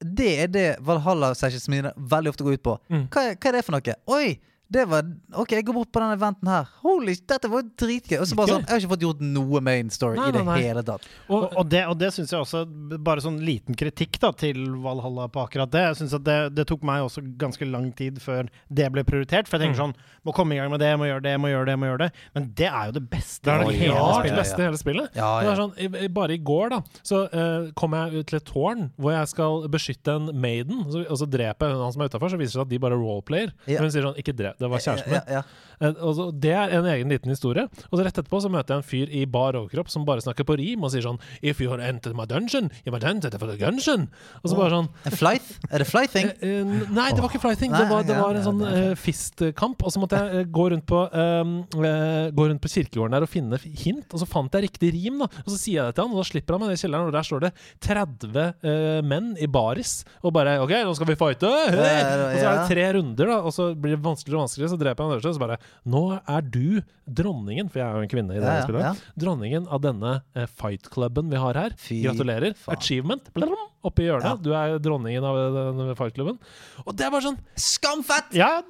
det 0.00 0.30
er 0.46 0.52
det 0.54 0.66
Valhalla-sessions 0.88 1.68
mine 1.68 1.92
veldig 1.96 2.32
ofte 2.32 2.46
går 2.46 2.56
ut 2.56 2.64
på. 2.70 2.76
Mm. 2.88 3.04
Hva, 3.12 3.26
hva 3.34 3.50
er 3.52 3.58
det 3.58 3.64
for 3.66 3.76
noe? 3.76 3.98
Oi! 4.16 4.38
Det 4.70 4.82
var, 4.84 5.06
ok, 5.32 5.52
jeg 5.56 5.64
går 5.64 5.72
bort 5.78 5.88
på 5.96 6.00
denne 6.02 6.12
eventen 6.18 6.48
her. 6.52 6.66
Holy, 6.82 7.14
dette 7.30 7.48
var 7.48 7.62
dritgøy. 7.80 8.18
Og 8.20 8.26
så 8.28 8.36
bare 8.36 8.50
sånn, 8.52 8.64
Jeg 8.66 8.74
har 8.74 8.82
ikke 8.82 8.90
fått 8.90 9.04
gjort 9.06 9.20
noe 9.24 9.60
main 9.64 9.88
story 9.88 10.18
Nei, 10.18 10.26
i 10.28 10.34
det 10.36 10.42
nei, 10.44 10.56
nei. 10.58 10.66
hele 10.66 10.82
tatt. 10.84 11.06
Og, 11.32 11.46
Og, 11.56 11.68
det, 11.72 11.80
og 11.88 11.96
det 11.96 12.10
syns 12.12 12.34
jeg 12.34 12.40
også 12.42 12.60
Bare 13.00 13.22
sånn 13.24 13.38
liten 13.40 13.74
kritikk 13.80 14.18
da 14.20 14.28
til 14.36 14.60
Valhalla 14.84 15.24
på 15.32 15.40
akkurat 15.46 15.72
det. 15.72 15.84
Jeg 15.86 15.96
synes 16.02 16.14
at 16.18 16.24
det, 16.26 16.36
det 16.58 16.66
tok 16.68 16.84
meg 16.84 17.06
også 17.06 17.24
ganske 17.40 17.64
lang 17.64 17.88
tid 17.96 18.20
før 18.20 18.50
det 18.68 18.90
ble 18.92 19.04
prioritert. 19.08 19.48
For 19.48 19.56
jeg 19.56 19.68
tenker 19.70 19.78
Mm. 19.78 19.94
sånn 19.94 20.24
Må 20.28 20.34
komme 20.36 20.52
i 20.52 20.58
gang 20.60 20.68
med 20.70 20.80
det, 20.84 20.92
må 21.00 21.08
gjøre 21.08 21.22
det, 21.24 21.34
må 21.40 21.48
gjøre 21.48 21.66
det. 21.70 21.76
må 21.78 21.86
gjøre 21.88 21.98
det 22.04 22.10
Men 22.36 22.50
det 22.60 22.68
er 22.68 22.84
jo 22.90 22.92
det 22.98 23.04
beste 23.10 23.44
det 23.48 23.54
er 23.54 23.64
det 23.64 23.78
hele 23.80 23.94
ja, 23.96 24.12
spillet. 24.20 24.38
beste 24.42 24.60
i 24.60 24.66
hele 24.68 24.80
spillet. 24.82 25.08
Ja, 25.16 25.30
Det 25.40 25.46
ja. 25.48 25.52
er 25.52 25.62
sånn, 25.62 26.12
bare 26.12 26.36
i 26.36 26.38
går 26.44 26.68
da 26.76 26.82
Så 27.02 27.22
uh, 27.32 27.70
kom 27.72 27.96
jeg 27.96 28.20
ut 28.20 28.26
til 28.28 28.36
et 28.42 28.44
tårn 28.52 28.90
Hvor 29.00 29.16
jeg 29.16 29.32
skal 29.32 29.64
beskytte 29.72 30.18
en 30.20 30.28
maiden 30.36 30.84
Og 31.08 31.16
så 31.16 31.24
dreper 31.30 31.72
jeg 31.72 31.80
han 31.80 31.92
som 31.96 32.02
er 32.04 32.12
utenfor 32.12 32.28
Så 32.36 32.36
viser 32.36 32.52
det 32.52 32.58
seg 32.60 32.66
at 32.68 32.72
de 32.76 32.78
bare 32.84 33.00
roleplayer 33.00 33.52
Ja. 33.64 33.78
Men 33.78 33.88
hun 33.88 33.94
sier 33.96 34.04
sånn, 34.10 34.18
ikke 34.20 34.36
drep, 34.36 34.57
det 34.58 34.70
var 34.70 34.84
kjæresten 34.84 35.12
min 35.12 35.20
Ja, 35.20 35.40
ja. 35.40 35.42
Eh, 35.78 35.94
og 36.02 36.34
Det 36.42 36.50
er 36.50 36.72
en 36.74 36.86
egen 36.90 37.12
liten 37.12 37.30
historie 37.30 37.68
Og 37.68 37.98
så 37.98 38.04
rett 38.04 38.18
etterpå 38.18 38.40
så 38.42 38.50
møter 38.50 38.74
jeg 38.74 38.82
en 38.82 38.88
fyr 38.88 39.12
i 39.14 39.24
bar 39.30 39.58
overkropp 39.58 39.90
Som 39.92 40.06
bare 40.08 40.24
snakker 40.24 40.46
på 40.48 40.58
rim 40.58 40.82
og 40.82 40.92
sier 40.94 41.06
sånn 41.06 41.20
If 41.38 41.62
you 41.62 41.70
have 41.70 41.84
entered 41.84 42.16
my 42.18 42.26
dungeon 42.26 42.72
You 42.84 42.94
might 42.94 43.06
enter 43.06 43.30
for 43.38 43.50
the 43.50 43.58
dungeon 43.60 44.08
Og 44.42 44.50
så 44.50 44.58
bare 44.58 44.74
sånn 44.74 44.90
En 45.06 45.14
flyth? 45.14 45.58
Er 45.70 45.82
det 45.82 45.88
flything? 45.88 46.30
Eh, 46.42 46.60
eh, 46.62 46.90
nei, 46.94 47.08
det 47.14 47.22
var 47.22 47.30
ikke 47.30 47.42
flything. 47.42 47.72
Det 47.74 47.84
var, 47.90 48.04
det 48.06 48.16
var 48.18 48.38
en 48.38 48.44
sånn 48.44 48.62
eh, 48.66 48.92
fistkamp. 48.98 49.82
Og 49.84 49.92
så 49.92 50.00
måtte 50.02 50.20
jeg 50.20 50.48
gå 50.54 50.66
rundt 50.72 50.86
på 50.88 51.00
um, 51.12 51.54
uh, 51.76 52.28
Gå 52.34 52.46
rundt 52.48 52.62
på 52.64 52.70
kirkegården 52.72 53.16
der 53.16 53.26
og 53.26 53.30
finne 53.30 53.58
hint. 53.62 54.06
Og 54.12 54.22
så 54.22 54.28
fant 54.28 54.54
jeg 54.54 54.68
riktig 54.68 54.92
rim, 54.96 55.20
da. 55.22 55.28
Og 55.44 55.52
så 55.52 55.58
sier 55.58 55.80
jeg 55.80 55.90
det 55.90 55.98
til 55.98 56.06
han, 56.06 56.14
og 56.14 56.22
da 56.22 56.26
slipper 56.30 56.56
han 56.56 56.64
meg 56.64 56.72
ned 56.72 56.80
i 56.80 56.82
kjelleren, 56.82 57.10
og 57.10 57.16
der 57.16 57.28
står 57.28 57.44
det 57.44 57.52
30 57.84 58.38
uh, 58.38 59.00
menn 59.08 59.30
i 59.38 59.50
baris. 59.58 59.94
Og 60.22 60.34
bare 60.36 60.58
OK, 60.64 60.74
nå 60.88 60.94
skal 60.98 61.10
vi 61.12 61.18
fighte! 61.20 61.52
Hey! 61.74 62.00
Og 62.08 62.38
så 62.38 62.46
er 62.46 62.62
det 62.62 62.68
tre 62.72 62.88
runder, 62.98 63.32
da, 63.34 63.38
og 63.42 63.54
så 63.54 63.70
blir 63.74 63.96
det 63.96 64.02
vanskeligere 64.04 64.40
og 64.40 64.46
vanskeligere. 64.46 64.47
Så 64.48 64.78
dreper 64.80 65.04
han 65.04 65.14
øverste, 65.16 65.28
og 65.32 65.36
så 65.36 65.42
bare 65.42 65.58
Nå 65.86 66.02
er 66.26 66.40
du 66.42 66.80
dronningen, 67.06 67.68
for 67.70 67.80
jeg 67.80 67.86
er 67.88 67.94
jo 67.98 68.06
en 68.06 68.12
kvinne 68.12 68.36
i 68.36 68.40
det 68.42 68.48
Ja, 68.48 68.64
spillet. 68.66 68.82
ja. 68.82 68.94
Dronningen 69.18 69.68
av 69.68 69.80
denne 69.84 70.14
eh, 70.34 70.46
fight-klubben 70.60 71.30
vi 71.30 71.36
har 71.40 71.54
her. 71.54 71.70
Fy 71.78 72.02
Gratulerer. 72.04 72.54
faen. 72.56 72.76
Achievement. 72.76 73.30
Blum, 73.34 73.54
oppi 73.84 74.08
hjørnet. 74.08 74.24
Ja. 74.24 74.36
Du 74.42 74.52
er 74.52 74.78
dronningen 74.82 75.24
av 75.24 75.36
eh, 75.38 75.58
denne 75.78 75.94
fight-klubben. 75.98 76.38
Og 76.86 76.94
det 76.96 77.06
er 77.06 77.10
bare 77.14 77.26
sånn 77.30 77.38
Skamfett! 77.56 78.32
Ja, 78.36 78.62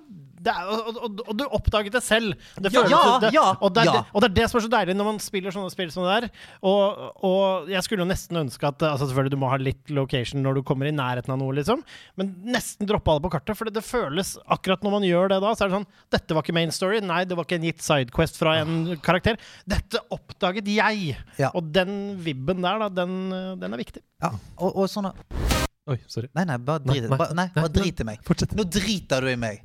er, 0.47 0.69
og, 0.71 0.97
og, 1.03 1.21
og 1.27 1.35
du 1.37 1.45
oppdaget 1.59 1.93
det 1.93 2.03
selv. 2.07 2.35
Det 2.55 2.71
Ja, 2.73 2.83
føles- 2.85 2.91
ja, 2.95 3.19
det, 3.25 3.33
ja, 3.35 3.47
og, 3.61 3.73
det 3.75 3.83
er, 3.83 3.89
ja. 3.89 3.93
det, 3.99 4.05
og 4.15 4.23
det 4.23 4.29
er 4.31 4.35
det 4.39 4.47
som 4.53 4.59
er 4.61 4.65
så 4.67 4.71
deilig 4.77 4.95
når 4.97 5.09
man 5.11 5.19
spiller 5.19 5.51
sånne 5.55 5.73
spill 5.75 5.91
som 5.91 6.07
det 6.07 6.15
der. 6.15 6.29
Og, 6.63 7.03
og 7.27 7.69
jeg 7.73 7.83
skulle 7.83 8.05
jo 8.05 8.09
nesten 8.13 8.39
ønske 8.45 8.69
at 8.71 8.83
altså 8.87 9.09
Selvfølgelig 9.09 9.35
du 9.35 9.41
må 9.43 9.51
ha 9.51 9.59
litt 9.59 9.91
location 9.91 10.43
når 10.45 10.61
du 10.61 10.63
kommer 10.69 10.87
i 10.87 10.95
nærheten 10.95 11.33
av 11.35 11.39
noe, 11.41 11.57
liksom. 11.59 11.83
Men 12.21 12.35
nesten 12.55 12.87
droppe 12.87 13.11
alle 13.11 13.25
på 13.25 13.33
kartet. 13.35 13.57
For 13.59 13.67
det, 13.69 13.75
det 13.81 13.85
føles 13.89 14.37
akkurat 14.47 14.85
når 14.87 14.95
man 14.99 15.07
gjør 15.09 15.33
det 15.35 15.41
da, 15.43 15.53
så 15.57 15.65
er 15.67 15.73
det 15.73 15.79
sånn 15.81 15.89
Dette 16.15 16.37
var 16.37 16.47
ikke 16.47 16.57
main 16.57 16.71
story. 16.75 17.01
Nei, 17.03 17.25
det 17.29 17.35
var 17.39 17.49
ikke 17.49 17.59
en 17.59 17.67
gitt 17.69 17.83
sidequest 17.83 18.39
fra 18.39 18.59
en 18.63 18.95
karakter. 19.03 19.41
Dette 19.69 20.03
oppdaget 20.15 20.69
jeg! 20.71 21.17
Ja. 21.41 21.51
Og 21.57 21.73
den 21.75 22.19
vibben 22.23 22.63
der, 22.63 22.85
da, 22.85 22.89
den, 23.03 23.19
den 23.61 23.75
er 23.75 23.81
viktig. 23.81 24.05
Ja, 24.23 24.33
og, 24.59 24.75
og 24.85 24.89
sånne 24.93 25.15
Oi, 25.89 25.97
sorry. 26.05 26.29
Nei, 26.37 26.43
nei, 26.45 26.59
bare 26.61 26.83
Nei, 26.85 26.99
drit, 26.99 27.09
nei, 27.09 27.17
bare, 27.17 27.35
nei, 27.39 27.47
bare 27.55 27.71
drit 27.73 28.01
i 28.03 28.05
meg. 28.05 28.19
Fortsett. 28.27 28.51
Nå 28.59 28.67
driter 28.69 29.25
du 29.25 29.31
i 29.33 29.39
meg. 29.41 29.63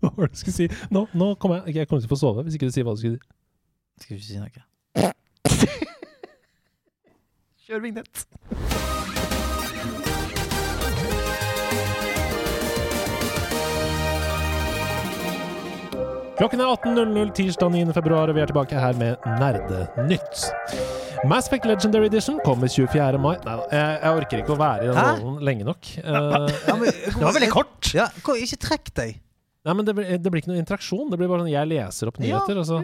Hva 0.00 0.10
var 0.16 0.30
det 0.30 0.36
du 0.36 0.40
skulle 0.40 0.56
si? 0.56 0.68
Nå, 0.94 1.04
nå 1.12 1.34
kommer 1.40 1.66
jeg 1.66 1.82
Jeg 1.82 1.90
kommer 1.90 2.00
til 2.04 2.08
å 2.08 2.14
få 2.14 2.20
sove 2.20 2.44
hvis 2.46 2.56
ikke 2.56 2.70
du 2.70 2.74
sier 2.76 2.86
hva 2.88 2.96
du 2.96 3.02
skulle 3.02 3.20
si. 3.20 3.24
Skal 4.00 4.16
vi 4.16 4.20
ikke 4.20 4.30
si 4.30 4.40
noe? 4.40 4.66
Kjør 7.66 7.84
vignett. 7.84 9.09
Klokken 16.40 16.60
er 16.64 16.70
18.00 16.72 17.32
tirsdag 17.36 17.72
9. 17.74 17.80
februar, 17.92 18.30
og 18.32 18.36
vi 18.36 18.40
er 18.40 18.48
tilbake 18.48 18.78
her 18.80 18.94
med 18.96 19.26
Nerdenytt. 19.40 20.46
Mass 21.28 21.50
Effect 21.50 21.66
Legendary 21.68 22.08
Edition 22.08 22.38
kommer 22.46 22.70
24. 22.72 23.18
mai. 23.20 23.34
Nei 23.44 23.56
da, 23.58 23.66
jeg, 23.76 23.98
jeg 24.00 24.20
orker 24.22 24.40
ikke 24.40 24.54
å 24.54 24.60
være 24.60 24.86
i 24.86 24.88
den 24.88 25.00
rollen 25.02 25.42
lenge 25.44 25.66
nok. 25.68 25.90
Eh, 26.00 26.46
Ja, 26.70 26.76
men, 26.80 26.86
Det 27.18 27.26
var 27.26 27.36
veldig 27.36 27.50
kort. 27.52 27.90
Ja, 27.96 28.06
ikke 28.40 28.60
trekk 28.64 28.88
deg. 28.96 29.18
nei, 29.68 29.74
men 29.76 29.84
det, 29.84 29.94
blir- 29.98 30.16
det 30.16 30.32
blir 30.32 30.40
ikke 30.40 30.54
noe 30.54 30.62
interaksjon. 30.62 31.10
Det 31.12 31.20
blir 31.20 31.28
bare 31.28 31.44
sånn 31.44 31.52
jeg 31.52 31.68
leser 31.74 32.08
opp 32.08 32.22
nyheter, 32.24 32.62
og 32.62 32.68
så 32.70 32.80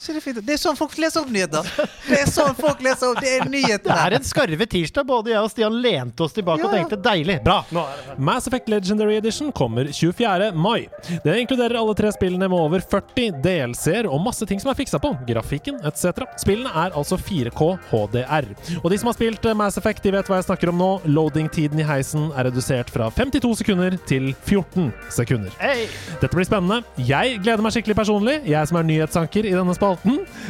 Så 0.00 0.12
det, 0.12 0.18
er 0.18 0.22
fint. 0.22 0.36
det 0.46 0.54
er 0.54 0.58
sånn 0.62 0.76
folk 0.78 0.92
leser 1.02 1.24
opp 1.24 1.30
nyheter. 1.34 1.66
Det 2.06 2.20
er 2.20 2.28
sånn 2.30 2.52
folk 2.54 2.78
leser 2.86 3.10
opp 3.10 3.16
Det 3.18 3.32
er 3.34 3.48
nyheter! 3.50 3.88
Det 3.90 3.96
er 3.98 4.14
en 4.14 4.26
skarve 4.28 4.66
tirsdag. 4.70 5.02
Både 5.08 5.32
jeg 5.32 5.40
og 5.42 5.48
Stian 5.50 5.78
lente 5.82 6.22
oss 6.22 6.36
tilbake 6.36 6.62
og 6.62 6.70
tenkte 6.70 6.98
deilig. 7.02 7.40
Bra. 7.42 7.56
Nå 7.74 7.82
er 7.82 8.04
det 8.06 8.14
Mass 8.28 8.46
Effect 8.46 8.70
Legendary 8.70 9.16
Edition 9.18 9.50
kommer 9.50 9.90
24. 9.90 10.52
mai. 10.54 10.86
Det 11.24 11.34
inkluderer 11.42 11.80
alle 11.80 11.96
tre 11.98 12.12
spillene 12.14 12.46
med 12.46 12.54
over 12.54 12.84
40 12.92 13.40
DLC-er 13.42 14.06
og 14.06 14.22
masse 14.22 14.46
ting 14.46 14.62
som 14.62 14.70
er 14.70 14.78
fiksa 14.78 15.00
på, 15.02 15.10
grafikken 15.26 15.80
etc. 15.90 16.22
Spillene 16.44 16.70
er 16.84 16.94
altså 16.94 17.18
4K 17.18 17.68
HDR. 17.90 18.48
Og 18.84 18.88
de 18.94 19.00
som 19.02 19.10
har 19.10 19.18
spilt 19.18 19.50
eh, 19.50 19.58
Mass 19.58 19.80
Effect, 19.82 20.06
de 20.06 20.14
vet 20.14 20.30
hva 20.30 20.38
jeg 20.38 20.46
snakker 20.46 20.70
om 20.70 20.78
nå. 20.78 20.92
Loading-tiden 21.10 21.82
i 21.82 21.88
heisen 21.88 22.30
er 22.38 22.46
redusert 22.52 22.94
fra 22.94 23.10
52 23.18 23.64
sekunder 23.64 23.98
til 24.06 24.30
14 24.46 24.92
sekunder. 25.18 25.50
Hey. 25.58 25.88
Dette 26.22 26.30
blir 26.38 26.46
spennende. 26.46 26.84
Jeg 27.02 27.42
gleder 27.42 27.66
meg 27.66 27.74
skikkelig 27.74 27.98
personlig, 27.98 28.38
jeg 28.46 28.70
som 28.70 28.78
er 28.78 28.90
nyhetsanker 28.94 29.42
i 29.42 29.56
denne 29.58 29.74
spalten. 29.74 29.87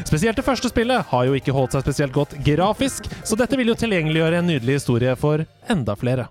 Spesielt 0.08 0.36
det 0.40 0.44
første 0.46 0.70
spillet 0.72 1.06
har 1.10 1.28
jo 1.28 1.36
ikke 1.38 1.52
holdt 1.54 1.72
seg 1.76 1.84
spesielt 1.86 2.12
godt 2.16 2.34
grafisk, 2.46 3.06
så 3.24 3.36
dette 3.38 3.56
vil 3.60 3.68
jo 3.72 3.74
tilgjengeliggjøre 3.78 4.40
en 4.42 4.46
nydelig 4.50 4.80
historie 4.80 5.14
for 5.16 5.44
enda 5.68 5.94
flere. 5.98 6.28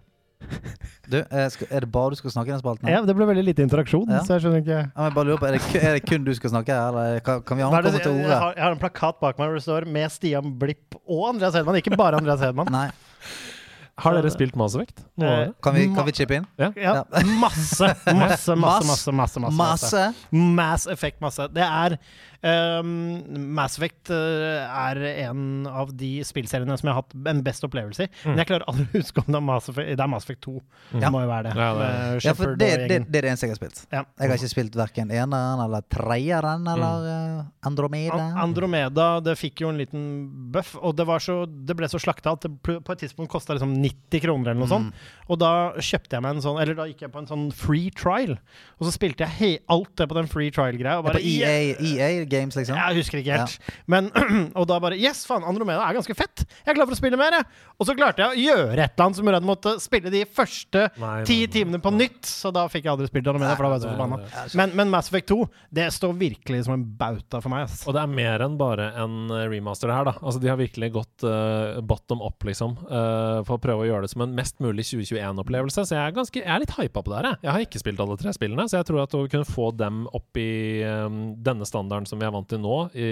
Du, 1.10 1.18
eh, 1.18 1.47
er 1.72 1.82
det 1.82 1.89
bare 1.91 2.12
du 2.14 2.16
skal 2.20 2.32
snakke 2.32 2.51
i 2.51 2.53
den 2.53 2.60
spalten? 2.62 2.88
Ja, 2.91 2.99
det 3.01 3.16
ble 3.18 3.26
veldig 3.26 3.43
lite 3.47 3.64
interaksjon, 3.66 4.05
Ja. 4.12 4.20
så 4.28 4.36
jeg 4.36 4.43
skjønner 4.43 4.62
ikke 4.62 4.80
Ja, 4.84 5.01
men 5.08 5.14
bare 5.16 5.26
lurer 5.26 5.39
på, 5.41 5.47
er 5.47 5.51
det, 5.58 5.62
kun, 5.66 5.80
er 5.82 5.93
det 5.97 6.03
kun 6.05 6.24
du 6.28 6.34
skal 6.36 6.49
snakke 6.51 6.76
eller 6.76 7.20
kan, 7.26 7.41
kan 7.41 7.58
vi 7.58 7.64
andre 7.64 7.82
komme 7.82 7.99
til 8.03 8.12
jeg, 8.12 8.26
ordet? 8.26 8.39
har, 8.43 8.53
jeg 8.55 8.64
har 8.68 8.72
en 8.76 8.82
plakat 8.84 9.20
bak 9.24 9.39
meg 9.39 9.47
hvor 9.49 9.55
det 9.58 9.64
står 9.66 9.88
'Med 9.88 10.12
Stian 10.12 10.53
Blipp 10.60 10.95
og 11.08 11.30
Andreas 11.34 11.55
Hedman'. 11.55 11.78
Ikke 11.82 11.97
bare 11.97 12.18
Andreas 12.22 12.39
Hedman. 12.43 12.68
Nei. 12.72 12.89
Har 13.97 14.14
dere 14.14 14.30
spilt 14.30 14.55
Mass 14.55 14.76
Effect? 14.76 14.99
Noe? 15.18 15.53
Kan 15.64 15.74
vi, 15.74 15.88
kan 15.95 16.05
vi 16.05 16.12
chippe 16.14 16.36
inn? 16.38 16.45
Ja. 16.60 16.70
Ja, 16.78 17.03
masse, 17.41 17.88
masse, 18.05 18.53
masse, 18.53 18.55
masse, 18.55 19.12
masse, 19.12 19.39
masse, 19.41 19.58
Masse. 19.58 20.14
Mass 20.32 20.86
Effect, 20.86 21.20
masse. 21.20 21.47
Det 21.51 21.64
er 21.66 21.97
ehm, 22.42 23.52
Mass 23.58 23.78
Effect 23.78 24.12
eh, 24.14 24.66
er 24.68 25.00
en 25.28 25.68
av 25.68 25.92
de 25.98 26.12
spillseriene 26.28 26.78
som 26.78 26.90
jeg 26.90 26.96
har 26.96 27.02
hatt 27.04 27.16
en 27.34 27.42
best 27.46 27.64
opplevelse 27.68 28.06
i. 28.08 28.10
Men 28.26 28.42
jeg 28.44 28.50
klarer 28.52 28.68
aldri 28.72 28.86
å 28.88 28.94
huske 29.02 29.24
om 29.24 29.32
det 29.34 29.40
er 29.40 29.46
Mass 29.48 29.70
Effect 29.72 29.94
Det 29.98 30.04
er 30.06 30.12
Mass 30.12 30.28
Effect 30.28 30.42
2. 30.48 30.54
Mm. 30.94 31.00
Det 31.04 31.12
må 31.14 31.22
jo 31.24 31.30
være 31.32 31.44
det. 31.50 31.56
Ja, 31.58 31.70
det 31.78 31.88
er- 31.88 32.26
Ja, 32.28 32.34
for 32.38 32.56
det, 32.56 32.70
det, 32.90 33.00
det 33.08 33.20
er 33.22 33.28
det 33.28 33.32
eneste 33.32 33.48
jeg 33.48 33.56
har 33.56 33.62
spilt. 33.62 33.82
Ja. 33.92 34.04
Jeg 34.20 34.30
har 34.32 34.38
ikke 34.42 34.52
spilt 34.54 34.76
verken 34.78 35.12
eneren 35.12 35.64
eller 35.66 35.86
treeren 35.94 36.68
eller 36.68 37.08
mm. 37.08 37.42
Andromeda. 37.72 38.20
An- 38.20 38.38
Andromeda 38.48 39.08
det 39.24 39.38
fikk 39.40 39.62
jo 39.66 39.70
en 39.74 39.78
liten 39.82 40.06
buff, 40.54 40.76
og 40.82 40.96
det, 40.98 41.06
var 41.08 41.20
så, 41.24 41.42
det 41.48 41.76
ble 41.78 41.88
så 41.92 42.00
slakta 42.02 42.34
at 42.38 42.46
det 42.48 42.54
på 42.66 42.78
et 42.94 43.00
tidspunkt 43.04 43.32
kosta 43.32 43.56
liksom 43.58 43.74
90 43.82 44.22
kroner 44.24 44.52
eller 44.52 44.62
noe 44.64 44.72
sånt. 44.72 44.94
Og 45.28 45.40
da 45.42 45.52
kjøpte 45.80 46.16
jeg 46.18 46.24
meg 46.24 46.38
en 46.38 46.42
sånn 46.44 46.60
Eller 46.62 46.78
da 46.78 46.86
gikk 46.88 47.02
jeg 47.04 47.12
på 47.12 47.20
en 47.20 47.28
sånn 47.28 47.48
free 47.56 47.90
trial, 47.92 48.38
og 48.78 48.86
så 48.88 48.94
spilte 48.96 49.26
jeg 49.26 49.36
he 49.40 49.50
alt 49.74 49.92
det 50.00 50.08
på 50.08 50.16
den 50.18 50.28
free 50.32 50.52
trial-greia. 50.54 51.02
på 51.04 51.18
EA, 51.20 51.76
EA 51.80 52.26
Games, 52.32 52.58
liksom? 52.60 52.78
Jeg 52.78 53.02
husker 53.02 53.22
ikke 53.22 53.40
helt. 53.42 53.72
Men, 53.90 54.12
og 54.60 54.68
da 54.70 54.80
bare 54.84 54.98
Yes, 55.00 55.24
faen, 55.30 55.46
Andromeda 55.48 55.84
er 55.86 55.98
ganske 56.00 56.16
fett! 56.18 56.44
Jeg 56.48 56.74
er 56.74 56.78
klar 56.78 56.88
for 56.88 56.96
å 56.96 57.00
spille 57.00 57.20
mer, 57.20 57.40
jeg. 57.40 57.48
Og 57.78 57.90
så 57.90 57.96
klarte 57.98 58.24
jeg 58.24 58.34
å 58.34 58.46
gjøre 58.48 58.78
et 58.84 58.94
eller 58.96 59.06
annet 59.06 59.20
som 59.20 59.28
gjorde 59.28 59.40
at 59.40 59.46
jeg 59.46 59.52
måtte 59.52 59.74
spille 59.84 60.14
de 60.14 60.24
første 60.38 60.86
ti 61.30 61.38
timene 61.54 61.82
på 61.84 61.94
nytt. 61.94 62.24
Så 62.28 62.52
da 62.56 62.66
fikk 62.72 62.88
jeg 62.88 62.94
aldri 62.96 63.10
spilt 63.10 63.30
Andromeda, 63.30 63.56
for 63.58 63.68
da 63.68 63.72
var 63.72 63.80
jeg 63.80 63.86
så 63.86 63.92
forbanna. 63.94 64.48
Men, 64.60 64.74
men 64.80 64.94
Mass 64.94 65.12
Effect 65.12 65.30
2, 65.34 65.40
det 65.80 65.88
står 65.94 66.16
virkelig 66.18 66.64
som 66.68 66.76
en 66.78 66.86
bauta 66.98 67.42
for 67.44 67.54
meg. 67.54 67.68
Ass. 67.68 67.84
Og 67.88 67.96
det 67.96 68.04
er 68.04 68.12
mer 68.12 68.44
enn 68.46 68.58
bare 68.60 68.90
en 69.02 69.32
eh, 69.34 69.46
remaster, 69.52 69.92
det 69.92 69.98
her. 69.98 70.10
da 70.10 70.16
Altså 70.22 70.42
De 70.42 70.52
har 70.52 70.60
virkelig 70.60 70.92
gått 70.96 71.26
uh, 71.28 71.80
bottom 71.86 72.24
up, 72.26 72.44
liksom, 72.48 72.78
Uh, 72.88 73.44
for 73.46 73.58
å 73.58 73.62
prøve 73.62 73.84
å 73.84 73.88
gjøre 73.88 74.06
det 74.06 74.12
som 74.14 74.22
en 74.24 74.34
mest 74.38 74.62
mulig 74.64 74.86
2021-opplevelse. 74.88 75.84
Så 75.86 75.96
jeg 75.96 76.02
er, 76.02 76.14
ganske, 76.16 76.40
jeg 76.40 76.50
er 76.50 76.62
litt 76.64 76.74
hypa 76.78 77.04
på 77.04 77.12
det 77.12 77.18
her. 77.20 77.28
Jeg. 77.30 77.40
jeg 77.44 77.52
har 77.54 77.66
ikke 77.66 77.82
spilt 77.82 78.02
alle 78.04 78.18
tre 78.20 78.34
spillene, 78.36 78.66
så 78.70 78.80
jeg 78.80 78.88
tror 78.90 79.02
at 79.04 79.16
å 79.18 79.24
kunne 79.30 79.48
få 79.48 79.70
dem 79.78 80.06
opp 80.18 80.40
i 80.40 80.50
um, 80.88 81.20
denne 81.44 81.68
standarden 81.68 82.08
som 82.10 82.16
vi 82.20 82.26
er 82.28 82.32
vant 82.36 82.47
til 82.49 82.59
nå, 82.63 82.78
i, 82.97 83.09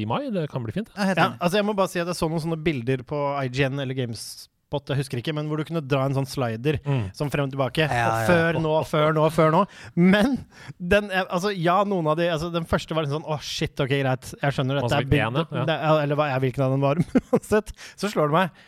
i 0.00 0.04
mai, 0.08 0.22
det 0.34 0.46
kan 0.52 0.62
bli 0.64 0.74
fint. 0.76 0.88
Jeg 0.96 1.16
Ja, 1.18 1.32
altså 1.40 1.60
jeg 1.60 1.66
må 1.68 1.74
bare 1.78 1.90
si 1.92 2.00
at 2.02 2.08
jeg 2.10 2.18
så 2.18 2.28
noen 2.30 2.42
sånne 2.42 2.58
bilder 2.64 3.02
på 3.06 3.18
IGN 3.44 3.80
eller 3.82 3.94
GameSpot, 3.98 4.86
jeg 4.92 5.00
husker 5.00 5.18
ikke, 5.18 5.34
men 5.34 5.48
hvor 5.50 5.58
du 5.58 5.64
kunne 5.66 5.82
dra 5.82 6.04
en 6.06 6.14
sånn 6.14 6.28
slider 6.30 6.78
som 7.16 7.30
frem 7.32 7.48
og 7.48 7.54
tilbake. 7.54 7.88
Ja, 7.90 8.04
ja. 8.22 8.26
Før 8.28 8.60
nå, 8.62 8.74
før 8.86 9.16
nå, 9.16 9.24
før 9.34 9.50
nå. 9.56 9.64
Men 9.98 10.36
den 10.78 11.10
Altså, 11.10 11.50
ja, 11.56 11.80
noen 11.84 12.06
av 12.12 12.16
de 12.20 12.28
altså, 12.30 12.52
Den 12.54 12.68
første 12.70 12.94
var 12.94 13.02
litt 13.06 13.10
sånn 13.14 13.26
Å, 13.26 13.40
shit, 13.42 13.74
ok, 13.82 13.90
greit. 13.98 14.30
Jeg 14.38 14.54
skjønner 14.54 14.78
dette 14.78 14.92
er 14.94 15.02
Effect 15.02 15.10
big- 15.10 15.24
1, 15.26 15.40
ja. 15.58 15.64
det, 15.66 15.76
Eller 16.04 16.18
hva, 16.20 16.28
jeg 16.36 16.44
hvilken 16.46 16.66
av 16.68 16.76
dem 16.76 16.86
var. 16.86 17.02
Uansett, 17.34 17.74
så 17.98 18.10
slår 18.12 18.30
det 18.30 18.38
meg. 18.38 18.64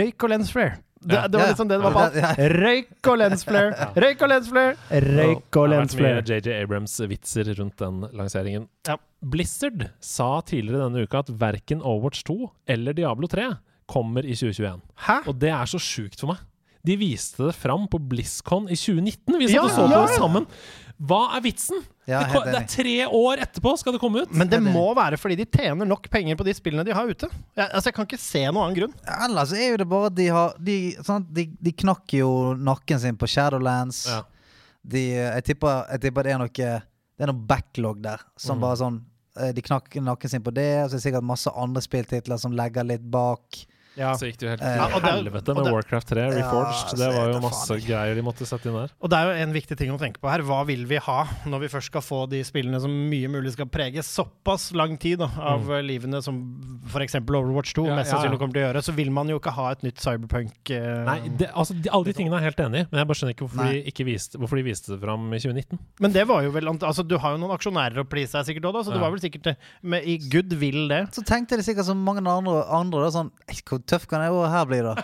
Røyk 0.00 0.24
og 0.24 0.32
lensflare. 0.32 0.78
Det, 1.04 1.18
det 1.32 1.38
var 1.40 1.50
liksom 1.52 1.68
det 1.68 1.76
det 1.78 1.84
var 1.84 1.94
på 1.94 2.04
alt. 2.04 2.38
Røyk 2.54 3.10
og 3.12 3.18
lensflare. 3.20 3.88
Røyk 4.04 4.22
og 4.24 4.30
lensflare. 4.32 4.76
Røyk 4.90 5.04
og 5.04 5.52
Det 5.52 5.60
har 5.60 5.68
vært 5.68 5.74
lensflare. 5.76 6.22
mye 6.22 6.38
JJ 6.40 6.56
Abrams-vitser 6.62 7.50
rundt 7.60 7.76
den 7.82 8.00
lanseringen. 8.16 8.66
Ja. 8.88 8.96
Blizzard 9.24 9.86
sa 10.04 10.30
tidligere 10.44 10.86
denne 10.88 11.04
uka 11.06 11.22
at 11.24 11.30
verken 11.40 11.80
Overwatch 11.80 12.24
2 12.28 12.38
eller 12.76 12.96
Diablo 12.96 13.28
3 13.30 13.50
kommer 13.88 14.24
i 14.24 14.34
2021. 14.36 14.82
Hæ? 15.06 15.20
Og 15.28 15.38
det 15.40 15.52
er 15.52 15.68
så 15.70 15.80
sjukt 15.80 16.20
for 16.20 16.32
meg. 16.34 16.42
De 16.84 16.98
viste 17.00 17.46
det 17.46 17.54
fram 17.56 17.86
på 17.88 17.96
BlizzCon 17.96 18.66
i 18.68 18.76
2019. 18.76 19.38
Vi 19.40 19.46
satt 19.48 19.54
Ja, 19.56 19.62
og 19.64 19.70
så 19.72 19.86
på 19.86 19.92
ja, 19.94 20.02
det 20.04 20.18
sammen. 20.18 20.46
Hva 21.04 21.20
er 21.36 21.42
vitsen? 21.44 21.82
Ja, 22.08 22.20
det, 22.28 22.40
det 22.52 22.58
er 22.58 22.66
tre 22.68 22.94
år 23.16 23.40
etterpå 23.46 23.70
skal 23.80 23.94
det 23.96 24.00
komme 24.02 24.22
ut. 24.24 24.32
Men 24.36 24.48
det 24.50 24.58
må 24.64 24.82
være 24.96 25.16
fordi 25.20 25.38
de 25.40 25.46
tjener 25.48 25.88
nok 25.88 26.08
penger 26.12 26.36
på 26.36 26.44
de 26.44 26.52
spillene 26.56 26.84
de 26.84 26.92
har 26.96 27.08
ute. 27.08 27.28
Jeg, 27.56 27.64
altså, 27.70 27.88
jeg 27.88 27.96
kan 27.96 28.08
ikke 28.08 28.20
se 28.20 28.42
noen 28.44 28.60
annen 28.62 28.76
grunn. 28.78 28.94
Ellers 29.28 29.54
er 29.56 29.70
jo 29.72 29.78
det 29.80 29.86
bare 29.88 30.10
at 30.10 30.16
de 30.18 30.26
har 30.32 30.54
De, 30.60 30.76
sånn, 31.04 31.24
de, 31.32 31.46
de 31.64 31.72
knakk 31.84 32.16
jo 32.18 32.28
nakken 32.60 33.00
sin 33.02 33.16
på 33.20 33.28
Shadowlands. 33.32 34.04
Ja. 34.12 34.20
De, 34.84 35.02
jeg, 35.16 35.44
tipper, 35.48 35.86
jeg 35.94 36.04
tipper 36.04 36.26
det 36.28 36.34
er 36.36 36.42
noe 36.44 36.52
Det 36.52 37.24
er 37.24 37.30
noe 37.32 37.46
backlog 37.48 38.02
der. 38.04 38.20
Som 38.36 38.58
Mm. 38.58 38.64
bare 38.66 38.76
sånn 38.82 38.98
eh, 39.40 39.52
De 39.56 39.62
knakk 39.64 39.96
nakken 40.04 40.30
sin 40.30 40.42
på 40.44 40.52
det, 40.54 40.68
og 40.84 40.90
så 40.90 40.96
er 40.96 41.00
det 41.00 41.06
sikkert 41.08 41.24
masse 41.32 41.50
andre 41.56 41.80
spilltitler 41.84 42.36
som 42.42 42.52
legger 42.52 42.84
litt 42.84 43.04
bak. 43.10 43.64
Så 43.94 44.26
gikk 44.28 44.38
det 44.40 44.46
jo 44.46 44.50
helt 44.54 44.62
Eh, 44.64 44.70
til 44.74 44.80
Ja, 44.80 44.86
og 44.96 45.02
det 45.02 45.10
er- 45.10 45.18
helvete 45.22 45.48
og 45.48 45.56
med 45.56 45.64
det- 45.64 45.72
Warcraft 45.74 46.08
3 46.08 46.22
Reforged. 46.34 46.98
Ja, 46.98 46.98
det 46.98 47.16
var 47.16 47.32
jo 47.32 47.40
masse 47.40 47.68
faen 47.70 47.84
greier 47.86 48.14
de 48.14 48.22
måtte 48.22 48.46
sette 48.46 48.66
inn 48.66 48.74
der. 48.74 48.90
Og 49.00 49.10
det 49.10 49.18
er 49.18 49.24
jo 49.24 49.42
en 49.44 49.52
viktig 49.54 49.76
ting 49.78 49.90
å 49.94 49.98
tenke 49.98 50.18
på 50.20 50.30
her. 50.30 50.42
Hva 50.42 50.64
vil 50.66 50.84
vi 50.86 50.96
ha 50.96 51.24
når 51.46 51.60
vi 51.60 51.68
først 51.68 51.90
skal 51.92 52.00
få 52.02 52.28
de 52.28 52.42
spillene 52.42 52.80
som 52.80 52.90
mye 52.90 53.28
mulig 53.28 53.52
skal 53.52 53.66
prege 53.66 54.02
såpass 54.02 54.72
lang 54.74 54.96
tid 54.98 55.18
da, 55.18 55.26
av 55.38 55.62
mm. 55.62 55.86
livene 55.86 56.22
som 56.22 56.40
f.eks. 56.90 57.14
Overwatch 57.14 57.72
2 57.74 57.84
Mm. 57.84 57.88
Ja, 57.88 57.96
mest 57.96 58.10
ja, 58.10 58.16
ja. 58.16 58.22
sannsynlig 58.24 58.38
kommer 58.40 58.54
til 58.54 58.62
å 58.62 58.66
gjøre, 58.72 58.82
så 58.82 58.94
vil 58.94 59.10
man 59.10 59.28
jo 59.28 59.38
ikke 59.38 59.52
ha 59.52 59.70
et 59.70 59.82
nytt 59.82 59.98
Cyberpunk. 60.00 60.70
eh, 60.70 61.04
Nei, 61.04 61.28
det, 61.28 61.50
altså, 61.54 61.74
de, 61.80 61.88
alle 61.90 62.04
de 62.04 62.12
tingene 62.14 62.34
er 62.36 62.40
jeg 62.40 62.54
helt 62.54 62.62
enig 62.66 62.80
i, 62.80 62.86
men 62.90 62.98
jeg 62.98 63.06
bare 63.06 63.18
skjønner 63.18 63.34
ikke 63.34 63.44
hvorfor, 63.46 63.64
Nei. 63.64 63.72
de, 63.72 63.92
ikke 63.92 64.04
viste, 64.08 64.38
hvorfor 64.38 64.56
de 64.56 64.62
viste 64.64 64.88
det 64.90 65.00
fram 65.00 65.32
i 65.32 65.38
2019. 65.38 65.78
Men 66.00 66.12
det 66.12 66.26
var 66.26 66.42
jo 66.42 66.50
vel 66.50 66.64
Altså, 66.64 67.06
du 67.06 67.16
har 67.18 67.36
jo 67.36 67.38
noen 67.38 67.52
aksjonærer 67.56 67.98
å 68.02 68.08
please 68.08 68.32
deg 68.32 68.46
sikkert 68.48 68.64
òg, 68.70 68.72
da, 68.74 68.82
så 68.82 68.92
det 68.92 69.00
var 69.00 69.10
vel 69.12 69.20
sikkert 69.20 69.42
det. 69.42 69.56
Med, 69.82 70.02
I 70.04 70.18
goodwill, 70.18 70.88
det. 70.88 71.12
Så 71.12 71.22
tenkte 71.24 71.56
de 71.56 71.62
sikkert 71.62 71.84
som 71.84 72.02
mange 72.02 72.18
andre, 72.24 72.64
andre 72.68 73.04
da, 73.04 73.10
sånn 73.10 73.30
«Ei, 73.48 73.54
Hvor 73.64 73.83
tøff 73.86 74.06
kan 74.10 74.20
det 74.24 74.30
året 74.34 74.50
her 74.54 74.64
bli, 74.70 74.80
da? 74.86 74.94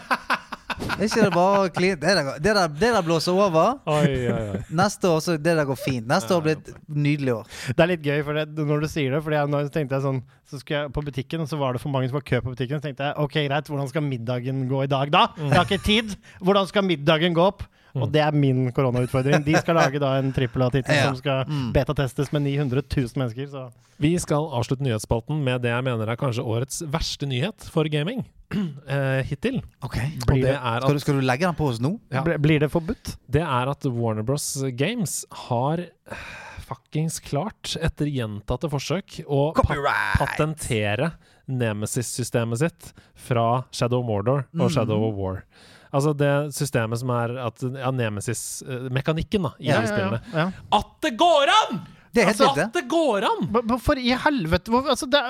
Er 0.96 1.02
ikke 1.04 1.22
det 1.26 1.32
bare 1.34 1.56
å 1.66 1.70
kline 1.72 1.96
det, 2.00 2.12
der- 2.16 2.38
det, 2.40 2.52
der- 2.56 2.68
det 2.80 2.90
der 2.94 3.02
blåser 3.04 3.36
over. 3.36 3.74
Oi, 3.86 4.06
oi, 4.32 4.44
oi. 4.54 4.60
Neste 4.72 5.08
år 5.10 5.18
så 5.20 5.34
det 5.36 5.54
der 5.58 5.66
går 5.68 5.76
fint. 5.76 6.06
Neste 6.08 6.32
år 6.36 6.44
blir 6.46 6.56
et 6.56 6.70
nydelig 6.88 7.34
år. 7.34 7.50
Det 7.76 7.84
er 7.84 7.90
litt 7.92 8.06
gøy 8.06 8.22
for 8.24 8.38
det, 8.38 8.46
når 8.56 8.80
du 8.84 8.88
sier 8.88 9.12
det. 9.12 9.20
For 9.26 9.36
nå 9.52 9.60
tenkte 9.74 9.98
jeg 9.98 10.04
sånn 10.06 10.22
Så 10.50 10.58
skulle 10.62 10.80
jeg 10.86 10.92
på 10.96 11.04
butikken, 11.06 11.44
og 11.44 11.48
så 11.52 11.58
var 11.60 11.76
det 11.76 11.80
for 11.82 11.92
mange 11.94 12.08
som 12.10 12.16
var 12.16 12.24
kø 12.26 12.40
på 12.42 12.54
butikken. 12.56 12.80
Så 12.80 12.88
tenkte 12.88 13.06
jeg 13.10 13.14
OK, 13.22 13.36
greit, 13.46 13.68
hvordan 13.70 13.88
skal 13.92 14.02
middagen 14.02 14.64
gå 14.72 14.80
i 14.82 14.90
dag, 14.90 15.12
da? 15.14 15.26
Jeg 15.38 15.52
har 15.54 15.68
ikke 15.68 15.84
tid. 15.84 16.16
Hvordan 16.40 16.66
skal 16.72 16.82
middagen 16.88 17.36
gå 17.36 17.44
opp? 17.52 17.62
Og 17.94 18.10
det 18.12 18.20
er 18.22 18.32
min 18.32 18.70
koronautfordring. 18.72 19.42
De 19.44 19.54
skal 19.58 19.74
lage 19.74 19.98
da 19.98 20.12
en 20.20 20.32
trippel 20.32 20.62
A-tittel 20.62 20.94
Ja. 21.00 21.06
som 21.08 21.16
skal 21.16 21.44
Mm. 21.48 21.72
betatestes 21.74 22.30
med 22.32 22.42
900 22.42 22.82
000 22.86 23.08
mennesker. 23.18 23.46
Så 23.50 23.70
Vi 24.00 24.12
skal 24.18 24.46
avslutte 24.54 24.82
nyhetsspalten 24.86 25.42
med 25.44 25.62
det 25.62 25.70
jeg 25.74 25.84
mener 25.84 26.08
er 26.08 26.16
kanskje 26.16 26.44
årets 26.44 26.82
verste 26.86 27.26
nyhet 27.26 27.66
for 27.70 27.84
gaming 27.90 28.24
Uh, 28.50 29.22
hittil. 29.30 29.60
Ok 29.86 29.94
Og 30.02 30.24
Blir 30.26 30.42
det 30.42 30.56
er 30.58 30.80
Skal 30.82 30.94
du, 30.96 30.98
skal 30.98 31.14
du 31.20 31.20
legge 31.22 31.46
den 31.46 31.54
på 31.54 31.68
oss 31.70 31.78
nå? 31.78 31.92
Ja. 32.10 32.24
Blir- 32.26 32.58
det 32.58 32.66
forbudt? 32.72 33.12
det 33.30 33.42
er 33.46 33.70
at 33.70 33.84
Warner 33.86 34.24
Bros. 34.26 34.48
Games 34.74 35.20
har 35.46 35.78
eh, 35.78 36.24
fuckings 36.66 37.20
klart, 37.22 37.76
etter 37.78 38.06
gjentatte 38.10 38.66
forsøk, 38.72 39.20
å 39.30 39.52
pa 39.54 39.76
patentere 40.18 41.12
Nemesis-systemet 41.46 42.58
sitt 42.58 42.90
fra 43.14 43.64
Shadow 43.70 44.00
of 44.02 44.06
Mordor 44.10 44.44
og 44.54 44.66
Mm. 44.66 44.70
Shadow 44.74 45.04
of 45.08 45.14
War. 45.14 45.44
Altså 45.90 46.12
det 46.14 46.32
systemet 46.54 47.00
som 47.00 47.10
er 47.14 47.32
at 47.46 47.62
Ja, 47.66 47.90
Nemesis-mekanikken 47.94 49.48
da, 49.48 49.54
i 49.58 49.70
Ja, 49.70 49.80
de 49.80 49.88
ja, 49.88 49.94
spillene. 49.94 50.20
ja, 50.32 50.44
ja. 50.44 50.76
At 50.78 50.92
det 51.02 51.14
går 51.18 51.54
an! 51.56 51.80
Det 52.12 52.24
altså, 52.26 52.48
at 52.58 52.72
det 52.74 52.84
går 52.90 53.22
an! 53.28 53.44
Hvorfor 53.70 53.98
i 54.02 54.10
helvete? 54.18 54.70
Hvor, 54.72 54.88
altså, 54.90 55.06
det 55.06 55.20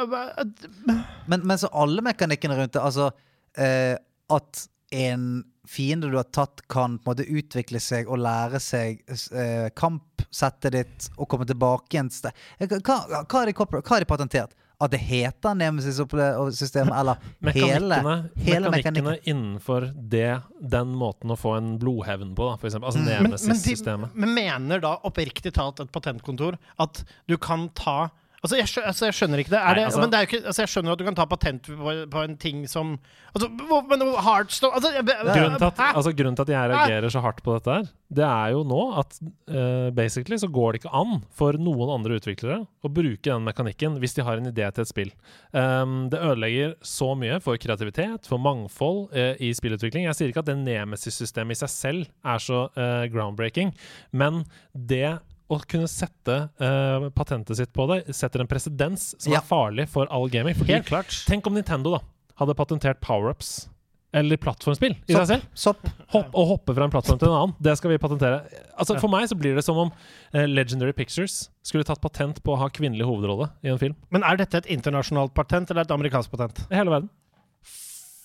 Men, 1.28 1.42
men 1.44 1.58
så 1.60 1.68
alle 1.76 2.02
mekanikkene 2.04 2.56
rundt 2.56 2.72
det, 2.72 2.80
altså 2.80 3.10
eh, 3.56 3.96
At 4.32 4.66
en 4.90 5.44
fiende 5.70 6.08
du 6.10 6.16
har 6.16 6.26
tatt, 6.34 6.64
kan 6.68 6.96
på 6.98 7.10
en 7.12 7.12
måte 7.12 7.26
utvikle 7.30 7.78
seg 7.80 8.08
og 8.10 8.18
lære 8.24 8.58
seg 8.64 9.04
eh, 9.06 9.68
kampsettet 9.78 10.72
ditt 10.74 11.06
og 11.16 11.28
komme 11.30 11.46
tilbake 11.46 11.94
igjen 11.94 12.08
sted 12.10 12.34
hva, 12.58 12.96
hva, 13.22 13.44
de 13.46 13.54
hva 13.54 13.68
er 13.94 14.02
det 14.02 14.08
patentert? 14.10 14.56
At 14.80 14.94
det 14.94 15.00
heter 15.04 15.54
Nemesis-systemet, 15.60 16.94
eller 17.00 17.18
hele, 17.52 17.98
Mekanikkene, 18.00 18.14
hele 18.46 18.70
mekanikkene 18.72 19.16
innenfor 19.28 19.90
det, 20.10 20.40
den 20.72 20.94
måten 20.96 21.34
å 21.34 21.36
få 21.38 21.56
en 21.58 21.74
blodhevn 21.82 22.32
på, 22.38 22.48
da, 22.48 22.56
for 22.60 22.70
eksempel. 22.70 22.88
Altså 22.88 23.00
Mm. 23.00 23.10
men, 23.10 23.30
men, 23.30 23.36
de, 23.36 23.46
Nemesis-systemet. 23.50 24.14
men 24.14 24.34
mener 24.34 24.80
da 24.80 24.94
oppriktig 25.04 25.52
talt 25.56 25.80
et 25.84 25.92
patentkontor 25.92 26.56
at 26.80 27.04
du 27.28 27.36
kan 27.36 27.68
ta 27.76 28.10
Altså 28.40 28.56
jeg, 28.56 28.68
skjø, 28.72 28.82
altså, 28.88 29.04
jeg 29.04 29.16
skjønner 29.18 29.40
ikke 29.42 29.52
det. 29.52 29.60
Nei, 29.60 29.72
det 29.76 29.82
altså- 29.84 30.00
men 30.00 30.12
det 30.12 30.16
er 30.16 30.24
jo 30.24 30.28
ikke, 30.30 30.38
altså, 30.48 30.62
jeg 30.62 30.70
skjønner 30.72 30.94
at 30.94 31.00
du 31.00 31.04
kan 31.04 31.16
ta 31.18 31.26
patent 31.28 31.66
på, 31.68 31.94
på 32.08 32.22
en 32.24 32.36
ting 32.40 32.62
som 32.68 32.94
altså, 33.34 33.48
Men 33.52 34.00
Heartstone 34.24 34.78
altså, 34.78 34.92
Grunnen 35.04 35.58
til, 35.58 35.66
at, 35.66 35.82
altså, 35.90 36.12
grunnen 36.16 36.38
til 36.38 36.46
at 36.46 36.52
jeg 36.54 36.70
reagerer 36.72 37.12
så 37.12 37.20
hardt 37.20 37.42
på 37.44 37.52
dette 37.58 37.74
her, 37.74 37.90
det 38.10 38.24
er 38.24 38.54
jo 38.54 38.62
nå 38.64 38.80
at 38.98 39.18
uh, 39.20 39.90
basically 39.92 40.38
så 40.40 40.48
går 40.48 40.72
det 40.72 40.80
ikke 40.80 40.94
an 40.96 41.20
for 41.36 41.52
noen 41.60 41.92
andre 41.98 42.16
utviklere 42.16 42.64
å 42.64 42.88
bruke 42.90 43.28
den 43.28 43.44
mekanikken 43.44 44.00
hvis 44.00 44.16
de 44.16 44.24
har 44.24 44.40
en 44.40 44.48
idé 44.48 44.66
til 44.72 44.86
et 44.86 44.90
spill. 44.90 45.12
Um, 45.52 46.08
det 46.10 46.18
ødelegger 46.18 46.78
så 46.80 47.12
mye 47.18 47.42
for 47.44 47.60
kreativitet, 47.60 48.24
for 48.26 48.40
mangfold 48.40 49.12
uh, 49.12 49.34
i 49.36 49.52
spillutvikling. 49.52 50.08
Jeg 50.08 50.16
sier 50.16 50.32
ikke 50.32 50.46
at 50.46 50.48
det 50.48 50.56
Nemesis-systemet 50.64 51.58
i 51.58 51.60
seg 51.60 51.74
selv 51.76 52.08
er 52.24 52.40
så 52.40 52.70
uh, 52.72 53.04
groundbreaking, 53.12 53.74
men 54.16 54.46
det 54.72 55.18
å 55.50 55.58
kunne 55.66 55.88
sette 55.90 56.36
uh, 56.62 57.08
patentet 57.16 57.58
sitt 57.58 57.72
på 57.74 57.88
det 57.90 58.04
setter 58.14 58.40
en 58.44 58.50
presedens 58.50 59.10
som 59.18 59.32
Ja. 59.34 59.40
er 59.40 59.46
farlig 59.48 59.88
for 59.90 60.06
all 60.14 60.28
gaming. 60.30 60.54
Fordi, 60.54 60.72
Helt 60.78 60.86
klart. 60.86 61.10
tenk 61.26 61.46
om 61.50 61.54
Nintendo 61.58 61.96
da 61.98 62.00
hadde 62.40 62.54
patentert 62.56 63.00
power-ups. 63.04 63.68
Eller 64.12 64.40
plattformspill 64.42 64.96
i 65.06 65.12
Sopp. 65.14 65.20
seg 65.20 65.26
selv. 65.28 65.42
Sopp. 65.54 65.84
Hopp, 66.10 66.32
å 66.34 66.42
hoppe 66.48 66.74
fra 66.74 66.82
en 66.88 66.90
plattform 66.90 67.18
til 67.20 67.28
en 67.28 67.34
annen. 67.36 67.52
Det 67.62 67.76
skal 67.78 67.92
vi 67.92 67.98
patentere. 68.02 68.40
Altså 68.74 68.96
For 68.98 69.06
meg 69.12 69.28
så 69.30 69.36
blir 69.38 69.54
det 69.54 69.62
som 69.62 69.78
om 69.78 69.92
uh, 70.34 70.46
Legendary 70.50 70.90
Pictures 70.92 71.48
skulle 71.62 71.84
tatt 71.86 72.00
patent 72.02 72.40
på 72.42 72.56
å 72.56 72.58
ha 72.58 72.66
kvinnelig 72.74 73.06
hovedrolle 73.06 73.50
i 73.62 73.70
en 73.70 73.78
film. 73.78 73.94
Men 74.10 74.24
er 74.26 74.40
dette 74.40 74.58
et 74.58 74.66
internasjonalt 74.66 75.30
patent 75.32 75.70
eller 75.70 75.82
et 75.86 75.94
amerikansk 75.94 76.30
patent? 76.32 76.58
I 76.72 76.74
hele 76.80 76.90
verden. 76.90 77.10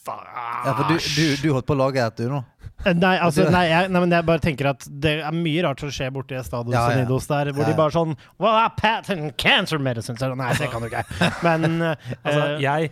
Ja, 0.05 0.73
for 0.77 0.91
du, 0.91 0.99
du, 0.99 1.23
du 1.41 1.47
holdt 1.55 1.65
på 1.69 1.73
å 1.75 1.79
lage 1.79 2.03
et, 2.03 2.19
du 2.21 2.29
nå? 2.31 2.43
Nei, 2.85 3.15
altså, 3.23 3.45
nei, 3.49 3.63
jeg, 3.69 3.87
nei, 3.89 3.99
men 4.03 4.11
jeg 4.13 4.25
bare 4.27 4.41
tenker 4.43 4.67
at 4.69 4.83
det 5.01 5.13
er 5.23 5.33
mye 5.33 5.61
rart 5.63 5.79
som 5.81 5.89
skjer 5.95 6.11
borti 6.13 6.35
Estados 6.37 6.73
Ja, 6.75 6.83
ja. 6.91 6.99
Unidos 6.99 7.25
der, 7.29 7.49
hvor 7.55 7.63
Ja, 7.63 7.69
ja. 7.69 7.73
de 7.73 7.77
bare 7.79 7.93
sånn 7.95 8.11
Well, 8.41 8.57
I 8.59 8.67
patent 8.77 9.37
cancer 9.41 9.79
medicine. 9.81 10.19
Så, 10.19 10.27
nei, 10.37 10.51
det 10.59 10.67
kan 10.73 10.83
du 10.83 10.89
ikke. 10.91 11.01
Men 11.47 11.79
Altså, 11.87 12.43
eh, 12.43 12.59
jeg, 12.61 12.91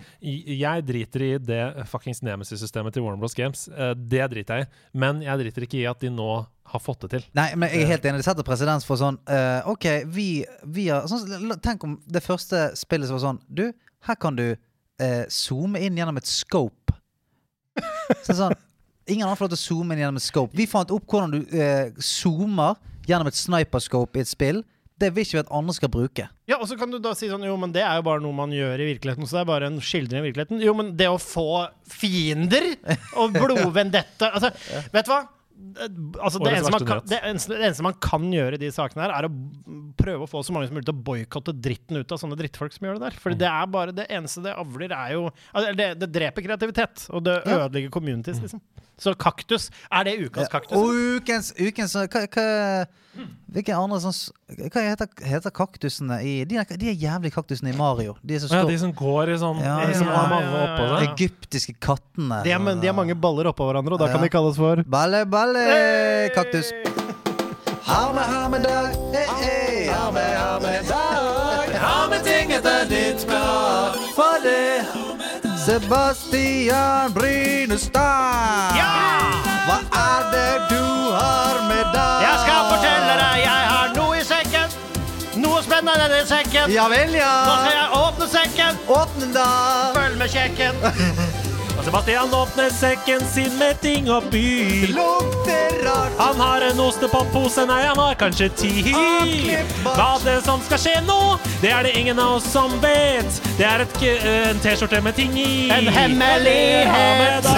jeg 0.63 0.85
driter 0.87 1.25
i 1.27 1.31
det 1.43 1.61
fuckings 1.91 2.23
Nemesis-systemet 2.25 2.95
til 2.95 3.05
Warner 3.05 3.21
Bros. 3.21 3.35
Games. 3.37 3.67
Eh, 3.69 3.93
Det 3.99 4.25
driter 4.33 4.63
jeg 4.63 4.69
i. 4.69 4.73
Men 5.03 5.21
jeg 5.25 5.43
driter 5.43 5.67
ikke 5.67 5.81
i 5.83 5.85
at 5.91 6.01
de 6.01 6.09
nå 6.15 6.29
har 6.73 6.81
fått 6.81 7.03
det 7.05 7.09
til. 7.17 7.25
Nei, 7.37 7.49
men 7.59 7.69
jeg 7.69 7.83
er 7.83 7.91
helt 7.93 8.05
enig. 8.09 8.23
Det 8.23 8.29
setter 8.31 8.47
presedens 8.47 8.87
for 8.87 8.97
sånn 8.97 9.19
uh, 9.29 9.67
OK, 9.69 9.89
vi, 10.15 10.29
vi 10.73 10.87
har 10.89 11.05
sånn, 11.11 11.53
Tenk 11.61 11.83
om 11.85 11.97
det 12.07 12.23
første 12.23 12.69
spillet 12.79 13.11
som 13.11 13.19
var 13.19 13.25
sånn 13.27 13.41
Du, 13.51 13.67
her 14.07 14.17
kan 14.17 14.39
du 14.39 14.47
uh, 14.55 15.25
zoome 15.29 15.83
inn 15.83 15.99
gjennom 15.99 16.17
et 16.23 16.29
scope. 16.31 16.79
Så 18.25 18.35
sånn 18.37 18.55
Ingen 19.11 19.25
andre 19.27 19.35
får 19.35 19.49
lov 19.49 19.51
til 19.51 19.59
å 19.59 19.63
zoome 19.67 19.95
inn 19.95 19.99
gjennom 19.99 20.17
et 20.21 20.23
scope. 20.23 20.55
Vi 20.55 20.63
fant 20.69 20.91
opp 20.95 21.03
hvordan 21.11 21.33
du 21.33 21.55
eh, 21.59 21.89
zoomer 21.99 22.77
gjennom 23.03 23.27
et 23.27 23.35
sniperscope 23.35 24.15
i 24.15 24.23
et 24.23 24.29
spill. 24.29 24.61
Det 24.95 25.09
vil 25.11 25.25
ikke 25.25 25.35
vi 25.35 25.41
at 25.41 25.51
andre 25.51 25.75
skal 25.75 25.91
bruke. 25.91 26.27
Ja, 26.47 26.55
og 26.55 26.69
så 26.69 26.77
kan 26.79 26.91
du 26.93 26.95
da 27.03 27.11
si 27.17 27.27
sånn 27.27 27.43
Jo, 27.43 27.57
men 27.59 27.73
det 27.75 27.81
er 27.83 27.97
jo 27.99 28.05
bare 28.07 28.23
noe 28.23 28.31
man 28.37 28.53
gjør 28.55 28.79
i 28.79 28.87
virkeligheten. 28.93 29.27
Så 29.27 29.35
det 29.35 29.41
er 29.41 29.49
bare 29.49 29.67
en 29.67 29.81
skildring 29.83 30.23
i 30.23 30.29
virkeligheten. 30.29 30.63
Jo, 30.63 30.71
men 30.79 30.93
det 30.95 31.09
å 31.11 31.19
få 31.19 31.65
fiender 31.91 32.69
og 33.19 33.35
blodvendetta 33.35 34.31
Altså, 34.37 34.53
vet 34.95 35.09
du 35.09 35.11
hva? 35.11 35.19
Altså, 35.63 36.39
det, 36.43 36.51
eneste 36.53 36.71
man 36.73 36.85
kan, 36.87 37.01
det, 37.07 37.19
eneste, 37.23 37.53
det 37.53 37.65
eneste 37.67 37.85
man 37.85 37.95
kan 38.03 38.25
gjøre 38.33 38.57
i 38.57 38.61
de 38.61 38.69
sakene 38.73 39.05
her, 39.05 39.13
er 39.15 39.27
å 39.27 39.31
prøve 39.99 40.25
å 40.25 40.29
få 40.29 40.43
så 40.45 40.55
mange 40.55 40.69
som 40.69 40.77
mulig 40.77 40.87
til 40.89 40.95
å 40.95 41.03
boikotte 41.07 41.55
dritten 41.55 42.01
ut 42.01 42.13
av 42.13 42.21
sånne 42.21 42.37
drittfolk 42.39 42.75
som 42.75 42.87
gjør 42.87 42.99
det 42.99 43.05
der. 43.07 43.19
For 43.23 43.37
det 43.37 43.49
er 43.49 43.69
bare 43.73 43.95
det 43.95 44.07
eneste 44.13 44.43
det 44.45 44.55
avler, 44.59 44.93
er 44.93 45.15
jo 45.15 45.25
altså, 45.29 45.73
det, 45.79 45.89
det 46.01 46.11
dreper 46.19 46.47
kreativitet, 46.49 47.07
og 47.13 47.25
det 47.27 47.39
Ja. 47.47 47.67
communities, 47.93 48.41
liksom. 48.43 48.61
Så 48.99 49.15
kaktus 49.17 49.71
Er 49.91 50.05
det 50.05 50.19
ukas 50.21 50.49
kaktus? 50.51 50.77
Og 50.77 51.17
ukens, 51.17 51.51
ukens 51.57 51.95
hva, 51.97 52.27
hva, 52.29 52.45
Hvilke 53.53 53.75
andre 53.77 53.99
sånn 54.01 54.15
Hva 54.53 54.81
heter, 54.85 55.07
heter 55.25 55.51
kaktusene 55.55 56.17
i 56.23 56.33
de, 56.45 56.57
er- 56.61 56.77
de 56.77 56.89
er 56.91 56.97
jævlig 56.99 57.31
kaktusene 57.33 57.71
i 57.73 57.77
Mario. 57.77 58.15
De 58.21 58.39
som 58.39 58.49
så 58.51 58.59
ja, 58.61 58.65
de 58.69 58.77
som 58.81 58.91
går 58.93 59.31
i 59.33 59.37
sånn 59.41 59.61
Ja, 59.63 59.79
de 59.87 59.95
som 59.97 60.07
ja, 60.07 60.13
har 60.17 60.27
mange 60.29 60.49
ja, 60.51 60.57
ja, 60.57 60.65
oppå 60.67 60.83
ja. 60.85 60.97
seg. 60.99 61.13
Egyptiske 61.13 61.75
kattene. 61.81 62.41
De, 62.45 62.51
er, 62.53 62.59
men 62.61 62.79
de 62.83 62.87
har 62.91 62.97
mange 62.97 63.15
baller 63.15 63.49
oppå 63.51 63.65
hverandre, 63.71 63.93
og 63.97 63.99
da 64.03 64.07
Ja. 64.11 64.17
kan 64.17 64.21
de 64.21 64.29
kalles 64.33 64.57
for 64.59 64.83
Balle, 64.85 65.23
balle, 65.25 65.63
kaktus. 66.35 66.69
Har 67.83 68.13
med, 68.15 68.23
har 68.23 68.49
med 68.49 68.63
dag. 68.63 68.93
Hey, 69.11 69.27
hey. 69.43 69.87
Har 69.91 70.11
med, 70.15 70.37
ha 70.37 70.59
med 70.63 70.85
dag. 70.87 71.73
Har 71.83 72.05
med 72.09 72.23
ting 72.23 72.51
etter 72.55 72.85
ditt 72.87 73.25
behag. 73.27 73.97
For 74.15 74.37
det 74.45 74.85
Sebastian 75.63 77.11
Brynestad. 77.13 78.75
Ja! 78.77 78.91
Hva 79.67 79.77
er 79.95 80.25
det 80.33 80.53
du 80.71 80.81
har 81.15 81.59
med 81.69 81.85
deg? 81.95 82.23
Jeg 82.23 82.39
skal 82.43 82.61
fortelle 82.71 83.13
deg, 83.19 83.37
jeg 83.43 83.67
har. 83.71 83.82
Noe 85.83 85.99
denne 85.99 86.21
sekken. 86.27 86.71
Ja 86.71 86.87
vel, 86.91 87.11
ja. 87.17 87.31
Nå 87.43 87.55
skal 87.59 87.75
jeg 87.75 87.87
åpne 87.99 88.27
sekken. 88.31 88.83
Åpne 88.87 89.25
den, 89.25 89.33
da. 89.35 89.47
Følg 89.97 90.19
med 90.21 90.31
kjekken. 90.31 91.41
Og 91.83 91.87
Sebastian 91.89 92.33
åpner 92.33 92.69
sekken 92.71 93.25
sin 93.27 93.57
med 93.59 93.81
ting 93.81 94.05
oppi. 94.11 94.87
Lukter 94.87 95.73
rart. 95.83 96.13
Han 96.17 96.39
har 96.39 96.63
en 96.69 96.79
ostepoppose, 96.79 97.65
nei, 97.67 97.81
han 97.83 97.99
har 97.99 98.15
kanskje 98.15 98.47
ti. 98.55 98.71
Hva 99.83 100.13
det 100.23 100.37
som 100.45 100.63
skal 100.63 100.79
skje 100.79 100.93
nå, 101.03 101.17
det 101.59 101.73
er 101.75 101.83
det 101.83 101.91
ingen 101.99 102.21
av 102.23 102.37
oss 102.37 102.47
som 102.53 102.71
vet. 102.79 103.27
Det 103.59 103.67
er 103.67 103.83
et, 103.83 103.99
en 104.31 104.63
T-skjorte 104.63 105.03
med 105.03 105.19
ting 105.19 105.35
i. 105.35 105.67
En 105.75 105.91
hemmelighet. 105.91 107.51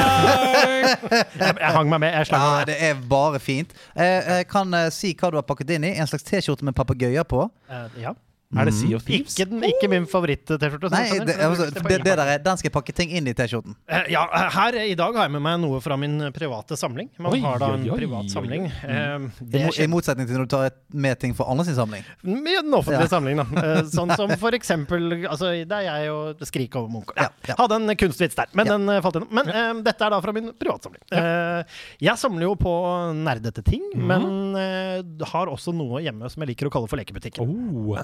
Jeg, 0.86 1.54
jeg 1.60 1.72
hang 1.74 1.90
meg 1.90 2.02
med. 2.02 2.14
Jeg 2.14 2.28
slang 2.30 2.42
meg 2.42 2.60
Ja, 2.60 2.66
det 2.70 2.76
er 2.90 3.00
bare 3.10 3.40
fint. 3.42 3.72
Eh, 3.94 4.40
Jeg 4.40 4.48
kan 4.50 4.74
eh, 4.74 4.90
si 4.94 5.14
hva 5.18 5.30
du 5.34 5.38
har 5.38 5.46
pakket 5.46 5.78
inn 5.78 5.86
i. 5.86 5.94
En 6.02 6.10
slags 6.10 6.26
T-skjorte 6.26 6.66
med 6.66 6.74
papegøyer 6.78 7.26
på. 7.30 7.46
Eh, 7.70 8.02
ja. 8.02 8.14
Er 8.56 8.70
det 8.70 8.74
Sea 8.78 8.96
of 8.98 9.04
Thieves? 9.06 9.36
Ikke, 9.36 9.46
den, 9.52 9.64
ikke 9.68 9.90
min 9.92 10.06
favoritt-T-skjorte. 10.10 10.90
Nei, 10.94 11.04
det, 11.28 11.36
så 11.36 11.50
altså, 11.50 11.66
det 11.76 11.84
det, 12.06 12.16
der 12.16 12.22
er, 12.36 12.40
den 12.46 12.58
skal 12.60 12.70
jeg 12.70 12.74
pakke 12.76 12.94
ting 12.96 13.12
inn 13.16 13.28
i 13.28 13.34
T-skjorten. 13.38 13.76
Eh, 13.90 14.06
Ja, 14.16 14.24
her 14.56 14.78
I 14.82 14.96
dag 14.96 15.16
har 15.18 15.28
jeg 15.28 15.34
med 15.36 15.44
meg 15.46 15.60
noe 15.64 15.82
fra 15.84 15.98
min 16.00 16.18
private 16.36 16.78
samling. 16.80 17.10
Man 17.20 17.34
Oi, 17.36 17.40
har 17.44 17.60
da 17.62 17.74
en 17.76 17.84
oi, 17.84 17.90
oi, 17.92 17.98
privat 18.00 18.26
oi, 18.30 18.34
samling. 18.34 18.68
oi. 18.70 18.94
Eh, 18.96 19.28
I, 19.46 19.50
Det 19.56 19.64
I 19.84 19.88
motsetning 19.92 20.28
til 20.30 20.38
når 20.40 20.48
du 20.48 20.54
tar 20.56 20.70
med 20.94 21.20
ting 21.20 21.36
for 21.38 21.50
andre 21.52 21.66
sin 21.68 21.76
samling. 21.78 22.04
Med 22.24 22.64
den 22.64 22.74
offentlige 22.78 23.08
Ja. 23.10 23.14
samling, 23.18 23.42
da. 23.44 23.48
Eh, 23.66 23.82
Sånn 23.92 24.12
som 24.16 24.30
for 24.40 24.54
eksempel 24.56 25.26
altså, 25.26 25.52
Det 25.66 25.72
er 25.82 25.86
jeg 25.90 26.12
og 26.14 26.44
Skrik 26.48 26.76
over 26.80 26.90
Munch. 26.92 27.12
Ja. 27.18 27.30
Ja, 27.46 27.52
ja. 27.52 27.56
Hadde 27.60 27.76
en 27.82 27.96
kunstvits 27.98 28.36
der, 28.38 28.48
men 28.54 28.68
Ja. 28.70 28.78
den 28.78 28.90
eh, 28.94 29.02
falt 29.02 29.16
gjennom. 29.20 29.32
Men 29.36 29.50
eh, 29.50 29.74
dette 29.86 30.06
er 30.06 30.14
da 30.16 30.22
fra 30.22 30.34
min 30.36 30.52
privatsamling. 30.54 31.02
Eh, 31.12 31.64
jeg 32.06 32.18
samler 32.22 32.48
jo 32.48 32.56
på 32.60 32.74
nerdete 33.18 33.64
ting, 33.66 33.84
mm. 33.96 34.06
men 34.08 34.56
eh, 34.60 35.26
har 35.32 35.52
også 35.52 35.74
noe 35.76 36.02
hjemme 36.06 36.30
som 36.32 36.44
jeg 36.44 36.54
liker 36.54 36.70
å 36.70 36.74
kalle 36.74 36.90
for 36.92 37.00
lekebutikken. 37.02 37.46
Oh. 37.46 38.00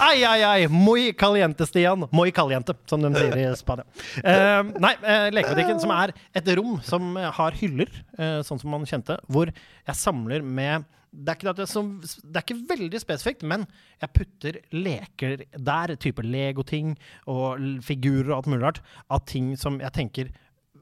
Ai, 0.06 0.24
ai, 0.24 0.40
ai! 0.44 0.66
Muy 0.70 1.12
caliente, 1.18 1.66
Stian. 1.66 2.06
Muy 2.12 2.32
caliente, 2.34 2.74
som 2.90 3.02
de 3.02 3.12
sier 3.14 3.38
i 3.40 3.46
Spania. 3.58 3.86
Uh, 4.20 4.72
nei, 4.82 4.94
uh, 5.04 5.28
lekebutikken 5.34 5.80
som 5.82 5.94
er 5.96 6.12
et 6.36 6.50
rom 6.58 6.76
som 6.86 7.16
har 7.16 7.56
hyller, 7.60 7.90
uh, 8.20 8.42
sånn 8.46 8.60
som 8.62 8.72
man 8.74 8.86
kjente, 8.88 9.18
hvor 9.30 9.50
jeg 9.52 9.98
samler 10.02 10.44
med 10.44 10.86
det 11.16 11.32
er, 11.32 11.52
det, 11.56 11.64
som, 11.70 11.94
det 12.02 12.36
er 12.36 12.44
ikke 12.44 12.68
veldig 12.68 12.98
spesifikt, 13.00 13.44
men 13.48 13.64
jeg 14.02 14.12
putter 14.12 14.58
leker 14.74 15.46
der, 15.54 15.94
type 16.02 16.20
Lego-ting 16.20 16.92
og 17.30 17.62
figurer 17.86 18.34
og 18.34 18.36
alt 18.40 18.50
mulig 18.52 18.64
rart, 18.66 18.82
av 19.08 19.24
ting 19.30 19.54
som 19.56 19.78
jeg 19.80 19.94
tenker 19.96 20.34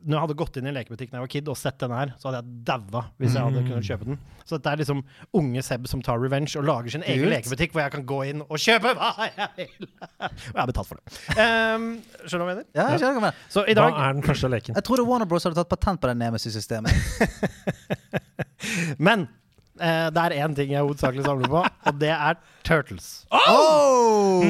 når 0.05 0.17
jeg 0.17 0.23
hadde 0.27 0.37
gått 0.39 0.57
inn 0.61 0.67
i 0.67 0.71
en 0.71 0.77
lekebutikk 0.77 1.11
da 1.11 1.17
jeg 1.19 1.25
var 1.25 1.31
kid 1.33 1.49
og 1.49 1.57
sett 1.59 1.79
den 1.81 1.93
her, 1.97 2.13
så 2.21 2.29
hadde 2.29 2.41
jeg 2.43 2.63
daua 2.69 3.03
hvis 3.23 3.35
jeg 3.35 3.47
hadde 3.49 3.63
kunnet 3.67 3.89
kjøpe 3.89 4.09
den. 4.11 4.19
Så 4.45 4.59
dette 4.59 4.73
er 4.75 4.81
liksom 4.83 5.01
unge 5.41 5.63
Seb 5.65 5.87
som 5.89 6.03
tar 6.05 6.21
revenge 6.21 6.53
og 6.61 6.67
lager 6.69 6.93
sin 6.93 7.05
egen 7.07 7.25
Kult. 7.25 7.33
lekebutikk 7.33 7.73
hvor 7.73 7.83
jeg 7.85 7.95
kan 7.95 8.05
gå 8.11 8.19
inn 8.31 8.43
og 8.45 8.61
kjøpe 8.61 8.93
hva 8.99 9.13
jeg 9.25 9.49
vil. 9.57 9.89
Og 10.25 10.53
jeg 10.53 10.61
har 10.61 10.69
betalt 10.69 10.89
for 10.91 11.01
det. 11.01 11.15
Um, 11.39 11.87
skjønner 12.25 12.43
du 12.43 12.45
hva 12.45 12.51
jeg 12.51 12.51
mener? 12.51 12.67
Ja, 12.77 12.85
jeg 12.93 13.01
skjønner 13.01 13.15
hva 13.15 13.15
jeg 13.15 13.25
mener. 13.25 13.47
Så 13.57 13.65
i 13.65 13.77
Hva 13.77 13.81
dag 13.81 14.03
er 14.05 14.19
den 14.19 14.27
første 14.29 14.51
leken? 14.53 14.77
Jeg 14.79 14.87
trodde 14.89 15.07
Warner 15.09 15.29
Bros 15.31 15.47
hadde 15.49 15.57
tatt 15.59 15.73
patent 15.73 16.03
på 16.03 16.11
det 16.11 16.17
Nemesis-systemet. 16.21 16.93
Men 19.09 19.27
eh, 19.81 20.09
det 20.15 20.25
er 20.27 20.37
én 20.45 20.55
ting 20.57 20.71
jeg 20.75 20.83
hovedsakelig 20.85 21.25
samler 21.27 21.51
på, 21.51 21.63
og 21.91 22.01
det 22.01 22.13
er 22.15 22.39
Turtles. 22.65 23.27
Oh! 23.31 24.41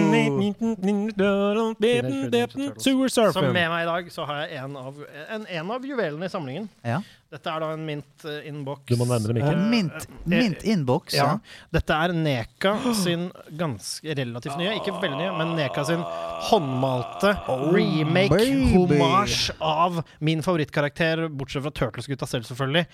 Sewer 2.79 3.09
Så 3.09 3.43
med 3.43 3.69
meg 3.71 3.83
i 3.83 3.89
dag 3.89 4.11
så 4.15 4.27
har 4.29 4.45
jeg 4.45 4.61
en 4.63 4.77
av, 4.79 5.01
en, 5.35 5.47
en 5.51 5.71
av 5.75 5.87
juvelene 5.87 6.29
i 6.29 6.33
samlingen. 6.33 6.69
Ja. 6.87 7.01
Dette 7.35 7.51
er 7.51 7.65
da 7.65 7.73
en 7.75 7.83
mint 7.83 8.27
uh, 8.29 8.37
inbox. 8.47 8.85
Du 8.87 8.95
må 9.01 9.09
nærmere 9.11 9.35
mikken. 9.35 9.65
Eh, 9.65 9.71
Mint, 9.73 10.07
mint 10.31 10.63
inbox. 10.71 11.17
Ja. 11.17 11.25
Ja. 11.33 11.65
Dette 11.75 11.97
er 12.07 12.15
Neka 12.15 12.77
sin 12.95 13.27
ganske 13.59 14.15
relativt 14.21 14.61
nye, 14.61 14.77
ikke 14.79 14.95
veldig 15.03 15.19
nye, 15.19 15.33
men 15.41 15.57
Neka 15.59 15.83
sin 15.89 16.05
håndmalte 16.51 17.35
remake, 17.75 18.31
baby. 18.37 18.71
homasj 18.77 19.51
av 19.59 20.05
min 20.23 20.45
favorittkarakter, 20.47 21.27
bortsett 21.35 21.67
fra 21.67 21.75
Turtles-gutta 21.75 22.31
selv, 22.31 22.47
selvfølgelig. 22.47 22.87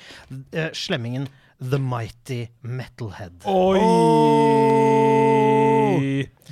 eh, 0.56 0.72
slemmingen 0.72 1.28
The 1.60 1.78
Mighty 1.78 2.48
Metalhead. 2.60 3.44
Oi! 3.44 3.80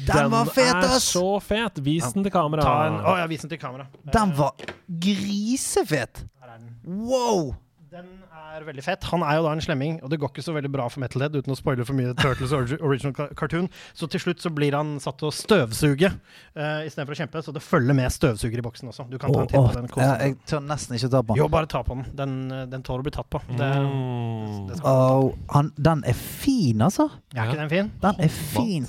Den 0.07 0.31
var 0.31 0.45
fet, 0.45 0.75
er 0.77 0.99
så 1.01 1.41
fet! 1.41 1.79
Vis 1.81 2.13
den 2.13 2.27
til 2.27 2.33
kamera. 2.33 2.63
En, 2.87 2.99
å, 3.01 3.15
ja, 3.17 3.25
vis 3.31 3.41
den 3.47 3.51
til 3.55 3.61
kamera. 3.63 3.87
Den 4.13 4.35
var 4.37 4.53
grisefet! 4.87 6.27
Den. 6.45 6.69
Wow! 7.09 7.55
Den 7.89 8.05
er 8.29 8.65
veldig 8.67 8.83
fett. 8.85 9.05
Han 9.09 9.23
er 9.25 9.39
jo 9.39 9.45
da 9.47 9.53
en 9.57 9.63
slemming, 9.65 9.95
og 10.05 10.11
det 10.13 10.19
går 10.21 10.29
ikke 10.33 10.43
så 10.45 10.53
veldig 10.53 10.69
bra 10.75 10.85
for 10.93 11.01
Metalhead 11.01 11.37
uten 11.39 11.55
å 11.55 11.57
spoile 11.57 11.87
for 11.89 11.97
mye 11.97 12.11
Turtles 12.19 12.53
original 12.53 13.31
cartoon. 13.39 13.69
Så 13.97 14.09
til 14.13 14.21
slutt 14.21 14.43
så 14.45 14.51
blir 14.53 14.77
han 14.77 14.97
satt 15.01 15.17
til 15.23 15.31
å 15.31 15.33
støvsuge 15.33 16.11
uh, 16.13 16.85
istedenfor 16.85 17.17
å 17.17 17.19
kjempe. 17.23 17.43
Så 17.47 17.55
det 17.57 17.63
følger 17.65 17.97
med 17.97 18.13
støvsuger 18.13 18.61
i 18.61 18.67
boksen 18.67 18.93
også. 18.93 19.07
Du 19.09 19.17
kan 19.23 19.33
ta 19.33 19.41
en 19.47 19.49
titt 19.49 19.57
på 19.57 19.73
den. 19.79 19.89
ja, 20.05 20.11
jeg 20.27 20.37
tør 20.51 20.61
nesten 20.69 20.99
ikke 20.99 21.11
ta 21.17 21.23
på 21.23 21.33
den. 21.33 21.41
Jo, 21.41 21.49
bare 21.57 21.71
ta 21.73 21.81
på 21.87 21.97
den. 21.97 22.05
Den, 22.19 22.37
eh, 22.53 22.67
den 22.75 22.85
tåler 22.85 23.01
å 23.07 23.09
bli 23.09 23.15
tatt 23.17 23.31
på. 23.33 23.41
Det, 23.57 23.73
Mm. 23.79 24.69
det 24.69 24.77
skal, 24.83 25.25
Åh, 25.25 25.33
han, 25.55 25.73
den 25.79 26.05
er 26.05 26.13
fin, 26.19 26.83
altså. 26.85 27.09
er 27.35 27.47
ikke 27.49 27.61
den 27.63 27.73
fin? 27.73 27.93
Den 28.05 28.21
er 28.21 28.29
fin. 28.29 28.87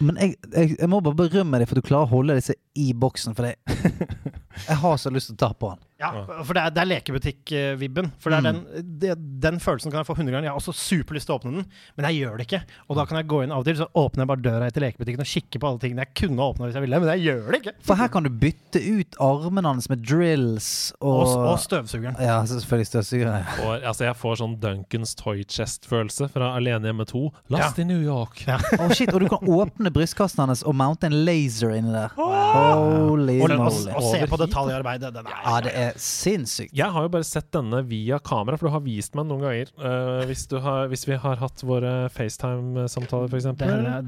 Men 0.00 0.16
jeg, 0.22 0.36
jeg, 0.54 0.76
jeg 0.78 0.88
må 0.88 1.00
bare 1.02 1.18
berømme 1.18 1.58
deg 1.58 1.66
for 1.68 1.74
at 1.76 1.82
du 1.82 1.88
klarer 1.88 2.06
å 2.06 2.12
holde 2.12 2.36
disse 2.38 2.54
i 2.78 2.92
boksen. 2.94 3.34
For 3.34 3.48
jeg, 3.50 3.58
jeg 4.66 4.76
har 4.82 4.96
så 4.98 5.10
lyst 5.14 5.30
til 5.30 5.36
å 5.38 5.42
ta 5.46 5.52
på 5.54 5.70
den. 5.74 5.84
Ja, 5.98 6.12
for 6.46 6.54
det 6.54 6.62
er, 6.62 6.70
det 6.70 6.78
er 6.84 6.88
lekebutikk-vibben. 6.92 8.12
For 8.22 8.30
det 8.30 8.36
er 8.38 8.44
den, 8.46 8.58
det, 9.02 9.14
den 9.42 9.56
følelsen 9.58 9.90
kan 9.90 9.98
jeg 9.98 10.06
få 10.06 10.14
100 10.14 10.30
ganger. 10.30 10.46
Jeg 10.46 10.52
har 10.54 10.60
også 10.60 10.74
superlyst 10.78 11.26
til 11.26 11.34
å 11.34 11.38
åpne 11.40 11.50
den, 11.56 11.64
men 11.98 12.06
jeg 12.06 12.20
gjør 12.20 12.36
det 12.38 12.44
ikke. 12.46 12.60
Og 12.86 12.98
da 13.00 13.04
kan 13.10 13.18
jeg 13.18 13.26
gå 13.32 13.40
inn 13.42 13.54
av 13.54 13.64
og 13.64 13.66
til, 13.66 13.78
så 13.80 13.88
åpner 13.98 14.22
jeg 14.22 14.30
bare 14.30 14.44
døra 14.44 14.68
til 14.70 14.84
lekebutikken 14.86 15.24
og 15.24 15.30
kikker 15.32 15.62
på 15.64 15.68
alle 15.72 15.82
tingene 15.82 16.04
jeg 16.06 16.12
kunne 16.20 16.46
åpna 16.46 16.68
hvis 16.68 16.78
jeg 16.78 16.84
ville, 16.86 17.00
men 17.02 17.10
jeg 17.16 17.24
gjør 17.26 17.48
det 17.50 17.60
ikke. 17.64 17.74
For 17.88 17.98
her 17.98 18.12
kan 18.14 18.28
du 18.28 18.30
bytte 18.44 18.82
ut 18.86 19.18
armene 19.26 19.72
hans 19.74 19.90
med 19.90 20.04
drills 20.06 20.68
og, 21.00 21.16
Og, 21.24 21.34
og 21.50 21.58
støvsugeren. 21.64 22.20
Ja, 22.22 22.38
selvfølgelig 22.46 22.90
støvsugere. 22.92 23.34
Og, 23.66 23.72
altså, 23.82 24.06
jeg 24.06 24.18
får 24.22 24.38
sånn 24.44 24.54
Duncans 24.62 25.16
Toy 25.18 25.42
Chest-følelse 25.50 26.30
fra 26.30 26.52
Alene 26.60 26.92
hjemme 26.92 27.08
2. 27.10 27.24
Last 27.56 27.74
Ja. 27.74 27.82
i 27.82 27.88
New 27.90 27.98
York. 28.06 28.44
Ja. 28.46 28.60
Å 28.78 28.86
shit, 28.94 29.10
Og 29.10 29.26
du 29.26 29.28
kan 29.34 29.42
åpne 29.50 29.90
brystkassen 29.90 30.44
hans 30.46 30.62
og 30.62 30.78
mounte 30.78 31.10
en 31.10 31.18
laser 31.26 31.74
inni 31.74 31.90
der. 31.90 32.14
Holy 32.14 33.40
Og, 33.42 33.50
og, 33.50 33.58
moly. 33.66 33.92
og 33.98 34.06
se 34.12 34.22
på 34.30 34.38
hit. 34.38 34.47
Detaljarbeidet. 34.48 35.12
Den 35.14 35.26
er, 35.30 35.38
Ja, 35.44 35.56
det 35.64 35.72
er 35.76 35.98
sinnssykt. 36.02 36.72
Jeg 36.76 36.90
har 36.94 37.06
jo 37.06 37.12
bare 37.12 37.26
sett 37.28 37.50
denne 37.54 37.82
via 37.88 38.18
kamera, 38.18 38.58
for 38.58 38.68
du 38.68 38.74
har 38.74 38.84
vist 38.84 39.14
meg 39.18 39.28
noen 39.28 39.44
ganger. 39.46 39.72
Uh, 39.78 40.24
hvis, 40.28 40.46
du 40.50 40.58
har, 40.64 40.88
hvis 40.92 41.06
vi 41.08 41.16
har 41.20 41.38
hatt 41.40 41.62
våre 41.66 41.92
FaceTime-samtaler, 42.14 43.28
f.eks. 43.30 43.48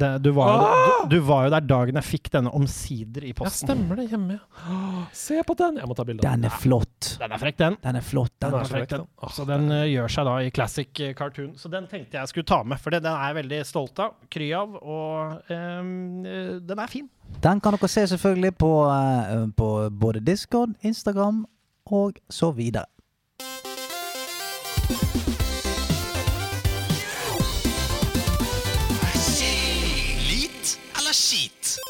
det, 0.00 0.10
du, 0.24 0.30
var 0.36 0.50
jo, 0.54 0.70
du, 1.04 1.16
du 1.16 1.18
var 1.28 1.46
jo 1.46 1.54
der 1.54 1.66
dagen 1.70 1.98
jeg 2.00 2.08
fikk 2.08 2.30
denne 2.34 2.52
omsider 2.56 3.26
i 3.28 3.32
posten. 3.36 3.68
Ja, 3.68 3.74
stemmer 3.74 4.00
det. 4.00 4.08
Hjemme, 4.10 4.38
ja. 4.38 4.66
Åh, 4.70 5.00
Se 5.16 5.40
på 5.46 5.54
den! 5.58 5.78
Jeg 5.80 5.88
må 5.90 5.96
ta 5.98 6.04
bilde 6.08 6.24
av 6.24 6.30
Den 6.32 6.44
den. 6.46 6.50
er 6.50 6.56
flott. 6.62 7.12
Den 7.20 7.34
er 7.36 7.42
frekk, 7.42 7.58
den. 7.60 7.76
Den 7.84 8.00
er 8.00 8.06
flott. 8.06 8.34
Den 8.40 8.54
Den 8.56 8.60
er 8.64 8.70
Frekk, 8.70 8.88
den. 8.94 9.06
Åh. 9.20 9.32
Så 9.36 9.44
den 9.48 9.68
uh, 9.72 9.84
gjør 9.90 10.12
seg 10.16 10.28
da 10.28 10.34
i 10.46 10.50
classic 10.54 11.00
eh, 11.04 11.14
cartoon. 11.18 11.52
Så 11.58 11.70
den 11.72 11.86
tenkte 11.90 12.18
jeg 12.20 12.30
skulle 12.30 12.48
ta 12.50 12.62
med, 12.66 12.80
for 12.82 12.94
den 12.94 13.06
er 13.10 13.30
jeg 13.30 13.38
veldig 13.42 13.60
stolt 13.68 13.98
av, 14.02 14.14
kry 14.32 14.50
av, 14.56 14.76
og 14.80 15.50
ehm, 15.52 15.94
eh, 16.26 16.52
den 16.66 16.82
er 16.82 16.90
fin. 16.92 17.08
Den 17.42 17.60
kan 17.60 17.72
dere 17.72 17.88
se 17.88 18.06
selvfølgelig 18.06 18.54
på, 18.58 18.72
eh, 18.90 19.48
på 19.56 19.90
både 20.00 20.20
Discord, 20.20 20.68
Instagram 20.82 21.46
og 21.86 22.12
så 22.30 22.50
videre. 22.50 22.84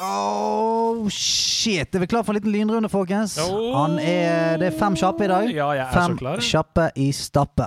Oh, 0.01 1.09
shit. 1.09 1.95
Er 1.95 1.99
vi 1.99 2.07
klar 2.07 2.23
for 2.23 2.33
en 2.33 2.39
liten 2.39 2.53
lynrunde, 2.53 2.89
folkens? 2.89 3.39
Oh. 3.39 3.77
Han 3.77 3.99
er, 3.99 4.57
det 4.57 4.71
er 4.71 4.79
fem 4.79 4.97
kjappe 4.97 5.27
i 5.27 5.29
dag. 5.29 5.51
Ja, 5.53 5.69
jeg 5.77 5.87
er 5.87 5.93
fem 5.93 6.17
så 6.17 6.23
klar. 6.23 6.41
Fem 6.41 6.49
kjappe 6.49 6.87
i 6.97 7.11
stappe. 7.13 7.67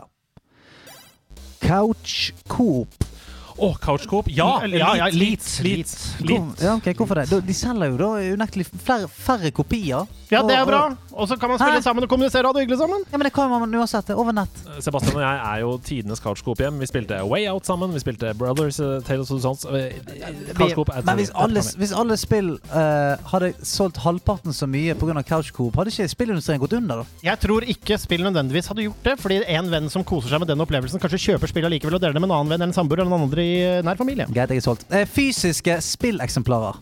Couch 1.61 2.31
Coop. 2.49 3.12
Å, 3.53 3.67
oh, 3.67 3.75
Couchcoop? 3.77 4.29
Ja! 4.33 4.63
ja, 4.65 4.93
ja, 4.97 5.07
Lit, 5.13 5.45
lit, 5.61 5.91
lit, 6.19 6.29
lit. 6.29 6.61
Ja, 6.63 6.73
ok, 6.79 6.89
hvorfor 6.97 7.21
det? 7.21 7.41
De 7.45 7.53
selger 7.53 7.91
jo 7.91 7.99
da 7.99 8.09
unektelig 8.33 8.65
flere, 8.73 9.09
færre 9.11 9.51
kopier. 9.53 10.09
Ja, 10.33 10.41
det 10.47 10.57
er 10.57 10.65
bra. 10.65 10.81
og- 11.13 11.27
så 11.29 11.37
kan 11.39 11.49
man 11.49 11.59
spille 11.61 11.79
Hæ? 11.79 11.83
sammen 11.85 12.03
og 12.03 12.09
kommunisere 12.09 12.43
og 12.45 12.53
ha 12.53 12.59
det 12.59 12.65
hyggelig 12.67 12.79
sammen. 12.81 13.03
Ja, 13.11 13.17
men 13.17 13.25
det 13.25 13.33
kommer 13.33 13.59
man 13.59 13.73
uansett. 13.79 14.05
det 14.07 14.15
er 14.15 14.19
Over 14.19 14.33
nett. 14.33 14.55
Sebastian 14.83 15.15
og 15.15 15.21
jeg 15.21 15.39
er 15.53 15.59
jo 15.61 15.77
tidenes 15.77 16.19
couchcoop 16.19 16.57
hjem. 16.59 16.79
Vi 16.79 16.85
spilte 16.89 17.21
Way 17.27 17.47
Out 17.51 17.65
sammen. 17.65 17.93
Vi 17.93 17.99
spilte 17.99 18.33
Brothers, 18.37 18.79
uh, 18.79 18.99
Tales 19.01 19.29
of 19.31 19.37
the 19.37 19.41
Sons. 19.41 19.65
Er 19.65 21.03
Men 21.05 21.15
hvis 21.17 21.31
alle, 21.35 21.61
hvis 21.77 21.91
alle 21.95 22.17
spill 22.17 22.53
uh, 22.73 23.15
hadde 23.31 23.53
solgt 23.63 23.97
halvparten 24.03 24.53
så 24.53 24.67
mye 24.69 24.93
pga. 24.95 25.21
couchcoop, 25.23 25.75
hadde 25.75 25.91
ikke 25.93 26.09
spillindustrien 26.09 26.59
gått 26.59 26.73
under 26.73 27.03
da? 27.03 27.05
Jeg 27.23 27.39
tror 27.39 27.61
ikke 27.67 27.97
spill 28.01 28.23
nødvendigvis 28.25 28.67
hadde 28.67 28.87
gjort 28.87 29.03
det, 29.03 29.19
fordi 29.19 29.41
en 29.47 29.69
venn 29.71 29.89
som 29.89 30.03
koser 30.03 30.29
seg 30.33 30.39
med 30.43 30.47
den 30.47 30.59
opplevelsen, 30.63 30.99
kanskje 30.99 31.21
kjøper 31.33 31.47
spill 31.51 31.65
allikevel 31.69 31.95
og 31.95 32.01
deler 32.01 32.13
det 32.13 32.21
med 32.23 32.29
en 32.31 32.37
annen 32.39 32.49
venn 32.49 32.61
eller 32.61 32.71
en 32.71 32.77
samboer 32.77 33.03
eller 33.03 33.11
noen 33.13 33.27
andre 33.29 33.43
i 33.43 33.53
eh, 33.61 33.81
nær 33.85 33.99
familie. 33.99 34.25
Greit, 34.31 34.49
jeg 34.49 34.57
er 34.63 34.65
solgt. 34.65 34.85
Eh, 34.91 35.05
fysiske 35.05 35.77
spilleksemplarer. 35.81 36.79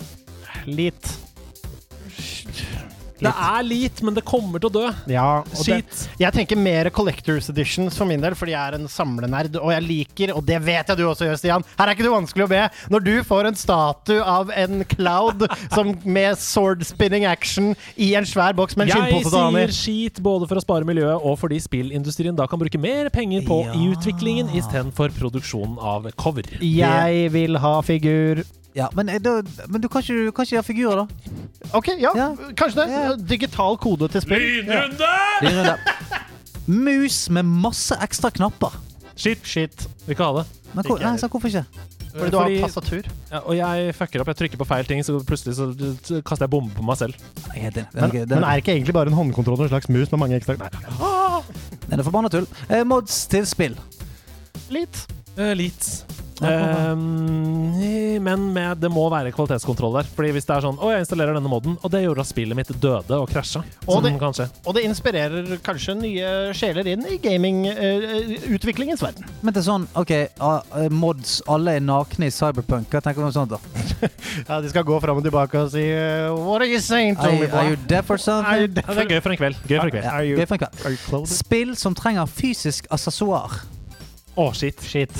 Litt. 0.67 1.30
Det 3.21 3.31
er 3.31 3.63
lit, 3.67 4.01
men 4.03 4.15
det 4.17 4.23
kommer 4.25 4.59
til 4.61 4.69
å 4.71 4.73
dø. 4.73 4.85
Ja, 5.11 5.27
og 5.45 5.65
det, 5.67 6.07
jeg 6.19 6.33
tenker 6.33 6.57
mer 6.57 6.89
Collectors 6.93 7.49
Editions 7.53 7.97
for 7.99 8.09
min 8.09 8.21
del, 8.23 8.33
fordi 8.37 8.55
jeg 8.55 8.61
er 8.71 8.77
en 8.79 8.87
samlenerd, 8.91 9.55
og 9.61 9.71
jeg 9.75 9.85
liker, 9.85 10.33
og 10.35 10.45
det 10.47 10.57
vet 10.65 10.89
jeg 10.89 10.97
du 10.97 11.03
også 11.07 11.27
gjør, 11.29 11.37
Stian, 11.41 11.65
her 11.77 11.87
er 11.87 11.93
ikke 11.95 12.07
det 12.07 12.13
vanskelig 12.15 12.47
å 12.47 12.51
be, 12.51 12.61
når 12.93 13.05
du 13.05 13.11
får 13.27 13.49
en 13.51 13.59
statue 13.61 14.21
av 14.25 14.49
en 14.57 14.83
cloud 14.95 15.45
som 15.75 15.93
med 16.05 16.39
sword 16.41 16.81
spinning 16.87 17.25
action 17.29 17.73
i 17.95 18.13
en 18.17 18.25
svær 18.25 18.55
boks 18.57 18.75
med 18.77 18.89
en 18.89 18.93
Jeg 18.95 19.01
skinnpose 19.05 19.29
til 19.29 19.37
sier 19.37 19.51
Daniel. 19.51 19.75
skit 19.77 20.21
både 20.25 20.49
for 20.49 20.57
å 20.61 20.65
spare 20.65 20.87
miljøet 20.89 21.21
og 21.21 21.37
fordi 21.41 21.59
spillindustrien 21.61 22.35
da 22.37 22.47
kan 22.49 22.59
bruke 22.61 22.81
mer 22.81 23.09
penger 23.13 23.45
på 23.47 23.61
Ja. 23.67 23.75
utviklingen 23.91 24.49
istedenfor 24.57 25.13
produksjonen 25.19 25.77
av 25.77 26.09
cover. 26.17 26.47
Jeg 26.61 27.29
vil 27.33 27.57
ha 27.61 27.75
figur. 27.85 28.41
Ja, 28.75 28.87
men, 28.95 29.09
eh, 29.09 29.19
da, 29.19 29.41
men 29.67 29.81
du 29.83 29.87
kan 29.91 30.01
ikke, 30.01 30.25
du 30.27 30.31
kan 30.31 30.45
ikke 30.47 30.55
gjøre 30.55 30.63
figurer, 30.63 31.01
da. 31.01 31.31
Ok, 31.77 31.87
ja, 31.99 32.11
Ja. 32.15 32.29
kanskje 32.55 32.81
det. 32.81 32.89
Ja. 32.91 33.15
Digital 33.15 33.77
kode 33.77 34.07
til 34.07 34.21
spill. 34.23 34.39
Lynrunde! 34.63 35.09
Lynrunde. 35.41 35.77
Mus 36.67 37.29
med 37.29 37.43
masse 37.43 37.95
ekstra 38.01 38.29
knapper. 38.31 38.77
Shit. 39.15 39.43
Shit. 39.43 39.87
Vil 40.05 40.15
ikke 40.15 40.23
ha 40.23 40.39
det. 40.41 40.45
Men 40.73 40.85
Ikke 40.85 41.03
nei, 41.03 41.17
så 41.19 41.27
hvorfor 41.27 41.47
ikke? 41.51 41.65
Fordi 42.11 42.31
du 42.31 42.37
har 42.37 42.49
tastatur. 42.67 43.05
ja, 43.31 43.39
og 43.39 43.55
jeg 43.55 43.95
fucker 43.95 44.19
opp. 44.21 44.27
Jeg 44.27 44.35
trykker 44.41 44.57
på 44.59 44.65
feil 44.67 44.85
ting, 44.85 45.03
så 45.05 45.15
plutselig 45.23 45.55
så 45.55 46.21
kaster 46.27 46.43
jeg 46.43 46.51
bombe 46.51 46.73
på 46.75 46.83
meg 46.83 46.97
selv. 46.99 47.15
Nei, 47.47 47.69
det, 47.69 47.73
det, 47.73 47.85
enig. 47.95 48.11
Men, 48.11 48.15
er, 48.21 48.25
men 48.35 48.43
er 48.43 48.59
ikke 48.63 48.73
egentlig 48.75 48.93
bare 48.93 49.07
en 49.07 49.15
håndkontroller 49.15 49.63
en 49.67 49.71
slags 49.71 49.87
mus 49.89 50.11
med 50.11 50.19
mange 50.19 50.35
ekstra 50.35 50.57
Nei. 50.59 50.69
den 51.89 51.99
er 51.99 52.03
forbanna 52.03 52.31
tull. 52.31 52.47
Eh, 52.69 52.83
mods 52.87 53.25
til 53.31 53.47
spill. 53.47 53.77
Litt. 54.71 55.05
Uh, 55.37 55.53
litt. 55.55 55.87
Ehm, 56.41 58.21
men 58.23 58.53
med, 58.53 58.77
det 58.81 58.89
må 58.93 59.03
være 59.11 59.31
kvalitetskontroll 59.33 59.93
der. 59.99 60.07
Fordi 60.15 60.31
hvis 60.35 60.45
det 60.47 60.55
er 60.55 60.61
sånn 60.65 60.77
Å, 60.81 60.89
jeg 60.93 61.03
installerer 61.05 61.33
denne 61.37 61.49
moden, 61.51 61.77
og 61.81 61.91
det 61.93 62.03
gjorde 62.03 62.21
at 62.25 62.29
spillet 62.29 62.57
mitt 62.57 62.71
døde 62.81 63.17
og 63.17 63.29
krasja. 63.29 63.61
Og 63.87 64.03
det- 64.03 64.11
Og 64.65 64.73
det 64.75 64.83
inspirerer 64.85 65.57
kanskje 65.65 65.95
nye 65.97 66.53
sjeler 66.53 66.85
inn 66.87 67.05
i 67.05 67.17
gamingutviklingens 67.17 69.01
verden. 69.01 69.25
Men 69.41 69.53
det 69.53 69.61
er 69.61 69.67
sånn, 69.71 69.87
OK, 69.95 70.11
eh, 70.11 70.89
mods, 70.89 71.41
alle 71.47 71.75
er 71.77 71.79
nakne 71.81 72.25
i 72.27 72.29
Cyberpunk. 72.33 72.87
Hva 72.89 73.01
tenker 73.01 73.21
du 73.21 73.25
om 73.29 73.31
sånt, 73.31 73.49
da? 73.49 73.59
Ja, 74.49 74.61
De 74.61 74.69
skal 74.69 74.83
gå 74.83 74.99
fram 75.01 75.17
og 75.17 75.23
tilbake 75.23 75.59
og 75.61 75.69
si 75.71 75.83
uh, 75.93 76.33
What 76.33 76.61
are 76.63 76.67
you 76.69 76.79
saying 76.79 77.15
to 77.17 77.21
Are, 77.27 77.31
me, 77.37 77.47
are 77.51 77.69
you 77.69 77.75
deaf 77.87 78.09
or 78.09 78.17
something? 78.17 78.61
Ja, 78.75 78.93
det 78.93 78.97
er 79.05 79.05
gøy 79.11 79.21
for 79.21 79.31
en 79.31 79.37
kveld. 79.37 79.55
Gøy 79.67 79.77
for 79.77 79.85
en 79.85 79.91
kveld. 79.91 80.05
Are 80.09 80.23
you- 80.25 80.37
gøy 80.39 80.47
for 80.47 80.55
en 80.55 80.63
kveld. 80.65 81.27
Spill 81.27 81.75
som 81.75 81.93
trenger 81.95 82.25
fysisk 82.25 82.87
assessoar. 82.91 83.59
Å, 84.37 84.53
shit. 84.55 84.81
Shit. 84.81 85.11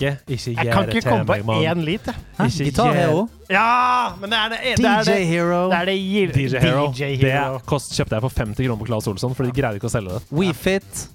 Ikke, 0.00 0.12
ikke 0.32 0.50
Jeg 0.50 0.56
kan 0.56 0.64
gjør 0.64 0.80
ikke 0.80 0.94
det 0.94 1.02
til 1.02 1.10
komme 1.12 1.26
på 1.28 1.56
én 1.60 1.84
lit, 1.84 2.06
jeg. 2.08 2.14
Ikke 2.40 2.70
gjør- 2.72 2.94
Hero. 2.96 3.28
Ja! 3.50 4.12
Men 4.20 4.30
det 4.32 4.38
er 4.38 4.48
det, 4.54 4.58
det, 4.80 4.86
er 4.86 5.02
DJ 5.04 5.24
Hero. 5.28 5.58
det, 5.70 5.78
er 5.80 5.84
det 5.90 5.96
gir- 6.00 6.32
DJ 6.32 6.62
Hero. 6.64 6.86
DJ 6.92 7.16
Hero. 7.20 7.58
Det 7.58 7.66
kost, 7.66 7.92
kjøpte 7.98 8.16
jeg 8.16 8.24
for 8.24 8.32
50 8.44 8.64
kroner 8.66 8.80
på 8.80 8.86
Claes 8.88 9.06
Olsson, 9.12 9.34
for 9.36 9.44
de 9.44 9.52
greide 9.60 9.76
ikke 9.80 9.90
å 9.90 9.92
selge 9.92 10.16
det. 10.16 10.22
WeFit. 10.32 11.08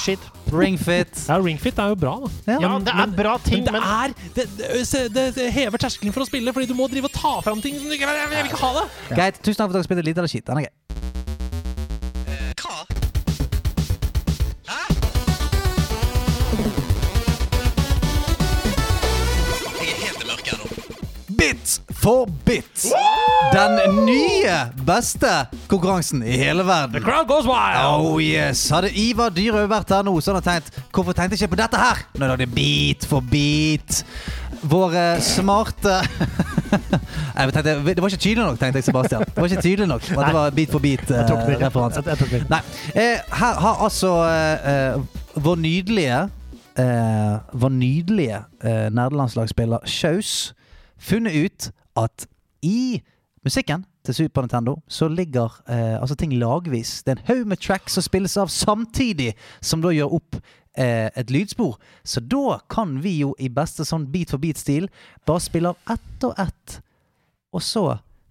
Shit. 0.00 0.20
Ringfit. 0.52 1.12
Ja, 1.28 1.36
Ringfit 1.40 1.78
er 1.78 1.88
jo 1.92 1.96
bra, 2.00 2.14
da. 2.20 2.30
Ja. 2.52 2.58
Ja, 2.60 2.68
men 2.72 2.84
det 2.84 2.94
er 2.94 3.12
bra 3.16 3.36
ting, 3.44 3.64
men 3.64 3.74
det 3.74 3.82
er 3.82 4.14
det, 4.36 4.46
det, 4.58 5.02
det, 5.14 5.24
det 5.36 5.52
hever 5.52 5.78
terskelen 5.82 6.12
for 6.12 6.24
å 6.24 6.28
spille, 6.28 6.52
fordi 6.56 6.68
du 6.70 6.74
må 6.78 6.88
drive 6.90 7.08
og 7.10 7.14
ta 7.16 7.40
fram 7.44 7.60
ting 7.64 7.76
som 7.78 7.88
du 7.88 7.96
ikke 7.96 8.08
Jeg 8.08 8.28
vil 8.32 8.50
ikke 8.52 8.62
ha 8.64 8.72
det! 8.80 8.86
Greit. 9.14 9.40
Tusen 9.44 9.60
takk 9.60 9.70
for 9.70 9.76
at 9.76 9.80
dere 9.80 9.88
spilte 9.88 10.04
Lite 10.08 10.24
eller 10.24 10.32
skitt. 10.32 10.46
Den 10.48 10.62
er 10.62 10.68
gøy. 10.68 11.09
Bit 22.10 22.16
for 22.16 22.26
bit. 22.44 22.92
Den 23.52 24.04
nye 24.04 24.54
beste 24.86 25.28
konkurransen 25.70 26.22
i 26.26 26.34
hele 26.40 26.64
verden. 26.66 26.96
The 26.96 27.00
Crowd 27.04 27.28
goes 27.28 27.46
wild! 27.46 27.78
Oh 27.86 28.18
yes. 28.22 28.64
Hadde 28.74 28.90
Ivar 28.98 29.30
Dyrhaug 29.30 29.68
vært 29.70 29.92
her 29.94 30.02
nå, 30.02 30.16
så 30.18 30.32
hadde 30.34 30.42
han 30.50 30.64
tenkt 30.64 30.90
Hvorfor 30.90 31.14
tenkte 31.14 31.38
jeg 31.38 31.44
ikke 31.44 31.54
på 31.54 31.60
dette 31.60 31.78
her? 31.78 32.02
Når 32.16 32.24
jeg 32.26 32.32
lagde 32.32 32.48
Beat 32.56 33.06
for 33.06 33.22
beat. 33.30 34.00
Våre 34.66 35.04
smarte 35.22 36.00
jeg 37.38 37.54
tenkte, 37.54 37.78
Det 37.86 38.02
var 38.02 38.10
ikke 38.10 38.22
tydelig 38.26 38.42
nok, 38.42 38.58
tenkte 38.58 38.82
jeg, 38.82 38.88
Sebastian. 38.90 39.24
Det 39.30 39.36
var 39.38 39.50
ikke 39.52 39.62
tydelig 39.68 39.88
nok 39.94 40.10
at 40.10 40.26
det 40.26 40.36
var 40.40 40.54
Beat 40.58 40.74
for 40.74 40.82
beat-referanse. 40.82 42.46
Nei. 42.50 42.62
Eh, 42.94 43.18
her 43.38 43.64
har 43.66 43.84
altså 43.86 44.16
eh, 44.26 44.70
eh, 44.74 45.18
vår 45.38 45.62
nydelige 45.62 46.22
eh, 46.74 47.34
Vår 47.54 47.76
nydelige 47.78 48.42
eh, 48.64 48.88
nerdelandslagsspiller 48.98 49.86
Kjaus 49.86 50.56
funnet 51.00 51.38
ut 51.46 51.70
at 51.98 52.26
i 52.62 53.00
musikken 53.44 53.84
til 54.04 54.14
Super 54.14 54.44
Nintendo 54.44 54.76
så 54.88 55.08
ligger 55.08 55.62
eh, 55.68 56.00
altså 56.00 56.14
ting 56.14 56.32
lagvis. 56.38 57.02
Det 57.02 57.12
er 57.12 57.20
en 57.20 57.28
haug 57.28 57.46
med 57.46 57.60
tracks 57.60 57.96
som 57.96 58.04
spilles 58.04 58.36
av 58.40 58.52
samtidig 58.52 59.32
som 59.60 59.82
da 59.84 59.92
gjør 59.94 60.16
opp 60.20 60.38
eh, 60.76 61.08
et 61.16 61.32
lydspor. 61.32 61.78
Så 62.04 62.20
da 62.20 62.60
kan 62.70 62.98
vi 63.04 63.18
jo 63.20 63.34
i 63.38 63.50
beste 63.52 63.84
sånn 63.88 64.08
beat 64.12 64.32
for 64.32 64.42
beat-stil 64.42 64.88
bare 65.28 65.44
spille 65.44 65.72
av 65.72 65.96
ett 65.96 66.28
og 66.28 66.38
ett. 66.40 66.80
Og 67.52 67.64
så 67.64 67.84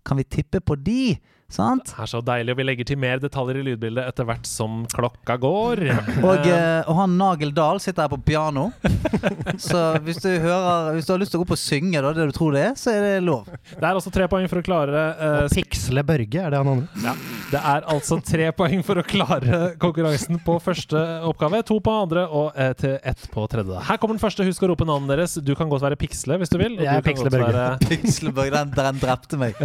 kan 0.05 0.17
vi 0.17 0.29
tippe 0.29 0.61
på 0.61 0.77
de 0.79 1.17
Sant? 1.49 1.89
Det 1.89 2.03
er 2.03 2.09
så 2.11 2.19
deilig, 2.21 2.53
og 2.53 2.59
vi 2.59 2.65
legger 2.67 2.85
til 2.85 2.99
mer 3.01 3.17
detaljer 3.21 3.57
i 3.57 3.63
lydbildet 3.71 4.05
etter 4.11 4.27
hvert 4.29 4.45
som 4.45 4.83
klokka 4.93 5.33
går. 5.41 5.81
Og, 6.29 6.45
eh, 6.45 6.83
og 6.89 6.95
han 6.99 7.15
Nagel 7.17 7.51
Dahl 7.55 7.79
sitter 7.81 8.05
her 8.05 8.11
på 8.11 8.19
piano. 8.21 8.67
Så 9.69 9.79
hvis 10.05 10.19
du, 10.21 10.27
hører, 10.43 10.91
hvis 10.95 11.07
du 11.07 11.13
har 11.13 11.21
lyst 11.21 11.33
til 11.33 11.39
å 11.39 11.41
gå 11.41 11.47
opp 11.47 11.53
og 11.55 11.59
synge 11.61 12.01
da, 12.03 12.11
det 12.15 12.27
du 12.29 12.33
tror 12.35 12.53
det 12.55 12.63
er, 12.67 12.75
så 12.77 12.91
er 12.93 13.05
det 13.05 13.13
lov. 13.25 13.47
Det 13.71 13.79
er 13.81 13.89
altså 13.97 14.11
tre 14.13 14.27
poeng 14.29 14.45
for 14.51 14.61
å 14.61 14.65
klare 14.65 15.03
uh, 15.17 15.47
Piksle 15.53 16.03
Børge, 16.05 16.43
er 16.43 16.53
det 16.53 16.59
han 16.61 16.69
andre? 16.73 17.01
Ja, 17.03 17.13
det 17.53 17.61
er 17.73 17.87
altså 17.95 18.19
tre 18.25 18.51
poeng 18.59 18.83
for 18.85 19.01
å 19.01 19.05
klare 19.07 19.59
konkurransen 19.81 20.39
på 20.45 20.59
første 20.63 21.01
oppgave, 21.29 21.63
to 21.67 21.79
på 21.83 21.95
andre 22.03 22.25
og 22.29 22.53
eh, 22.59 22.71
til 22.79 22.97
ett 23.01 23.25
på 23.33 23.45
tredje. 23.51 23.81
Her 23.89 23.99
kommer 24.01 24.17
den 24.19 24.23
første. 24.23 24.45
Husk 24.47 24.63
å 24.65 24.71
rope 24.73 24.85
navnet 24.87 25.15
deres. 25.15 25.37
Du 25.45 25.53
kan 25.57 25.69
godt 25.71 25.83
være 25.85 25.97
Piksle 25.99 26.37
hvis 26.41 26.51
du 26.53 26.59
vil. 26.61 26.77
og 26.77 26.85
Jeg 26.85 26.93
er 26.93 27.03
kan 27.03 27.09
Piksle 27.09 27.33
Børge. 27.33 28.45
være- 28.45 28.55
den, 28.59 28.73
den 28.77 29.01
drepte 29.01 29.39
meg. 29.39 29.57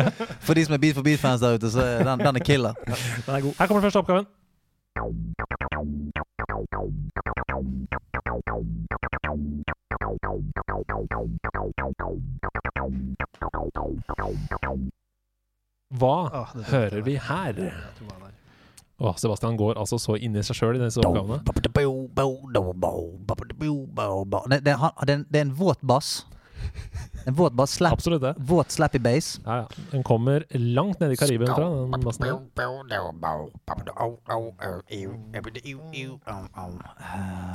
For 0.44 0.56
de 0.56 0.64
som 0.66 0.74
er 0.76 0.82
Beat 0.82 0.96
for 0.96 1.06
beat-fans 1.06 1.42
der 1.44 1.58
ute, 1.58 1.73
så 1.74 1.84
den, 2.00 2.24
den 2.24 2.40
er 2.40 2.44
killer. 2.44 2.74
Den 3.26 3.34
er 3.34 3.40
god. 3.44 3.54
Her 3.58 3.66
kommer 3.66 3.80
den 3.80 3.86
første 3.88 4.02
oppgaven. 4.02 4.26
Hva 15.94 16.14
ah, 16.32 16.54
hører 16.70 17.02
vi 17.06 17.14
her? 17.22 17.58
Å, 18.94 19.12
Sebastian 19.18 19.56
går 19.58 19.78
altså 19.78 19.98
så 19.98 20.16
inn 20.16 20.36
i 20.38 20.42
seg 20.46 20.58
sjøl 20.58 20.78
i 20.78 20.82
disse 20.82 21.02
oppgavene. 21.02 21.42
Det 24.54 24.70
er 24.70 25.42
en 25.42 25.54
våt 25.58 25.82
bass. 25.82 26.24
En 27.26 27.34
våt 27.34 27.52
bass. 27.56 27.70
Slap, 27.78 27.92
Absolutt 27.92 28.22
det. 28.22 28.34
våt 28.38 28.70
slappy 28.70 28.98
bass. 28.98 29.40
Ja, 29.44 29.56
ja. 29.56 29.66
Den 29.90 30.02
kommer 30.02 30.44
langt 30.50 31.00
nede 31.00 31.12
i 31.12 31.16
Karibien, 31.16 31.48
tror 31.54 31.64
jeg. 31.64 31.92
Den 31.92 32.04
bassen 32.04 32.26
der. 32.26 32.38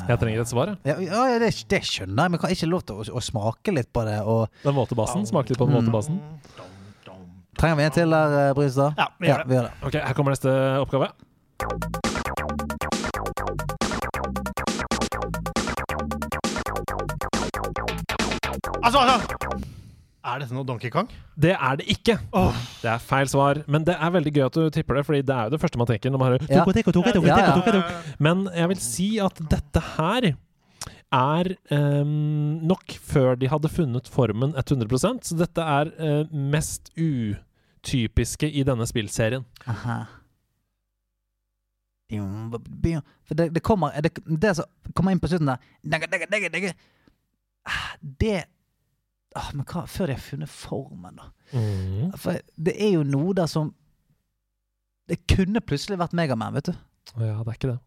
Jeg 0.09 0.19
trenger 0.19 0.41
et 0.41 0.49
svar, 0.51 0.73
jeg. 0.73 0.77
Ja, 0.89 0.97
ja 1.29 1.39
det, 1.41 1.51
det 1.69 1.81
skjønner 1.85 2.25
jeg, 2.25 2.33
men 2.33 2.41
kan 2.41 2.55
ikke 2.55 2.69
lov 2.71 2.85
til 2.87 2.99
å, 3.01 3.05
å 3.19 3.23
smake 3.23 3.75
litt 3.75 3.91
på 3.93 4.05
det? 4.07 4.19
Og 4.25 4.47
Den 4.63 4.77
våte 4.77 4.97
bassen. 4.97 5.25
Smake 5.29 5.53
litt 5.53 5.61
på 5.61 5.69
den 5.69 5.77
våte 5.79 5.93
bassen. 5.93 6.19
Trenger 7.59 7.75
vi 7.75 7.87
en 7.89 7.95
til 7.95 8.15
der, 8.15 8.37
eh, 8.41 8.53
Brystad? 8.55 8.95
Ja, 8.97 9.09
vi 9.19 9.27
gjør 9.27 9.43
det. 9.43 9.49
vi 9.49 9.59
gjør 9.59 9.67
det. 9.67 9.73
Ok, 9.89 9.99
Her 10.07 10.13
kommer 10.17 10.37
neste 10.37 10.53
oppgave. 10.79 11.11
Altså, 18.83 18.99
altså! 19.03 19.59
Er 20.29 20.41
dette 20.41 20.55
noe 20.55 20.67
Donkey 20.67 20.91
Kong? 20.91 21.07
Det 21.39 21.53
er 21.55 21.77
det 21.79 21.85
ikke. 21.93 22.17
Oh. 22.35 22.55
Det 22.81 22.89
er 22.91 22.99
feil 23.01 23.29
svar. 23.31 23.61
Men 23.71 23.85
det 23.87 23.95
er 23.95 24.11
veldig 24.13 24.33
gøy 24.35 24.45
at 24.45 24.57
du 24.57 24.67
tipper 24.75 24.99
det, 24.99 25.05
Fordi 25.07 25.21
det 25.25 25.35
er 25.35 25.47
jo 25.47 25.53
det 25.55 25.61
første 25.61 25.79
man 25.79 25.87
tenker 25.89 26.11
når 26.13 26.21
man 26.21 26.31
hører 26.33 26.45
Ja. 26.49 26.59
«Toko, 26.65 26.75
toko, 26.75 26.91
toko, 26.91 27.25
Ja, 27.27 27.37
ja. 27.39 27.55
toko, 27.55 27.71
toko». 27.71 28.13
Men 28.19 28.45
jeg 28.55 28.71
vil 28.73 28.81
si 28.83 29.09
at 29.23 29.39
dette 29.51 29.83
her 29.95 30.29
er 31.09 31.49
ehm, 31.73 32.59
nok 32.69 32.93
før 33.01 33.39
de 33.39 33.49
hadde 33.49 33.71
funnet 33.73 34.07
formen 34.13 34.51
100% 34.53 35.23
Så 35.25 35.37
dette 35.39 35.63
er 35.63 35.89
eh, 35.97 36.27
mest 36.29 36.91
utypiske 36.99 38.51
i 38.51 38.63
denne 38.67 38.85
spillserien. 38.85 39.47
Aha. 39.65 40.03
For 42.09 43.37
det, 43.37 43.49
det 43.55 43.61
kommer 43.63 43.93
det, 44.01 44.11
det 44.25 44.55
som 44.57 44.65
kommer 44.97 45.13
inn 45.13 45.21
på 45.21 45.29
slutten 45.31 45.49
der. 45.49 46.73
Ah, 47.65 47.91
Det 48.01 48.43
ah, 49.35 49.51
Men 49.53 49.65
hva 49.69 49.85
Før 49.89 50.09
de 50.09 50.17
har 50.17 50.23
funnet 50.23 50.49
formen, 50.49 51.19
da. 51.19 51.29
Mm. 51.53 52.09
For 52.17 52.39
det 52.55 52.75
er 52.77 52.93
jo 52.97 53.05
noe 53.07 53.33
der 53.37 53.49
som 53.49 53.71
Det 55.09 55.23
kunne 55.29 55.61
plutselig 55.65 55.97
vært 55.97 56.13
Megaman, 56.17 56.53
vet 56.57 56.69
du. 56.69 56.75
Ja, 57.17 57.39
det 57.41 57.47
er 57.49 57.57
ikke 57.57 57.71
det. 57.71 57.79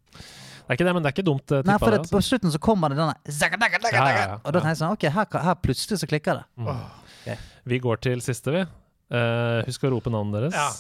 Det 0.62 0.70
er 0.70 0.78
ikke 0.78 0.86
det, 0.86 0.94
men 0.94 1.02
det 1.02 1.10
er 1.10 1.14
ikke 1.16 1.26
dumt 1.26 1.52
uh, 1.52 1.60
Nei, 1.66 1.78
for 1.78 1.90
det, 1.94 2.02
altså. 2.02 2.14
på 2.16 2.22
slutten 2.22 2.52
så 2.54 2.58
kommer 2.62 2.92
det 2.92 2.98
denne 2.98 3.14
digga, 3.26 3.90
Ja, 3.92 4.04
ja, 4.06 4.20
ja, 4.20 4.36
Og 4.40 4.50
da 4.54 4.60
tenker 4.60 4.70
jeg 4.72 4.80
sånn 4.80 4.94
Ok, 4.94 5.06
her, 5.14 5.26
her 5.46 5.56
plutselig 5.58 5.98
så 6.02 6.08
klikker 6.10 6.42
det. 6.42 6.44
Mm. 6.62 7.42
Vi 7.70 7.78
går 7.82 8.02
til 8.02 8.22
siste, 8.24 8.54
vi. 8.54 8.62
Uh, 9.12 9.60
husk 9.66 9.82
å 9.84 9.92
rope 9.92 10.10
navnet 10.10 10.48
deres. 10.48 10.54
Ja. 10.56 10.70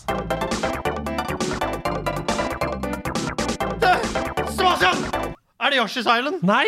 Sebastian! 4.56 5.02
Er 5.60 5.70
det 5.70 5.82
Yoshi's 5.82 6.08
Island? 6.08 6.42
Nei! 6.42 6.66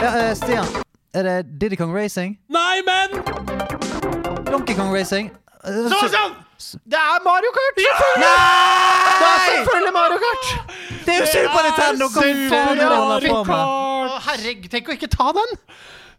Ja, 0.00 0.30
uh, 0.30 0.32
Stian. 0.38 0.89
Er 1.14 1.22
det 1.22 1.46
Diddy 1.60 1.74
Kong 1.76 1.96
Racing? 1.96 2.38
Nei, 2.48 2.76
men! 2.86 3.08
Donkey 4.46 4.74
Kong 4.76 4.94
Racing? 4.94 5.30
Sånn, 5.64 5.90
så- 6.58 6.78
Det 6.86 6.98
er 6.98 7.18
Mario 7.24 7.50
Kart! 7.56 7.76
Ja! 7.76 7.94
Det 9.20 9.26
er 9.26 9.38
selvfølgelig 9.50 9.92
Mario 9.92 10.18
Kart! 10.22 10.46
Det 11.06 11.14
er 11.14 11.18
jo 11.20 11.26
Super 11.26 11.62
Nintendo! 11.66 12.06
Er? 13.26 13.50
Å, 13.50 14.20
herregud, 14.28 14.70
tenk 14.70 14.88
å 14.88 14.92
ikke 14.94 15.08
ta 15.10 15.32
den! 15.32 15.56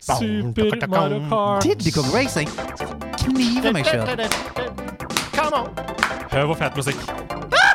Super 0.02 0.88
Mario 0.90 1.20
Kart. 1.30 1.64
Diddy 1.64 1.92
Kong 1.96 2.12
Racing? 2.14 2.50
Kniver 3.22 3.72
meg 3.72 3.86
sjøl. 3.86 4.06
Come 5.38 5.56
on. 5.56 5.70
Hør 6.32 6.46
hvor 6.52 6.56
fet 6.60 6.76
musikk. 6.76 7.00
Ja. 7.52 7.71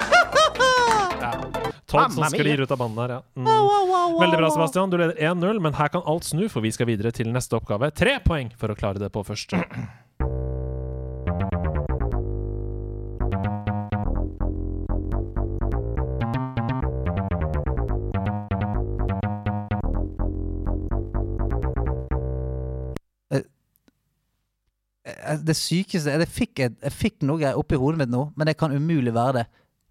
Todd 1.87 2.13
som 2.13 2.25
sklir 2.33 2.61
ut 2.65 2.71
av 2.75 2.81
banen 2.81 2.99
her, 2.99 3.13
ja. 3.17 3.21
Mm. 3.39 4.19
Veldig 4.21 4.39
bra, 4.41 4.51
Sebastian. 4.51 4.91
Du 4.91 4.97
leder 4.99 5.15
1-0, 5.23 5.61
men 5.63 5.77
her 5.79 5.93
kan 5.95 6.03
alt 6.07 6.27
snu, 6.27 6.49
for 6.51 6.65
vi 6.65 6.73
skal 6.75 6.89
videre 6.91 7.13
til 7.15 7.31
neste 7.35 7.55
oppgave. 7.59 7.93
Tre 7.95 8.19
poeng 8.25 8.51
for 8.59 8.75
å 8.75 8.79
klare 8.79 8.99
det 9.03 9.13
på 9.15 9.23
første. 9.27 9.63
Eh, 25.05 25.39
Det 25.45 25.57
sykeste 25.57 26.11
Jeg 26.11 26.29
fikk, 26.33 26.59
jeg 26.65 26.93
fikk 26.95 27.23
noe 27.27 27.55
oppi 27.59 27.79
hodet 27.79 28.03
mitt 28.03 28.13
nå, 28.13 28.31
men 28.37 28.49
det 28.51 28.57
kan 28.59 28.75
umulig 28.75 29.15
være 29.15 29.41
det. 29.41 29.47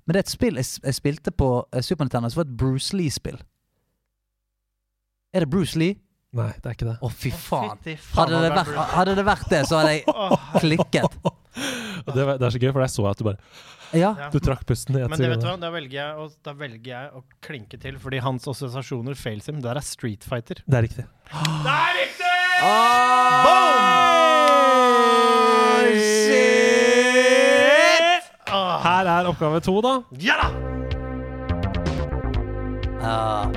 Men 0.05 0.13
det 0.13 0.19
er 0.21 0.25
et 0.27 0.31
spill 0.35 0.55
jeg, 0.61 0.67
jeg 0.85 0.93
spilte 0.99 1.31
på 1.33 1.47
eh, 1.73 1.81
Super 1.81 2.05
Nintendo, 2.05 2.29
som 2.29 2.43
var 2.43 2.47
et 2.49 2.57
Bruce 2.61 2.93
Lee-spill. 2.95 3.39
Er 5.35 5.43
det 5.45 5.49
Bruce 5.51 5.75
Lee? 5.81 5.97
Nei, 6.35 6.49
det 6.59 6.67
er 6.67 6.75
ikke 6.75 6.87
det. 6.89 6.97
Å, 6.99 7.09
fy 7.15 7.29
faen. 7.31 7.77
Hadde 8.15 8.41
det, 8.43 8.51
vært, 8.51 8.71
hadde 8.91 9.13
det 9.15 9.23
vært 9.25 9.45
det, 9.53 9.61
så 9.69 9.79
hadde 9.79 9.93
jeg 9.95 10.03
klikket. 10.65 11.15
Det, 12.05 12.25
var- 12.27 12.37
det 12.37 12.45
er 12.45 12.51
så 12.53 12.59
gøy, 12.61 12.71
for 12.75 12.83
jeg 12.83 12.91
så 12.93 13.05
at 13.09 13.21
du 13.21 13.23
bare 13.29 13.39
Ja. 13.95 14.09
Du 14.33 14.37
trakk 14.43 14.65
pusten 14.67 14.97
i 14.97 15.01
ett 15.05 15.09
Men 15.13 15.21
det 15.21 15.29
vet 15.31 15.39
du 15.39 15.45
sekund. 15.47 15.63
hva, 15.63 15.63
da 15.63 15.71
velger, 15.71 15.95
jeg 16.01 16.19
å, 16.19 16.27
da 16.43 16.53
velger 16.59 16.91
jeg 16.91 17.11
å 17.15 17.23
klinke 17.47 17.79
til, 17.79 17.97
fordi 18.03 18.19
hans 18.25 18.45
assosiasjoner 18.51 19.15
fails 19.15 19.47
him. 19.47 19.61
Det 19.63 19.69
der 19.71 19.79
er 19.79 19.87
Street 19.87 20.27
Fighter. 20.27 20.59
Det 20.67 20.81
er 20.81 20.87
riktig. 20.89 21.07
Det 21.31 21.75
er 21.79 21.99
riktig! 22.03 22.33
shit! 22.59 24.34
Her 28.95 29.05
er 29.11 29.27
oppgave 29.27 29.59
to, 29.59 29.81
da. 29.81 29.97
ja 30.23 30.33
da! 30.39 30.47
Ah. 33.03 33.47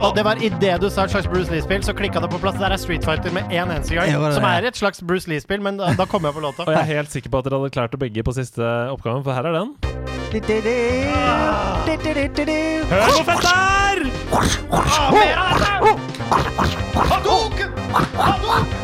Og 0.00 0.16
det 0.16 0.24
var 0.24 0.36
idet 0.42 0.80
du 0.82 0.88
sa 0.90 1.04
et 1.06 1.10
slags 1.10 1.28
Bruce 1.30 1.52
Lee-spill, 1.52 1.84
så 1.86 1.94
klikka 1.96 2.20
det 2.20 2.30
på 2.30 2.38
plass. 2.42 2.58
Der 2.58 2.74
er 2.74 2.76
Street 2.76 3.04
Fighter 3.04 3.32
med 3.32 3.42
én 3.54 3.70
eneste 3.70 3.94
gang. 3.94 4.10
Ja, 4.10 4.18
det 4.18 4.26
er 4.26 4.32
Som 4.32 4.44
er 4.44 4.66
et 4.66 4.76
slags 4.76 5.02
Bruce 5.06 5.30
Lee-spill, 5.30 5.62
men 5.62 5.78
da, 5.78 5.92
da 5.98 6.04
kom 6.10 6.24
jeg 6.26 6.34
på 6.34 6.40
låta. 6.42 6.66
Og 6.66 6.72
jeg 6.74 6.80
er 6.80 6.90
helt 6.96 7.12
sikker 7.12 7.30
på 7.30 7.38
at 7.38 7.44
dere 7.44 7.60
hadde 7.60 7.70
klart 7.70 7.92
det 7.94 8.00
begge 8.02 8.22
på 8.26 8.32
siste 8.34 8.62
oppgaven, 8.90 9.24
for 9.24 9.32
her 9.32 9.46
er 9.46 9.52
den. 9.60 9.74
Hør 12.90 13.06
hvor 13.14 13.24
fett 13.30 13.42
det 13.46 13.54
er! 13.54 13.98
Ah, 14.74 15.12
mer 15.14 15.36
av 15.38 15.48
dette! 15.54 15.70
Hadouken! 17.14 17.70
Hadouken! 17.94 18.76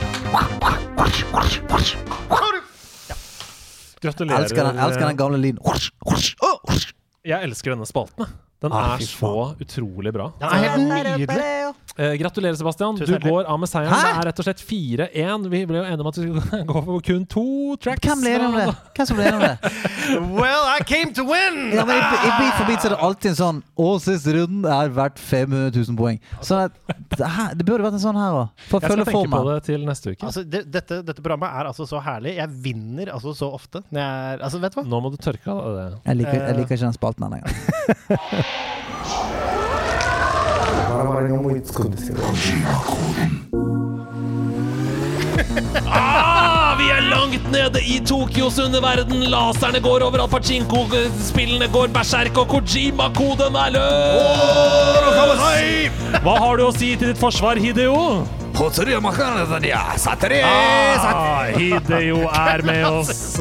Gratulerer. 4.02 4.42
Elsker 4.42 4.66
den, 4.66 4.78
elsker 4.82 5.06
den 5.06 5.18
gamle 5.20 5.38
lyden. 5.38 5.58
Jeg 7.24 7.46
elsker 7.46 7.74
denne 7.74 7.86
spalten. 7.86 8.26
Den 8.62 8.72
Ah, 8.72 8.94
er 8.94 9.02
så 9.02 9.32
utrolig 9.60 10.12
bra. 10.14 10.30
Den 10.38 10.48
er 10.48 10.62
helt 10.62 11.18
nydelig. 11.18 11.74
Eh, 11.98 12.14
gratulerer, 12.16 12.54
Sebastian. 12.56 12.96
Tusen 12.96 13.18
Du 13.20 13.26
går 13.28 13.44
av 13.50 13.58
med 13.60 13.68
seieren. 13.68 13.92
Hæ? 13.92 14.00
Det 14.06 14.12
er 14.22 14.26
rett 14.30 14.38
og 14.40 14.46
slett 14.46 14.62
4-1. 14.64 15.48
Vi 15.52 15.60
ble 15.68 15.80
jo 15.80 15.84
enige 15.84 16.00
om 16.00 16.08
at 16.08 16.16
vi 16.20 16.28
skulle 16.30 16.60
gå 16.70 16.82
for 16.86 17.00
kun 17.04 17.26
to 17.26 17.44
tracks. 17.82 18.06
Hvem 18.06 18.22
ler 18.24 18.44
om 18.46 18.54
det? 18.56 18.66
Hvem 18.96 19.08
som 19.10 19.18
ler 19.20 19.34
om 19.36 19.42
det? 19.44 19.52
Well, 20.42 20.64
I 20.72 20.80
came 20.88 21.12
to 21.14 21.22
win! 21.28 21.58
Ja, 21.74 21.84
men 21.88 21.98
i, 21.98 22.00
I 22.02 22.30
Beat 22.38 22.54
for 22.58 22.66
beat 22.70 22.82
så 22.82 22.88
er 22.88 22.94
det 22.96 23.00
alltid 23.06 23.28
en 23.30 23.36
sånn 23.38 23.58
Å, 23.78 23.88
siste 24.02 24.32
runden 24.34 24.64
er 24.72 24.90
verdt 24.96 25.20
500 25.22 25.70
000 25.76 25.98
poeng. 25.98 26.18
Så 26.42 26.58
det, 26.66 27.20
her, 27.22 27.52
det 27.58 27.66
burde 27.68 27.84
vært 27.86 27.98
en 27.98 28.02
sånn 28.02 28.18
her 28.18 28.38
òg. 28.40 28.64
For 28.70 28.78
å 28.78 28.80
Jeg 28.80 28.88
skal 28.88 28.96
følge 28.96 29.06
tenke 29.12 29.34
på 29.36 29.42
det 29.50 29.58
til 29.68 29.84
neste 29.86 30.14
uke. 30.14 30.26
Altså, 30.30 30.42
det, 30.54 30.62
dette, 30.74 30.98
dette 31.06 31.22
programmet 31.24 31.54
er 31.60 31.70
altså 31.70 31.86
så 31.88 32.00
herlig. 32.02 32.34
Jeg 32.40 32.50
vinner 32.66 33.12
altså 33.14 33.34
så 33.36 33.50
ofte. 33.54 33.82
Jeg 33.92 34.02
er, 34.02 34.42
altså, 34.42 34.62
vet 34.64 34.74
du 34.74 34.80
hva? 34.80 34.86
Nå 34.92 35.02
må 35.06 35.12
du 35.14 35.18
tørke 35.22 35.52
av 35.54 35.62
deg 35.68 35.78
det. 35.94 36.00
Jeg 36.10 36.20
liker, 36.22 36.40
jeg 36.48 36.58
liker 36.62 36.78
ikke 36.78 36.88
den 36.88 36.98
spalten 36.98 37.28
her 37.28 37.36
lenger. 37.36 38.42
Ah, 45.92 46.74
vi 46.78 46.88
er 46.90 47.00
langt 47.10 47.22
langt 47.32 47.50
nede 47.52 47.80
i 47.80 48.00
Tokyos 48.00 48.58
underverden. 48.58 49.30
Laserne 49.30 49.80
går 49.80 50.02
overalt, 50.02 50.30
pachinko-spillene 50.30 51.68
går 51.72 51.88
berserk, 51.88 52.36
og 52.38 52.48
Kojima-koden 52.48 53.54
er 53.56 53.70
løs! 53.72 55.02
Hva 56.22 56.36
har 56.38 56.56
du 56.56 56.66
å 56.66 56.72
si 56.76 56.92
til 56.96 57.12
ditt 57.12 57.20
forsvar, 57.20 57.56
Hideo? 57.56 58.26
Ah, 60.44 61.48
Hideo 61.56 62.28
er 62.28 62.62
med 62.68 62.84
oss. 62.84 63.36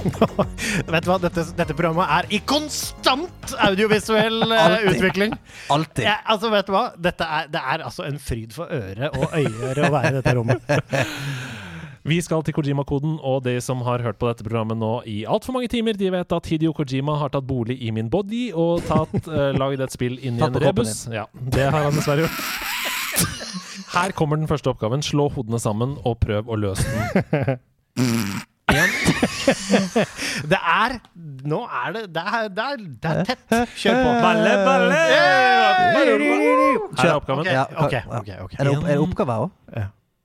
Vet 0.92 1.04
du 1.04 1.10
hva, 1.10 1.18
dette, 1.22 1.44
dette 1.56 1.76
programmet 1.76 2.10
er 2.16 2.28
i 2.34 2.40
konstant 2.48 3.54
audiovisuell 3.68 4.42
eh, 4.46 4.64
Alltid. 4.64 4.90
utvikling. 4.94 5.38
Alltid. 5.70 6.04
Ja, 6.08 6.18
altså, 6.24 6.50
vet 6.52 6.68
du 6.68 6.74
hva? 6.74 6.84
Er, 6.96 7.48
det 7.52 7.62
er 7.62 7.86
altså 7.86 8.06
en 8.08 8.20
fryd 8.22 8.54
for 8.56 8.70
øre 8.72 9.10
og 9.14 9.34
øyeøre 9.36 9.88
å 9.88 9.94
være 9.94 10.12
i 10.12 10.20
dette 10.20 10.36
rommet. 10.38 10.70
Vi 12.10 12.16
skal 12.24 12.40
til 12.42 12.54
Kojima-koden, 12.56 13.18
og 13.20 13.42
de 13.44 13.58
som 13.60 13.82
har 13.84 14.00
hørt 14.00 14.16
på 14.16 14.28
dette 14.30 14.44
programmet 14.46 14.78
nå 14.80 15.02
i 15.04 15.18
altfor 15.28 15.52
mange 15.52 15.68
timer, 15.68 15.98
de 16.00 16.08
vet 16.14 16.32
at 16.32 16.48
Hideo 16.48 16.72
Kojima 16.72 17.18
har 17.20 17.32
tatt 17.34 17.44
bolig 17.44 17.76
i 17.84 17.92
min 17.92 18.08
body 18.10 18.46
og 18.56 18.86
tatt, 18.88 19.12
uh, 19.28 19.50
lagd 19.52 19.84
et 19.84 19.92
spill 19.92 20.16
inn 20.16 20.40
i 20.40 20.46
en 20.46 20.56
rebus. 20.64 21.04
Ja, 21.12 21.26
det 21.36 21.68
har 21.68 21.90
han 21.90 21.98
dessverre 21.98 22.24
gjort. 22.24 22.70
Her 23.90 24.14
kommer 24.16 24.38
den 24.38 24.48
første 24.48 24.70
oppgaven. 24.70 25.02
Slå 25.02 25.28
hodene 25.34 25.60
sammen 25.60 25.96
og 26.06 26.20
prøv 26.22 26.48
å 26.48 26.56
løse 26.62 26.86
den. 26.88 27.60
Det 30.50 30.58
er 30.58 30.96
Nå 31.50 31.60
er 31.66 31.92
det 31.96 32.02
Det 32.14 32.22
er, 32.22 32.48
det 32.54 32.64
er, 32.64 32.76
det 33.02 33.10
er 33.10 33.24
tett. 33.28 33.44
Kjør 33.76 33.96
på. 33.98 34.10
Balle, 34.24 34.52
balle! 34.66 35.00
Her 36.98 37.08
er 37.08 37.14
oppgaven. 37.14 37.40
Okay, 37.40 37.52
Ja, 37.54 37.64
okay, 37.84 38.02
okay. 38.06 38.36
ok, 38.36 38.44
ok. 38.44 38.52
Er 38.58 38.64
det, 38.64 38.76
opp, 38.76 38.84
er 38.84 38.92
det 38.94 39.00
oppgave 39.06 39.32
òg? 39.46 39.50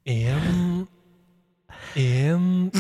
En 0.05 0.87
En 1.95 2.71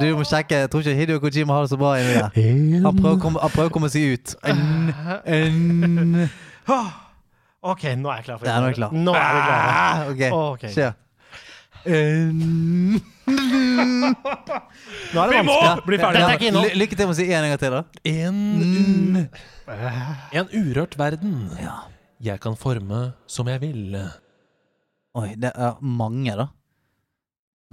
Du 0.00 0.06
må 0.16 0.24
sjekke. 0.28 0.54
Jeg 0.62 0.70
tror 0.70 0.84
ikke 0.84 0.94
Hideo 0.94 1.18
Kojima 1.22 1.52
har 1.56 1.64
det 1.66 1.70
så 1.72 1.78
bra 1.80 1.96
inni 1.98 2.14
der. 2.14 2.30
Han 2.84 2.94
prøver 3.00 3.16
å 3.16 3.20
komme, 3.22 3.40
han 3.42 3.50
prøver 3.54 3.72
å 3.72 3.74
komme 3.74 3.90
seg 3.90 4.14
ut. 4.14 4.36
En, 4.46 4.60
en. 5.26 6.28
OK, 7.68 7.82
nå 7.98 8.12
er 8.12 8.20
jeg 8.20 8.28
klar 8.28 8.38
for 8.38 8.46
Ja, 8.46 8.60
nå 8.62 8.68
er 8.68 8.70
jeg 8.70 8.78
klar. 8.78 8.94
Nå 8.94 9.12
er 9.18 9.30
vi 9.34 9.40
klare. 9.48 9.68
Ah, 9.74 9.96
ok, 10.12 10.22
Nå 15.14 15.22
er 15.22 15.28
det 15.30 15.38
Vi 15.38 15.46
må 15.46 15.54
vanskelig. 15.58 15.86
bli 15.86 15.98
ferdig. 16.00 16.18
Dette 16.18 16.32
er 16.32 16.36
ikke 16.38 16.48
innhold. 16.50 16.68
Ly- 16.72 16.78
Lykke 16.82 16.96
til 16.98 17.06
med 17.08 17.14
å 17.14 17.18
si 17.18 17.26
en 17.32 17.48
gang 17.48 17.60
til, 17.62 17.70
da. 17.70 17.82
En 18.04 19.28
En 20.32 20.46
urørt 20.52 20.94
verden. 20.98 21.50
Jeg 22.20 22.40
kan 22.42 22.56
forme 22.58 23.12
som 23.30 23.46
jeg 23.50 23.60
vil. 23.62 23.96
Oi, 25.18 25.34
det 25.38 25.52
er 25.54 25.74
mange, 25.82 26.34
da. 26.36 26.46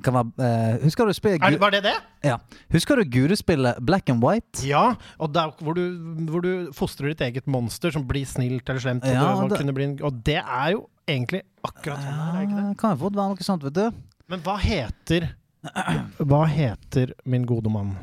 Kan 0.03 0.13
være, 0.13 0.31
eh, 0.43 0.77
husker 0.83 1.05
du 1.07 1.13
spillet 1.15 1.39
Er, 1.41 1.51
gu- 1.55 1.59
var 1.59 1.71
det 1.71 1.83
det? 1.85 1.93
ja. 2.23 2.37
Husker 2.73 2.95
du 2.97 3.03
gudespillet 3.05 3.77
Black 3.79 4.09
and 4.09 4.21
White? 4.21 4.59
Ja, 4.67 4.95
og 5.17 5.31
der 5.31 5.51
hvor 5.63 5.73
du, 5.73 5.97
hvor 6.29 6.41
du 6.43 6.67
fostrer 6.75 7.07
ditt 7.13 7.21
eget 7.21 7.47
monster 7.47 7.91
som 7.95 8.03
blir 8.05 8.25
snilt 8.27 8.67
eller 8.69 8.79
slemt. 8.81 9.03
Og, 9.05 9.09
Ja, 9.13 9.19
du, 9.21 9.25
og, 9.43 9.49
det- 9.49 9.57
kunne 9.59 9.73
bli 9.73 9.83
en, 9.85 9.99
og 10.03 10.21
det 10.23 10.35
er 10.43 10.71
jo 10.73 10.89
egentlig 11.07 11.41
akkurat 11.65 12.01
sånn 12.01 12.19
her, 12.19 12.29
er 12.29 12.37
det 12.37 12.45
ikke 12.49 12.61
det? 12.61 12.77
Kan 12.81 12.93
jo 12.95 13.01
få 13.03 13.11
være 13.15 13.33
noe 13.33 13.47
sånt, 13.47 13.65
vet 13.67 13.77
du. 13.77 14.03
Men 14.31 14.45
hva 14.45 14.55
heter 14.61 15.27
Hva 16.21 16.43
heter, 16.49 17.13
min 17.25 17.45
gode 17.49 17.71
mann, 17.73 17.95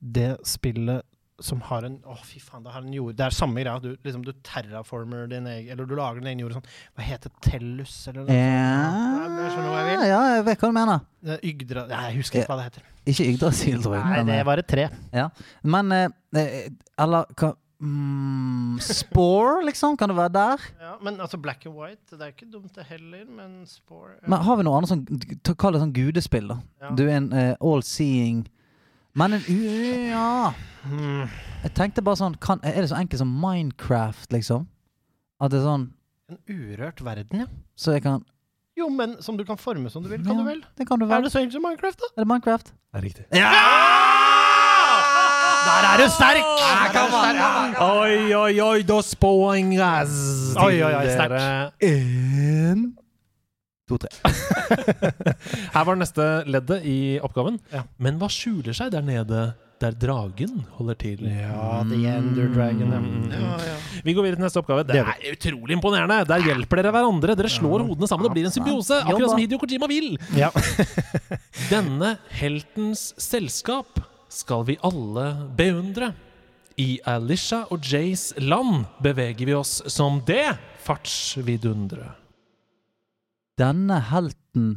det 0.00 0.36
spillet 0.48 1.04
som 1.40 1.60
har 1.68 1.84
en 1.86 1.98
Å, 2.08 2.16
fy 2.26 2.40
faen, 2.42 2.64
det 2.64 2.72
har 2.74 2.82
en 2.82 2.94
jord 2.94 3.14
Det 3.14 3.22
er 3.28 3.34
samme 3.34 3.62
greia. 3.62 3.78
Du, 3.82 3.92
liksom, 4.02 4.24
du 4.26 4.32
terraformer 4.46 5.28
din 5.30 5.46
egen 5.46 5.70
Eller 5.70 5.86
du 5.86 5.94
lager 5.98 6.18
din 6.18 6.32
egen 6.32 6.42
jord 6.42 6.56
og 6.56 6.58
sånn. 6.58 6.72
Hva 6.98 7.06
heter 7.06 7.34
Tellus, 7.44 7.94
eller 8.10 8.26
noe 8.26 8.34
Ja, 8.34 8.80
sånt? 8.88 9.38
Jeg 9.38 9.52
skjønner 9.54 9.70
hva 9.70 9.78
jeg 9.78 9.90
vil. 9.90 10.06
ja, 10.10 10.20
jeg 10.34 10.46
vet 10.48 10.64
hva 10.64 10.70
du 10.72 10.76
mener. 10.80 11.04
Eh, 11.28 11.44
Ygdra 11.52 11.84
Nei, 11.92 12.02
jeg 12.08 12.18
husker 12.22 12.42
ikke 12.42 12.52
hva 12.52 12.58
det 12.58 12.66
heter. 12.70 12.88
Ikke 13.08 13.28
Yggdrasil, 13.32 13.78
tror 13.84 13.96
jeg. 13.96 14.08
Nei, 14.10 14.24
det 14.28 14.36
eh, 14.40 14.44
var 14.50 14.62
et 14.64 14.68
tre. 14.74 14.88
Ja. 15.14 15.28
Men 15.76 15.94
eh, 15.94 16.08
eh, 16.42 16.68
Eller 16.98 17.30
hva 17.38 17.52
mm, 17.80 18.78
Spore, 18.80 19.64
liksom? 19.66 19.96
Kan 19.96 20.08
det 20.10 20.16
være 20.18 20.32
der? 20.34 20.64
Ja, 20.80 20.92
men 21.02 21.20
altså 21.20 21.38
black 21.40 21.66
and 21.66 21.74
white, 21.78 22.16
det 22.16 22.20
er 22.22 22.32
ikke 22.32 22.50
dumt 22.52 22.74
det 22.74 22.84
heller, 22.88 23.24
men 23.30 23.66
spore 23.66 24.14
ja. 24.22 24.28
Men 24.28 24.38
har 24.46 24.56
vi 24.56 24.66
noe 24.66 24.78
annet 24.78 24.90
sånn 24.92 25.04
Kall 25.58 25.76
det 25.76 25.82
sånn 25.84 25.94
gudespill, 25.96 26.48
da. 26.48 26.58
Ja. 26.82 26.90
Du 26.98 27.04
er 27.08 27.16
en 27.16 27.30
uh, 27.32 27.54
all-seeing 27.60 28.46
Men 29.18 29.32
en 29.38 29.44
u- 29.48 30.08
Ja. 30.10 30.52
Mm. 30.88 31.28
Jeg 31.64 31.72
tenkte 31.74 32.02
bare 32.06 32.16
sånn 32.20 32.36
kan, 32.40 32.60
Er 32.62 32.80
det 32.82 32.90
så 32.90 32.96
enkelt 33.00 33.18
som 33.18 33.30
Minecraft, 33.42 34.30
liksom? 34.32 34.66
At 35.40 35.50
det 35.52 35.60
er 35.60 35.66
sånn 35.66 35.88
En 36.30 36.38
urørt 36.48 37.00
verden, 37.04 37.40
ja. 37.40 37.46
Så 37.76 37.92
jeg 37.96 38.02
kan 38.06 38.24
Jo, 38.78 38.88
men 38.88 39.16
som 39.22 39.36
du 39.36 39.44
kan 39.44 39.56
forme 39.58 39.90
som 39.90 40.02
du 40.04 40.08
vil, 40.08 40.22
kan 40.22 40.36
Ja. 40.36 40.42
du 40.42 40.48
vel? 40.50 40.64
Det 40.78 40.86
kan 40.86 40.98
du 40.98 41.06
Er 41.10 41.20
det 41.22 41.32
så 41.32 41.40
enkelt 41.40 41.52
som 41.58 41.62
Minecraft, 41.62 41.98
da? 41.98 42.12
Er 42.16 42.24
det 42.24 42.28
Minecraft? 42.30 42.72
Det 42.92 42.98
er 43.02 43.02
riktig. 43.04 43.24
Ja! 43.34 44.07
Der 45.68 45.86
er 45.88 46.00
du 46.00 46.06
sterk. 46.12 46.46
Oi, 47.84 48.32
oi, 48.34 48.54
oi, 48.64 48.78
dos 48.88 49.10
poengas 49.20 50.14
Oi, 50.56 50.78
oi, 50.80 50.92
oi, 50.96 51.06
sterkt. 51.12 51.36
dere. 51.36 51.72
En 51.84 52.86
To, 53.88 53.96
tre. 53.96 54.10
Her 55.74 55.84
var 55.88 55.94
det 55.96 56.02
neste 56.02 56.24
leddet 56.44 56.82
i 56.84 56.96
oppgaven. 57.24 57.54
Ja. 57.72 57.86
Men 58.04 58.18
hva 58.20 58.28
skjuler 58.32 58.76
seg 58.76 58.90
der 58.92 59.04
nede 59.06 59.46
der 59.80 59.94
dragen 59.96 60.58
holder 60.76 60.96
til? 61.00 61.22
Ja, 61.24 61.78
The 61.88 62.00
Ender 62.10 62.50
Dragon. 62.52 62.90
Mm. 62.92 63.30
ja, 63.32 63.54
ja. 63.64 63.76
Vi 64.04 64.12
går 64.16 64.26
videre 64.26 64.40
til 64.40 64.44
neste 64.44 64.60
oppgave. 64.60 64.84
Det 64.84 64.98
Det 64.98 65.04
er 65.06 65.32
utrolig 65.38 65.76
imponerende. 65.78 66.18
Der 66.28 66.44
hjelper 66.50 66.82
dere 66.82 66.92
hverandre. 66.98 67.36
Dere 67.38 67.52
slår 67.54 67.86
hodene 67.86 68.10
sammen. 68.10 68.28
Det 68.28 68.34
blir 68.36 68.50
en 68.50 68.56
symbiose, 68.58 69.00
akkurat 69.04 69.32
som 69.32 69.40
Hidio 69.40 69.60
Kojima 69.62 69.88
vil. 69.88 70.16
ja. 70.36 70.50
Denne 71.72 72.16
heltens 72.42 73.12
selskap 73.20 74.00
skal 74.28 74.64
vi 74.68 74.78
alle 74.84 75.26
beundre. 75.56 76.12
I 76.78 77.00
Alisha 77.10 77.64
og 77.74 77.82
Jays 77.82 78.30
land 78.38 78.84
beveger 79.02 79.48
vi 79.48 79.54
oss 79.58 79.80
som 79.90 80.20
det 80.26 80.52
fartsvidundre. 80.84 82.12
Denne 83.58 83.98
helten 84.12 84.76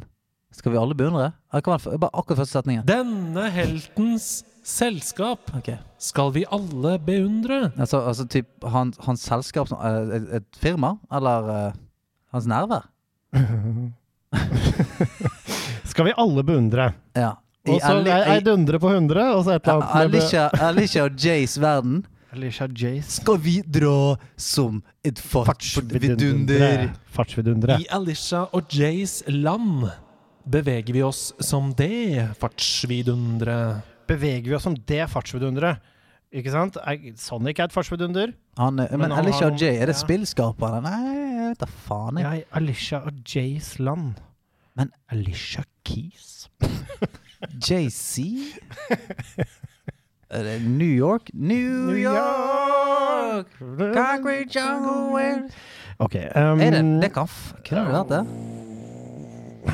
skal 0.52 0.74
vi 0.74 0.80
alle 0.80 0.96
beundre? 0.98 1.30
Bare 1.52 2.10
akkurat 2.10 2.42
første 2.42 2.58
setningen. 2.58 2.84
Denne 2.88 3.46
heltens 3.54 4.42
selskap 4.66 5.50
okay. 5.56 5.78
skal 5.98 6.32
vi 6.34 6.44
alle 6.50 6.98
beundre. 7.02 7.70
Altså, 7.76 8.02
altså 8.02 8.26
typ 8.30 8.66
han, 8.66 8.92
hans 9.06 9.24
selskap 9.26 9.70
som 9.70 9.78
eh, 9.80 10.16
et, 10.18 10.28
et 10.40 10.60
firma? 10.60 10.96
Eller 11.14 11.48
uh, 11.48 11.80
hans 12.34 12.46
nærvær? 12.50 12.88
Skal 15.92 16.06
vi 16.08 16.12
alle 16.16 16.44
beundre. 16.44 16.92
Ja. 17.16 17.34
I 17.64 17.70
Og 17.76 17.80
så 17.80 17.92
Ali- 17.94 18.10
ei 18.34 18.40
dundre 18.42 18.78
på 18.82 18.88
100, 18.90 19.36
og 19.36 19.44
så 19.46 19.54
et 19.54 19.62
eller 19.68 19.82
annet 19.82 20.14
Alicia, 20.14 20.48
Alicia 20.68 21.04
og 21.04 21.16
Jays 21.24 21.58
verden. 21.62 22.04
Alicia 22.32 22.66
Jace. 22.66 23.20
Skal 23.20 23.36
vi 23.44 23.58
dra 23.62 24.16
som 24.40 24.82
et 25.04 25.18
fartsvidunder? 25.20 26.88
Fartsvidundre. 27.12 27.76
I 27.80 27.86
Alicia 27.92 28.46
og 28.56 28.72
Jays 28.72 29.22
land 29.28 29.84
beveger 30.48 30.92
vi 30.96 31.02
oss 31.04 31.32
som 31.44 31.72
det 31.76 32.30
fartsvidundre. 32.40 33.82
Beveger 34.08 34.48
vi 34.48 34.54
oss 34.56 34.64
som 34.66 34.74
det 34.74 35.04
fartsvidunderet? 35.12 35.78
Ikke 36.32 36.50
sant? 36.50 36.78
Sonic 37.20 37.58
er 37.60 37.68
et 37.68 37.72
fartsvidunder. 37.76 38.32
Han, 38.56 38.76
men 38.80 38.88
Men 38.98 39.10
han 39.12 39.26
Alicia 39.26 39.46
og 39.50 39.60
Jay, 39.60 39.76
er 39.76 39.86
det 39.92 39.96
ja. 39.98 40.00
spillskapere? 40.00 40.80
Nei, 40.82 41.02
jeg 41.36 41.48
vet 41.50 41.60
da 41.60 41.66
faen. 41.66 42.16
Jeg. 42.16 42.24
Ja, 42.24 42.32
i 42.32 42.44
Alicia 42.62 42.98
og 43.04 43.12
Jays 43.28 43.74
land. 43.78 44.14
Men- 44.74 44.92
Alicia 45.12 45.62
Keys? 45.84 46.48
JC? 47.62 48.22
Er 50.30 50.42
det 50.42 50.62
New 50.64 50.88
York? 50.88 51.30
New, 51.34 51.90
New 51.90 51.96
York! 51.96 53.46
Concrete 53.58 54.48
jungle 54.52 55.12
where 55.12 55.48
Ok. 55.98 56.14
Um, 56.36 56.60
Er 56.60 56.70
det 56.70 57.02
Det 57.02 57.12
kan 57.12 57.28
f 57.28 57.52
Kunne 57.68 57.84
det 57.84 57.92
vært 57.92 58.08
det? 58.08 58.22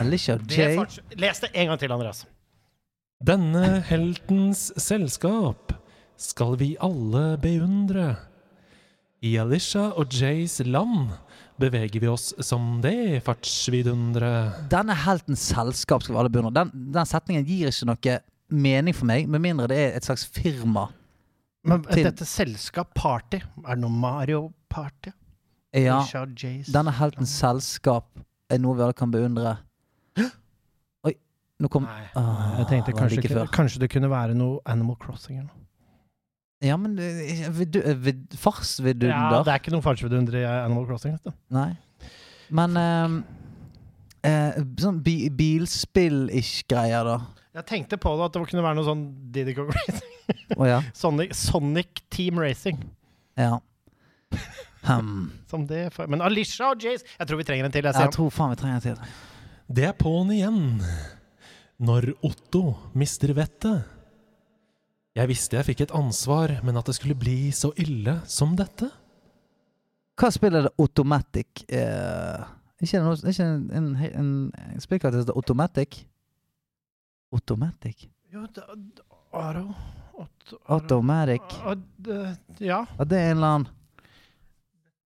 Alicia 0.00 0.36
J. 0.36 0.84
Les 1.16 1.40
det 1.40 1.50
en 1.54 1.66
gang 1.70 1.78
til, 1.80 1.92
Andreas. 1.92 2.26
Denne 3.24 3.80
heltens 3.88 4.68
selskap 4.76 5.72
skal 6.18 6.58
vi 6.60 6.76
alle 6.80 7.38
beundre. 7.42 8.16
I 9.22 9.36
Alisha 9.40 9.88
og 9.96 10.12
Jays 10.14 10.60
land 10.64 11.08
beveger 11.60 12.00
vi 12.00 12.08
oss 12.10 12.30
som 12.44 12.80
det 12.84 13.22
fartsvidundere? 13.26 14.30
Denne 14.70 14.94
heltens 15.04 15.42
selskap 15.52 16.02
skal 16.04 16.14
vi 16.14 16.20
alle 16.22 16.32
beundre. 16.32 16.52
Den, 16.54 16.72
den 16.94 17.08
setningen 17.08 17.46
gir 17.48 17.70
ikke 17.72 17.88
noe 17.90 18.18
mening 18.48 18.94
for 18.96 19.08
meg, 19.10 19.26
med 19.28 19.42
mindre 19.44 19.68
det 19.68 19.78
er 19.82 19.96
et 19.98 20.06
slags 20.08 20.24
firma. 20.32 20.86
Men 21.68 21.82
Til- 21.84 22.06
dette 22.06 22.24
selskap, 22.28 22.94
party, 22.96 23.40
er 23.66 23.74
det 23.74 23.82
noe 23.82 23.92
Mario 23.92 24.52
Party? 24.72 25.10
Ja, 25.76 25.98
denne 26.72 26.94
heltens 26.96 27.34
selskap 27.42 28.06
er 28.48 28.58
noe 28.62 28.74
vi 28.78 28.82
alle 28.86 28.96
kan 28.96 29.10
beundre. 29.12 29.58
Oi, 31.04 31.12
nå 31.60 31.68
kom 31.70 31.84
Nei. 31.84 32.06
Ah, 32.16 32.54
Jeg 32.62 32.70
tenkte 32.70 32.94
kanskje, 32.96 33.20
like 33.20 33.44
kanskje 33.52 33.82
det 33.84 33.90
kunne 33.92 34.08
være 34.10 34.34
noe 34.38 34.62
Animal 34.64 34.96
Crossing 35.02 35.36
eller 35.42 35.50
noe. 35.50 35.57
Ja, 36.64 36.74
men 36.80 36.96
eh, 36.98 37.44
vidu- 37.54 37.84
eh, 37.84 37.94
vid- 37.94 38.34
farsvidunder 38.34 39.12
Ja, 39.14 39.42
det 39.46 39.52
er 39.52 39.60
ikke 39.62 39.70
noe 39.76 39.84
fartsvidunder 39.84 40.34
i 40.40 40.44
Animal 40.44 40.86
Crossing. 40.88 41.12
Vet 41.14 41.28
du. 41.30 41.36
Nei. 41.54 41.68
Men 42.50 42.76
um, 42.80 43.18
uh, 44.26 44.58
sånn 44.80 44.98
bi 45.04 45.28
bilspill-ish 45.30 46.64
greier, 46.70 47.04
da. 47.06 47.18
Jeg 47.58 47.66
tenkte 47.68 47.98
på 48.00 48.10
det 48.18 48.26
at 48.28 48.34
det 48.36 48.42
kunne 48.50 48.64
være 48.64 48.78
noe 48.78 48.86
sånn 48.86 49.04
Diddy 49.34 49.54
Kong 49.56 49.70
Racing. 49.74 50.42
Oh, 50.56 50.66
ja. 50.68 50.80
Sonic, 51.02 51.34
Sonic 51.36 52.02
Team 52.10 52.38
Racing. 52.42 52.82
ja. 53.38 53.58
Um. 54.88 55.32
Som 55.50 55.66
det 55.68 55.88
for, 55.92 56.06
men 56.08 56.22
Alisha 56.24 56.70
og 56.70 56.80
Jace 56.80 57.02
Jeg 57.18 57.26
tror 57.28 57.36
vi 57.40 57.44
trenger 57.44 57.66
en 57.66 57.72
til. 57.74 57.84
Jeg, 57.84 57.96
Jeg 57.98 58.12
tror 58.14 58.30
faen 58.32 58.52
vi 58.54 58.58
trenger 58.60 58.76
en 58.78 58.84
til. 58.84 59.14
Det 59.68 59.84
er 59.88 59.94
på'n 59.98 60.30
igjen. 60.32 60.60
Når 61.82 62.06
Otto 62.24 62.62
mister 62.96 63.34
vettet. 63.36 63.84
Jeg 65.18 65.26
visste 65.32 65.58
jeg 65.58 65.66
fikk 65.66 65.80
et 65.86 65.94
ansvar, 65.98 66.52
men 66.62 66.76
at 66.78 66.86
det 66.86 66.94
skulle 66.94 67.16
bli 67.18 67.50
så 67.54 67.72
ille 67.82 68.20
som 68.30 68.52
dette. 68.58 68.86
Hva 70.18 70.28
spiller 70.34 70.68
det 70.68 70.72
Automatic? 70.78 71.64
Eh, 71.66 72.44
ikke 72.82 73.00
noe, 73.02 73.18
ikke 73.26 73.42
en, 73.46 73.64
en, 73.74 73.88
en, 74.06 74.28
en 74.54 74.80
som 74.82 74.94
heter 74.94 75.32
Automatic? 75.34 76.04
Automatic? 77.34 78.06
Jo, 78.32 78.44
da- 78.54 78.68
Aro 79.38 79.66
Automatic? 80.72 81.42
Ja. 82.62 82.84
Og 82.98 83.04
det 83.10 83.18
er 83.18 83.30
en 83.32 83.36
eller 83.36 83.52
annen 83.58 83.68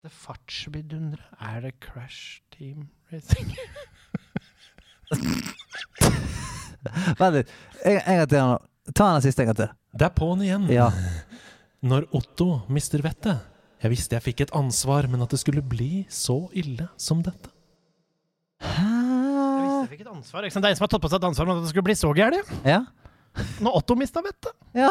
Det 0.05 0.12
fartsvidunderet 0.12 1.40
Er 1.40 1.60
det 1.66 1.72
Crash 1.84 2.40
Team 2.55 2.86
Racing? 3.12 3.51
Vent 7.18 7.34
litt. 7.36 7.52
En, 7.84 7.98
en 8.01 8.16
gang 8.22 8.30
til. 8.32 8.56
Ta 8.97 9.10
den 9.14 9.22
siste 9.26 9.44
en 9.44 9.51
gang 9.52 9.59
til. 9.60 9.70
Det 9.93 10.09
er 10.09 10.14
på'n 10.16 10.44
igjen. 10.44 10.69
Ja. 10.73 10.89
Når 11.90 12.06
Otto 12.16 12.62
mister 12.73 13.02
vettet. 13.05 13.48
Jeg 13.82 13.90
visste 13.90 14.14
jeg 14.14 14.23
fikk 14.23 14.44
et 14.44 14.55
ansvar, 14.55 15.09
men 15.10 15.24
at 15.24 15.32
det 15.35 15.40
skulle 15.43 15.64
bli 15.66 16.05
så 16.12 16.44
ille 16.55 16.86
som 17.01 17.23
dette. 17.27 17.51
Jeg 18.62 18.78
visste 18.78 19.81
jeg 19.82 19.90
fikk 19.97 20.05
et 20.05 20.12
ansvar. 20.12 20.47
Ikke 20.47 20.55
sant? 20.55 20.62
Det 20.64 20.70
er 20.70 20.77
en 20.77 20.78
som 20.78 20.86
har 20.86 20.93
tatt 20.94 21.02
på 21.02 21.10
seg 21.10 21.19
et 21.19 21.28
ansvar 21.32 21.48
men 21.48 21.59
at 21.59 21.66
det 21.66 21.73
skulle 21.73 21.89
bli 21.90 21.97
så 21.98 22.12
gærent. 22.14 22.52
Ja? 22.69 22.85
Når 23.65 23.79
Otto 23.81 23.97
mista 23.99 24.23
vettet. 24.25 24.53
ja. 24.77 24.91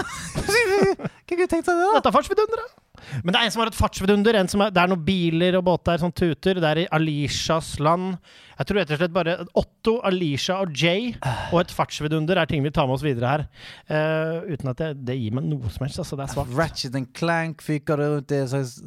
Kunne 1.28 1.46
du 1.46 1.52
tenkt 1.52 1.68
seg 1.68 1.78
det, 1.78 1.84
da? 1.86 1.98
Dette 2.00 2.10
er 2.10 2.16
fartsvidunderet. 2.16 2.80
Men 3.24 3.34
det 3.34 3.40
er 3.40 3.48
en 3.48 3.54
som 3.54 3.62
har 3.64 3.72
et 3.72 3.78
fartsvidunder. 3.78 4.38
En 4.38 4.50
som 4.52 4.64
er, 4.64 4.72
det 4.74 4.82
er 4.82 4.90
noen 4.92 5.04
biler 5.06 5.58
og 5.60 5.66
båter 5.68 6.02
som 6.02 6.14
tuter. 6.14 6.60
Det 6.62 6.70
er 6.70 6.82
i 6.84 6.88
Alishas 6.94 7.74
land. 7.82 8.16
Jeg 8.60 8.70
tror 8.70 8.80
rett 8.82 8.94
og 8.94 9.02
slett 9.02 9.16
bare 9.16 9.36
Otto, 9.58 9.96
Alisha 10.06 10.60
og 10.62 10.76
Jay 10.78 11.12
og 11.50 11.58
et 11.64 11.74
fartsvidunder 11.74 12.38
er 12.38 12.50
ting 12.50 12.62
vi 12.62 12.74
tar 12.74 12.86
med 12.90 13.00
oss 13.00 13.06
videre 13.06 13.32
her. 13.32 13.46
Uh, 13.90 14.52
uten 14.54 14.74
at 14.74 14.82
det, 14.84 14.92
det 15.08 15.18
gir 15.18 15.38
meg 15.38 15.48
noe 15.50 15.72
som 15.74 15.88
helst. 15.88 16.02
Altså, 16.04 16.20
det 16.20 16.28
er 16.28 16.34
svakt. 16.36 16.56
Ratchet 16.60 16.98
and 17.00 17.12
Clank 17.18 17.66
fyker 17.66 18.02
det 18.02 18.10
rundt 18.16 18.36
i 18.36 18.42
en 18.44 18.52
slags 18.54 18.78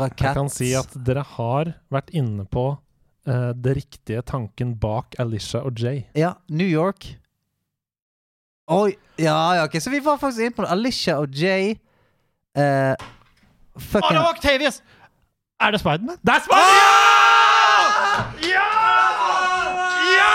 rakett. 0.00 0.26
Jeg 0.26 0.40
kan 0.40 0.52
si 0.52 0.72
at 0.78 0.96
dere 1.06 1.26
har 1.36 1.74
vært 1.92 2.10
inne 2.18 2.48
på 2.50 2.66
uh, 2.74 3.50
det 3.54 3.78
riktige 3.82 4.24
tanken 4.26 4.74
bak 4.82 5.18
Alisha 5.22 5.62
og 5.62 5.78
Jay. 5.78 6.06
Ja, 6.18 6.34
New 6.50 6.68
York. 6.68 7.12
Oi! 8.70 8.94
Ja, 9.18 9.54
ja, 9.54 9.64
ok, 9.64 9.80
så 9.82 9.90
vi 9.90 10.00
var 10.04 10.16
faktisk 10.16 10.40
inne 10.40 10.54
på 10.54 10.62
det. 10.62 10.70
Alicia 10.70 11.16
og 11.18 11.28
Jay 11.34 11.74
uh, 12.56 12.62
Å, 12.62 13.80
Fucking 13.80 14.14
det 14.14 14.22
var 14.22 14.30
Octavius! 14.36 14.82
Er 15.62 15.74
det 15.74 15.80
Spiderman? 15.82 16.16
Det 16.22 16.34
er 16.34 16.44
Spania! 16.46 16.86
Ja! 18.46 18.68
Ja! 20.12 20.30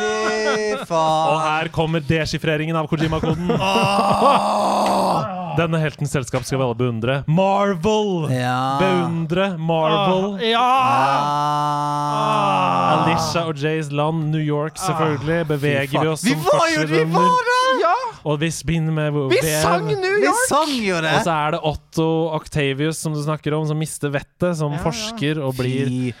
Fy 0.00 0.86
faen. 0.86 1.34
Og 1.34 1.42
her 1.44 1.74
kommer 1.74 2.06
deschiffreringen 2.06 2.78
av 2.78 2.88
Kojima-koden. 2.90 3.50
Denne 5.58 5.78
heltens 5.82 6.12
selskap 6.14 6.44
skal 6.46 6.58
vi 6.60 6.64
alle 6.66 6.76
beundre. 6.78 7.14
Marvel! 7.26 8.30
Ja. 8.34 8.78
Beundre 8.80 9.50
Marvel. 9.58 10.38
Ja! 10.50 10.66
Ah. 11.70 13.04
Alicia 13.04 13.44
og 13.48 13.58
Jays 13.60 13.90
land, 13.94 14.28
New 14.32 14.42
York, 14.42 14.78
selvfølgelig. 14.80 15.40
Beveger 15.50 16.00
vi 16.04 16.08
oss 16.10 16.24
Vi 16.26 16.34
som 16.34 16.44
var 16.46 16.66
jo 16.74 16.84
vi 16.90 17.02
var 17.04 17.14
fartsvidunder. 17.14 17.80
ja! 17.84 17.94
Og 18.30 18.36
vi 18.42 18.50
spinner 18.52 18.92
med 18.92 19.14
Vi 19.32 19.38
sang 19.62 19.86
New 19.88 20.16
Vi 20.20 20.26
York! 20.26 20.42
sang 20.50 20.72
jo 20.84 20.98
det! 21.00 21.12
Og 21.16 21.24
så 21.24 21.36
er 21.46 21.54
det 21.56 21.60
Otto 21.70 22.08
Octavius 22.36 22.98
som 23.00 23.14
du 23.16 23.22
snakker 23.24 23.54
om, 23.56 23.64
som 23.70 23.78
mister 23.80 24.12
vettet, 24.12 24.56
som 24.58 24.74
Ja, 24.74 24.78
ja. 24.78 24.84
forsker 24.84 25.40
og 25.44 25.56
blir 25.56 25.88
Fy. 25.88 26.12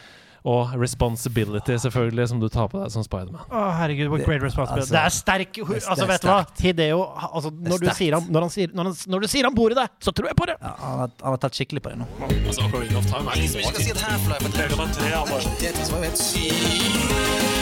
Og 0.48 0.72
responsibility, 0.80 1.76
selvfølgelig, 1.82 2.28
som 2.30 2.40
du 2.40 2.48
tar 2.48 2.70
på 2.72 2.80
deg 2.80 2.92
som 2.94 3.04
Spiderman. 3.04 3.42
Oh, 3.50 3.70
herregud, 3.76 4.08
what 4.08 4.24
great 4.24 4.40
responsibility. 4.42 4.88
Altså, 4.88 4.94
det 4.96 5.02
er 5.04 5.08
sterk 5.12 5.52
det 5.52 5.60
er 5.60 5.90
Altså, 5.90 6.06
vet 6.08 6.22
du 6.22 6.28
hva? 6.30 6.44
Hideo 6.60 7.02
altså, 7.12 7.50
når, 7.52 7.78
du 7.84 7.90
sier 7.98 8.16
han, 8.16 8.30
når, 8.32 8.40
han 8.46 8.52
sier, 8.54 8.72
når, 8.72 8.84
han, 8.88 8.96
når 9.12 9.18
du 9.20 9.28
sier 9.34 9.44
han 9.50 9.54
bor 9.56 9.74
i 9.74 9.76
det, 9.76 9.86
så 10.00 10.14
tror 10.16 10.30
jeg 10.30 10.38
på 10.40 10.48
det! 10.48 10.56
Ja, 10.62 10.72
han, 10.80 10.98
har, 11.04 11.10
han 11.20 11.36
har 11.36 11.40
tatt 11.44 11.60
skikkelig 11.60 11.84
på 11.84 11.92
det 11.92 12.00
nå. 12.00 12.08
Altså, 12.24 12.64
Ocarina 12.64 12.98
of 13.02 13.06
Time 13.10 13.28
er 13.28 13.42
liksom 13.42 13.60
ikke 13.68 13.84
si 13.84 13.92
Half-Life 14.00 14.48
3,3 14.56 15.60
Tetris 15.60 15.92
var 15.92 15.98
helt 16.06 16.20
sykt. 16.24 17.60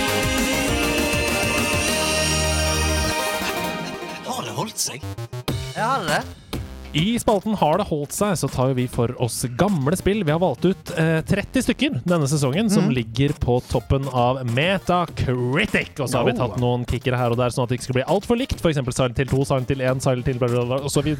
Har 4.29 4.43
det 4.47 4.55
holdt 4.55 4.79
seg? 4.79 5.03
Jeg 5.75 5.83
har 5.83 6.07
det. 6.07 6.23
I 6.93 7.19
spalten 7.21 7.55
Har 7.55 7.79
det 7.79 7.85
holdt 7.91 8.15
seg, 8.17 8.33
så 8.41 8.49
tar 8.49 8.73
vi 8.77 8.87
for 8.89 9.13
oss 9.23 9.43
gamle 9.61 9.97
spill. 9.99 10.23
Vi 10.25 10.33
har 10.33 10.41
valgt 10.41 10.65
ut 10.65 10.93
eh, 10.97 11.21
30 11.29 11.65
stykker 11.67 11.99
denne 12.09 12.29
sesongen, 12.31 12.71
som 12.73 12.89
ligger 12.93 13.35
på 13.43 13.59
toppen 13.69 14.07
av 14.09 14.41
Metacritic. 14.57 15.93
Og 16.01 16.09
så 16.09 16.21
har 16.23 16.29
vi 16.31 16.35
tatt 16.39 16.57
noen 16.63 16.87
kickere 16.89 17.19
her 17.21 17.35
og 17.35 17.41
der, 17.41 17.53
sånn 17.53 17.67
at 17.67 17.73
det 17.73 17.79
ikke 17.79 17.89
skal 17.91 17.99
bli 18.01 18.07
altfor 18.15 18.41
likt. 18.41 18.57
F.eks. 18.63 18.81
Silent 18.89 19.21
Hill 19.21 19.29
2, 19.31 19.43
Silent 19.51 19.73
Hill 19.75 19.85
1, 19.85 20.03
Silent 20.07 20.31
Hill 20.31 20.41
blablabla, 20.41 20.81
osv. 20.89 21.11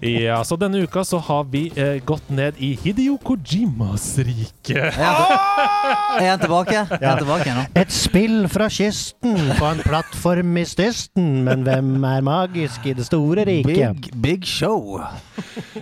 Ja, 0.26 0.42
så 0.44 0.58
denne 0.60 0.82
uka 0.84 1.04
så 1.06 1.20
har 1.30 1.46
vi 1.52 1.66
eh, 1.74 1.96
gått 2.04 2.28
ned 2.32 2.60
i 2.62 2.74
Hideo 2.82 3.16
Kojimas 3.24 4.10
rike. 4.26 4.90
Er 5.00 6.28
han 6.28 6.42
tilbake? 6.42 6.84
Er 7.00 7.08
han 7.08 7.22
tilbake 7.22 7.56
nå? 7.56 7.64
Et 7.78 7.92
spill 7.94 8.44
fra 8.52 8.68
kysten 8.72 9.36
på 9.56 9.68
en 9.70 9.80
plattform 9.86 10.56
i 10.60 10.66
stysten, 10.68 11.40
men 11.46 11.64
hvem 11.66 11.96
er 12.04 12.24
magisk 12.26 12.86
i 12.90 12.94
det 12.98 13.08
store 13.08 13.46
riket? 13.48 13.96
Big, 13.96 14.10
big 14.26 14.46
show. 14.46 15.00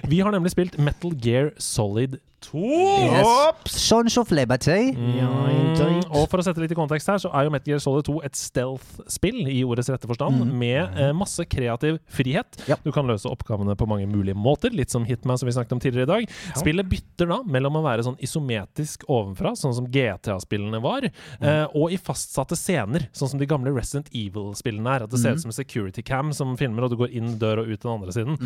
Vi 0.02 0.20
har 0.20 0.30
nemlig 0.30 0.50
spilt 0.52 0.78
Metal 0.78 1.14
Gear 1.16 1.52
Solid 1.56 2.18
2. 2.46 2.62
Yes. 2.64 3.74
Sons 3.74 4.16
of 4.20 4.30
Liberty. 4.34 4.92
Ja. 5.18 5.30
Mm, 5.30 6.02
og 6.14 6.28
for 6.30 6.40
å 6.40 6.44
sette 6.46 6.62
litt 6.62 6.72
i 6.72 6.78
kontekst 6.78 7.08
her, 7.10 7.20
så 7.22 7.30
er 7.34 7.46
jo 7.46 7.52
Metal 7.54 7.72
Gear 7.72 7.82
Solid 7.82 8.06
2 8.06 8.16
et 8.26 8.38
stealth-spill 8.38 9.48
i 9.50 9.62
ordets 9.66 9.90
rette 9.92 10.08
forstand, 10.08 10.44
med 10.54 10.98
eh, 11.00 11.12
masse 11.16 11.44
kreativ 11.50 11.98
frihet. 12.12 12.60
Ja. 12.70 12.78
Du 12.84 12.90
kan 12.94 13.08
løse 13.08 13.30
oppgavene 13.30 13.76
på 13.78 13.88
mange 13.90 14.06
mulige 14.10 14.36
måter, 14.38 14.74
litt 14.74 14.92
som 14.94 15.06
Hitman 15.08 15.40
som 15.40 15.48
vi 15.48 15.54
snakket 15.56 15.76
om 15.76 15.82
tidligere 15.82 16.06
i 16.06 16.12
dag. 16.12 16.36
Spillet 16.60 16.88
bytter 16.90 17.30
da 17.30 17.40
mellom 17.48 17.80
å 17.80 17.84
være 17.84 18.06
sånn 18.06 18.18
isometisk 18.24 19.06
ovenfra, 19.10 19.54
sånn 19.58 19.76
som 19.76 19.88
GTA-spillene 19.92 20.80
var, 20.84 21.08
eh, 21.08 21.64
og 21.74 21.94
i 21.94 22.00
fastsatte 22.00 22.58
scener, 22.58 23.08
sånn 23.16 23.34
som 23.34 23.42
de 23.42 23.48
gamle 23.50 23.72
Resident 23.74 24.10
Evil-spillene 24.14 24.96
er. 24.98 25.06
At 25.06 25.14
det 25.14 25.22
ser 25.22 25.36
ut 25.36 25.44
som 25.44 25.52
en 25.52 25.56
security 25.56 26.04
cam 26.06 26.32
som 26.36 26.54
filmer, 26.60 26.86
og 26.86 26.94
du 26.94 26.98
går 27.00 27.14
inn 27.16 27.34
dør 27.40 27.64
og 27.64 27.72
ut 27.72 27.80
den 27.82 27.94
andre 27.94 28.14
siden. 28.14 28.38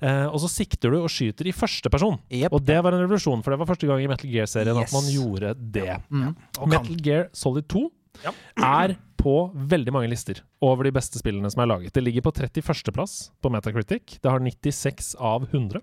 Eh, 0.00 0.26
og 0.28 0.40
så 0.42 0.50
sikter 0.50 0.92
du 0.94 1.00
og 1.02 1.10
skyter 1.12 1.48
i 1.48 1.54
første 1.54 1.90
person. 1.92 2.18
Yep. 2.32 2.54
Og 2.54 2.64
det 2.66 2.80
var 2.84 2.96
en 2.96 3.04
revolusjon, 3.04 3.43
for 3.44 3.52
det 3.54 3.60
var 3.60 3.68
første 3.70 3.88
gang 3.90 4.02
i 4.04 4.08
Metal 4.10 4.30
Gear-serien 4.32 4.80
Yes. 4.80 4.88
at 4.88 4.96
man 4.96 5.10
gjorde 5.12 5.54
det. 5.76 5.98
Mm. 6.10 6.32
Metal 6.72 6.96
Gear 7.04 7.28
Solid 7.36 7.68
2 7.68 7.84
Ja. 8.24 8.30
er 8.56 8.96
på 9.18 9.50
veldig 9.54 9.92
mange 9.94 10.08
lister 10.12 10.40
over 10.62 10.84
de 10.86 10.92
beste 10.94 11.18
spillene 11.18 11.48
som 11.50 11.62
er 11.64 11.66
laget. 11.70 11.92
Det 11.96 12.02
ligger 12.04 12.22
på 12.26 12.32
31.-plass 12.36 13.30
på 13.42 13.50
Metacritic. 13.50 14.18
Det 14.22 14.30
har 14.30 14.38
96 14.40 15.14
av 15.18 15.46
100. 15.50 15.80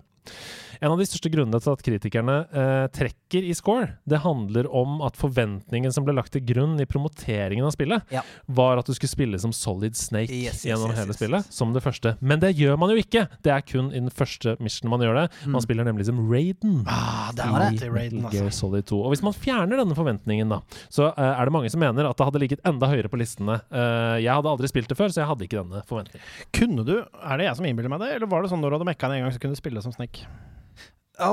En 0.82 0.90
av 0.90 0.98
de 0.98 1.04
største 1.06 1.30
grunnene 1.30 1.60
til 1.62 1.70
at 1.76 1.82
kritikerne 1.86 2.34
eh, 2.50 2.86
trekker 2.90 3.44
i 3.46 3.52
score, 3.54 3.84
det 4.10 4.18
handler 4.24 4.66
om 4.74 4.96
at 5.06 5.14
forventningen 5.14 5.92
som 5.94 6.02
ble 6.02 6.14
lagt 6.16 6.32
til 6.34 6.42
grunn 6.42 6.74
i 6.82 6.86
promoteringen 6.90 7.62
av 7.68 7.70
spillet, 7.76 8.02
Ja. 8.10 8.24
var 8.50 8.80
at 8.80 8.88
du 8.90 8.94
skulle 8.96 9.12
spille 9.12 9.38
som 9.38 9.52
Solid 9.54 9.94
Snake 9.94 10.32
Yes, 10.34 10.58
yes, 10.58 10.64
gjennom 10.66 10.90
yes, 10.90 10.98
hele 10.98 11.14
yes. 11.14 11.20
spillet, 11.20 11.52
som 11.54 11.70
det 11.76 11.84
første. 11.84 12.16
Men 12.20 12.42
det 12.42 12.50
gjør 12.58 12.80
man 12.82 12.90
jo 12.90 12.98
ikke! 12.98 13.28
Det 13.46 13.52
er 13.54 13.62
kun 13.62 13.92
i 13.94 14.00
den 14.00 14.10
første 14.10 14.56
mission 14.58 14.90
man 14.90 15.04
gjør 15.06 15.20
det. 15.20 15.24
Man 15.54 15.62
spiller 15.62 15.86
nemlig 15.86 16.08
som 16.10 16.18
Raiden. 16.26 16.82
Ah, 16.90 17.30
det 17.38 17.46
var 17.46 17.62
er 17.68 17.70
det. 17.76 17.80
til 17.84 17.94
Raiden, 17.94 18.26
Gear 18.34 18.48
altså. 18.50 18.66
Solid 18.66 18.88
2. 18.90 18.98
Og 19.06 19.14
hvis 19.14 19.22
man 19.22 19.38
fjerner 19.38 19.78
denne 19.84 19.94
forventningen, 19.94 20.50
da, 20.50 20.58
så 20.90 21.12
eh, 21.12 21.30
er 21.30 21.46
det 21.46 21.54
mange 21.54 21.70
som 21.70 21.84
mener 21.84 22.10
at 22.10 22.18
det 22.18 22.26
hadde 22.26 22.42
ligget 22.42 22.66
enda 22.66 22.90
høyere 22.90 23.12
på 23.12 23.22
listene. 23.22 23.60
Eh, 23.70 24.18
jeg 24.26 24.34
hadde 24.34 24.50
aldri 24.50 24.66
spilt 24.72 24.90
det 24.90 24.98
før, 24.98 25.14
så 25.14 25.22
jeg 25.22 25.30
hadde 25.30 25.46
ikke 25.46 25.62
denne 25.62 25.84
forventningen. 25.86 26.26
Kunne 26.58 26.82
du, 26.90 26.96
er 27.22 27.38
det 27.38 27.46
jeg 27.52 27.60
som 27.62 27.70
innbiller 27.70 27.94
meg 27.94 28.02
det, 28.02 28.10
eller 28.18 28.26
var 28.34 28.42
det 28.42 28.50
sånn 28.50 28.60
når 28.66 28.74
du 28.74 28.80
hadde 28.80 28.90
mekka 28.90 29.12
en 29.14 29.22
gang, 29.28 29.30
så 29.38 29.38
kunne 29.46 29.54
du 29.54 29.62
spille 29.62 29.86
som 29.86 29.94
Snake? 29.94 30.11
Å, 31.22 31.32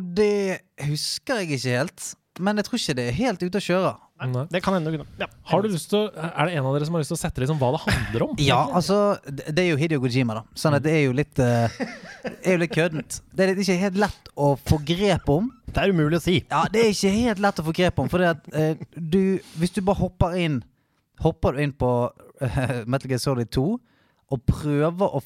det 0.00 0.62
husker 0.86 1.42
jeg 1.42 1.56
ikke 1.56 1.76
helt. 1.76 2.12
Men 2.40 2.60
jeg 2.60 2.68
tror 2.68 2.80
ikke 2.80 2.96
det 2.98 3.06
er 3.08 3.16
helt 3.16 3.42
ute 3.42 3.60
å 3.60 3.64
kjøre. 3.64 3.92
Nei. 4.16 4.46
Det 4.48 4.62
kan 4.64 4.72
hende 4.72 4.92
kunne. 4.94 5.04
Ja. 5.20 5.26
Har 5.50 5.60
du 5.60 5.68
lyst 5.68 5.90
til 5.92 5.98
å, 5.98 6.08
Er 6.08 6.48
det 6.48 6.56
en 6.56 6.64
av 6.64 6.72
dere 6.72 6.86
som 6.88 6.94
har 6.96 7.02
lyst 7.02 7.10
til 7.12 7.18
å 7.18 7.20
sette 7.20 7.42
liksom 7.42 7.58
hva 7.60 7.68
det 7.74 7.80
handler 7.84 8.24
om? 8.24 8.38
Ja, 8.40 8.62
altså 8.78 9.18
Det 9.28 9.60
er 9.60 9.68
jo 9.68 9.80
Hideo 9.80 10.00
Kojima, 10.00 10.38
da. 10.38 10.44
Sånn 10.56 10.76
at 10.78 10.84
det 10.86 10.94
er 10.96 11.02
jo 11.04 11.16
litt 11.16 11.40
uh, 11.42 11.68
er 12.24 12.56
jo 12.56 12.62
litt 12.62 12.72
køddent. 12.72 13.18
Det 13.28 13.44
er 13.44 13.52
litt, 13.52 13.60
ikke 13.66 13.76
helt 13.82 14.00
lett 14.06 14.30
å 14.32 14.54
få 14.68 14.80
grep 14.88 15.28
om. 15.32 15.50
Det 15.68 15.84
er 15.84 15.92
umulig 15.92 16.20
å 16.20 16.24
si. 16.24 16.38
Ja, 16.48 16.62
det 16.72 16.86
er 16.86 16.94
ikke 16.94 17.12
helt 17.18 17.44
lett 17.44 17.60
å 17.60 17.66
få 17.66 17.76
grep 17.76 18.00
om. 18.00 18.08
For 18.12 18.24
det 18.24 18.32
at 18.38 18.48
uh, 18.56 18.86
du 18.96 19.36
Hvis 19.60 19.76
du 19.76 19.82
bare 19.84 20.00
hopper 20.00 20.38
inn 20.40 20.62
Hopper 21.24 21.56
du 21.56 21.64
inn 21.64 21.76
på 21.76 21.92
uh, 22.08 22.72
Metal 22.88 23.12
Gear 23.12 23.20
Solid 23.20 23.52
2 23.52 23.68
og 24.26 24.40
prøver 24.42 25.12
å 25.14 25.20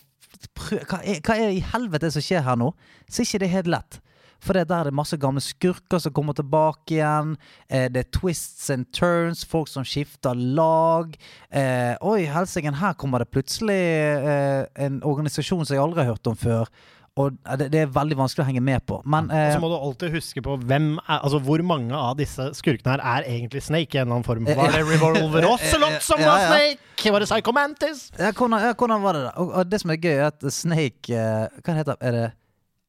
hva, 0.56 1.00
er, 1.02 1.50
i 1.52 1.64
helvete 1.72 2.10
som 2.14 2.24
skjer 2.24 2.44
her 2.46 2.58
nå? 2.60 2.70
Så 3.08 3.22
er 3.22 3.28
ikke 3.28 3.42
det 3.44 3.52
helt 3.54 3.74
lett. 3.76 4.00
For 4.40 4.56
det 4.56 4.70
der 4.70 4.80
er 4.80 4.88
det 4.88 4.96
masse 4.96 5.18
gamle 5.20 5.42
skurker 5.44 6.00
som 6.00 6.14
kommer 6.16 6.32
tilbake 6.36 6.96
igjen. 6.96 7.34
Eh, 7.68 7.90
det 7.92 8.06
er 8.06 8.12
twists 8.16 8.70
and 8.72 8.88
turns, 8.96 9.44
folk 9.44 9.68
som 9.68 9.84
skifter 9.84 10.32
lag. 10.34 11.12
Eh, 11.52 11.92
oi, 12.00 12.24
helsike, 12.24 12.72
her 12.80 12.96
kommer 12.96 13.20
det 13.20 13.28
plutselig 13.34 13.76
eh, 13.76 14.64
en 14.80 15.02
organisasjon 15.04 15.66
som 15.66 15.76
jeg 15.76 15.84
aldri 15.84 16.06
har 16.06 16.14
hørt 16.14 16.32
om 16.32 16.40
før. 16.40 16.72
Og 17.20 17.36
eh, 17.44 17.56
det, 17.60 17.68
det 17.74 17.80
er 17.84 17.92
veldig 17.94 18.16
vanskelig 18.20 18.44
å 18.44 18.48
henge 18.48 18.62
med 18.64 18.84
på. 18.88 18.98
Men 19.10 19.30
eh, 19.34 19.50
så 19.54 19.60
må 19.62 19.70
du 19.72 19.76
alltid 19.78 20.14
huske 20.16 20.42
på 20.46 20.56
hvem 20.62 20.88
er, 21.02 21.18
altså 21.20 21.40
hvor 21.44 21.62
mange 21.66 21.96
av 21.96 22.16
disse 22.20 22.48
skurkene 22.58 22.94
her 22.96 23.04
er 23.14 23.28
egentlig 23.34 23.62
Snake 23.66 23.96
i 23.96 24.00
en 24.00 24.06
eller 24.08 24.18
annen 24.20 24.26
form. 24.28 24.48
Eh, 24.48 24.56
Var 24.58 24.74
det 24.76 24.82
Revolver 24.88 25.48
Ocelot 25.52 26.00
som 26.06 26.22
var. 26.24 26.46
Snake? 26.48 27.12
Var 27.14 27.24
det 27.24 27.30
Psycho 27.30 27.52
Mantis? 27.56 28.02
ja, 28.18 28.32
hvordan, 28.32 28.58
ja, 28.64 28.74
hvordan 28.76 29.02
var 29.04 29.16
det 29.16 29.22
da? 29.28 29.32
Og, 29.40 29.54
og 29.60 29.70
det 29.72 29.80
som 29.84 29.92
er 29.94 30.00
gøy, 30.02 30.16
er 30.18 30.26
at 30.30 30.44
Snake 30.52 31.14
eh, 31.16 31.62
Hva 31.64 31.76
heter 31.78 31.96
er 32.00 32.16
det? 32.18 32.26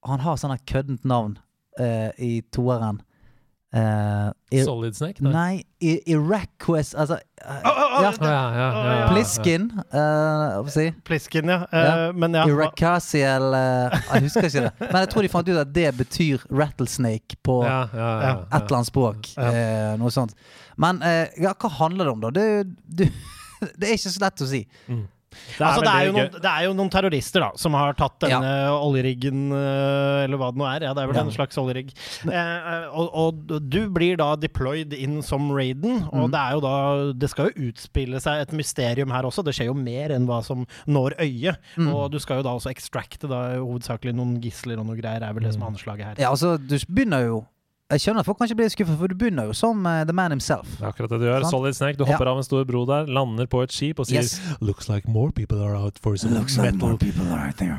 Han 0.10 0.22
har 0.24 0.40
sånn 0.41 0.56
køddent 0.66 1.03
navn 1.06 1.36
eh, 1.80 2.10
i 2.18 2.32
toeren. 2.53 3.03
Eh, 3.72 4.31
i, 4.52 4.64
Solid 4.65 4.95
Snake? 4.98 5.23
nei, 5.23 5.61
i, 5.80 5.93
Iraquest 6.11 6.91
Altså 6.99 7.15
eh, 7.39 7.61
oh, 7.64 7.69
oh, 7.72 8.02
ja, 8.03 8.10
ja, 8.19 8.41
ja, 8.52 8.65
ja. 8.99 9.06
Pliskin, 9.07 9.69
eh, 9.72 9.93
hva 9.95 10.65
skal 10.65 10.73
si. 10.76 10.88
Pliskin, 11.07 11.48
ja. 11.48 11.61
Uh, 11.72 12.11
Men 12.11 12.35
ja. 12.35 12.43
Irakasiel 12.52 13.48
Jeg 13.56 14.26
husker 14.26 14.49
ikke 14.49 14.65
det. 14.65 14.73
Men 14.81 14.98
jeg 15.06 15.11
tror 15.14 15.23
de 15.23 15.31
fant 15.31 15.53
ut 15.53 15.61
at 15.64 15.72
det 15.72 15.88
betyr 16.02 16.43
rattlesnake 16.52 17.39
på 17.48 17.61
Ja, 17.64 17.80
ja, 17.95 18.10
ja, 18.10 18.27
ja. 18.27 18.35
et 18.49 18.60
eller 18.60 18.81
annet 18.81 18.91
språk. 18.91 19.31
Ja. 19.38 19.53
Eh, 19.56 19.95
noe 20.03 20.11
sånt. 20.11 20.35
Men 20.76 20.99
eh, 21.07 21.31
ja, 21.39 21.56
hva 21.56 21.72
handler 21.80 22.10
det 22.10 22.15
om, 22.18 22.27
da? 22.27 22.35
Det, 22.35 22.45
du, 22.84 23.07
det 23.80 23.88
er 23.88 23.95
ikke 23.95 24.11
så 24.18 24.26
lett 24.26 24.43
å 24.43 24.52
si. 24.52 24.65
Det 25.32 25.64
er 25.64 25.68
Altså, 25.72 25.82
det, 25.86 25.91
er 25.95 26.12
noen, 26.12 26.32
det 26.44 26.49
er 26.52 26.64
jo 26.68 26.74
noen 26.76 26.90
terrorister 26.91 27.40
da 27.45 27.49
som 27.56 27.74
har 27.80 27.94
tatt 27.95 28.18
denne 28.26 28.52
oljeriggen, 28.76 29.45
eh, 29.56 30.24
eller 30.26 30.38
hva 30.41 30.49
det 30.52 30.60
nå 30.60 30.66
er. 30.68 30.86
Ja, 30.90 30.94
det 30.98 31.03
er 31.03 31.08
vel 31.12 31.16
Ja. 31.16 31.24
en 31.24 31.32
slags 31.32 31.58
oljerigg. 31.62 31.94
Eh, 32.28 32.36
eh, 32.36 32.88
og, 32.91 33.10
og 33.16 33.70
du 33.70 33.80
blir 33.90 34.18
da 34.20 34.36
deployed 34.36 34.94
inn 34.98 35.22
som 35.24 35.49
Raiden, 35.56 36.03
og 36.12 36.28
Mm. 36.28 36.32
det 36.32 36.41
er 36.41 36.52
jo 36.58 36.62
da 36.62 37.14
Det 37.14 37.30
skal 37.32 37.49
jo 37.52 37.70
utspille 37.72 38.20
seg 38.22 38.41
et 38.41 38.52
mysterium 38.52 39.12
her 39.12 39.24
også. 39.24 39.44
Det 39.44 39.53
skjer 39.56 39.72
jo 39.72 39.74
mer 39.78 40.12
enn 40.12 40.28
hva 40.28 40.44
som 40.44 40.66
når 40.88 41.16
øyet. 41.20 41.58
Mm. 41.78 41.94
Og 41.94 42.12
du 42.12 42.20
skal 42.20 42.38
jo 42.41 42.44
da 42.44 42.56
også 42.58 42.70
extracte 42.74 43.28
da 43.30 43.56
hovedsakelig 43.58 44.14
noen 44.16 44.36
gisler 44.41 44.80
og 44.80 44.86
noe 44.88 44.95
greier, 44.99 45.24
er 45.24 45.34
vel 45.34 45.44
det 45.44 45.53
som 45.56 45.64
er 45.64 45.72
anslaget 45.72 46.06
her. 46.06 46.16
Ja, 46.20 46.30
altså, 46.32 46.58
du 46.60 46.76
begynner 46.91 47.26
jo 47.26 47.45
Jeg 47.91 47.99
skjønner 48.05 48.19
at 48.23 48.26
folk 48.30 48.38
kanskje 48.39 48.55
blir 48.55 48.69
skuffet, 48.72 48.97
for 48.97 49.07
du 49.11 49.15
begynner 49.19 49.49
jo 49.49 49.53
som 49.57 49.85
uh, 49.85 50.03
the 50.07 50.13
man 50.15 50.31
himself. 50.31 50.68
Det 50.80 50.85
er 50.85 50.91
akkurat 50.93 51.09
det 51.11 51.19
du 51.19 51.26
gjør. 51.27 51.45
Solid 51.51 51.73
Snake. 51.76 51.97
Du 51.99 52.05
Ja. 52.05 52.13
hopper 52.13 52.30
av 52.31 52.38
en 52.39 52.43
stor 52.47 52.63
bro 52.65 52.85
der, 52.85 53.05
lander 53.11 53.45
på 53.51 53.61
et 53.63 53.72
skip 53.76 53.99
og 53.99 54.07
sier 54.07 54.22
Yes. 54.23 54.39
Looks 54.61 54.88
like 54.89 55.07
more 55.07 55.31
people 55.31 55.59
are 55.61 55.76
out 55.76 55.99
for 56.01 56.15
some 56.15 56.34
metal 56.34 56.97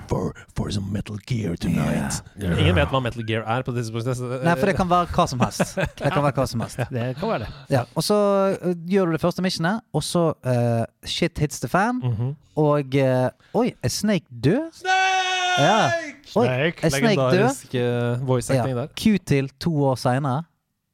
for, 0.09 0.35
for 0.57 0.71
some 0.71 0.93
metal 0.93 1.17
gear 1.27 1.57
tonight. 1.57 2.21
Ingen 2.39 2.75
vet 2.77 2.89
hva 2.93 3.01
Metal 3.03 3.23
Gear 3.27 3.43
er 3.47 3.63
på 3.67 3.73
disse 3.75 3.93
tidspunktet. 3.93 4.43
Nei, 4.45 4.55
for 4.59 4.67
det 4.71 4.77
kan 4.77 4.89
være 4.91 5.07
hva 5.15 5.27
som 5.29 5.41
helst. 5.41 5.77
Det 6.03 6.13
kan 6.13 6.23
være 6.25 6.37
hva 6.37 6.47
som 6.49 6.61
helst. 6.65 6.79
Det 6.91 7.09
kan 7.19 7.29
være 7.33 7.39
det. 7.47 7.51
Ja, 7.71 7.85
og 7.97 8.03
så 8.05 8.17
uh, 8.63 8.73
gjør 8.89 9.07
du 9.07 9.13
det 9.17 9.21
første 9.23 9.43
missionet, 9.45 9.81
og 9.95 10.03
så 10.07 10.33
uh, 10.45 10.85
shit 11.09 11.39
hits 11.39 11.61
the 11.61 11.69
fan, 11.69 12.01
Mhm. 12.03 12.35
og 12.57 12.95
eh, 12.97 13.31
Oi, 13.57 13.71
er 13.83 13.89
Snake 13.89 14.27
død? 14.45 14.69
Snake. 14.77 15.63
er 15.63 15.93
Snake 16.33 16.81
død? 16.83 17.01
Legendarisk 17.01 17.75
uh, 17.75 18.27
voice 18.29 18.51
acting 18.51 18.75
Ja. 18.77 18.81
der. 18.83 18.89
Q 18.99 19.19
til 19.27 19.49
to 19.61 19.73
år 19.91 19.95
seinere. 20.01 20.43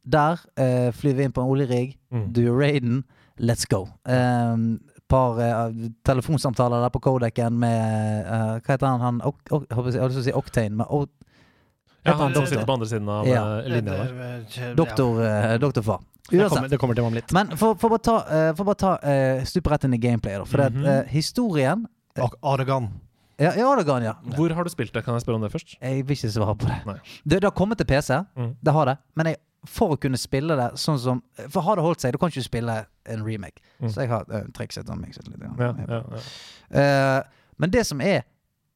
Der 0.08 0.36
uh, 0.58 0.92
flyr 0.96 1.14
vi 1.18 1.22
inn 1.28 1.32
på 1.36 1.42
en 1.44 1.50
oljerigg. 1.52 1.96
Mm. 2.12 2.32
Du 2.32 2.40
er 2.46 2.54
Raiden. 2.60 3.04
Let's 3.40 3.64
go. 3.70 3.84
Um, 4.08 4.80
par 5.08 5.38
uh, 5.38 5.72
telefonsamtaler 6.04 6.82
der 6.82 6.90
på 6.92 6.98
Kodeken 7.00 7.54
med 7.60 8.26
uh, 8.26 8.58
Hva 8.58 8.74
heter 8.74 8.86
han? 8.90 9.00
han 9.00 9.20
ok, 9.24 9.38
ok, 9.50 9.66
jeg 9.70 9.76
holdt 9.76 9.86
på 9.86 9.88
å 9.88 9.92
si- 9.94 10.00
hadde 10.02 10.08
lyst 10.12 10.18
til 10.18 10.24
å 10.24 10.28
si 10.32 10.36
Octane. 10.40 10.76
Med 10.82 10.86
o, 10.90 11.06
Ja, 12.04 12.12
han, 12.14 12.20
han 12.28 12.34
som 12.34 12.46
sitter 12.46 12.64
på 12.66 12.72
andre 12.78 12.86
siden 12.88 13.08
av 13.08 13.26
Ja. 13.28 13.42
linja 13.68 13.94
der. 13.98 14.74
Doktor, 14.78 15.18
uh, 15.22 15.56
doktorfar. 15.60 16.00
Det 16.30 16.36
Uansett. 16.36 16.50
kommer, 16.52 16.68
det 16.68 16.78
kommer 16.78 16.94
til 16.94 17.04
om 17.08 17.14
litt. 17.16 17.32
Men 17.32 17.54
for, 17.56 17.74
for 17.80 17.88
bare 17.94 18.04
ta, 18.04 18.16
uh, 18.28 18.50
for 18.56 18.64
bare 18.68 18.76
ta 18.80 18.92
uh, 19.00 19.70
rett 19.72 19.84
inn 19.88 19.94
i 19.94 19.98
gameplayet, 20.02 20.38
da. 20.42 20.44
For 20.44 20.58
Mhm. 20.70 20.84
at, 20.86 21.06
eh, 21.06 21.12
historien 21.12 21.86
Og 22.20 22.34
Aragon. 22.42 22.88
Ja, 23.38 23.52
i 23.54 23.62
Oregon, 23.62 24.02
ja. 24.02 24.14
Hvor 24.34 24.50
har 24.54 24.64
du 24.66 24.70
spilt 24.70 24.92
det? 24.92 25.04
Kan 25.06 25.14
jeg 25.14 25.22
spørre 25.22 25.36
om 25.38 25.42
det 25.44 25.52
først? 25.52 25.76
Jeg 25.80 26.06
vil 26.08 26.16
ikke 26.16 26.30
svare 26.34 26.54
på 26.58 26.66
det. 26.66 26.78
Nei. 26.88 26.96
Det, 27.22 27.36
det 27.38 27.44
har 27.44 27.54
kommet 27.54 27.78
til 27.78 27.86
PC, 27.86 28.10
Mm. 28.36 28.56
det 28.66 28.72
har 28.74 28.84
det. 28.90 28.96
Men 29.14 29.26
jeg, 29.30 29.36
for 29.66 29.94
å 29.94 29.98
kunne 30.00 30.18
spille 30.18 30.56
det 30.56 30.66
sånn 30.78 30.98
som 30.98 31.22
For 31.50 31.60
har 31.62 31.76
det 31.76 31.82
holdt 31.84 32.00
seg, 32.00 32.12
du 32.12 32.18
kan 32.18 32.30
ikke 32.30 32.42
spille 32.46 32.74
en 33.06 33.22
remake. 33.26 33.62
Mm. 33.80 33.88
Så 33.90 34.00
jeg 34.02 34.08
har 34.10 34.24
uh, 34.30 34.42
trikset 34.54 34.90
om 34.90 35.00
meg 35.00 35.14
selv 35.14 35.28
litt. 35.28 35.42
Ja, 35.58 35.70
ja, 35.88 36.02
ja. 36.12 37.22
Uh, 37.22 37.22
men 37.58 37.70
det 37.70 37.84
som 37.86 38.00
er 38.00 38.22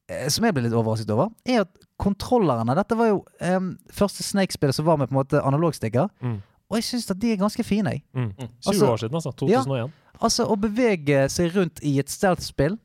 eh, 0.09 0.29
Som 0.29 0.45
jeg 0.45 0.55
ble 0.55 0.63
litt 0.67 0.75
overrasket 0.75 1.11
over, 1.15 1.31
er 1.47 1.61
at 1.63 1.71
kontrollerne 2.03 2.75
Dette 2.75 2.97
var 2.99 3.11
jo 3.13 3.21
um, 3.41 3.73
første 3.95 4.23
Snake-spillet 4.27 4.75
som 4.75 4.85
var 4.87 4.97
med 4.99 5.09
på 5.11 5.15
en 5.15 5.21
måte 5.23 5.43
analogstikker. 5.43 6.09
Mm. 6.23 6.39
Og 6.71 6.79
jeg 6.79 6.85
syns 6.89 7.11
at 7.11 7.19
de 7.21 7.33
er 7.35 7.37
ganske 7.43 7.65
fine. 7.67 7.91
jeg. 7.99 8.03
Mm. 8.15 8.31
20 8.39 8.49
Altså- 8.67 8.87
år 8.93 8.97
siden, 9.03 9.15
altså. 9.15 9.31
2001. 9.43 9.91
Altså, 10.23 10.47
å 10.47 10.57
bevege 10.57 11.29
seg 11.31 11.55
rundt 11.57 11.81
i 11.83 11.99
et 11.99 12.11
stealth-spill 12.11 12.79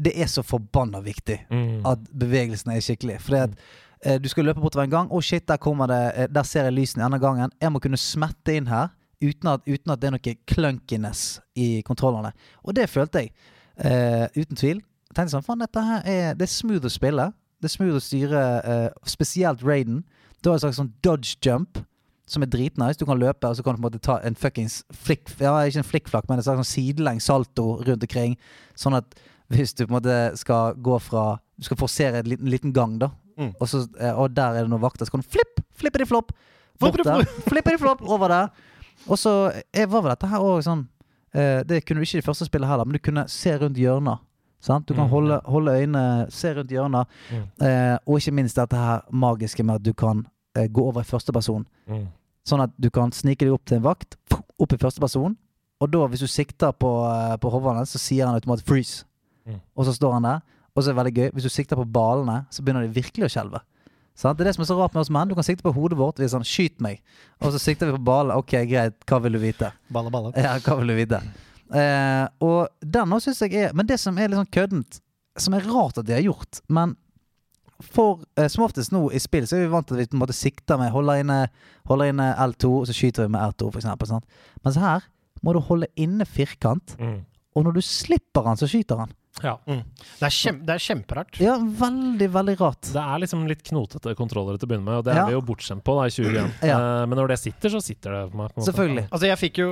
Det 0.00 0.12
er 0.20 0.26
så 0.30 0.42
forbanna 0.42 1.00
viktig 1.04 1.38
Mm. 1.50 1.86
at 1.86 1.98
bevegelsene 2.18 2.76
er 2.76 2.80
skikkelig. 2.80 3.18
At 3.42 3.54
eh, 4.04 4.18
du 4.18 4.28
skal 4.28 4.44
løpe 4.44 4.60
bortover 4.60 4.84
en 4.84 4.90
gang. 4.90 5.08
Å, 5.10 5.20
shit, 5.22 5.46
der 5.48 5.56
kommer 5.56 5.86
det 5.90 6.12
eh, 6.16 6.26
Der 6.32 6.42
ser 6.46 6.64
jeg 6.68 6.72
lysene 6.76 7.04
denne 7.04 7.18
gangen. 7.20 7.50
Jeg 7.60 7.72
må 7.72 7.80
kunne 7.80 7.96
smette 7.98 8.54
inn 8.56 8.66
her 8.70 8.88
uten 9.22 9.48
at, 9.50 9.64
uten 9.66 9.90
at 9.90 9.98
det 10.00 10.06
er 10.06 10.14
noe 10.14 10.34
clunkiness 10.46 11.40
i 11.58 11.82
kontrollene. 11.82 12.32
Og 12.64 12.74
det 12.78 12.88
følte 12.90 13.24
jeg. 13.24 13.32
eh, 13.78 14.26
uten 14.36 14.56
tvil. 14.56 14.80
Jeg 15.08 15.14
tenkte 15.16 15.32
sånn, 15.36 15.44
faen, 15.46 15.58
dette 15.62 15.82
her 15.82 16.02
er 16.04 16.34
Det 16.34 16.42
er 16.46 16.52
smooth 16.52 16.84
å 16.86 16.90
spille. 16.92 17.32
Det 17.60 17.66
er 17.70 17.74
smooth 17.74 17.96
å 17.98 18.02
styre, 18.02 18.42
eh, 18.64 18.88
spesielt 19.06 19.62
Raiden. 19.66 20.04
Da 20.42 20.50
er 20.52 20.58
det 20.58 20.62
en 20.64 20.66
slags 20.68 20.76
sånn 20.78 20.92
dodge 21.02 21.36
jump. 21.42 21.78
Som 22.28 22.42
er 22.42 22.46
dritnice. 22.52 22.98
Du 23.00 23.06
kan 23.06 23.18
løpe, 23.18 23.48
og 23.48 23.56
så 23.56 23.64
kan 23.64 23.74
du 23.74 23.80
på 23.80 23.86
en 23.86 23.90
måte 23.90 24.02
ta 24.04 24.18
en 24.22 24.34
fuckings 24.36 24.82
flikk... 24.92 25.30
Ja, 25.40 25.54
ikke 25.64 25.78
en 25.80 25.88
flikkflakk, 25.88 26.28
men 26.28 26.38
en 26.38 26.44
slags 26.44 26.60
sånn 26.60 26.74
sidelengs 26.76 27.24
salto 27.24 27.78
rundt 27.86 28.02
omkring. 28.04 28.36
Sånn 28.76 28.94
at 28.98 29.14
hvis 29.48 29.74
du 29.74 29.86
på 29.86 29.90
en 29.92 29.96
måte 30.00 30.36
skal 30.36 30.74
gå 30.74 30.98
fra 31.00 31.38
Du 31.58 31.64
skal 31.66 31.76
forsere 31.80 32.20
en 32.20 32.28
liten, 32.30 32.46
liten 32.46 32.72
gang, 32.72 32.98
da. 33.00 33.08
Mm. 33.38 33.52
Og, 33.60 33.68
så, 33.68 33.80
eh, 33.98 34.14
og 34.18 34.30
der 34.36 34.54
er 34.54 34.62
det 34.62 34.70
noen 34.70 34.82
vakter. 34.82 35.04
Så 35.06 35.10
kan 35.10 35.20
du 35.20 35.26
flipp! 35.26 35.58
Flippe 35.74 35.98
de 35.98 36.06
flopp! 36.06 36.30
Bort 36.78 36.94
Flippe 36.94 37.08
der. 37.10 37.24
de 37.24 37.42
Flippe 37.50 37.70
de 37.74 37.78
flopp! 37.78 38.02
Over 38.06 38.28
der. 38.28 38.48
Og 39.08 39.18
så 39.18 39.32
eh, 39.72 39.86
var 39.90 40.02
vel 40.04 40.10
dette 40.12 40.26
her 40.30 40.38
òg 40.42 40.60
sånn 40.66 40.84
eh, 41.34 41.64
Det 41.66 41.80
kunne 41.86 41.98
du 41.98 42.06
ikke 42.06 42.18
i 42.18 42.20
det 42.22 42.26
første 42.28 42.46
spillet 42.46 42.68
heller, 42.70 42.84
men 42.86 42.98
du 42.98 43.02
kunne 43.02 43.24
se 43.28 43.56
rundt 43.58 43.78
hjørner. 43.78 44.18
Sant? 44.60 44.86
Du 44.88 44.94
kan 44.94 45.06
Mm, 45.06 45.10
holde, 45.10 45.40
holde 45.46 45.74
øynene, 45.80 46.26
se 46.34 46.50
rundt 46.54 46.70
hjørner. 46.74 47.04
Mm. 47.30 47.42
Eh, 47.66 47.96
og 48.06 48.18
ikke 48.18 48.32
minst 48.34 48.56
dette 48.58 48.76
her 48.76 49.02
magiske 49.10 49.62
med 49.66 49.74
at 49.78 49.84
du 49.86 49.92
kan 49.94 50.24
eh, 50.58 50.66
gå 50.70 50.82
over 50.82 51.00
i 51.02 51.10
første 51.10 51.32
person. 51.32 51.66
Mm. 51.86 52.06
Sånn 52.46 52.62
at 52.64 52.70
du 52.78 52.88
kan 52.90 53.10
snike 53.14 53.44
deg 53.46 53.52
opp 53.54 53.64
til 53.66 53.78
en 53.78 53.84
vakt, 53.86 54.16
opp 54.58 54.72
i 54.74 54.78
første 54.82 55.00
person. 55.02 55.36
Og 55.80 55.90
da, 55.92 56.06
hvis 56.10 56.20
du 56.22 56.26
sikter 56.26 56.72
på, 56.74 56.90
eh, 57.06 57.36
på 57.38 57.50
hovedene, 57.54 57.86
så 57.86 57.98
sier 58.02 58.26
han 58.26 58.34
automatisk 58.34 58.66
'freeze'. 58.66 59.04
Mm. 59.48 59.60
Og 59.76 59.88
så 59.88 59.94
står 59.96 60.12
han 60.18 60.22
der. 60.28 60.40
Og 60.76 60.82
så 60.84 60.90
er 60.90 60.94
det 60.94 61.00
veldig 61.00 61.14
gøy, 61.16 61.30
hvis 61.34 61.46
du 61.48 61.50
sikter 61.50 61.76
på 61.80 61.86
balene, 61.90 62.42
så 62.54 62.62
begynner 62.62 62.84
de 62.86 62.92
virkelig 63.00 63.26
å 63.26 63.32
skjelve. 63.32 63.60
Sant? 64.18 64.38
Det 64.38 64.44
er 64.44 64.50
det 64.50 64.54
som 64.58 64.62
er 64.62 64.68
så 64.70 64.76
rart 64.78 64.94
med 64.94 65.00
oss 65.00 65.10
menn. 65.14 65.28
Du 65.30 65.34
kan 65.38 65.46
sikte 65.46 65.62
på 65.64 65.72
hodet 65.74 65.98
vårt. 65.98 66.18
Vi 66.18 66.24
er 66.26 66.28
sånn 66.34 66.44
'skyt 66.46 66.78
meg'. 66.82 67.00
Og 67.40 67.52
så 67.54 67.58
sikter 67.58 67.86
vi 67.90 67.96
på 67.98 68.04
balene. 68.04 68.36
Ok, 68.36 68.50
greit, 68.68 68.94
hva 69.06 69.20
vil 69.22 69.32
du 69.32 69.38
vite? 69.38 69.72
Balle, 69.90 70.10
balle. 70.10 70.32
Ja, 70.36 70.58
hva 70.58 70.76
vil 70.78 70.88
du 70.88 70.94
vite? 70.94 71.22
Eh, 71.74 72.28
og 72.40 72.68
den 72.80 73.12
òg 73.12 73.20
syns 73.20 73.40
jeg 73.40 73.54
er 73.54 73.72
Men 73.74 73.86
det 73.86 73.98
som 74.00 74.16
er 74.18 74.28
litt 74.28 74.38
sånn 74.38 74.50
køddent, 74.50 75.00
som 75.36 75.54
er 75.54 75.60
rart 75.60 75.98
at 75.98 76.06
de 76.06 76.14
har 76.14 76.22
gjort, 76.22 76.60
men 76.68 76.96
for 77.80 78.24
eh, 78.36 78.48
som 78.48 78.64
oftest 78.64 78.90
nå 78.90 79.04
i 79.14 79.18
spill 79.22 79.46
så 79.46 79.56
er 79.56 79.66
vi 79.66 79.72
vant 79.72 79.86
til 79.86 79.94
at 79.94 80.00
vi 80.00 80.06
på 80.10 80.16
en 80.18 80.22
måte 80.26 80.34
sikter 80.34 80.78
med 80.80 80.90
holder 80.90 81.20
inne, 81.22 81.36
holder 81.86 82.10
inne 82.10 82.34
L2, 82.48 82.64
og 82.80 82.86
så 82.88 82.96
skyter 82.96 83.26
vi 83.28 83.34
med 83.36 83.40
R2, 83.52 83.68
for 83.70 83.78
eksempel. 83.78 84.08
Sant? 84.10 84.24
Mens 84.64 84.76
her 84.80 85.04
må 85.44 85.52
du 85.54 85.60
holde 85.60 85.86
inne 85.96 86.26
firkant, 86.26 86.96
Mm. 86.98 87.20
og 87.54 87.64
når 87.64 87.74
du 87.74 87.80
slipper 87.80 88.42
han, 88.48 88.56
så 88.56 88.66
skyter 88.66 88.98
han. 88.98 89.12
Ja. 89.44 89.56
Mm. 89.68 89.82
Det, 90.18 90.26
er 90.26 90.34
kjem, 90.34 90.60
det 90.66 90.74
er 90.74 90.82
kjemperart. 90.82 91.38
Ja, 91.42 91.56
veldig, 91.58 92.28
veldig 92.34 92.56
rart. 92.60 92.88
Det 92.92 93.02
er 93.02 93.22
liksom 93.22 93.46
litt 93.50 93.62
knotete 93.68 94.14
kontrollere 94.18 94.58
til 94.58 94.66
å 94.66 94.70
begynne 94.72 94.86
med, 94.88 94.96
og 95.00 95.04
det 95.06 95.12
er 95.14 95.20
Ja. 95.22 95.26
vi 95.26 95.36
jo 95.36 95.42
bortskjemt 95.46 95.84
på 95.86 95.94
da 95.98 96.06
i 96.08 96.14
2021. 96.14 96.50
Ja. 96.72 96.78
Eh, 96.78 97.06
men 97.06 97.18
når 97.18 97.28
det 97.34 97.38
sitter, 97.42 97.70
så 97.70 97.80
sitter 97.82 98.10
det 98.16 98.22
på 98.32 98.36
meg. 98.40 98.50
På 98.52 98.58
en 98.58 98.62
måte. 98.62 98.68
Selvfølgelig. 98.72 99.04
Altså 99.12 99.26
Jeg 99.30 99.38
fikk 99.44 99.60
jo 99.62 99.68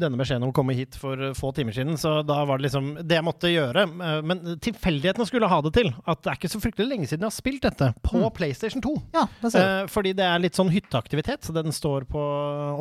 denne 0.00 0.20
beskjeden 0.20 0.44
om 0.46 0.52
å 0.52 0.56
komme 0.60 0.74
hit 0.76 0.94
for 1.00 1.16
uh, 1.16 1.32
få 1.36 1.52
timer 1.56 1.72
siden, 1.76 1.96
så 2.00 2.20
da 2.26 2.40
var 2.44 2.58
det 2.60 2.68
liksom 2.68 2.92
det 3.06 3.16
jeg 3.18 3.24
måtte 3.26 3.50
gjøre. 3.52 3.86
uh, 3.88 4.20
Men 4.26 4.42
tilfeldighetene 4.60 5.26
skulle 5.28 5.48
ha 5.50 5.60
det 5.64 5.72
til 5.78 5.92
at 6.04 6.22
det 6.22 6.30
er 6.34 6.38
ikke 6.40 6.52
så 6.52 6.60
fryktelig 6.62 6.88
lenge 6.90 7.08
siden 7.10 7.24
jeg 7.24 7.30
har 7.32 7.36
spilt 7.38 7.62
dette 7.66 7.92
på 8.04 8.18
Mm. 8.20 8.28
PlayStation 8.36 8.82
2. 8.84 8.90
Ja, 9.14 9.24
det 9.40 9.50
ser 9.52 9.62
du. 9.64 9.70
Eh, 9.80 9.86
fordi 9.88 10.12
det 10.16 10.24
er 10.26 10.38
litt 10.42 10.54
sånn 10.58 10.68
hytteaktivitet, 10.70 11.40
så 11.46 11.54
den 11.56 11.72
står 11.72 12.04
på, 12.10 12.20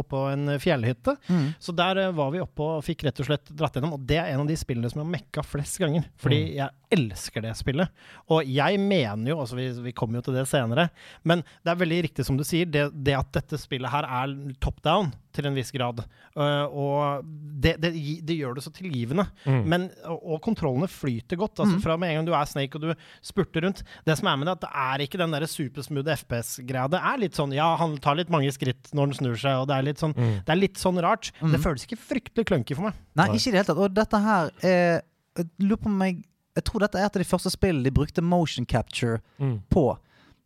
oppå 0.02 0.26
en 0.34 0.58
fjellhytte. 0.60 1.16
Mm. 1.30 1.54
Så 1.64 1.72
der 1.76 1.98
eh, 2.04 2.12
var 2.16 2.32
vi 2.34 2.42
oppe 2.44 2.66
og 2.66 2.84
fikk 2.84 3.06
rett 3.08 3.22
og 3.24 3.30
slett 3.30 3.52
dratt 3.56 3.78
gjennom, 3.78 3.94
og 3.96 4.04
det 4.10 4.18
er 4.20 4.34
en 4.34 4.42
av 4.44 4.50
de 4.50 4.58
spillene 4.60 4.90
som 4.92 5.00
jeg 5.02 5.06
har 5.08 5.14
mekka 5.16 5.46
flest 5.48 5.80
ganger. 5.80 6.09
Fordi 6.18 6.40
Mm. 6.40 6.56
jeg 6.56 6.70
elsker 6.92 7.42
det 7.46 7.52
spillet. 7.56 7.90
Og 8.34 8.44
jeg 8.50 8.80
mener 8.82 9.30
jo, 9.30 9.40
altså 9.40 9.56
vi, 9.56 9.68
vi 9.86 9.92
kommer 9.94 10.18
jo 10.20 10.22
til 10.26 10.34
det 10.34 10.48
senere, 10.50 10.90
men 11.24 11.44
det 11.64 11.70
er 11.70 11.76
veldig 11.78 12.00
riktig 12.08 12.26
som 12.26 12.36
du 12.38 12.44
sier, 12.44 12.66
det, 12.66 12.88
det 13.06 13.14
at 13.16 13.30
dette 13.32 13.60
spillet 13.62 13.92
her 13.94 14.04
er 14.04 14.34
top 14.60 14.82
down 14.82 15.12
til 15.32 15.46
en 15.46 15.54
viss 15.54 15.70
grad. 15.72 16.02
Uh, 16.36 16.66
og 16.74 17.24
det, 17.62 17.76
det, 17.80 17.92
det 18.26 18.36
gjør 18.40 18.56
det 18.58 18.64
så 18.66 18.72
tilgivende. 18.74 19.28
Mm. 19.46 19.62
Men, 19.70 19.86
og, 20.10 20.18
og 20.34 20.42
kontrollene 20.42 20.88
flyter 20.90 21.38
godt. 21.38 21.60
Altså 21.62 21.78
Fra 21.84 21.96
med 22.02 22.10
en 22.10 22.16
gang 22.20 22.26
du 22.28 22.34
er 22.34 22.50
Snake 22.50 22.76
og 22.76 22.82
du 22.88 22.94
spurter 23.22 23.62
rundt. 23.68 23.84
Det 24.08 24.18
som 24.18 24.28
er 24.32 24.36
med 24.42 24.50
det, 24.50 24.58
at 24.58 24.66
det 24.66 24.72
er 24.74 25.06
ikke 25.06 25.22
den 25.22 25.32
der 25.38 25.46
supersmooth 25.46 26.10
FPS-greia. 26.16 26.88
Det 26.90 27.00
er 27.12 27.22
litt 27.22 27.38
sånn, 27.38 27.54
ja, 27.54 27.70
han 27.78 27.96
tar 28.02 28.18
litt 28.18 28.34
mange 28.34 28.50
skritt 28.56 28.90
når 28.98 29.12
han 29.12 29.14
snur 29.22 29.38
seg, 29.38 29.62
og 29.62 29.70
det 29.70 29.78
er 29.78 29.88
litt 29.92 30.02
sånn, 30.02 30.18
Mm. 30.18 30.42
det 30.44 30.50
er 30.56 30.60
litt 30.60 30.82
sånn 30.82 30.98
rart. 31.06 31.30
Det 31.40 31.62
føles 31.62 31.86
ikke 31.86 32.02
fryktelig 32.02 32.48
clunky 32.50 32.74
for 32.76 32.90
meg. 32.90 32.98
Nei, 33.16 33.30
ikke 33.38 33.52
i 33.52 33.54
det 33.54 33.62
hele 33.62 33.70
tatt. 33.70 33.78
Og 33.86 33.94
dette 33.94 34.20
her 34.26 34.50
er 34.66 35.02
Jeg 35.40 35.48
lurer 35.64 35.80
på 35.86 35.90
om 35.92 36.02
jeg 36.06 36.20
Jeg 36.60 36.66
tror 36.68 36.82
dette 36.84 36.98
er 37.00 37.06
et 37.08 37.16
av 37.16 37.22
de 37.22 37.28
første 37.30 37.52
spillene 37.54 37.86
de 37.86 37.92
brukte 37.96 38.22
motion 38.26 38.66
capture 38.68 39.20
Mm. 39.40 39.62
på. 39.72 39.98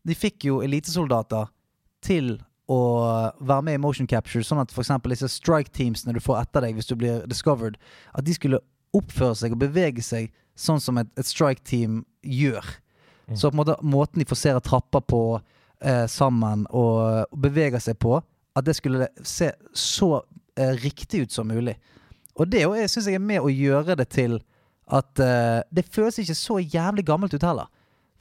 De 0.06 0.14
fikk 0.14 0.45
jo 0.45 0.60
elitesoldater 0.61 1.48
til 2.03 2.36
å 2.70 3.32
være 3.41 3.64
med 3.64 3.74
i 3.74 3.82
motion 3.82 4.06
capture, 4.07 4.44
sånn 4.44 4.61
at 4.61 4.70
f.eks. 4.72 4.91
disse 5.10 5.30
strike 5.32 5.72
teamsene 5.74 6.14
du 6.14 6.20
får 6.20 6.41
etter 6.44 6.61
deg 6.61 6.76
hvis 6.76 6.86
du 6.91 6.95
blir 6.95 7.26
discovered, 7.26 7.78
at 8.14 8.26
de 8.26 8.34
skulle 8.36 8.60
oppføre 8.94 9.36
seg 9.36 9.56
og 9.56 9.60
bevege 9.64 10.03
seg 10.03 10.30
sånn 10.56 10.80
som 10.84 10.98
et, 11.02 11.07
et 11.18 11.26
strike 11.26 11.64
team 11.64 12.03
gjør. 12.22 12.61
Mm. 13.30 13.36
Så 13.40 13.49
på 13.49 13.56
en 13.56 13.61
måte 13.64 13.78
måten 13.82 14.20
de 14.22 14.26
forserer 14.30 14.60
trapper 14.61 15.02
på 15.02 15.41
eh, 15.82 16.06
sammen 16.07 16.68
og, 16.70 17.26
og 17.32 17.40
beveger 17.41 17.80
seg 17.82 17.98
på, 17.98 18.22
at 18.56 18.65
det 18.68 18.76
skulle 18.78 19.07
se 19.24 19.49
så 19.74 20.22
eh, 20.60 20.76
riktig 20.84 21.24
ut 21.26 21.32
som 21.32 21.48
mulig. 21.49 21.80
Og 22.38 22.49
det 22.52 22.68
syns 22.91 23.07
jeg 23.07 23.15
er 23.18 23.24
med 23.24 23.41
å 23.41 23.49
gjøre 23.49 23.95
det 23.98 24.10
til 24.14 24.44
at 24.94 25.24
uh, 25.24 25.61
det 25.74 25.88
føles 25.91 26.20
ikke 26.22 26.38
så 26.38 26.60
jævlig 26.61 27.06
gammelt 27.07 27.34
ut 27.34 27.45
heller. 27.45 27.72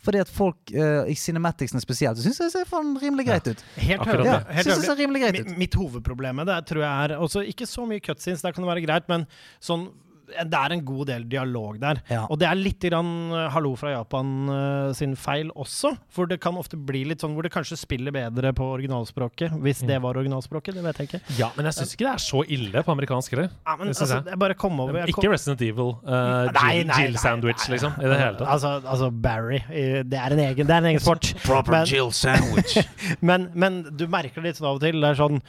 Fordi 0.02 0.18
at 0.18 0.30
folk 0.30 0.72
uh, 0.74 1.04
i 1.06 1.14
cinematicsene 1.14 1.82
spesielt 1.82 2.18
syns 2.18 2.40
jeg 2.42 2.54
ser 2.54 2.70
rimelig 3.02 3.26
greit 3.28 3.50
ut. 3.52 3.60
Helt 3.76 4.02
høyre. 4.02 4.16
høvelig. 4.16 4.30
Ja, 4.32 4.38
helt 4.56 4.66
synes 4.66 4.80
det 4.80 4.88
ser 4.88 4.98
rimelig 4.98 5.22
greit 5.22 5.38
ut. 5.42 5.52
Mitt 5.60 5.76
hovedproblem 5.78 6.40
med 6.42 6.50
det 6.50 6.58
tror 6.70 6.82
jeg 6.82 7.04
er 7.04 7.18
også 7.22 7.44
ikke 7.52 7.68
så 7.70 7.86
mye 7.86 8.02
cutscenes, 8.02 8.42
der 8.42 8.54
kan 8.54 8.64
det 8.64 8.72
være 8.72 8.86
greit, 8.86 9.06
men 9.12 9.28
sånn 9.62 9.90
det 10.32 10.58
er 10.58 10.74
en 10.74 10.84
god 10.86 11.08
del 11.10 11.24
dialog 11.28 11.78
der. 11.82 12.00
Ja. 12.10 12.24
Og 12.30 12.38
det 12.40 12.48
er 12.48 12.58
litt 12.58 12.82
grann 12.82 13.32
eh, 13.34 13.48
hallo 13.52 13.74
fra 13.78 13.92
Japan 13.94 14.30
eh, 14.52 14.92
sin 14.96 15.14
feil 15.18 15.50
også. 15.52 15.94
For 16.12 16.30
det 16.30 16.40
kan 16.42 16.56
ofte 16.60 16.78
bli 16.78 17.04
litt 17.10 17.24
sånn 17.24 17.34
hvor 17.36 17.46
det 17.46 17.52
kanskje 17.54 17.78
spiller 17.80 18.14
bedre 18.14 18.52
på 18.56 18.66
originalspråket. 18.76 19.56
Hvis 19.62 19.82
det 19.88 19.98
var 20.02 20.18
originalspråket, 20.20 20.78
det 20.78 20.84
vet 20.86 21.02
jeg 21.02 21.10
ikke. 21.10 21.22
Ja, 21.38 21.50
men 21.56 21.68
jeg 21.68 21.78
syns 21.78 21.94
ikke 21.96 22.06
det 22.08 22.14
er 22.14 22.24
så 22.24 22.42
ille 22.56 22.84
på 22.86 22.94
amerikansk 22.94 23.36
heller. 23.36 23.50
Ja, 23.66 23.76
men 23.80 23.92
altså, 23.92 24.08
jeg. 24.14 24.28
jeg 24.32 24.42
bare 24.44 24.58
kom 24.58 24.80
over 24.84 25.02
jeg 25.02 25.12
kom, 25.12 25.24
Ikke 25.24 25.34
Resident 25.34 25.66
Evil. 25.66 25.94
Uh, 26.06 26.48
Nei, 26.52 26.72
Jill, 26.78 26.88
nei, 26.88 27.02
Jill 27.04 27.16
nei, 27.16 27.22
Sandwich, 27.24 27.66
nei, 27.66 27.74
liksom. 27.76 27.98
I 27.98 28.08
det 28.08 28.20
hele 28.22 28.38
tatt. 28.40 28.48
Altså, 28.56 28.72
altså 28.94 29.10
Barry. 29.26 29.60
Det 29.68 30.18
er 30.22 30.36
en 30.36 30.44
egen, 30.46 30.66
det 30.68 30.76
er 30.76 30.84
en 30.84 30.90
egen 30.92 31.04
sport. 31.04 31.32
Men- 31.72 31.86
Jill 31.88 32.12
sandwich. 32.12 32.78
Men, 33.20 33.50
men 33.54 33.82
du 33.96 34.06
merker 34.10 34.42
det 34.42 34.52
litt 34.52 34.58
sånn 34.58 34.68
av 34.70 34.78
og 34.78 34.84
til. 34.84 34.98
Det 35.02 35.12
er 35.12 35.18
sånn 35.18 35.40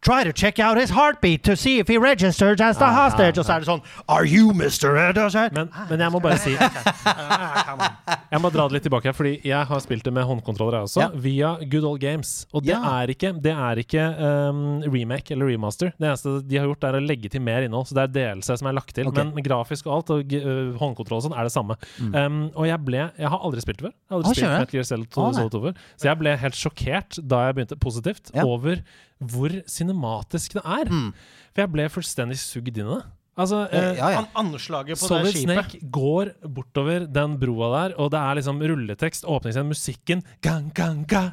Try 0.00 0.24
to 0.24 0.32
check 0.32 0.58
out 0.58 0.78
his 0.78 0.90
heartbeat 0.90 1.42
to 1.44 1.54
see 1.56 1.78
if 1.78 1.88
he 1.88 1.98
registered 1.98 2.60
as 2.60 2.78
the 2.78 2.88
hostage. 2.88 3.36
Og 3.38 3.44
så 3.44 3.58
er 3.58 3.64
det 3.64 3.68
sånn 3.68 3.82
Are 4.08 4.24
you 4.30 4.52
Mr. 4.56 4.94
Eddersen? 5.08 5.50
Men, 5.56 5.68
men 5.90 6.00
jeg 6.04 6.12
må 6.14 6.20
bare 6.22 6.38
si 6.40 6.54
Jeg 8.30 8.40
må 8.42 8.50
dra 8.54 8.66
det 8.68 8.76
litt 8.76 8.84
tilbake 8.86 9.10
her, 9.10 9.14
fordi 9.16 9.32
jeg 9.46 9.66
har 9.66 9.80
spilt 9.82 10.04
det 10.06 10.12
med 10.14 10.26
håndkontroller, 10.28 10.78
jeg 10.78 10.88
også, 10.88 11.00
Ja. 11.02 11.08
via 11.14 11.50
Good 11.72 11.86
Old 11.88 12.00
Games. 12.02 12.46
Og 12.54 12.62
det 12.62 12.72
Ja. 12.74 12.80
er 13.02 13.10
ikke, 13.10 13.32
det 13.42 13.52
er 13.52 13.80
ikke 13.82 14.04
um, 14.50 14.82
remake 14.86 15.32
eller 15.34 15.50
remaster. 15.50 15.92
Det 15.98 16.06
eneste 16.08 16.36
de 16.46 16.56
har 16.60 16.66
gjort, 16.68 16.84
er 16.84 16.98
å 17.00 17.02
legge 17.04 17.28
til 17.32 17.42
mer 17.42 17.66
innhold. 17.66 17.88
Så 17.90 17.94
det 17.98 18.04
er 18.06 18.14
DLC 18.14 18.56
som 18.60 18.68
er 18.70 18.76
lagt 18.78 18.94
til. 18.94 19.08
Okay. 19.10 19.24
Men 19.24 19.42
grafisk 19.44 19.86
og 19.90 19.96
alt, 19.98 20.10
og 20.14 20.32
øh, 20.38 20.74
håndkontroll 20.78 21.18
og 21.18 21.26
sånn, 21.28 21.36
er 21.38 21.48
det 21.48 21.54
samme. 21.54 21.76
Um, 22.00 22.40
og 22.54 22.66
jeg 22.70 22.78
ble 22.86 23.02
Jeg 23.18 23.28
har 23.34 23.40
aldri 23.42 23.60
spilt 23.64 23.78
det 23.82 23.88
før. 23.90 23.94
Jeg 23.96 24.10
har 24.14 24.18
aldri 24.20 24.30
ah, 24.30 24.34
spilt? 24.38 24.50
Metal 24.60 24.74
Gear 24.76 24.84
Cell 24.90 25.04
Å, 25.10 25.26
nei. 25.26 25.34
Solid 25.40 25.54
2 25.56 25.62
før. 25.66 25.74
Så 25.96 26.10
jeg 26.10 26.20
ble 26.22 26.36
helt 26.44 26.58
sjokkert 26.60 27.20
da 27.34 27.44
jeg 27.46 27.58
begynte, 27.58 27.80
positivt, 27.80 28.30
Ja. 28.34 28.44
over 28.46 28.82
hvor 29.20 29.50
cinematisk 29.68 30.54
det 30.56 30.62
er. 30.64 30.88
Mm. 30.88 31.10
For 31.52 31.64
jeg 31.64 31.72
ble 31.74 31.88
fullstendig 31.92 32.38
sugd 32.40 32.78
inn 32.78 32.86
i 32.86 32.94
det. 32.94 33.02
Altså, 33.40 33.60
eh, 33.72 33.96
Ja, 33.98 34.10
ja. 34.14 34.20
Anslaget 34.38 35.00
på 35.00 35.08
Solid 35.08 35.30
det 35.30 35.34
skipet. 35.34 35.56
Snake 35.56 35.90
går 35.90 36.30
bortover 36.54 37.06
den 37.10 37.36
broa 37.40 37.70
der, 37.74 37.94
og 37.98 38.10
det 38.12 38.20
er 38.20 38.38
liksom 38.40 38.60
rulletekst, 38.60 39.24
åpningsscenen, 39.24 39.70
musikken 39.72 40.22
gang, 40.44 40.68
gang, 40.76 41.02
gang. 41.08 41.32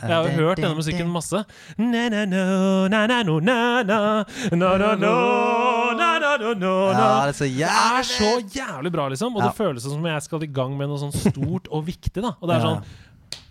Jeg 0.00 0.10
har 0.14 0.24
jo 0.28 0.34
hørt 0.40 0.62
denne 0.64 0.78
musikken 0.80 1.10
masse. 1.12 1.44
Ja, 6.94 7.26
det 7.26 7.30
er 7.30 7.32
så 7.38 7.44
Det 7.44 7.70
er 7.70 8.02
så 8.08 8.30
jævlig 8.58 8.92
bra, 8.94 9.08
liksom. 9.12 9.34
Og 9.36 9.42
det 9.42 9.54
føles 9.58 9.82
som 9.86 10.04
jeg 10.08 10.22
skal 10.22 10.42
i 10.46 10.50
gang 10.54 10.76
med 10.78 10.88
noe 10.90 10.98
sånn 11.02 11.12
stort 11.14 11.68
og 11.70 11.84
viktig. 11.86 12.22
da 12.22 12.34
Og 12.40 12.48
det 12.48 12.56
er 12.56 12.64
sånn 12.64 12.84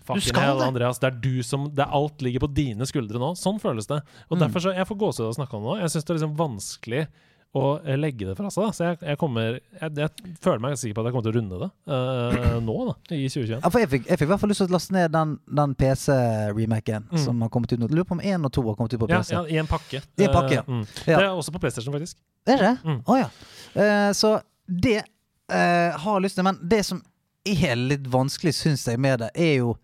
Fucking 0.05 0.35
hell, 0.35 0.57
det. 0.59 0.67
Andreas. 0.67 0.99
Det 0.99 1.07
er 1.11 1.19
du 1.23 1.43
som 1.43 1.69
det 1.73 1.83
er 1.85 1.91
Alt 1.95 2.21
ligger 2.21 2.39
på 2.45 2.53
dine 2.53 2.85
skuldre 2.89 3.19
nå. 3.21 3.33
Sånn 3.39 3.59
føles 3.61 3.87
det. 3.87 4.01
Og 4.29 4.37
Mm. 4.37 4.41
derfor 4.47 4.59
så 4.67 4.73
Jeg 4.75 4.87
får 4.87 4.97
gåsehud 4.99 5.27
av 5.27 5.33
å 5.33 5.37
snakke 5.39 5.53
om 5.57 5.63
det 5.63 5.69
nå. 5.69 5.79
Jeg 5.81 5.89
syns 5.93 6.03
det 6.05 6.09
er 6.09 6.17
liksom 6.19 6.35
vanskelig 6.37 7.07
å 7.55 7.85
eh, 7.85 7.95
legge 8.01 8.25
det 8.25 8.33
fra 8.35 8.49
seg. 8.49 8.63
Da. 8.65 8.71
Så 8.73 8.83
jeg, 8.87 8.97
jeg 9.05 9.17
kommer 9.21 9.59
jeg, 9.59 9.91
jeg 9.95 10.09
føler 10.41 10.59
meg 10.59 10.73
sikker 10.81 10.95
på 10.97 11.01
at 11.03 11.05
jeg 11.05 11.13
kommer 11.13 11.27
til 11.27 11.33
å 11.33 11.37
runde 11.37 11.59
det 11.61 11.69
uh, 11.87 12.59
nå, 12.65 12.77
da. 12.87 12.95
I 13.13 13.27
2021. 13.29 13.59
Ja, 13.61 13.69
for 13.69 13.79
jeg 13.83 13.89
fikk, 13.91 14.07
jeg 14.09 14.17
fikk 14.17 14.25
i 14.25 14.31
hvert 14.31 14.41
fall 14.41 14.49
lyst 14.49 14.63
til 14.63 14.71
å 14.71 14.73
laste 14.73 14.95
ned 14.95 15.11
den, 15.13 15.35
den 15.61 15.75
PC-remaken 15.77 17.05
Mm. 17.13 17.17
som 17.23 17.41
har 17.41 17.49
kommet 17.53 17.71
ut 17.73 17.79
nå. 17.79 17.87
Lurer 17.93 18.03
på 18.09 18.17
om 18.17 18.21
én 18.25 18.43
og 18.45 18.51
to 18.51 18.61
har 18.65 18.75
kommet 18.75 18.93
ut 18.93 18.99
på 18.99 19.07
PC. 19.07 19.33
ja, 19.35 19.43
I 19.45 19.57
en 19.61 19.67
pakke. 19.67 20.01
I 20.17 20.23
en 20.25 20.33
pakke, 20.33 20.51
Eh, 20.51 20.55
ja. 20.55 20.63
mm. 20.67 20.85
Ja. 21.05 21.17
Det 21.17 21.25
er 21.25 21.29
også 21.37 21.51
på 21.53 21.59
PlayStation, 21.61 21.93
faktisk. 21.93 22.15
Er 22.47 22.57
det? 22.57 22.73
Å 22.83 22.83
Mm. 22.83 23.19
ja. 23.19 23.29
Uh, 23.75 24.11
så 24.13 24.41
det 24.67 25.03
eh, 25.49 25.91
har 25.97 26.19
jeg 26.19 26.23
lyst 26.23 26.35
til. 26.35 26.43
Men 26.43 26.57
det 26.67 26.85
som 26.85 27.03
er 27.45 27.75
litt 27.75 28.07
vanskelig, 28.07 28.53
syns 28.55 28.85
jeg, 28.87 28.97
med 28.99 29.19
det, 29.19 29.29
er 29.35 29.57
jo 29.59 29.75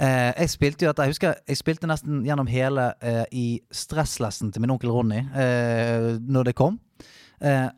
eh, 0.00 0.32
Jeg 0.40 0.50
spilte 0.50 0.84
jo 0.84 0.90
dette 0.92 1.02
Jeg 1.06 1.12
husker 1.14 1.34
jeg 1.48 1.56
spilte 1.60 1.86
nesten 1.90 2.24
gjennom 2.26 2.46
hele 2.50 2.92
eh, 3.02 3.24
i 3.32 3.46
stresslessen 3.72 4.52
til 4.52 4.60
min 4.64 4.70
onkel 4.74 4.90
Ronny 4.90 5.22
eh, 5.34 6.18
når 6.20 6.50
det 6.50 6.54
kom. 6.58 6.78
Eh, 7.40 7.68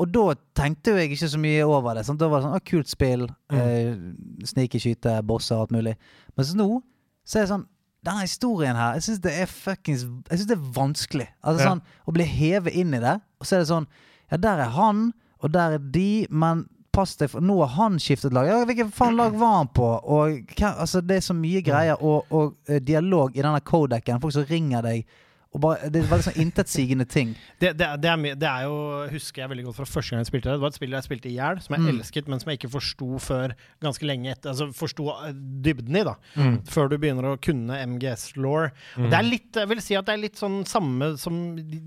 og 0.00 0.08
da 0.14 0.22
tenkte 0.56 0.94
jo 0.94 0.96
jeg 0.96 1.10
ikke 1.12 1.28
så 1.28 1.38
mye 1.38 1.64
over 1.68 1.94
det. 1.98 2.06
Sant? 2.06 2.20
Da 2.22 2.28
var 2.32 2.40
det 2.40 2.46
sånn 2.48 2.56
ah, 2.56 2.62
kult 2.64 2.88
spill. 2.88 3.26
Eh, 3.52 3.90
Snikeskyte, 4.48 5.18
bosser 5.28 5.58
og 5.58 5.66
alt 5.66 5.74
mulig. 5.76 5.96
Mens 6.38 6.54
nå 6.56 6.68
så 7.28 7.38
er 7.38 7.44
det 7.44 7.50
sånn 7.52 7.66
denne 8.00 8.22
historien 8.24 8.78
her, 8.80 8.94
jeg 8.96 9.04
syns 9.04 9.18
det 9.20 9.32
er 9.42 9.50
fuckings 9.52 10.06
Jeg 10.30 10.38
synes 10.38 10.46
det 10.48 10.54
er 10.56 10.68
vanskelig. 10.72 11.26
Altså 11.44 11.60
Ja. 11.60 11.66
sånn 11.74 11.82
Å 12.08 12.14
bli 12.16 12.24
hevet 12.24 12.72
inn 12.80 12.94
i 12.96 13.00
det, 13.02 13.18
og 13.40 13.44
så 13.46 13.58
er 13.58 13.60
det 13.60 13.68
sånn 13.68 13.86
Ja, 14.32 14.38
der 14.40 14.62
er 14.64 14.70
han, 14.72 15.10
og 15.44 15.52
der 15.52 15.74
er 15.76 15.78
de, 15.92 16.26
men 16.30 16.64
pass 16.92 17.16
deg, 17.20 17.30
for 17.32 17.44
nå 17.44 17.56
har 17.62 17.72
han 17.76 17.98
skiftet 18.02 18.34
lag. 18.34 18.48
Ja, 18.50 18.60
hvilket 18.68 18.92
faen 18.94 19.18
lag 19.18 19.36
var 19.38 19.56
han 19.60 19.72
på? 19.74 19.86
Og 19.86 20.54
altså, 20.66 21.00
det 21.00 21.20
er 21.20 21.26
så 21.26 21.36
mye 21.36 21.62
greier, 21.64 22.00
og, 22.02 22.30
og 22.34 22.56
eh, 22.68 22.82
dialog 22.82 23.36
i 23.36 23.44
denne 23.44 23.62
codecen. 23.66 24.20
Folk 24.22 24.36
som 24.36 24.48
ringer 24.48 24.86
deg. 24.86 25.18
Og 25.50 25.58
bare, 25.64 25.88
det 25.90 26.04
var 26.06 26.20
liksom 26.20 26.30
sånn 26.36 26.44
intetsigende 26.44 27.04
ting. 27.10 27.32
Det, 27.60 27.72
det, 27.76 27.86
det, 28.00 28.08
er, 28.08 28.36
det 28.38 28.46
er 28.48 28.62
jo, 28.68 28.76
husker 29.10 29.42
jeg 29.42 29.50
veldig 29.50 29.64
godt 29.66 29.76
fra 29.80 29.84
første 29.90 30.14
gang 30.14 30.20
jeg 30.22 30.28
spilte 30.30 30.46
det. 30.48 30.54
Det 30.56 30.62
var 30.62 30.70
et 30.70 30.76
spill 30.78 30.94
jeg 30.94 31.04
spilte 31.04 31.28
i 31.28 31.32
hjel, 31.34 31.58
som 31.60 31.74
jeg 31.74 31.80
Mm. 31.82 31.88
elsket, 31.90 32.28
men 32.30 32.40
som 32.40 32.48
jeg 32.52 32.58
ikke 32.60 32.70
forsto 32.72 33.08
før 33.20 33.52
ganske 33.82 34.06
lenge 34.06 34.30
etter. 34.30 34.52
Altså 34.52 34.68
forsto 34.76 35.08
eh, 35.26 35.32
dybden 35.66 35.98
i, 35.98 36.04
da. 36.06 36.14
Mm. 36.38 36.54
Før 36.70 36.88
du 36.92 36.94
begynner 37.02 37.26
å 37.32 37.34
kunne 37.42 37.76
MGS-law. 37.90 38.68
Det 38.96 39.18
er 39.18 39.26
litt, 39.26 39.50
jeg 39.58 39.68
vil 39.72 39.82
si 39.82 39.96
at 39.98 40.06
det 40.08 40.14
er 40.14 40.22
litt 40.22 40.38
sånn 40.40 40.60
samme 40.68 41.10
som 41.20 41.36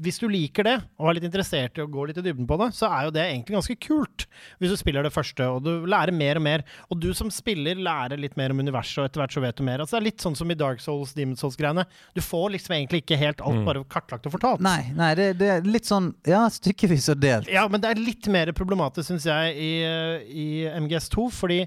Hvis 0.03 0.19
du 0.21 0.27
liker 0.29 0.67
det, 0.67 0.75
og 0.99 1.09
er 1.09 1.17
litt 1.21 1.27
interessert 1.29 1.79
i 1.79 1.85
å 1.85 1.89
gå 1.89 2.05
litt 2.09 2.19
i 2.19 2.25
dybden 2.25 2.47
på 2.49 2.57
det, 2.61 2.69
så 2.77 2.89
er 2.91 3.07
jo 3.07 3.15
det 3.15 3.23
egentlig 3.29 3.55
ganske 3.57 3.77
kult. 3.87 4.27
Hvis 4.59 4.73
du 4.75 4.77
spiller 4.79 5.07
det 5.07 5.13
første, 5.15 5.47
og 5.49 5.63
du 5.65 5.87
lærer 5.89 6.13
mer 6.13 6.37
og 6.41 6.45
mer. 6.45 6.65
Og 6.91 6.99
du 7.01 7.09
som 7.17 7.31
spiller 7.33 7.79
lærer 7.79 8.19
litt 8.21 8.35
mer 8.39 8.51
om 8.53 8.59
universet, 8.61 8.99
og 9.01 9.09
etter 9.09 9.23
hvert 9.23 9.37
så 9.39 9.45
vet 9.47 9.57
du 9.57 9.65
mer. 9.67 9.79
Altså 9.81 9.97
Det 9.97 10.01
er 10.03 10.09
litt 10.11 10.27
sånn 10.27 10.35
som 10.37 10.51
i 10.53 10.59
Dark 10.59 10.83
Souls, 10.83 11.15
Demon 11.17 11.39
Souls-greiene. 11.39 11.87
Du 12.13 12.21
får 12.21 12.53
liksom 12.57 12.75
egentlig 12.77 13.03
ikke 13.05 13.17
helt 13.23 13.41
alt 13.41 13.52
bare 13.67 13.83
kartlagt 13.89 14.27
og 14.29 14.33
fortalt. 14.35 14.63
Nei, 14.65 14.91
nei 14.97 15.11
det, 15.19 15.27
det 15.39 15.49
er 15.57 15.67
litt 15.67 15.89
sånn 15.89 16.11
Ja, 16.27 16.45
stykkevis 16.51 17.09
og 17.13 17.21
delt. 17.23 17.49
Ja, 17.51 17.65
men 17.71 17.83
det 17.83 17.91
er 17.93 18.01
litt 18.01 18.27
mer 18.33 18.51
problematisk, 18.57 19.07
syns 19.11 19.25
jeg, 19.29 19.55
i, 19.55 19.73
eh, 19.87 20.25
i 20.27 20.47
MGS2. 20.83 21.29
Fordi 21.33 21.61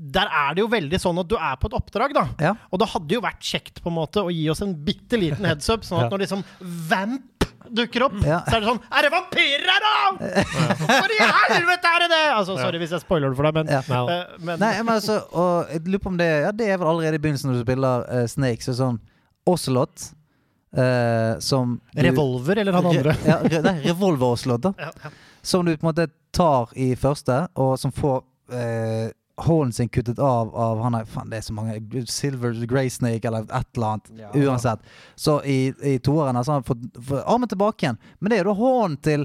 der 0.00 0.30
er 0.32 0.54
det 0.56 0.62
jo 0.62 0.68
veldig 0.72 0.98
sånn 1.02 1.18
at 1.20 1.28
du 1.28 1.34
er 1.36 1.56
på 1.60 1.68
et 1.68 1.74
oppdrag, 1.76 2.14
da. 2.16 2.28
Ja. 2.40 2.54
Og 2.70 2.80
det 2.80 2.88
hadde 2.92 3.16
jo 3.16 3.20
vært 3.24 3.42
kjekt 3.44 3.82
på 3.84 3.90
en 3.90 3.98
måte 3.98 4.22
å 4.24 4.30
gi 4.32 4.46
oss 4.52 4.62
en 4.64 4.72
bitte 4.86 5.18
liten 5.20 5.44
heads 5.44 5.68
up, 5.72 5.84
sånn 5.84 6.00
at 6.04 6.06
Ja. 6.08 6.14
når 6.14 6.22
liksom 6.24 6.44
Vamp 6.88 7.26
dukker 7.70 8.02
opp, 8.06 8.14
Ja. 8.24 8.38
så 8.48 8.56
er 8.56 8.62
det 8.64 8.68
sånn 8.70 8.80
Er 8.88 9.04
det 9.04 9.10
vampyrer 9.12 9.68
her, 9.68 9.84
da?! 9.84 10.30
For 11.02 11.12
i 11.12 11.18
helvete 11.20 11.90
er 11.90 12.04
det 12.04 12.08
det?! 12.10 12.22
Altså, 12.34 12.56
sorry 12.58 12.80
hvis 12.82 12.94
jeg 12.96 13.02
spoiler 13.04 13.30
det 13.30 13.38
for 13.38 13.46
deg, 13.46 13.58
men, 13.60 13.68
eh, 13.68 14.32
men 14.40 14.58
Nei, 14.62 14.72
men 14.80 14.94
altså 14.96 15.20
Og 15.30 15.70
jeg 15.70 15.84
lurer 15.86 16.02
på 16.02 16.10
om 16.14 16.16
det 16.18 16.30
Ja, 16.46 16.50
det 16.56 16.70
er 16.72 16.80
vel 16.80 16.88
allerede 16.90 17.20
i 17.20 17.22
begynnelsen 17.22 17.52
når 17.52 17.60
du 17.60 17.66
spiller 17.66 18.06
uh, 18.08 18.24
Snake, 18.30 18.64
så 18.64 18.74
sånn 18.80 18.98
Ocelot 19.50 20.08
eh, 20.76 21.38
som 21.38 21.80
du- 21.92 22.02
Revolver 22.02 22.56
eller 22.62 22.72
han 22.72 22.86
andre? 22.86 23.02
Re, 23.12 23.16
ja, 23.26 23.38
re, 23.42 23.62
nei, 23.62 23.76
Revolver-Ocelot, 23.88 24.60
da. 24.60 24.74
Ja, 24.78 24.90
ja. 25.04 25.10
Som 25.42 25.64
du 25.66 25.72
på 25.76 25.86
en 25.86 25.92
måte 25.94 26.08
tar 26.36 26.68
i 26.76 26.92
første, 26.96 27.46
og 27.56 27.78
som 27.80 27.92
får 27.96 28.22
eh, 28.52 29.10
hånden 29.40 29.72
sin 29.72 29.88
kuttet 29.88 30.18
av 30.20 30.50
av 30.54 30.82
han 30.84 30.94
er, 30.98 31.06
Faen, 31.08 31.30
det 31.32 31.38
er 31.38 31.46
så 31.46 31.54
mange 31.56 31.78
Silver 32.12 32.52
Grey 32.68 32.90
Snake 32.92 33.24
eller 33.24 33.46
et 33.48 33.70
eller 33.76 33.86
annet. 33.94 34.10
Ja. 34.20 34.30
Uansett. 34.36 34.80
Så 35.16 35.38
i, 35.48 35.72
i 35.82 35.94
toeren 35.98 36.36
har 36.36 36.44
han 36.44 36.62
fått, 36.66 36.82
fått 37.08 37.24
armen 37.24 37.48
tilbake 37.48 37.86
igjen. 37.86 37.98
Men 38.18 38.30
det 38.34 38.38
er 38.42 38.50
da 38.50 38.52
hånden 38.58 38.98
til 39.00 39.24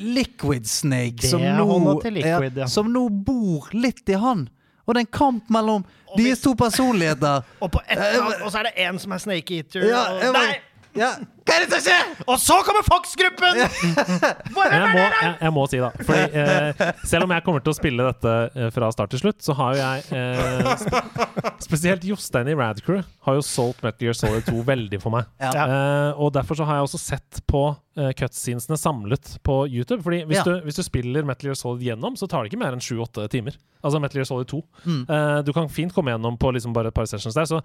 Liquid 0.00 0.66
Snake, 0.70 1.26
som 1.28 1.42
nå, 1.42 2.00
Liquid, 2.08 2.62
som 2.70 2.88
nå 2.92 3.08
bor 3.26 3.68
litt 3.74 4.08
i 4.08 4.16
han. 4.22 4.46
Og 4.86 4.94
det 4.94 5.00
er 5.02 5.06
en 5.06 5.12
kamp 5.18 5.50
mellom 5.54 5.84
deres 6.18 6.42
to 6.44 6.54
personligheter. 6.58 7.42
Og, 7.62 7.70
på 7.70 7.80
et, 7.88 7.98
eller 7.98 8.44
og 8.44 8.52
så 8.52 8.60
er 8.62 8.68
det 8.68 8.74
én 8.86 8.98
som 9.02 9.12
er 9.16 9.22
Snake 9.22 9.56
Eater. 9.56 9.86
Ja, 9.88 10.02
og, 10.28 10.36
nei! 10.36 10.58
ja. 10.96 11.14
Hva 11.44 11.56
er 11.58 11.64
det 11.64 11.74
som 11.74 11.82
skjer?! 11.84 12.12
og 12.30 12.38
så 12.40 12.56
kommer 12.64 12.84
Fox-gruppen! 12.86 13.58
Jeg 13.60 14.54
må, 14.54 14.64
jeg, 14.64 15.32
jeg 15.40 15.52
må 15.54 15.64
si, 15.68 15.80
da 15.82 15.90
Fordi 15.98 16.40
eh, 16.40 16.82
Selv 17.06 17.26
om 17.26 17.34
jeg 17.34 17.44
kommer 17.46 17.64
til 17.64 17.74
å 17.74 17.76
spille 17.76 18.06
dette 18.06 18.34
eh, 18.54 18.70
fra 18.74 18.88
start 18.94 19.12
til 19.12 19.20
slutt, 19.24 19.42
så 19.44 19.56
har 19.58 19.76
jo 19.76 19.82
jeg 19.82 20.04
eh, 20.16 20.72
sp 20.80 21.64
Spesielt 21.64 22.04
Jostein 22.06 22.48
i 22.52 22.56
Radcrew 22.56 23.02
har 23.24 23.38
jo 23.38 23.44
solgt 23.44 23.82
Metal 23.84 24.06
Gear 24.08 24.16
Solid 24.16 24.44
2 24.46 24.60
veldig 24.68 24.98
for 25.02 25.14
meg. 25.14 25.28
Ja. 25.40 25.52
Eh, 25.64 26.20
og 26.20 26.32
derfor 26.36 26.58
så 26.58 26.66
har 26.68 26.78
jeg 26.80 26.88
også 26.88 27.00
sett 27.00 27.40
på 27.50 27.62
uh, 27.98 28.10
cutscenesene 28.18 28.76
samlet 28.78 29.36
på 29.46 29.56
YouTube. 29.70 30.02
Fordi 30.04 30.24
hvis, 30.28 30.38
Ja. 30.38 30.44
du, 30.44 30.60
hvis 30.66 30.76
du 30.76 30.82
spiller 30.82 31.24
Metal 31.24 31.48
Gear 31.48 31.54
Solid 31.58 31.82
gjennom, 31.82 32.16
så 32.16 32.28
tar 32.28 32.44
det 32.44 32.52
ikke 32.52 32.60
mer 32.62 32.76
enn 32.76 32.84
7-8 32.84 33.28
timer. 33.32 33.56
Altså 33.84 34.00
Metal 34.00 34.20
Gear 34.20 34.28
Solid 34.28 34.48
2. 34.50 34.60
Mm. 34.84 35.00
Eh, 35.08 35.42
du 35.44 35.52
kan 35.52 35.68
fint 35.68 35.92
komme 35.94 36.12
gjennom 36.12 36.36
på 36.40 36.52
liksom 36.56 36.72
bare 36.76 36.88
et 36.92 36.96
par 36.96 37.08
sessions 37.10 37.34
der. 37.36 37.48
Så 37.48 37.60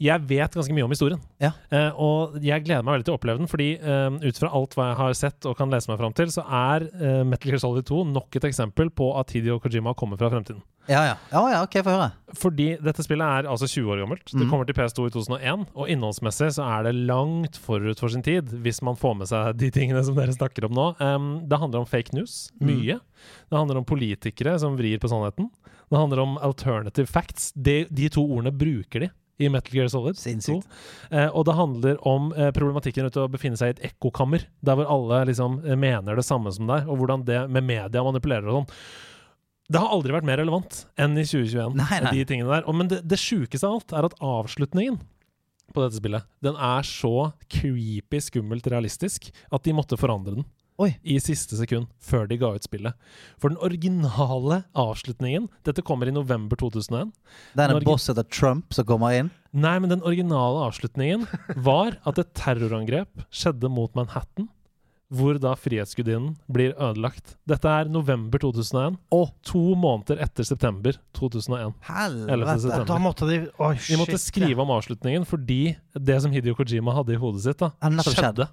jeg 0.00 0.20
vet 0.28 0.54
ganske 0.54 0.74
mye 0.76 0.84
om 0.86 0.94
historien. 0.94 1.20
Ja. 1.40 1.52
Eh, 1.70 1.90
og 1.96 2.38
jeg 2.42 2.64
gleder 2.64 2.84
meg 2.84 2.98
veldig 2.98 3.08
til 3.10 3.16
å 3.17 3.17
oppleve 3.18 3.42
den, 3.42 3.50
fordi 3.50 3.68
um, 3.82 4.16
ut 4.22 4.38
fra 4.40 4.48
alt 4.54 4.74
hva 4.78 4.88
jeg 4.92 4.96
har 5.02 5.12
sett 5.18 5.46
og 5.50 5.56
kan 5.58 5.70
lese 5.74 5.90
meg 5.90 5.98
fram 6.00 6.14
til, 6.16 6.30
så 6.32 6.46
er 6.46 6.88
uh, 6.88 7.24
Metal 7.28 7.50
Gear 7.52 7.60
Solid 7.62 7.84
2 7.90 8.04
nok 8.14 8.38
et 8.40 8.48
eksempel 8.48 8.88
på 8.94 9.10
at 9.20 9.30
Hideo 9.36 9.58
Kojima 9.60 9.92
kommer 9.98 10.16
fra 10.20 10.30
fremtiden. 10.32 10.62
Ja, 10.88 11.02
ja. 11.04 11.16
ja, 11.34 11.40
ja 11.52 11.58
ok, 11.66 11.74
få 11.84 11.92
høre. 11.92 12.06
Fordi 12.40 12.68
dette 12.80 13.04
spillet 13.04 13.20
er 13.44 13.48
altså 13.52 13.66
20 13.68 13.90
år 13.92 13.98
gammelt. 14.00 14.24
Det 14.30 14.38
Mhm. 14.40 14.48
kommer 14.48 14.64
til 14.64 14.72
PS2 14.78 15.04
i 15.10 15.12
2001, 15.12 15.66
og 15.76 15.90
innholdsmessig 15.92 16.48
så 16.56 16.64
er 16.64 16.86
det 16.88 16.94
langt 17.10 17.58
forut 17.60 18.00
for 18.00 18.08
sin 18.08 18.22
tid, 18.24 18.48
hvis 18.64 18.80
man 18.82 18.96
får 18.96 19.18
med 19.20 19.28
seg 19.28 19.58
de 19.60 19.68
tingene 19.70 20.00
som 20.06 20.16
dere 20.16 20.32
snakker 20.32 20.64
om 20.64 20.72
nå. 20.72 20.86
Um, 21.00 21.28
det 21.46 21.58
handler 21.60 21.80
om 21.84 21.86
fake 21.86 22.14
news, 22.16 22.50
Mm. 22.60 22.66
mye. 22.70 23.00
Det 23.50 23.58
handler 23.58 23.76
om 23.82 23.84
politikere 23.84 24.58
som 24.58 24.78
vrir 24.80 24.96
på 24.98 25.10
sannheten. 25.12 25.50
Det 25.90 25.98
handler 25.98 26.20
om 26.24 26.38
alternative 26.40 27.06
facts. 27.08 27.52
De, 27.52 27.84
de 27.92 28.08
to 28.08 28.24
ordene 28.24 28.50
bruker 28.56 29.00
de 29.00 29.10
i 29.38 29.48
Metal 29.52 29.74
Gear 29.74 29.90
Solid 29.92 30.18
2. 30.18 30.22
Sinnssykt. 30.22 30.78
Eh, 31.10 31.28
og 31.28 31.46
det 31.48 31.56
handler 31.58 32.00
om 32.08 32.32
eh, 32.34 32.50
problematikken 32.54 33.06
rundt 33.06 33.18
å 33.20 33.28
befinne 33.30 33.58
seg 33.58 33.70
i 33.70 33.76
et 33.76 33.84
ekkokammer, 33.92 34.48
der 34.64 34.78
hvor 34.78 34.90
alle 34.90 35.24
liksom 35.30 35.60
eh, 35.64 35.78
mener 35.78 36.18
det 36.18 36.26
samme 36.26 36.52
som 36.54 36.70
deg, 36.70 36.88
og 36.88 37.00
hvordan 37.00 37.26
det 37.28 37.44
med 37.52 37.66
media 37.68 38.02
manipulerer 38.06 38.50
og 38.50 38.60
sånn. 38.60 38.80
Det 39.68 39.82
har 39.82 39.92
aldri 39.92 40.14
vært 40.16 40.26
mer 40.26 40.40
relevant 40.40 40.82
enn 40.98 41.14
i 41.20 41.26
2021. 41.28 41.76
Nei, 41.76 42.00
nei. 42.02 42.12
De 42.16 42.26
tingene 42.28 42.50
der. 42.50 42.66
Og, 42.66 42.76
men 42.78 42.88
det, 42.90 43.02
det 43.06 43.20
sjukeste 43.20 43.68
av 43.68 43.78
alt 43.78 43.94
er 43.94 44.08
at 44.08 44.16
avslutningen 44.24 44.96
på 45.68 45.82
dette 45.84 45.98
spillet 45.98 46.24
Den 46.40 46.56
er 46.56 46.86
så 46.88 47.30
creepy, 47.52 48.20
skummelt 48.24 48.64
realistisk 48.72 49.28
at 49.52 49.66
de 49.66 49.74
måtte 49.76 49.98
forandre 50.00 50.38
den. 50.38 50.46
Oi. 50.78 50.92
I 51.02 51.16
siste 51.18 51.56
sekund, 51.58 51.88
før 51.98 52.28
de 52.30 52.36
ga 52.38 52.52
ut 52.54 52.62
spillet. 52.62 52.94
For 53.42 53.50
den 53.50 53.58
originale 53.66 54.60
avslutningen 54.78 55.48
Dette 55.66 55.82
kommer 55.82 56.06
i 56.06 56.14
november 56.14 56.58
2001. 56.60 57.10
Det 57.58 57.64
er 57.64 57.74
en 57.74 57.86
boss 57.86 58.06
etter 58.12 58.26
Trump 58.30 58.76
som 58.76 58.86
kommer 58.86 59.16
inn. 59.18 59.32
Nei, 59.50 59.74
men 59.82 59.90
den 59.90 60.04
originale 60.06 60.68
avslutningen 60.68 61.26
var 61.68 61.96
at 62.06 62.20
et 62.22 62.30
terrorangrep 62.38 63.24
skjedde 63.34 63.70
mot 63.74 63.90
Manhattan, 63.98 64.46
hvor 65.10 65.40
da 65.42 65.54
Frihetsgudinnen 65.58 66.36
blir 66.52 66.76
ødelagt. 66.76 67.34
Dette 67.48 67.72
er 67.80 67.90
november 67.90 68.38
2001, 68.44 69.00
Og 69.10 69.32
to 69.42 69.64
måneder 69.74 70.22
etter 70.22 70.46
september 70.46 71.00
2001. 71.16 71.74
11. 71.88 72.30
helvete! 72.30 72.78
Da 72.86 73.00
måtte 73.02 73.26
de 73.26 73.40
Oi, 73.58 73.74
De 73.88 73.98
måtte 73.98 74.20
skrive 74.22 74.62
om 74.62 74.70
avslutningen 74.76 75.26
fordi 75.26 75.74
det 75.98 76.22
som 76.22 76.30
Hidio 76.30 76.54
Kojima 76.54 76.94
hadde 77.00 77.16
i 77.16 77.20
hodet 77.24 77.42
sitt, 77.48 77.58
da, 77.66 77.72
skjedde. 78.06 78.46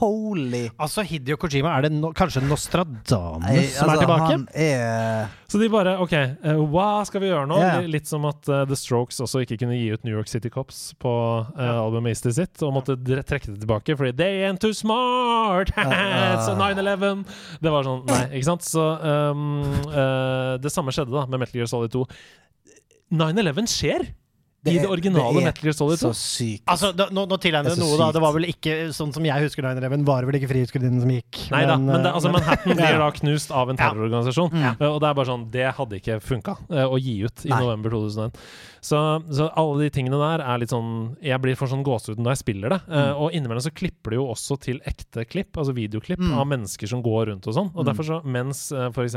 Holy 0.00 0.64
Altså, 0.80 1.04
Hidio 1.06 1.36
Kojima, 1.40 1.74
er 1.76 1.86
det 1.86 1.92
no, 1.94 2.12
kanskje 2.16 2.42
Nostradamus 2.44 3.44
Nei, 3.44 3.66
som 3.72 3.88
er 3.88 3.92
altså, 3.92 4.02
tilbake? 4.02 4.28
Han 4.30 4.46
er 4.54 5.32
Så 5.52 5.60
de 5.60 5.68
bare 5.72 5.94
OK, 6.02 6.14
uh, 6.44 6.62
hva 6.72 6.88
skal 7.08 7.24
vi 7.24 7.30
gjøre 7.30 7.48
nå? 7.50 7.58
Yeah. 7.60 7.88
Litt 7.92 8.08
som 8.10 8.24
at 8.28 8.48
uh, 8.50 8.62
The 8.68 8.78
Strokes 8.78 9.20
også 9.24 9.44
ikke 9.44 9.60
kunne 9.62 9.76
gi 9.76 9.90
ut 9.92 10.06
New 10.06 10.14
York 10.16 10.30
City 10.32 10.52
Cops 10.52 10.80
på 11.02 11.12
uh, 11.12 11.62
albumet 11.74 12.16
Easty 12.16 12.32
sitt, 12.36 12.56
og 12.64 12.74
måtte 12.78 12.96
trekke 12.98 13.52
det 13.52 13.58
tilbake 13.64 13.96
fordi 13.98 14.14
They 14.18 14.46
ain't 14.48 14.62
too 14.62 14.74
smart! 14.76 15.74
It's 15.76 16.48
a 16.48 16.56
9-11! 16.56 17.26
Det 17.62 17.74
var 17.74 17.86
sånn 17.86 18.06
Nei, 18.08 18.22
ikke 18.38 18.48
sant? 18.52 18.66
Så 18.66 18.86
um, 19.02 19.62
Det 20.62 20.72
samme 20.72 20.94
skjedde 20.94 21.14
da 21.14 21.26
med 21.28 21.42
Metal 21.44 21.60
Gear 21.60 21.70
Solid 21.70 21.92
2. 21.94 22.06
9-11 23.12 23.68
skjer 23.68 24.10
Det 24.64 24.72
i 24.76 24.78
det 24.78 24.86
originale 24.86 25.32
det 25.34 25.42
er 25.42 25.46
Metal 25.50 25.64
Gear 25.66 25.74
Solid 25.74 25.98
2. 25.98 26.06
så 26.06 26.14
sykt. 26.14 26.62
Altså, 26.70 26.92
da, 26.94 27.08
nå, 27.10 27.24
nå 27.26 27.36
tilegner 27.42 27.70
Det 27.74 27.80
noe, 27.80 27.88
sykt. 27.96 27.98
da. 27.98 28.10
Det 28.14 28.20
var 28.22 28.32
vel 28.36 28.44
ikke 28.46 28.74
sånn 28.94 29.12
som 29.12 29.24
jeg 29.26 29.42
husker 29.42 29.62
9-11, 29.66 30.04
var 30.06 30.20
det 30.22 30.28
vel 30.30 30.38
ikke 30.38 30.50
Frihetsgudinnen 30.52 31.00
som 31.02 31.10
gikk? 31.10 31.40
Nei 31.50 31.62
da, 31.66 31.76
men 31.82 31.96
det, 31.98 32.06
eh, 32.12 32.14
altså 32.14 32.30
Manhattan 32.30 32.76
blir 32.78 32.98
da 33.02 33.08
knust 33.16 33.50
av 33.50 33.70
en 33.72 33.76
terrororganisasjon. 33.80 34.54
Ja. 34.62 34.74
Eh, 34.78 34.86
Og 34.92 35.00
det 35.02 35.08
er 35.10 35.14
bare 35.18 35.26
sånn 35.32 35.50
Det 35.50 35.66
hadde 35.74 35.98
ikke 35.98 36.20
funka 36.22 36.54
eh, 36.70 36.86
å 36.86 36.96
gi 37.02 37.16
ut 37.26 37.44
i 37.44 37.50
Nei. 37.50 37.58
november 37.60 37.90
2001. 37.90 38.38
Så, 38.82 38.98
så 39.34 39.48
alle 39.58 39.82
de 39.84 39.90
tingene 39.94 40.18
der 40.18 40.42
er 40.42 40.58
litt 40.58 40.70
sånn 40.70 41.16
Jeg 41.22 41.38
blir 41.42 41.54
for 41.58 41.66
sånn 41.70 41.82
gåsehud 41.86 42.18
når 42.22 42.32
jeg 42.36 42.42
spiller 42.44 42.68
det. 42.76 42.80
Mm. 42.86 43.12
Og 43.18 43.34
innimellom 43.34 43.62
så 43.66 43.70
klipper 43.74 44.10
det 44.14 44.18
jo 44.18 44.26
også 44.30 44.60
til 44.62 44.80
ekte 44.86 45.26
klipp, 45.26 45.52
altså 45.58 45.74
videoklipp, 45.74 46.18
Mm. 46.22 46.38
av 46.38 46.46
mennesker 46.46 46.86
som 46.86 47.02
går 47.02 47.26
rundt 47.32 47.46
og 47.50 47.54
sånn. 47.54 47.70
Og 47.74 47.82
Mm. 47.82 47.86
derfor 47.90 48.04
så, 48.06 48.22
mens 48.24 48.68
for 48.94 49.02
f.eks. 49.06 49.16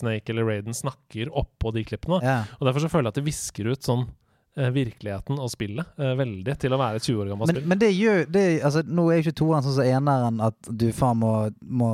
Snake 0.00 0.28
eller 0.30 0.44
Raiden 0.44 0.74
snakker 0.76 1.28
oppå 1.32 1.72
de 1.72 1.84
klippene, 1.84 2.20
Ja. 2.22 2.44
og 2.60 2.66
derfor 2.68 2.80
så 2.84 2.90
føler 2.92 3.08
jeg 3.08 3.14
at 3.16 3.20
det 3.20 3.24
visker 3.24 3.70
ut 3.72 3.80
sånn 3.80 4.08
virkeligheten 4.54 5.38
og 5.40 5.48
spillet 5.48 5.86
eh, 5.96 6.10
veldig 6.18 6.54
til 6.60 6.74
å 6.74 6.78
være 6.80 6.98
et 7.00 7.06
20 7.06 7.20
år 7.22 7.28
gammelt 7.32 7.48
Men, 7.48 7.56
spill. 7.56 7.68
men 7.70 7.78
det 7.80 7.88
gjør 7.96 8.18
det, 8.34 8.42
altså, 8.66 8.82
Nå 8.84 9.06
er 9.08 9.16
jo 9.16 9.22
ikke 9.24 9.36
toeren 9.40 9.64
sånn 9.64 9.76
som 9.78 9.86
eneren, 9.88 10.40
at 10.44 10.68
du 10.68 10.84
faen 10.92 11.16
må, 11.22 11.30
må 11.64 11.88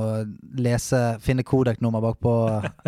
lese 0.58 0.98
Finne 1.22 1.44
kodeknummer 1.46 2.02
bak 2.02 2.18
på, 2.24 2.32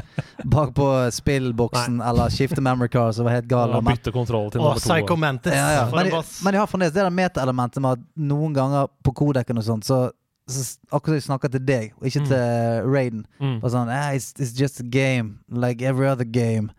bak 0.57 0.73
på 0.75 0.89
spillboksen, 1.15 2.01
eller 2.03 2.33
skifte 2.35 2.61
memory 2.65 2.89
card, 2.91 3.15
som 3.15 3.29
var 3.29 3.39
helt 3.39 3.49
gal. 3.51 3.71
Og 3.79 3.85
bytte 3.87 4.11
kontroll 4.15 4.51
til 4.51 4.61
Og 4.61 4.73
nummer 4.73 4.81
to. 4.83 4.89
Psycho 4.89 5.17
Mantis. 5.17 5.55
ja, 5.55 5.69
ja. 5.79 5.85
Men, 5.95 6.11
de, 6.11 6.23
men 6.45 6.57
de 6.57 6.63
har 6.65 6.67
fremdeles 6.71 6.95
det 6.97 7.05
der 7.05 7.15
meta-elementet 7.15 7.83
med 7.85 7.99
at 8.01 8.05
noen 8.31 8.57
ganger 8.57 8.91
på 9.07 9.15
kodeken 9.23 9.61
og 9.63 9.67
sånt, 9.67 9.87
så, 9.87 10.01
så 10.51 10.67
akkurat 10.91 11.15
som 11.15 11.21
de 11.21 11.27
snakker 11.29 11.55
til 11.55 11.65
deg, 11.69 11.93
og 12.01 12.11
ikke 12.11 12.21
Mm. 12.21 12.29
til 12.33 12.91
Raiden. 12.91 13.23
Mm. 13.41 13.57
Og 13.63 13.71
sånn, 13.71 13.89
ah, 13.95 14.11
it's, 14.19 14.33
it's 14.43 14.51
just 14.59 14.81
a 14.83 14.87
game, 14.91 15.39
like 15.49 15.81
every 15.83 16.09
other 16.11 16.25
game. 16.27 16.73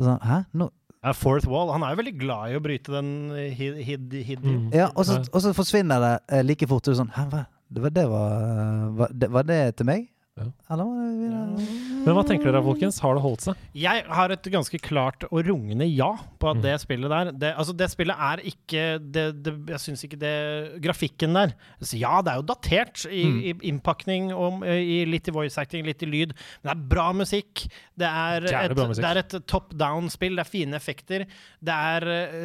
Og 0.00 0.06
Sånn, 0.08 0.18
Hæ? 0.24 0.38
No. 0.56 0.70
Ja, 1.02 1.12
Fourth 1.18 1.48
Wall. 1.50 1.72
Han 1.74 1.82
er 1.82 1.94
jo 1.96 1.98
veldig 1.98 2.14
glad 2.20 2.52
i 2.52 2.58
å 2.58 2.62
bryte 2.62 2.92
den 2.94 3.08
eh, 3.34 3.50
hid, 3.58 3.80
hid, 3.82 4.12
hid, 4.22 4.44
Mm. 4.46 4.68
Ja, 4.74 4.90
og 4.94 5.06
så, 5.08 5.18
og 5.32 5.42
så 5.42 5.50
forsvinner 5.56 5.98
det 6.02 6.12
eh, 6.30 6.44
like 6.46 6.68
fort. 6.70 6.86
Du 6.86 6.94
sånn, 6.94 7.10
Hæ, 7.16 7.26
hva? 7.32 7.44
Det 7.72 7.82
var, 7.82 7.90
det 7.96 8.04
var, 8.10 8.32
var, 9.00 9.14
det, 9.16 9.28
var 9.32 9.46
det 9.48 9.60
til 9.80 9.88
meg? 9.88 10.06
Ja. 10.32 10.48
Men 10.80 12.14
hva 12.16 12.22
tenker 12.24 12.48
dere, 12.48 12.62
folkens? 12.64 12.96
Har 13.04 13.18
det 13.18 13.20
holdt 13.20 13.42
seg? 13.44 13.58
Jeg 13.76 14.04
har 14.08 14.32
et 14.32 14.46
ganske 14.54 14.78
klart 14.80 15.26
og 15.28 15.42
rungende 15.44 15.84
ja 15.92 16.08
på 16.40 16.48
at 16.48 16.56
Mm. 16.56 16.62
det 16.64 16.80
spillet 16.80 17.10
der 17.12 17.32
det, 17.36 17.50
Altså, 17.58 17.76
det 17.76 17.90
spillet 17.92 18.16
er 18.16 18.40
ikke 18.40 18.98
det, 19.12 19.42
det, 19.44 19.52
Jeg 19.68 19.78
syns 19.78 20.04
ikke 20.04 20.18
det 20.18 20.80
Grafikken 20.82 21.34
der 21.36 21.52
så 21.82 21.98
Ja, 22.00 22.22
det 22.22 22.32
er 22.32 22.36
jo 22.40 22.46
datert 22.48 23.04
i, 23.12 23.24
Mm. 23.28 23.38
i 23.44 23.52
innpakning 23.68 24.32
og 24.32 24.64
i, 24.64 25.04
litt 25.04 25.28
i 25.28 25.30
voice 25.30 25.58
acting, 25.58 25.84
litt 25.84 26.02
i 26.02 26.06
lyd. 26.06 26.32
Men 26.64 26.72
det 26.72 26.72
er 26.80 26.88
bra 26.88 27.12
musikk. 27.12 27.68
Det 27.94 28.08
er, 28.08 28.40
et, 28.70 28.76
musikk. 28.76 29.04
er 29.04 29.16
et 29.18 29.46
top 29.46 29.74
down-spill. 29.76 30.36
Det 30.36 30.46
er 30.46 30.50
fine 30.50 30.74
effekter. 30.74 31.26
Det 31.62 31.74
er 31.76 32.02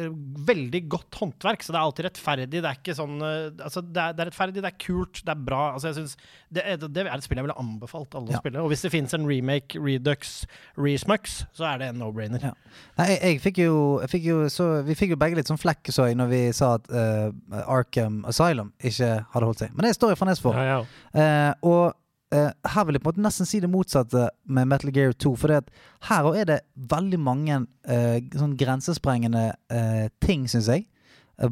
uh, 0.08 0.10
veldig 0.44 0.88
godt 0.88 1.14
håndverk, 1.22 1.62
så 1.64 1.72
det 1.72 1.80
er 1.80 1.86
alltid 1.88 2.04
rettferdig. 2.04 2.50
Det 2.50 2.64
er 2.68 2.76
ikke 2.76 2.94
sånn 2.94 3.16
uh, 3.22 3.64
Altså, 3.64 3.80
det 3.80 3.96
er, 3.96 4.12
det 4.12 4.20
er 4.20 4.30
rettferdig, 4.30 4.60
det 4.60 4.64
er 4.74 4.78
kult, 4.78 5.24
det 5.24 5.32
er 5.32 5.40
bra. 5.40 5.72
Altså, 5.72 5.88
jeg 5.88 5.96
syns 6.02 6.16
det, 6.52 6.92
det 6.92 7.06
er 7.06 7.14
et 7.14 7.24
spill 7.24 7.38
jeg 7.38 7.44
ville 7.48 7.56
anbefalt 7.58 7.77
alle 7.82 8.30
Ja. 8.30 8.36
å 8.36 8.40
spille. 8.40 8.62
Og 8.62 8.68
hvis 8.72 8.82
det 8.82 8.90
fins 8.92 9.14
en 9.14 9.26
remake, 9.26 9.78
Redux, 9.78 10.46
Resmux, 10.76 11.44
så 11.52 11.64
er 11.64 11.78
det 11.78 11.88
en 11.88 11.98
no-brainer. 11.98 12.42
Ja. 12.42 12.52
Nei, 12.98 13.06
jeg, 13.12 13.20
jeg 13.22 13.40
fikk 13.40 13.58
jo, 13.58 14.00
jeg 14.00 14.10
fikk 14.10 14.24
jo 14.24 14.48
så, 14.48 14.82
Vi 14.82 14.94
fikk 14.94 15.10
jo 15.10 15.16
begge 15.16 15.36
litt 15.36 15.46
sånn 15.48 15.60
flekk, 15.60 15.92
så 15.94 16.08
jeg, 16.08 16.16
når 16.16 16.26
vi 16.32 16.42
sa 16.52 16.74
at 16.74 16.90
uh, 16.90 17.30
Arkham 17.66 18.24
Asylum 18.28 18.72
ikke 18.82 19.24
hadde 19.32 19.46
holdt 19.46 19.58
seg. 19.58 19.72
Men 19.74 19.86
det 19.86 19.94
står 19.94 20.10
jeg 20.10 20.18
fremdeles 20.18 20.40
for. 20.42 20.54
Ja, 20.58 20.78
ja. 20.78 20.84
Eh, 21.14 21.54
og 21.62 21.94
Uh, 22.28 22.50
her 22.68 22.84
vil 22.84 22.92
jeg 22.92 23.00
på 23.00 23.08
en 23.08 23.14
måte 23.14 23.22
nesten 23.24 23.46
si 23.48 23.56
det 23.56 23.70
motsatte 23.72 24.26
med 24.44 24.68
Metal 24.68 24.90
Gear 24.92 25.14
2. 25.16 25.30
For 25.40 25.48
det 25.48 25.62
at 25.62 25.70
her 26.10 26.26
òg 26.28 26.36
er 26.36 26.44
det 26.44 26.58
veldig 26.76 27.20
mange 27.24 27.62
uh, 27.64 28.18
sånn 28.36 28.52
grensesprengende 28.60 29.54
uh, 29.72 30.10
ting, 30.20 30.44
syns 30.44 30.68
jeg. 30.68 30.84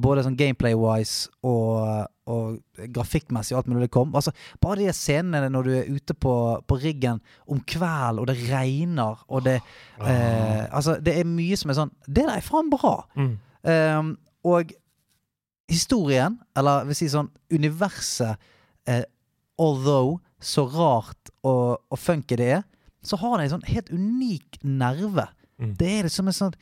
Både 0.02 0.26
sånn 0.26 0.36
gameplay-wise 0.36 1.30
og, 1.46 2.10
og 2.26 2.58
grafikkmessig 2.94 3.54
og 3.54 3.62
alt 3.62 3.70
mulig 3.70 3.86
det 3.86 3.94
kom. 3.94 4.14
Altså, 4.18 4.32
bare 4.62 4.80
de 4.80 4.94
scenene 4.96 5.50
når 5.52 5.68
du 5.68 5.72
er 5.78 5.90
ute 5.92 6.14
på, 6.14 6.34
på 6.66 6.78
riggen 6.82 7.20
om 7.46 7.60
kvelden, 7.62 8.22
og 8.22 8.30
det 8.30 8.38
regner, 8.50 9.22
og 9.28 9.44
det 9.46 9.60
eh, 10.02 10.64
Altså, 10.66 10.98
det 11.00 11.14
er 11.20 11.28
mye 11.28 11.56
som 11.58 11.70
er 11.70 11.78
sånn 11.78 11.92
Det 12.06 12.24
der 12.24 12.36
er 12.36 12.44
faen 12.44 12.70
bra! 12.72 12.96
Mm. 13.16 13.34
Um, 13.66 14.10
og 14.46 14.70
historien, 15.70 16.38
eller 16.56 16.86
vil 16.86 16.98
si 16.98 17.08
sånn 17.10 17.30
universet 17.50 18.36
eh, 18.86 19.02
Although 19.58 20.20
så 20.42 20.66
rart 20.68 21.30
og, 21.46 21.80
og 21.90 21.98
funky 21.98 22.36
det 22.38 22.50
er, 22.58 22.64
så 23.06 23.18
har 23.22 23.38
det 23.38 23.46
en 23.46 23.54
sånn 23.56 23.70
helt 23.70 23.88
unik 23.94 24.58
nerve. 24.66 25.24
Mm. 25.62 25.72
Det 25.78 25.88
er 25.94 26.08
liksom 26.08 26.28
en 26.28 26.36
sånn 26.36 26.56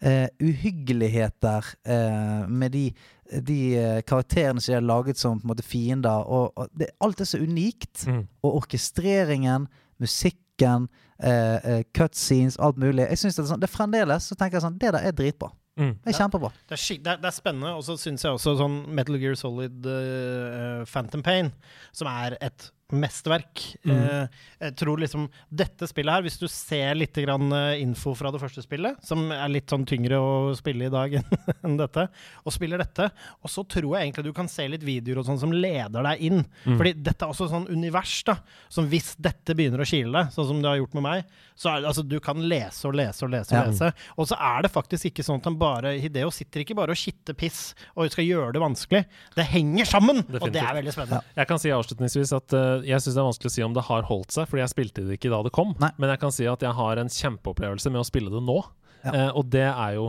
eh, 0.00 0.28
uhyggeligheter 0.40 1.72
eh, 1.84 2.46
med 2.48 2.72
de 2.72 2.84
de 3.32 3.76
eh, 3.76 4.00
karakterene 4.08 4.60
som 4.60 4.72
de 4.72 4.76
har 4.78 4.86
laget 4.86 5.20
som 5.20 5.40
på 5.40 5.46
en 5.46 5.52
måte 5.52 5.66
fiender. 5.66 6.24
Og, 6.26 6.52
og 6.56 6.68
det, 6.78 6.90
alt 7.04 7.20
er 7.20 7.28
så 7.28 7.40
unikt. 7.42 8.06
Mm. 8.06 8.24
Og 8.42 8.60
orkestreringen, 8.62 9.68
musikken, 10.02 10.88
eh, 11.22 11.56
eh, 11.56 11.82
cutscenes, 11.96 12.58
alt 12.58 12.78
mulig. 12.78 13.06
Jeg 13.08 13.18
synes 13.18 13.36
Det 13.36 13.44
er 13.44 13.50
sånn, 13.52 13.62
det 13.62 13.68
er 13.70 13.76
fremdeles 13.76 14.28
så 14.30 14.38
tenker 14.38 14.58
jeg 14.58 14.66
sånn 14.66 14.78
Det 14.80 14.92
der 14.96 15.10
er 15.10 15.16
dritbra. 15.16 15.52
Mm. 15.78 15.92
Det 16.02 16.10
er 16.10 16.18
kjempebra. 16.18 16.50
Det 16.66 16.74
er, 16.74 16.82
det, 17.04 17.12
er, 17.12 17.20
det 17.22 17.28
er 17.30 17.36
spennende, 17.36 17.76
og 17.78 17.84
så 17.86 17.94
syns 18.00 18.24
jeg 18.24 18.34
også 18.34 18.56
sånn 18.58 18.80
Metal 18.90 19.18
Gear 19.20 19.36
Solid 19.38 19.86
uh, 19.86 20.82
Phantom 20.90 21.22
Pain, 21.22 21.52
som 21.94 22.10
er 22.10 22.34
et 22.42 22.72
mesterverk 22.92 23.76
Mm. 23.84 23.92
eh, 23.94 24.28
Jeg 24.60 24.74
tror 24.76 24.98
liksom 24.98 25.28
Dette 25.54 25.86
spillet 25.86 26.12
her, 26.12 26.22
hvis 26.22 26.38
du 26.40 26.46
ser 26.48 26.94
litt 26.98 27.14
grann 27.14 27.52
eh, 27.52 27.80
info 27.82 28.14
fra 28.14 28.30
det 28.34 28.40
første 28.40 28.62
spillet, 28.64 28.96
som 29.04 29.30
er 29.32 29.48
litt 29.48 29.68
sånn 29.70 29.84
tyngre 29.86 30.18
å 30.18 30.54
spille 30.56 30.86
i 30.88 30.92
dag 30.92 31.14
enn 31.64 31.76
dette, 31.78 32.08
og 32.44 32.52
spiller 32.52 32.78
dette, 32.82 33.10
og 33.42 33.50
så 33.52 33.64
tror 33.68 33.96
jeg 33.98 34.08
egentlig 34.08 34.24
du 34.24 34.32
kan 34.36 34.48
se 34.50 34.66
litt 34.68 34.82
videoer 34.86 35.18
og 35.22 35.26
sånn 35.28 35.38
som 35.40 35.52
leder 35.52 36.02
deg 36.02 36.20
inn. 36.28 36.42
Mm. 36.64 36.76
Fordi 36.78 36.92
dette 37.02 37.24
er 37.24 37.32
også 37.34 37.48
sånn 37.52 37.68
univers, 37.70 38.16
da, 38.24 38.38
som 38.68 38.88
hvis 38.90 39.14
dette 39.18 39.54
begynner 39.58 39.84
å 39.84 39.88
kile 39.88 40.12
deg, 40.24 40.32
sånn 40.34 40.48
som 40.50 40.62
det 40.62 40.68
har 40.72 40.80
gjort 40.80 40.94
med 40.98 41.06
meg, 41.06 41.24
så 41.58 41.72
er 41.74 41.80
det 41.82 41.88
altså 41.90 42.04
du 42.06 42.18
kan 42.22 42.38
lese 42.48 42.86
og 42.88 42.94
lese 42.98 43.24
og 43.26 43.32
lese 43.34 43.52
og 43.54 43.58
Ja. 43.58 43.64
lese. 43.70 43.92
Og 44.18 44.28
så 44.30 44.36
er 44.38 44.62
det 44.62 44.72
faktisk 44.72 45.10
ikke 45.10 45.24
sånn 45.26 45.40
at 45.40 45.48
han 45.50 45.56
bare 45.58 45.94
Hideo 45.98 46.30
sitter 46.30 46.62
ikke 46.64 46.76
bare 46.78 46.94
og 46.94 47.00
skitter 47.00 47.34
piss 47.34 47.74
og 47.96 48.10
skal 48.12 48.24
gjøre 48.28 48.52
det 48.54 48.62
vanskelig. 48.62 49.04
Det 49.34 49.44
henger 49.50 49.84
sammen! 49.88 50.22
Og 50.38 50.52
det 50.52 50.62
er 50.62 50.74
veldig 50.78 50.92
spennende. 50.94 51.22
Jeg 51.36 51.46
kan 51.50 51.58
si 51.58 51.68
avslutningsvis 51.74 52.32
at 52.36 52.52
eh, 52.54 52.77
jeg 52.86 53.00
syns 53.02 53.14
det 53.16 53.20
er 53.22 53.26
vanskelig 53.28 53.50
å 53.50 53.54
si 53.54 53.64
om 53.66 53.74
det 53.76 53.84
har 53.88 54.06
holdt 54.08 54.34
seg, 54.34 54.48
fordi 54.50 54.62
jeg 54.62 54.72
spilte 54.72 55.04
det 55.08 55.18
ikke 55.18 55.30
da 55.32 55.42
det 55.46 55.52
kom. 55.56 55.74
Nei. 55.82 55.90
Men 55.98 56.12
jeg 56.14 56.20
kan 56.22 56.34
si 56.34 56.46
at 56.50 56.62
jeg 56.64 56.74
har 56.78 57.00
en 57.02 57.10
kjempeopplevelse 57.12 57.90
med 57.94 58.00
å 58.02 58.06
spille 58.08 58.30
det 58.32 58.42
nå. 58.44 58.58
Ja. 59.04 59.12
Eh, 59.14 59.30
og 59.38 59.46
det 59.52 59.66
er 59.68 59.94
jo 59.98 60.08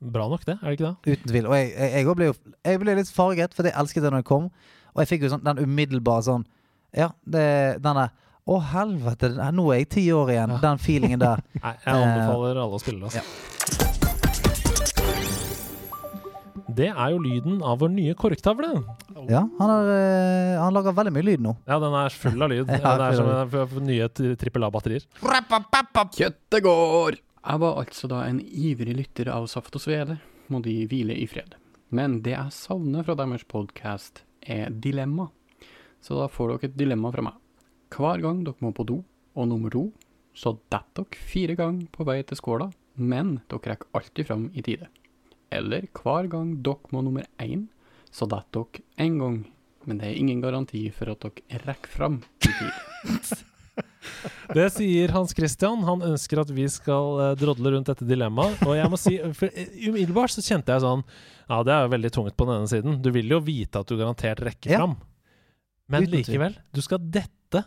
bra 0.00 0.26
nok, 0.28 0.44
det. 0.44 0.58
Er 0.60 0.68
det 0.68 0.76
ikke 0.78 0.90
det? 0.92 1.16
Uten 1.16 1.32
tvil. 1.32 1.46
Og 1.50 1.56
jeg, 1.56 1.70
jeg, 1.72 1.92
jeg, 2.04 2.16
ble, 2.20 2.28
jo, 2.30 2.36
jeg 2.68 2.82
ble 2.82 2.96
litt 3.00 3.12
farget, 3.16 3.56
for 3.56 3.68
jeg 3.68 3.76
elsket 3.80 4.04
det 4.04 4.12
når 4.12 4.22
det 4.24 4.28
kom. 4.28 4.50
Og 4.92 5.02
jeg 5.02 5.10
fikk 5.14 5.26
jo 5.26 5.32
sånn 5.34 5.44
den 5.44 5.60
umiddelbare 5.64 6.24
sånn 6.24 6.44
Ja, 6.96 7.10
det, 7.28 7.46
den 7.84 7.98
der 8.00 8.12
Å, 8.46 8.60
helvete, 8.70 9.32
nå 9.52 9.64
er 9.74 9.80
jeg 9.82 9.88
ti 9.96 10.04
år 10.14 10.30
igjen. 10.36 10.54
Ja. 10.54 10.60
Den 10.62 10.78
feelingen 10.84 11.20
der. 11.24 11.42
Nei, 11.64 11.74
jeg 11.82 11.90
Eh, 11.90 12.06
anbefaler 12.06 12.62
alle 12.62 12.78
å 12.78 12.82
spille 12.84 13.02
det. 13.02 13.24
Altså. 13.24 13.85
Det 16.76 16.88
er 16.92 17.12
jo 17.14 17.18
lyden 17.24 17.60
av 17.64 17.78
vår 17.80 17.88
nye 17.94 18.14
korktavle. 18.18 18.68
Ja, 19.30 19.42
han, 19.58 19.70
har, 19.70 19.86
eh, 19.94 20.56
han 20.60 20.74
lager 20.76 20.92
veldig 20.96 21.12
mye 21.14 21.24
lyd 21.24 21.44
nå. 21.46 21.54
Ja, 21.68 21.78
den 21.80 21.94
er 21.96 22.12
full 22.12 22.42
av 22.44 22.50
lyd. 22.52 22.68
Ja, 22.84 22.96
det 23.00 23.06
er 23.06 23.16
som 23.16 23.30
en- 23.78 23.86
nye 23.88 24.08
trippel 24.36 24.66
A-batterier. 24.66 25.06
Kjøttet 25.22 26.62
går! 26.66 27.16
Jeg 27.46 27.62
var 27.62 27.78
altså 27.80 28.08
da 28.10 28.24
en 28.26 28.40
ivrig 28.42 28.96
lytter 28.98 29.30
av 29.32 29.46
Saft 29.48 29.76
og 29.78 29.84
Svele, 29.84 30.18
må 30.50 30.60
de 30.64 30.74
hvile 30.90 31.14
i 31.16 31.26
fred. 31.30 31.54
Men 31.94 32.18
det 32.26 32.34
jeg 32.34 32.52
savner 32.52 33.06
fra 33.06 33.14
deres 33.16 33.44
podkast, 33.48 34.24
er 34.42 34.68
dilemma. 34.70 35.28
Så 36.02 36.18
da 36.18 36.26
får 36.30 36.56
dere 36.56 36.68
et 36.72 36.76
dilemma 36.78 37.12
fra 37.14 37.22
meg. 37.30 37.38
Hver 37.94 38.20
gang 38.20 38.42
dere 38.44 38.58
må 38.60 38.72
på 38.74 38.84
do, 38.86 39.00
og 39.38 39.48
nummer 39.48 39.70
to, 39.72 39.86
så 40.36 40.56
detter 40.70 41.06
dere 41.06 41.24
fire 41.30 41.56
ganger 41.56 41.86
på 41.94 42.04
vei 42.04 42.18
til 42.26 42.36
skåla, 42.36 42.68
men 42.98 43.36
dere 43.48 43.72
rekker 43.72 43.94
alltid 43.96 44.26
fram 44.28 44.48
i 44.52 44.62
tide. 44.66 44.90
Eller 45.56 45.88
hver 45.96 46.28
gang 46.32 46.54
dere 46.66 46.92
må 46.94 47.02
nummer 47.06 47.26
én, 47.42 47.66
så 48.12 48.28
detter 48.30 48.64
dere 48.76 49.06
én 49.06 49.18
gang, 49.20 49.40
men 49.86 49.98
det 50.00 50.08
er 50.10 50.20
ingen 50.20 50.40
garanti 50.44 50.86
for 50.94 51.12
at 51.14 51.26
dere 51.26 51.60
rekker 51.66 51.92
fram 51.98 52.20
i 52.44 52.48
tid. 52.48 53.36
Det 54.54 54.68
sier 54.72 55.10
Hans 55.12 55.34
Christian. 55.36 55.82
Han 55.84 56.00
ønsker 56.06 56.38
at 56.40 56.50
vi 56.54 56.64
skal 56.70 57.18
eh, 57.20 57.32
drodle 57.40 57.72
rundt 57.74 57.88
dette 57.90 58.06
dilemmaet. 58.06 58.60
Og 58.64 58.76
jeg 58.78 58.88
må 58.92 58.98
si, 59.00 59.16
for 59.36 59.50
eh, 59.50 59.72
umiddelbart 59.90 60.32
så 60.32 60.44
kjente 60.46 60.72
jeg 60.72 60.84
sånn 60.84 61.02
Ja, 61.50 61.58
det 61.66 61.74
er 61.74 61.82
jo 61.84 61.90
veldig 61.96 62.12
tungt 62.14 62.36
på 62.38 62.46
den 62.48 62.60
ene 62.62 62.70
siden. 62.70 63.00
Du 63.02 63.10
vil 63.12 63.34
jo 63.34 63.40
vite 63.44 63.82
at 63.82 63.90
du 63.90 63.96
garantert 63.98 64.40
rekker 64.46 64.70
Ja. 64.72 64.78
fram. 64.84 64.94
Men 65.92 66.06
Uten 66.06 66.14
likevel, 66.16 66.54
du 66.74 66.80
skal 66.82 67.02
dette 67.18 67.64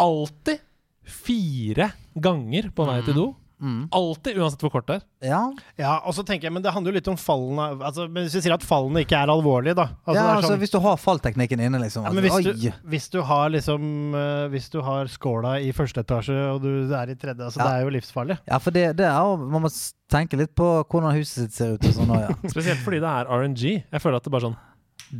alltid 0.00 0.62
fire 1.06 1.90
ganger 2.18 2.70
på 2.74 2.86
vei 2.88 2.96
til 3.06 3.18
do. 3.18 3.26
Mm. 3.60 3.88
Alltid, 3.92 4.38
uansett 4.40 4.62
hvor 4.64 4.70
kort 4.72 4.86
det 4.88 4.94
er. 5.00 5.02
Ja, 5.28 5.40
Ja, 5.76 5.98
og 6.08 6.14
så 6.16 6.24
tenker 6.24 6.48
jeg, 6.48 6.52
men 6.56 6.62
det 6.64 6.72
handler 6.72 6.92
jo 6.94 6.96
litt 6.96 7.08
om 7.12 7.18
fallene 7.20 7.66
altså, 7.84 8.06
men 8.08 8.24
Hvis 8.24 8.38
vi 8.38 8.42
sier 8.46 8.54
at 8.56 8.64
fallene 8.64 9.02
ikke 9.04 9.18
er 9.20 9.28
alvorlige, 9.28 9.74
da. 9.76 9.88
Altså, 10.06 10.16
ja 10.16 10.22
det 10.22 10.30
er 10.30 10.36
altså 10.40 10.52
sånn- 10.54 10.62
hvis 10.64 10.72
du 10.72 10.78
har 10.80 10.96
fallteknikken 10.96 11.60
inne, 11.66 11.80
liksom. 11.82 12.04
Ja, 12.08 12.12
men 12.16 12.24
hvis 12.24 12.38
altså, 12.38 12.54
du, 12.56 12.88
hvis 12.94 13.08
du 13.12 13.20
har 13.22 13.50
liksom 13.52 14.14
eh, 14.16 14.48
Hvis 14.54 14.70
du 14.72 14.80
har 14.86 15.06
skåla 15.12 15.58
i 15.60 15.72
første 15.76 16.00
etasje, 16.00 16.38
og 16.54 16.62
du 16.64 16.70
er 16.96 17.10
i 17.12 17.14
tredje, 17.20 17.44
altså 17.44 17.60
Ja. 17.60 17.68
det 17.68 17.74
er 17.76 17.84
jo 17.84 17.94
livsfarlig. 17.98 18.38
Ja, 18.48 18.58
for 18.58 18.70
det, 18.70 18.96
det 18.96 19.06
er 19.06 19.20
jo 19.20 19.36
Man 19.36 19.62
må 19.62 19.70
tenke 20.10 20.36
litt 20.40 20.54
på 20.58 20.66
hvordan 20.90 21.14
huset 21.14 21.44
sitt 21.44 21.52
ser 21.54 21.74
ut 21.76 21.84
og 21.86 21.92
sånn 22.00 22.10
ja. 22.16 22.32
Spesielt 22.54 22.80
fordi 22.82 22.98
det 23.04 23.12
er 23.12 23.28
RNG. 23.30 23.62
Jeg 23.92 24.00
føler 24.02 24.16
at 24.16 24.24
det 24.24 24.32
bare 24.32 24.48
sånn 24.48 24.56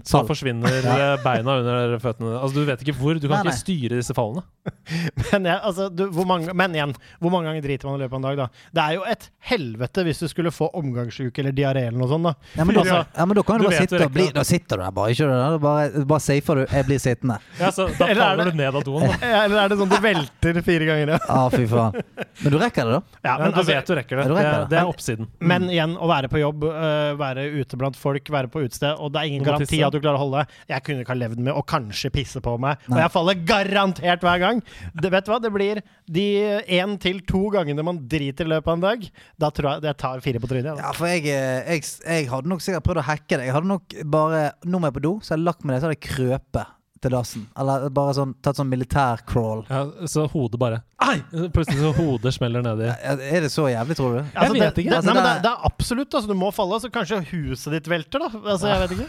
Så 0.07 0.21
forsvinner 0.29 0.71
eh, 0.95 1.17
beina 1.25 1.57
under 1.61 1.97
føttene. 2.03 2.37
Altså 2.39 2.61
Du 2.61 2.65
vet 2.69 2.83
ikke 2.85 2.95
hvor. 3.01 3.19
Du 3.19 3.27
kan 3.29 3.41
Nei, 3.41 3.51
ikke 3.51 3.59
styre 3.59 3.99
disse 3.99 4.15
fallene. 4.15 4.45
Men, 5.33 5.47
jeg, 5.49 5.59
altså, 5.67 5.89
du, 5.91 6.05
hvor 6.15 6.27
mange, 6.29 6.53
men 6.55 6.75
igjen, 6.77 6.91
hvor 7.23 7.33
mange 7.33 7.49
ganger 7.49 7.63
driter 7.65 7.89
man 7.89 7.97
i 7.97 8.03
løpet 8.03 8.13
av 8.13 8.19
en 8.21 8.25
dag, 8.27 8.37
da? 8.43 8.47
Det 8.77 8.83
er 8.85 8.95
jo 8.99 9.05
et 9.09 9.25
helvete 9.51 10.03
hvis 10.07 10.21
du 10.21 10.27
skulle 10.31 10.53
få 10.53 10.69
omgangssyke 10.77 11.41
eller 11.43 11.55
diaré 11.57 11.87
eller 11.89 11.97
noe 11.99 12.09
sånt, 12.11 12.27
da. 12.29 12.33
Ja, 12.59 12.67
men 12.69 12.77
da, 12.77 12.83
Altså, 12.85 12.99
ja, 13.17 13.27
men 13.31 13.39
da 13.41 13.45
kan 13.49 13.61
du, 13.61 13.65
du 13.65 13.69
bare 13.71 13.81
sitte 13.87 14.01
og 14.05 14.13
bli 14.15 14.27
Da 14.37 14.45
sitter 14.47 14.81
du 14.81 14.85
der 14.85 14.95
bare, 14.99 15.15
ikke 15.15 15.29
sant? 15.31 15.63
Bare, 15.65 16.05
bare 16.13 16.25
safer 16.25 16.61
du. 16.61 16.63
Jeg 16.77 16.87
blir 16.91 17.01
sittende. 17.03 17.39
Ja, 17.61 17.71
så 17.75 17.87
Da 17.97 18.11
er 18.13 18.21
faller 18.21 18.45
det- 18.45 18.53
du 18.55 18.61
ned 18.61 18.79
av 18.83 18.85
doen. 18.87 19.07
Da. 19.07 19.17
Ja, 19.33 19.41
Eller 19.47 19.63
er 19.65 19.73
det 19.73 19.79
sånn 19.81 19.93
du 19.95 19.99
velter 20.05 20.61
fire 20.69 20.89
ganger? 20.91 21.15
Ja, 21.17 21.21
ah, 21.39 21.49
fy 21.55 21.65
faen. 21.71 21.99
Men 22.45 22.55
du 22.55 22.59
rekker 22.61 22.91
det, 22.91 22.99
da? 22.99 23.03
ja, 23.25 23.31
Ja, 23.31 23.39
men, 23.41 23.55
du 23.57 23.61
altså, 23.63 23.69
vet 23.73 23.91
du 23.91 23.97
rekker 24.01 24.21
det. 24.23 24.29
Du 24.29 24.35
Det, 24.35 24.39
rekker 24.43 24.53
er- 24.53 24.61
det. 24.67 24.71
det 24.75 24.81
er 24.85 24.93
oppsiden. 24.93 25.31
men 25.41 25.71
igjen, 25.73 25.97
å 25.97 26.11
være 26.11 26.31
på 26.33 26.43
jobb, 26.43 26.69
uh, 26.69 27.15
være 27.21 27.49
ute 27.63 27.81
blant 27.81 27.97
folk, 28.01 28.29
være 28.37 28.53
på 28.53 28.65
utested, 28.67 28.93
og 29.01 29.13
det 29.17 29.23
er 29.25 29.33
ingen 29.33 29.47
garanti 29.49 29.70
at 29.87 29.95
du 29.95 30.01
klarer 30.03 30.19
å 30.19 30.25
holde. 30.25 30.45
Jeg 30.71 30.85
kunne 30.87 31.05
ikke 31.05 31.15
ha 31.15 31.19
levd 31.21 31.43
med 31.47 31.55
å 31.55 31.63
kanskje 31.67 32.11
pisse 32.15 32.43
på 32.45 32.57
meg, 32.63 32.83
og 32.91 32.99
jeg 33.01 33.13
faller 33.15 33.39
garantert 33.49 34.27
hver 34.27 34.43
gang. 34.43 34.63
Det, 34.95 35.13
vet 35.15 35.29
du 35.29 35.33
hva, 35.33 35.39
det 35.43 35.53
blir 35.55 35.83
de 36.11 36.27
én 36.81 36.97
til 37.03 37.23
to 37.29 37.47
gangene 37.55 37.85
man 37.87 38.03
driter 38.11 38.49
i 38.49 38.55
løpet 38.57 38.73
av 38.73 38.79
en 38.79 38.85
dag. 38.89 39.07
Da 39.41 39.53
tror 39.55 39.71
jeg 39.73 39.87
det 39.87 39.95
tar 40.03 40.25
fire 40.25 40.43
på 40.43 40.51
trynet. 40.51 40.73
Ja, 40.73 40.75
da. 40.81 40.89
Ja, 40.91 40.97
for 40.97 41.11
jeg, 41.13 41.25
eh, 41.31 41.77
jeg, 41.77 41.87
jeg 42.03 42.29
hadde 42.33 42.51
nok 42.51 42.65
sikkert 42.65 42.89
prøvd 42.89 43.05
å 43.05 43.09
hacke 43.13 43.39
det. 43.39 43.47
Jeg 43.49 43.57
hadde 43.57 43.71
nok 43.71 43.97
bare 44.11 44.43
Nå 44.67 44.81
må 44.81 44.91
jeg 44.91 44.99
på 44.99 45.07
do, 45.07 45.15
så 45.25 45.37
jeg 45.37 45.47
lagt 45.47 45.65
meg 45.65 45.75
ned, 45.77 45.83
så 45.83 45.89
hadde 45.89 45.99
jeg 45.99 46.07
krøpet 46.11 46.77
til 47.01 47.15
dassen. 47.15 47.47
Eller 47.59 47.87
bare 47.97 48.13
sånn 48.17 48.35
tatt 48.45 48.59
sånn 48.61 48.69
militær-crawl. 48.69 49.63
Ja, 49.71 49.85
så 50.11 50.27
hodet 50.29 50.61
bare 50.61 50.83
Ai! 51.01 51.17
Plutselig 51.55 51.81
så 51.81 51.95
hodet 51.97 52.35
smeller 52.37 52.65
nedi. 52.65 52.91
Er 52.93 53.41
det 53.47 53.49
så 53.55 53.65
jævlig, 53.73 53.97
tror 53.97 54.19
du? 54.19 54.21
Altså, 54.35 54.53
vet 54.59 54.77
det, 54.77 54.85
ikke. 54.85 54.91
Det, 54.91 54.99
Altså, 54.99 55.09
nei, 55.09 55.17
men 55.17 55.25
det, 55.25 55.33
det 55.39 55.47
det 55.47 55.53
er 55.55 55.67
absolutt. 55.71 56.15
Altså, 56.19 56.29
du 56.29 56.37
må 56.43 56.51
falle, 56.55 56.81
så 56.83 56.93
kanskje 56.93 57.23
huset 57.33 57.77
ditt 57.79 57.89
velter, 57.91 58.21
da. 58.27 58.31
Altså, 58.53 58.69
jeg 58.69 58.83
vet 58.85 58.97
ikke. 58.99 59.09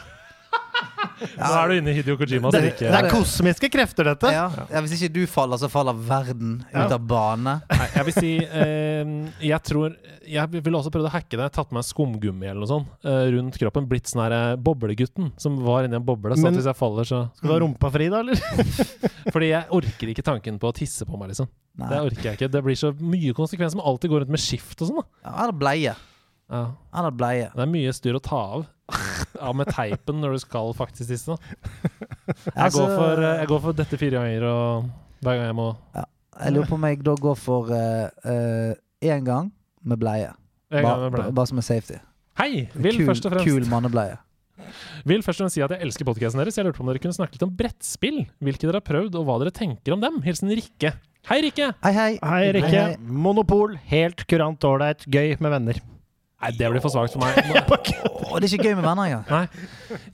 Nå 1.21 1.49
er 1.53 1.69
du 1.69 1.73
inne 1.77 1.91
i 1.91 1.95
Hideo 1.99 2.15
Kojimas 2.17 2.53
Det, 2.55 2.61
rike. 2.65 2.87
det 2.89 2.97
er 2.97 3.07
kosmiske 3.11 3.69
krefter, 3.73 4.07
dette. 4.09 4.31
Ja, 4.33 4.47
ja, 4.71 4.81
Hvis 4.81 4.95
ikke 4.97 5.11
du 5.13 5.19
faller, 5.29 5.59
så 5.61 5.69
faller 5.69 5.93
verden 5.93 6.63
Ja. 6.73 6.85
ut 6.87 6.95
av 6.95 7.03
bane. 7.05 7.53
Nei, 7.69 7.87
jeg 7.95 8.05
vil 8.07 8.15
si 8.15 8.31
eh, 8.41 9.11
Jeg 9.45 9.61
tror 9.67 9.95
Jeg 10.25 10.49
ville 10.55 10.77
også 10.79 10.89
prøvd 10.93 11.09
å 11.09 11.13
hacke 11.13 11.37
det. 11.37 11.51
Tatt 11.53 11.69
med 11.71 11.81
meg 11.81 11.87
skumgummi 11.89 12.47
eller 12.49 12.61
noe 12.63 12.71
sånt 12.71 13.05
eh, 13.05 13.29
rundt 13.35 13.57
kroppen. 13.61 13.87
Blitt 13.91 14.09
sånn 14.09 14.23
her 14.25 14.35
eh, 14.39 14.55
boblegutten 14.57 15.31
som 15.41 15.57
var 15.65 15.85
inni 15.85 15.97
en 15.99 16.05
boble. 16.05 16.33
Så 16.35 16.41
Men- 16.45 16.53
at 16.55 16.61
hvis 16.61 16.69
jeg 16.71 16.79
faller, 16.81 17.03
så 17.05 17.21
Skal 17.37 17.49
du 17.49 17.53
ha 17.53 17.59
rumpa 17.65 17.91
fri, 17.93 18.09
da, 18.09 18.21
eller? 18.25 18.41
Fordi 19.33 19.51
jeg 19.53 19.65
orker 19.77 20.13
ikke 20.15 20.25
tanken 20.25 20.57
på 20.61 20.71
å 20.71 20.73
tisse 20.75 21.05
på 21.05 21.17
meg, 21.21 21.29
liksom. 21.35 21.49
Det 21.77 21.99
orker 22.01 22.31
jeg 22.31 22.37
ikke. 22.39 22.51
Det 22.51 22.63
blir 22.65 22.75
så 22.79 22.89
mye 22.97 23.33
konsekvenser. 23.37 23.77
Som 23.77 23.85
alltid 23.85 24.09
går 24.11 24.23
rundt 24.25 24.33
med 24.33 24.41
skift 24.41 24.81
og 24.81 24.89
sånn, 24.89 25.03
da. 25.03 25.05
Ja, 25.29 25.35
Eller 25.45 25.53
bleie. 25.61 25.93
Ja. 26.51 26.63
Eller 26.99 27.13
bleie. 27.15 27.47
Det 27.53 27.61
er 27.63 27.69
mye 27.71 27.93
styr 27.95 28.17
å 28.17 28.21
ta 28.23 28.39
av. 28.57 28.65
Av 29.47 29.55
med 29.57 29.71
teipen 29.73 30.21
når 30.21 30.35
du 30.35 30.41
skal 30.43 30.73
faktisk 30.77 31.11
tisse. 31.11 31.37
Jeg, 32.31 32.53
Altså, 32.55 32.85
går 32.85 32.93
for, 32.95 33.21
eh, 33.25 33.39
jeg 33.41 33.49
går 33.49 33.59
for 33.65 33.75
dette 33.75 33.97
fire 33.99 34.21
ganger 34.21 34.45
og 34.47 34.91
hver 35.21 35.35
gang 35.37 35.49
jeg 35.49 35.55
må 35.57 35.65
Jeg 35.97 36.53
lurer 36.55 36.69
på 36.69 36.77
om 36.77 36.85
jeg 36.87 37.01
da 37.05 37.13
går 37.25 37.35
for 37.37 37.73
én 39.01 39.25
gang 39.27 39.51
med 39.83 39.99
bleie. 40.01 40.31
Bare, 40.71 41.11
ba, 41.11 41.27
ba 41.35 41.45
som 41.49 41.59
en 41.59 41.65
safety. 41.65 41.99
Hei! 42.39 42.67
Vil 42.73 43.01
kul, 43.01 43.09
først 43.11 43.27
og 43.27 43.33
fremst 43.35 43.49
kul 43.49 43.67
mannebleie. 43.69 44.15
Vil 45.09 45.23
først 45.25 45.41
og 45.41 45.45
fremst 45.45 45.57
si 45.57 45.63
at 45.65 45.73
jeg 45.75 45.83
elsker 45.83 46.07
podkasten 46.07 46.39
deres. 46.41 46.57
Jeg 46.57 46.65
lurte 46.67 46.79
på 46.79 46.85
om 46.85 46.91
dere 46.91 47.01
kunne 47.03 47.17
snakke 47.17 47.35
litt 47.35 47.45
om 47.45 47.51
brettspill. 47.57 48.21
Hvilke 48.39 48.67
dere 48.69 48.79
har 48.79 48.87
prøvd, 48.87 49.17
og 49.19 49.27
hva 49.27 49.39
dere 49.43 49.53
tenker 49.55 49.97
om 49.97 50.03
dem. 50.03 50.21
Hilsen 50.25 50.53
Rikke. 50.55 50.93
Hei, 51.29 51.41
Rikke! 51.45 51.71
Hei, 51.83 51.93
hei. 51.97 52.11
Hei, 52.23 52.43
Rikke. 52.55 52.71
Hei, 52.71 52.95
hei. 52.95 53.17
Monopol. 53.25 53.75
Helt 53.91 54.23
kurant 54.31 54.63
ålreit. 54.69 55.03
Gøy 55.11 55.35
med 55.43 55.53
venner. 55.57 55.81
Nei, 56.41 56.49
det 56.57 56.69
blir 56.73 56.81
for 56.81 56.89
svakt 56.89 57.13
for 57.13 57.21
meg. 57.21 57.37
Å, 58.31 58.39
det 58.39 58.47
er 58.47 58.53
ikke 58.55 58.69
gøy 58.71 58.75
med 58.79 58.85
venner 58.85 59.09
engang. 59.11 59.49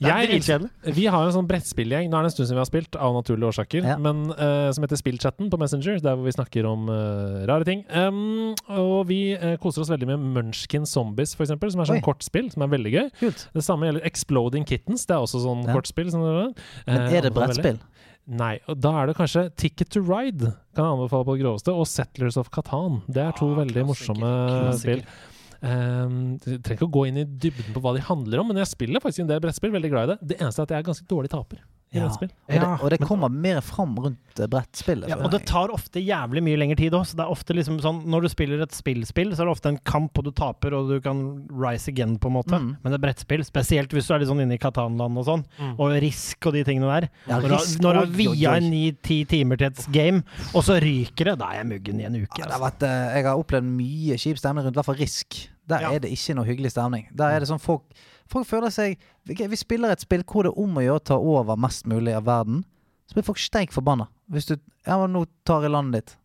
Er 0.02 0.26
dritkjedelig. 0.28 0.68
vi 0.96 1.04
har 1.08 1.22
en 1.24 1.34
sånn 1.36 1.46
brettspillgjeng. 1.48 2.08
Nå 2.10 2.18
er 2.18 2.26
det 2.26 2.30
en 2.32 2.34
stund 2.34 2.48
siden 2.50 2.58
vi 2.58 2.62
har 2.64 2.68
spilt, 2.68 2.98
av 2.98 3.14
naturlige 3.16 3.48
årsaker. 3.52 3.86
Ja. 3.86 3.96
Men 4.02 4.24
uh, 4.34 4.68
Som 4.76 4.84
heter 4.84 5.00
Spillchatten 5.00 5.48
på 5.52 5.60
Messenger, 5.62 6.00
der 6.04 6.18
hvor 6.18 6.26
vi 6.26 6.34
snakker 6.34 6.68
om 6.68 6.88
uh, 6.90 7.44
rare 7.48 7.64
ting. 7.68 7.84
Um, 7.94 8.52
og 8.74 9.06
vi 9.08 9.20
uh, 9.38 9.54
koser 9.62 9.84
oss 9.86 9.92
veldig 9.94 10.10
med 10.10 10.26
Munchkin 10.36 10.84
Zombies, 10.88 11.32
for 11.38 11.46
eksempel, 11.46 11.72
som 11.72 11.84
er 11.84 11.92
sånn 11.92 12.02
Oi. 12.02 12.04
kortspill, 12.04 12.50
som 12.52 12.66
er 12.66 12.74
veldig 12.74 12.92
gøy. 12.96 13.06
Kult. 13.22 13.46
Det 13.54 13.64
samme 13.64 13.88
gjelder 13.88 14.04
Exploding 14.10 14.66
Kittens. 14.68 15.06
Det 15.08 15.16
er 15.16 15.24
også 15.24 15.40
sånn 15.46 15.64
Ja. 15.68 15.78
kortspill. 15.78 16.10
Som, 16.12 16.26
Men 16.26 17.08
er 17.08 17.24
det 17.28 17.32
brettspill? 17.36 17.80
Nei, 18.28 18.58
og 18.68 18.76
da 18.84 18.90
er 19.00 19.08
det 19.08 19.16
kanskje 19.16 19.46
Ticket 19.56 19.88
to 19.94 20.02
Ride 20.04 20.50
kan 20.76 20.84
jeg 20.84 20.92
anbefale 20.98 21.24
på 21.24 21.38
det 21.38 21.40
groveste, 21.46 21.72
og 21.72 21.86
Settlers 21.88 22.36
of 22.36 22.50
Catan. 22.52 22.98
Det 23.08 23.22
er 23.24 23.32
to 23.38 23.48
Ah, 23.54 23.62
veldig 23.62 23.72
klassiker, 23.72 23.88
morsomme 23.88 24.32
klassiker. 24.68 25.00
spill. 25.00 25.37
Ehm, 25.66 26.36
trenger 26.38 26.76
ikke 26.76 26.86
å 26.86 26.94
gå 26.94 27.06
inn 27.08 27.18
i 27.22 27.26
dybden 27.26 27.74
på 27.74 27.82
hva 27.82 27.96
de 27.96 28.04
handler 28.06 28.42
om, 28.42 28.52
men 28.52 28.60
jeg 28.62 28.70
spiller 28.70 29.02
faktisk 29.02 29.24
en 29.24 29.32
del 29.32 29.42
brettspill. 29.42 29.74
Veldig 29.74 29.90
glad 29.90 30.06
i 30.06 30.12
det. 30.12 30.18
Det 30.32 30.38
eneste 30.38 30.62
er 30.62 30.68
at 30.68 30.74
jeg 30.76 30.84
er 30.84 30.88
ganske 30.92 31.10
dårlig 31.10 31.32
taper 31.34 31.64
i 31.90 31.96
Ja. 31.96 32.04
brettspill. 32.04 32.28
Og 32.48 32.52
det, 32.52 32.62
og 32.82 32.90
det 32.90 33.00
men- 33.00 33.08
kommer 33.08 33.28
mer 33.30 33.60
fram 33.62 33.94
rundt 33.96 34.18
eh, 34.40 34.46
brettspillet. 34.46 35.08
Ja, 35.08 35.16
og 35.16 35.30
det 35.30 35.46
tar 35.46 35.68
ofte 35.72 35.98
jævlig 36.04 36.42
mye 36.44 36.56
lengre 36.58 36.76
tid 36.76 36.92
òg. 36.92 37.06
Liksom 37.48 37.80
sånn 37.80 38.04
Når 38.06 38.22
du 38.22 38.28
spiller 38.28 38.60
et 38.62 38.70
spillspill, 38.72 39.32
så 39.32 39.40
er 39.40 39.46
det 39.46 39.56
ofte 39.56 39.66
en 39.70 39.78
kamp, 39.78 40.16
og 40.18 40.24
du 40.24 40.30
taper, 40.30 40.74
og 40.74 40.88
du 40.88 41.00
kan 41.00 41.48
rise 41.48 41.88
again, 41.88 42.18
på 42.18 42.26
en 42.28 42.34
måte. 42.34 42.52
Mm. 42.60 42.76
Men 42.84 42.92
det 42.92 42.94
er 43.00 43.06
brettspill, 43.06 43.40
spesielt 43.42 43.88
hvis 43.90 44.06
du 44.06 44.14
er 44.14 44.18
litt 44.20 44.28
sånn 44.28 44.42
inne 44.42 44.54
i 44.54 44.58
Katanland 44.58 45.16
og 45.16 45.24
sånn, 45.24 45.44
og 45.78 45.92
Risk 46.02 46.46
og 46.46 46.52
de 46.52 46.64
tingene 46.64 47.00
der. 47.00 47.08
Ja, 47.26 47.40
når 47.40 47.56
Risk, 47.56 47.80
når 47.80 47.92
du 47.92 47.98
har 47.98 48.06
via 48.06 48.54
en 48.56 48.70
ni-ti 48.70 49.24
timer 49.24 49.56
til 49.56 49.68
et 49.68 49.86
game, 49.90 50.22
og 50.54 50.62
så 50.62 50.78
ryker 50.80 51.24
det, 51.32 51.38
da 51.38 51.46
er 51.52 51.64
jeg 51.64 51.66
muggen 51.72 52.00
i 52.00 52.04
en 52.04 52.14
uke. 52.22 52.38
Ja, 52.38 52.44
Altså. 52.46 52.60
vært, 52.60 52.82
eh, 52.82 53.14
jeg 53.16 53.24
har 53.24 53.36
opplevd 53.42 53.64
mye 53.64 54.14
kjip 54.16 54.36
stemning 54.38 54.64
rundt 54.66 54.76
i 54.76 54.78
hvert 54.80 54.84
fall 54.84 54.94
Risk. 55.00 55.48
Der 55.66 55.80
Ja. 55.80 55.90
er 55.92 55.98
det 56.00 56.10
ikke 56.12 56.34
noe 56.34 56.44
hyggelig 56.46 56.70
stemning. 56.72 57.06
Der 57.14 57.30
er 57.30 57.40
det 57.40 57.48
sånn 57.48 57.60
folk 57.60 57.82
Folk 58.28 58.46
føler 58.48 58.72
seg 58.72 58.98
Vi 59.24 59.56
spiller 59.56 59.92
et 59.92 60.04
spill 60.04 60.24
hvor 60.28 60.44
det 60.44 60.52
er 60.52 60.60
om 60.62 60.76
å 60.78 60.84
gjøre 60.84 61.00
å 61.00 61.06
ta 61.10 61.16
over 61.16 61.60
mest 61.60 61.88
mulig 61.88 62.14
av 62.16 62.26
verden. 62.28 62.62
Så 63.08 63.16
blir 63.16 63.24
folk 63.24 63.40
steik 63.40 63.72
forbanna. 63.72 64.08
Hvis 64.28 64.50
du 64.50 64.56
Ja, 64.86 65.00
nå 65.06 65.26
tar 65.44 65.64
jeg 65.64 65.72
landet 65.72 66.02
ditt. 66.04 66.16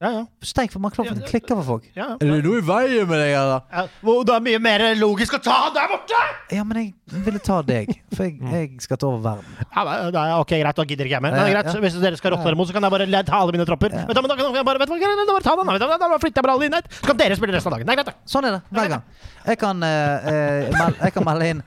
Ja, 0.00 0.10
ja. 0.14 0.20
Steik 0.40 0.72
for 0.72 0.80
man 0.80 0.92
Ja, 0.96 1.12
det- 1.12 1.26
klikker 1.28 1.56
for 1.60 1.62
folk. 1.62 1.90
ja. 1.94 2.16
Er 2.16 2.24
det 2.24 2.44
noe 2.44 2.56
i 2.56 2.62
veien 2.64 3.06
med 3.06 3.18
deg, 3.20 3.34
eller? 3.36 3.60
Ja, 3.70 3.86
hvor 4.00 4.24
det 4.24 4.34
er 4.34 4.40
mye 4.40 4.58
mer 4.58 4.80
logisk 4.96 5.34
å 5.36 5.42
ta 5.42 5.52
han 5.52 5.74
der 5.74 5.88
borte! 5.92 6.20
Ja, 6.50 6.64
men 6.64 6.78
jeg 6.78 6.94
ville 7.26 7.38
ta 7.38 7.60
deg. 7.60 7.92
For 8.14 8.24
jeg, 8.24 8.40
jeg 8.40 8.80
skal 8.80 8.96
ta 8.96 9.06
over 9.06 9.20
verden. 9.20 9.44
Ja, 9.60 9.84
men, 9.84 10.14
er 10.16 10.38
ok, 10.40 10.48
greit, 10.56 10.76
da 10.76 10.84
gidder 10.88 11.04
ikke 11.04 11.18
jeg 11.18 11.22
mer. 11.22 11.34
Er 11.36 11.48
Ja, 11.50 11.52
greit, 11.52 11.74
ja. 11.74 11.80
Hvis 11.84 12.00
dere 12.00 12.16
skal 12.16 12.32
rotte 12.32 12.48
dere 12.48 12.56
mot, 12.56 12.66
så 12.66 12.72
kan 12.72 12.82
jeg 12.82 12.90
bare 12.90 13.22
ta 13.28 13.36
alle 13.42 13.52
mine 13.52 13.66
tropper. 13.68 13.92
Ja. 13.92 14.06
Vet 14.06 14.16
du, 14.16 14.22
men 14.22 14.30
da 14.32 14.36
kan 14.40 14.54
jeg 14.54 14.64
bare, 14.64 14.78
vet 14.80 14.88
du, 14.88 14.94
hva, 14.94 15.26
da 15.26 15.34
bare 15.36 15.44
ta 15.44 15.56
den, 15.60 15.66
da. 15.66 15.78
Da 15.78 15.98
da 16.00 16.18
flytter 16.18 16.40
jeg 16.40 16.46
bare 16.48 16.54
alle 16.56 16.64
inn 16.70 16.72
her. 16.72 16.88
Så 16.88 17.04
kan 17.10 17.16
dere 17.20 17.36
spille 17.36 17.52
resten 17.52 17.68
av 17.72 17.76
dagen. 17.76 17.90
Er 17.92 18.00
greit, 18.00 18.08
da. 18.08 18.14
Sånn 18.24 18.48
er 18.48 18.56
det 18.56 18.62
hver 18.72 18.88
gang. 18.88 19.02
Jeg 19.44 19.58
kan, 19.58 19.82
eh, 19.82 20.28
eh, 20.32 20.70
mel 20.80 20.96
jeg 21.00 21.12
kan 21.12 21.24
melde 21.24 21.46
inn 21.48 21.62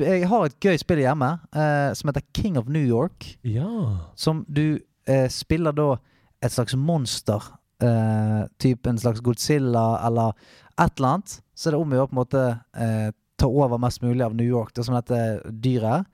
Jeg 0.00 0.28
har 0.28 0.44
et 0.44 0.60
gøy 0.60 0.78
spill 0.80 1.00
hjemme 1.00 1.28
uh, 1.56 1.92
som 1.94 2.08
heter 2.08 2.22
King 2.36 2.56
of 2.60 2.68
New 2.68 2.84
York. 2.84 3.38
Ja. 3.42 3.68
Som 4.16 4.44
du 4.48 4.80
uh, 5.08 5.28
spiller 5.32 5.72
da 5.72 5.96
et 6.42 6.52
slags 6.52 6.76
monster. 6.76 7.40
Eh, 7.80 8.40
typ 8.60 8.86
en 8.86 8.98
slags 8.98 9.22
Godzilla 9.24 10.00
eller 10.06 10.34
et 10.80 10.98
eller 10.98 11.08
annet. 11.08 11.36
Så 11.54 11.68
er 11.68 11.74
det 11.74 11.80
om 11.80 11.92
å 11.92 12.00
gjøre 12.00 12.10
på 12.10 12.16
en 12.16 12.22
måte 12.22 12.42
eh, 12.76 13.10
ta 13.40 13.48
over 13.48 13.80
mest 13.80 14.02
mulig 14.04 14.24
av 14.24 14.34
New 14.36 14.46
York, 14.46 14.74
det 14.76 14.84
som 14.84 14.96
dette 14.96 15.20
dyret. 15.64 16.08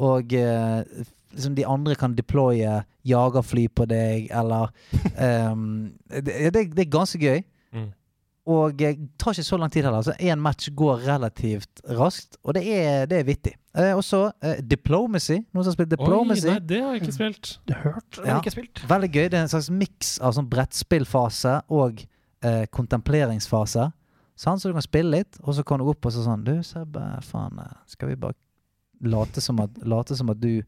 Og 0.00 0.34
eh, 0.38 0.82
liksom 1.34 1.56
de 1.58 1.66
andre 1.66 1.96
kan 1.98 2.14
deploye 2.14 2.80
jagerfly 3.06 3.66
på 3.74 3.86
deg, 3.90 4.28
eller 4.34 4.70
ehm, 5.26 5.96
det, 6.10 6.52
det, 6.54 6.68
det 6.76 6.86
er 6.86 6.92
ganske 6.92 7.18
gøy. 7.18 7.42
Mm. 7.74 7.90
Og 8.48 8.72
det 8.78 8.94
tar 9.20 9.34
ikke 9.36 9.44
så 9.44 9.58
lang 9.60 9.70
tid 9.70 9.84
heller. 9.84 10.02
Så 10.02 10.14
én 10.18 10.40
match 10.40 10.70
går 10.74 11.02
relativt 11.06 11.82
raskt, 11.98 12.38
og 12.42 12.54
det 12.56 12.62
er, 12.72 13.04
det 13.06 13.18
er 13.20 13.26
vittig. 13.28 13.52
Eh, 13.76 13.92
og 13.94 14.00
så 14.02 14.32
eh, 14.42 14.62
Diplomacy. 14.64 15.36
Noen 15.52 15.62
som 15.64 15.70
har 15.70 15.76
spilt 15.76 15.90
Diplomacy? 15.92 16.46
Oi, 16.48 16.54
nei, 16.56 16.62
det 16.66 16.80
har 16.82 16.94
jeg 16.96 17.02
ikke 17.04 17.12
spilt. 17.18 17.50
Hørt, 17.84 18.18
men 18.18 18.26
Ja. 18.32 18.38
ikke 18.40 18.50
spilt. 18.56 18.82
Veldig 18.90 19.10
gøy. 19.12 19.28
Det 19.30 19.38
er 19.38 19.44
en 19.44 19.52
slags 19.52 19.70
miks 19.70 20.14
av 20.24 20.32
sånn 20.34 20.48
brettspillfase 20.50 21.58
og 21.70 22.00
eh, 22.42 22.64
kontempleringsfase. 22.72 23.90
Sånn, 24.40 24.58
så 24.58 24.70
du 24.72 24.74
kan 24.78 24.82
spille 24.88 25.18
litt, 25.20 25.36
og 25.44 25.54
så 25.54 25.62
kan 25.68 25.78
du 25.82 25.90
opp 25.92 26.06
og 26.08 26.12
så 26.16 26.24
sånn 26.24 26.42
Du, 26.46 26.54
Sebbe, 26.64 27.04
faen, 27.28 27.58
eh, 27.60 27.76
skal 27.92 28.08
vi 28.08 28.16
bare 28.16 28.34
late 29.04 29.40
som 29.44 29.60
at, 29.60 29.76
late 29.84 30.16
som 30.16 30.30
at 30.32 30.40
du 30.40 30.62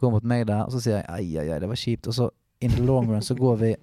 går 0.00 0.10
mot 0.16 0.24
meg 0.24 0.46
der? 0.48 0.64
Og 0.64 0.72
så 0.72 0.80
sier 0.80 0.96
jeg 1.02 1.06
ai, 1.12 1.26
ai, 1.38 1.50
ai, 1.52 1.60
det 1.60 1.68
var 1.68 1.76
kjipt. 1.78 2.08
Og 2.08 2.16
så 2.16 2.30
in 2.64 2.72
the 2.72 2.82
long 2.82 3.10
run 3.12 3.22
så 3.22 3.36
går 3.36 3.56
vi 3.60 3.74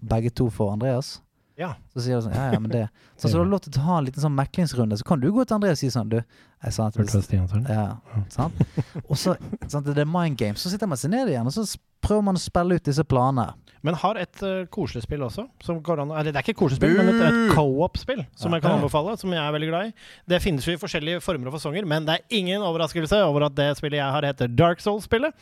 begge 0.00 0.30
to 0.32 0.48
for 0.50 0.72
Andreas. 0.72 1.18
Ja. 1.58 1.72
Så 1.92 2.04
sier 2.04 2.20
du 2.20 2.28
sånn, 2.28 2.36
ja, 2.38 2.52
ja, 2.54 2.60
men 2.62 2.70
det 2.70 2.84
Så, 3.18 3.26
så 3.26 3.34
du 3.34 3.40
har 3.42 3.48
lov 3.50 3.64
til 3.64 3.72
å 3.74 3.80
ta 3.80 3.96
en 3.98 4.06
liten 4.06 4.22
sånn 4.22 4.36
meklingsrunde. 4.38 4.98
Så 5.00 5.06
kan 5.08 5.18
du 5.18 5.26
gå 5.34 5.42
til 5.42 5.56
André 5.56 5.72
og 5.74 5.80
si 5.80 5.90
sånn, 5.90 6.12
du 6.12 6.20
sant? 8.34 8.62
Og 9.06 9.14
så 9.16 9.36
sant, 9.68 9.86
det 9.86 10.02
er 10.02 10.10
mind 10.10 10.38
games. 10.40 10.62
Så 10.62 10.72
sitter 10.72 10.90
man 10.90 10.98
seg 11.00 11.12
ned 11.14 11.30
igjen, 11.30 11.46
og 11.46 11.54
så 11.54 11.66
prøver 12.04 12.24
man 12.30 12.38
å 12.38 12.42
spille 12.42 12.78
ut 12.78 12.90
disse 12.90 13.04
planene. 13.06 13.52
Men 13.86 13.94
har 14.00 14.18
et 14.18 14.40
uh, 14.42 14.64
koselig 14.74 15.04
spill 15.04 15.22
også. 15.22 15.44
Som 15.62 15.78
går 15.84 16.02
an, 16.02 16.10
eller 16.10 16.32
det 16.32 16.40
er 16.40 16.46
ikke 16.46 16.54
et 16.56 16.58
koselig 16.58 16.80
spill, 16.80 16.96
men 16.98 17.10
et, 17.12 17.20
et 17.28 17.52
co-op-spill 17.54 18.24
som 18.38 18.54
jeg 18.54 18.64
kan 18.64 18.74
anbefale. 18.74 19.14
Som 19.20 19.34
jeg 19.34 19.38
er 19.42 19.54
veldig 19.54 19.68
glad 19.70 19.90
i. 19.90 20.06
Det 20.32 20.40
finnes 20.42 20.66
jo 20.66 20.74
i 20.74 20.80
forskjellige 20.80 21.22
former 21.22 21.50
og 21.50 21.54
fasonger, 21.54 21.86
men 21.88 22.08
det 22.08 22.16
er 22.16 22.38
ingen 22.40 22.64
overraskelse 22.66 23.20
over 23.28 23.46
at 23.46 23.54
det 23.58 23.68
spillet 23.78 24.00
jeg 24.00 24.16
har, 24.16 24.26
heter 24.26 24.50
Dark 24.50 24.82
Souls-spillet. 24.82 25.36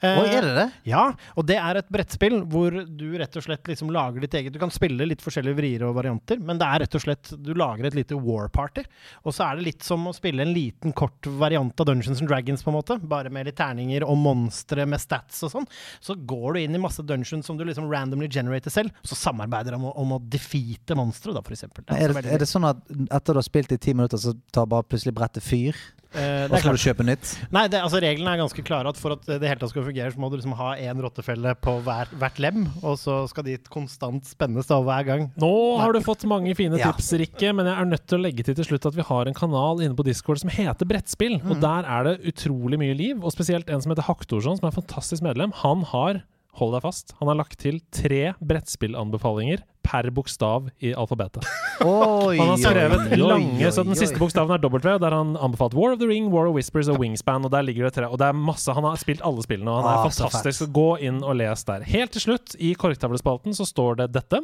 Eh, 0.00 0.22
er 0.32 0.46
det 0.46 0.54
det? 0.56 0.66
Ja, 0.88 1.04
og 1.36 1.46
det 1.48 1.58
er 1.60 1.82
et 1.82 1.90
brettspill 1.92 2.40
hvor 2.52 2.72
du 2.72 3.06
rett 3.20 3.36
og 3.38 3.44
slett 3.44 3.68
liksom 3.68 3.92
lager 3.92 4.24
ditt 4.24 4.38
eget 4.40 4.56
Du 4.56 4.60
kan 4.62 4.72
spille 4.72 5.06
litt 5.08 5.24
forskjellige 5.24 5.58
vrier 5.58 5.84
og 5.86 5.96
varianter, 5.98 6.40
men 6.40 6.60
det 6.60 6.68
er 6.68 6.84
rett 6.84 6.96
og 6.96 7.04
slett 7.04 7.34
Du 7.44 7.52
lager 7.58 7.88
et 7.88 7.98
lite 7.98 8.16
war 8.16 8.48
party. 8.52 8.86
Og 9.26 9.36
så 9.36 9.50
er 9.50 9.60
det 9.60 9.68
litt 9.68 9.84
som 9.86 10.08
å 10.08 10.14
spille 10.16 10.46
en 10.46 10.54
liten, 10.54 10.61
kort 10.96 11.26
variant 11.40 11.80
av 11.80 11.88
Dungeons 11.88 12.20
and 12.22 12.30
Dragons, 12.30 12.62
på 12.64 12.70
en 12.70 12.76
måte. 12.76 12.98
Bare 13.08 13.32
med 13.32 13.48
litt 13.48 13.58
terninger 13.58 14.06
og 14.06 14.18
monstre 14.20 14.86
med 14.88 15.02
stats 15.02 15.42
og 15.46 15.52
sånn. 15.54 15.68
Så 16.00 16.16
går 16.16 16.54
du 16.56 16.62
inn 16.62 16.78
i 16.78 16.82
masse 16.82 17.04
dungeons 17.06 17.48
som 17.48 17.58
du 17.58 17.64
liksom 17.68 17.90
randomly 17.92 18.28
generater 18.30 18.74
selv, 18.74 18.94
og 19.02 19.12
så 19.12 19.18
samarbeider 19.18 19.74
de 19.74 19.80
om, 19.80 19.88
om 20.04 20.16
å 20.16 20.20
defeate 20.32 20.96
monstre, 20.98 21.34
da, 21.36 21.42
for 21.44 21.56
eksempel. 21.56 21.86
Det 21.88 21.98
Er 21.98 22.14
det, 22.14 22.26
er 22.28 22.44
det 22.44 22.50
sånn 22.50 22.68
at 22.68 22.84
etter 23.08 23.34
du 23.34 23.42
har 23.42 23.48
spilt 23.48 23.74
i 23.74 23.80
ti 23.82 23.96
minutter, 23.96 24.20
så 24.20 24.36
tar 24.54 24.70
bare 24.70 24.86
plutselig 24.86 25.16
brettet 25.16 25.46
fyr? 25.46 25.78
Eh, 26.14 26.44
Og 26.44 26.50
det 26.52 26.58
er 26.58 26.62
så 26.62 26.68
må 26.68 26.76
du 26.76 26.82
kjøpe 26.82 27.04
nytt? 27.06 27.30
Nei, 27.54 27.62
det, 27.72 27.80
altså 27.80 28.00
reglene 28.02 28.34
er 28.34 28.40
ganske 28.42 28.64
klare. 28.66 28.90
At 28.92 28.98
For 29.00 29.14
at 29.16 29.24
det 29.26 29.40
hele 29.48 29.60
tatt 29.62 29.72
skal 29.72 29.86
fungere, 29.86 30.12
så 30.12 30.20
må 30.20 30.28
du 30.32 30.36
liksom 30.36 30.54
ha 30.58 30.74
én 30.76 31.00
rottefelle 31.00 31.54
på 31.64 31.76
hver, 31.86 32.10
hvert 32.20 32.40
lem. 32.42 32.66
Og 32.82 32.98
så 33.00 33.22
skal 33.30 33.46
de 33.48 33.56
konstant 33.72 34.26
spennes 34.28 34.68
da 34.68 34.80
hver 34.84 35.06
gang. 35.08 35.26
Nå 35.40 35.52
har 35.80 35.92
du 35.96 36.00
fått 36.04 36.26
mange 36.28 36.54
fine 36.58 36.78
Ja. 36.82 36.92
Rikke, 36.92 37.52
men 37.54 37.66
jeg 37.66 37.76
er 37.78 37.88
nødt 37.88 38.06
til 38.08 38.18
å 38.18 38.22
legge 38.22 38.44
til 38.44 38.54
til 38.58 38.64
slutt 38.68 38.86
at 38.90 38.94
vi 38.96 39.02
har 39.08 39.26
en 39.30 39.34
kanal 39.36 39.80
inne 39.84 39.96
på 39.96 40.04
Discord 40.06 40.40
som 40.42 40.50
heter 40.52 40.86
Brettspill. 40.88 41.38
Og 41.48 41.60
der 41.62 41.84
er 41.88 42.04
det 42.08 42.14
utrolig 42.32 42.78
mye 42.80 42.94
liv, 42.96 43.22
og 43.24 43.32
spesielt 43.32 43.68
en 43.70 43.80
som 43.80 43.92
heter 43.94 44.06
Haktorsson, 44.08 44.58
som 44.58 44.66
er 44.68 44.72
en 44.72 44.78
fantastisk 44.82 45.22
medlem. 45.24 45.52
Han 45.62 45.82
har, 45.92 46.22
hold 46.58 46.74
deg 46.76 46.82
fast, 46.84 47.14
han 47.20 47.30
har 47.30 47.38
lagt 47.38 47.58
til 47.62 47.78
tre 47.94 48.34
brettspillanbefalinger 48.44 49.62
per 49.82 50.10
bokstav 50.14 50.68
i 50.84 50.92
alfabetet. 50.94 51.46
Oi, 51.82 52.36
Han 52.38 52.52
har 52.52 52.60
skrevet 52.60 53.14
lange, 53.18 53.70
så 53.74 53.82
den 53.86 53.98
siste 53.98 54.20
bokstaven 54.20 54.52
er 54.54 54.62
W, 54.62 54.78
der 54.84 55.08
har 55.08 55.16
han 55.16 55.32
anbefalt 55.36 55.74
War 55.74 55.94
of 55.96 55.98
the 56.02 56.06
Ring, 56.10 56.28
War 56.32 56.46
of 56.50 56.54
Whispers 56.54 56.90
og 56.92 57.00
Wingspan, 57.02 57.48
og 57.48 57.50
der 57.54 57.64
ligger 57.66 57.88
det 57.88 57.94
tre. 57.96 58.06
Og 58.06 58.20
det 58.20 58.28
er 58.28 58.36
masse, 58.38 58.70
han 58.76 58.86
har 58.86 59.00
spilt 59.00 59.24
alle 59.26 59.42
spillene, 59.44 59.72
og 59.72 59.80
han 59.82 59.88
er 59.90 59.98
Ah, 60.02 60.06
fantastisk. 60.12 60.60
Så 60.62 60.68
gå 60.72 60.86
inn 61.02 61.18
og 61.24 61.34
les 61.40 61.64
der. 61.68 61.82
Helt 61.88 62.14
til 62.14 62.26
slutt, 62.28 62.54
i 62.62 62.74
korktavlespalten, 62.78 63.56
så 63.58 63.66
står 63.68 64.02
det 64.04 64.12
dette. 64.14 64.40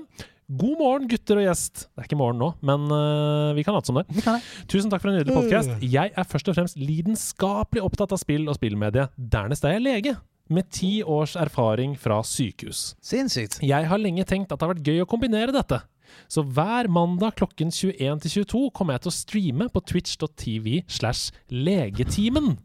God 0.48 0.78
morgen, 0.80 1.06
gutter 1.12 1.38
og 1.42 1.44
gjest. 1.44 1.86
Det 1.92 2.00
er 2.02 2.06
ikke 2.08 2.16
morgen 2.18 2.38
nå, 2.40 2.46
men 2.64 2.86
uh, 2.88 3.52
vi 3.52 3.62
kan 3.66 3.76
late 3.76 3.90
som 3.92 3.98
det. 4.00 4.06
Vi 4.16 4.24
kan 4.24 4.38
det. 4.40 4.66
Tusen 4.72 4.88
takk 4.90 5.02
for 5.04 5.12
en 5.12 5.18
nydelig 5.20 5.36
podkast. 5.36 5.74
Jeg 5.84 6.08
er 6.16 6.24
først 6.30 6.48
og 6.48 6.56
fremst 6.56 6.80
lidenskapelig 6.80 7.84
opptatt 7.84 8.14
av 8.16 8.20
spill 8.22 8.48
og 8.48 8.56
spillmedie. 8.56 9.04
Dernest 9.20 9.66
er 9.68 9.76
jeg 9.76 9.84
lege, 9.84 10.14
med 10.52 10.70
ti 10.74 10.98
års 11.02 11.36
erfaring 11.38 11.94
fra 11.98 12.20
sykehus. 12.24 12.94
Sinnssykt. 13.04 13.60
Jeg 13.64 13.88
har 13.90 14.00
lenge 14.00 14.26
tenkt 14.28 14.52
at 14.52 14.58
det 14.58 14.66
har 14.66 14.74
vært 14.74 14.88
gøy 14.88 15.04
å 15.04 15.10
kombinere 15.10 15.54
dette. 15.54 15.82
Så 16.28 16.42
hver 16.42 16.88
mandag 16.92 17.36
klokken 17.40 17.72
21 17.72 18.22
til 18.24 18.34
22 18.42 18.62
kommer 18.76 18.96
jeg 18.96 19.04
til 19.04 19.12
å 19.12 19.18
streame 19.18 19.68
på 19.72 19.84
twitch.tv 19.92 20.80
slash 20.88 21.34
legetimen. 21.52 22.56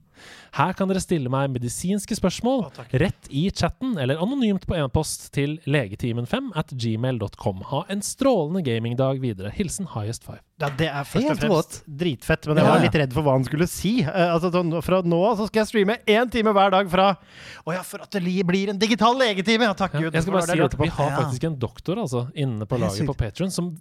Her 0.53 0.75
kan 0.77 0.89
dere 0.89 1.01
stille 1.01 1.31
meg 1.33 1.49
medisinske 1.53 2.13
spørsmål 2.17 2.67
rett 3.01 3.29
i 3.33 3.47
chatten 3.49 3.95
eller 4.01 4.19
anonymt 4.21 4.67
på 4.69 4.75
e-post 4.77 5.31
til 5.33 5.55
legetimen5 5.65 6.51
at 6.59 6.73
gmail.com. 6.77 7.63
Ha 7.71 7.83
en 7.93 8.03
strålende 8.05 8.61
gamingdag 8.65 9.21
videre. 9.23 9.49
Hilsen 9.55 9.89
Highest 9.95 10.27
Five. 10.27 10.43
Ja, 10.61 10.69
det 10.77 10.87
er 10.87 11.07
først 11.09 11.31
og 11.31 11.39
fremst 11.41 11.79
dritfett, 11.87 12.45
men 12.47 12.61
jeg 12.61 12.69
var 12.69 12.83
litt 12.83 12.97
redd 13.01 13.15
for 13.15 13.25
hva 13.25 13.33
han 13.35 13.47
skulle 13.47 13.65
si. 13.67 13.95
Uh, 14.05 14.35
altså, 14.35 14.51
sånn, 14.53 14.69
fra 14.85 15.01
nå 15.01 15.19
av 15.31 15.41
så 15.41 15.49
skal 15.49 15.63
jeg 15.63 15.71
streame 15.71 15.97
én 16.05 16.29
time 16.31 16.53
hver 16.55 16.75
dag 16.75 16.91
fra 16.91 17.07
Å 17.65 17.73
ja, 17.73 17.81
for 17.87 18.05
at 18.05 18.13
det 18.13 18.45
blir 18.47 18.71
en 18.71 18.79
digital 18.79 19.17
legetime! 19.19 19.65
Ja, 19.67 19.73
takk 19.77 19.97
Ja, 19.97 20.05
Gud. 20.05 20.13
jeg 20.13 20.27
skal 20.27 20.37
bare 20.37 20.47
si 20.51 20.61
at. 20.67 20.77
Vi 20.83 20.93
har 20.99 21.11
faktisk 21.17 21.49
en 21.49 21.57
doktor 21.59 22.05
altså, 22.05 22.27
inne 22.37 22.69
på 22.69 22.79
laget 22.79 23.07
på 23.07 23.17
sykt. 23.17 23.23
Patreon 23.25 23.53
som 23.53 23.73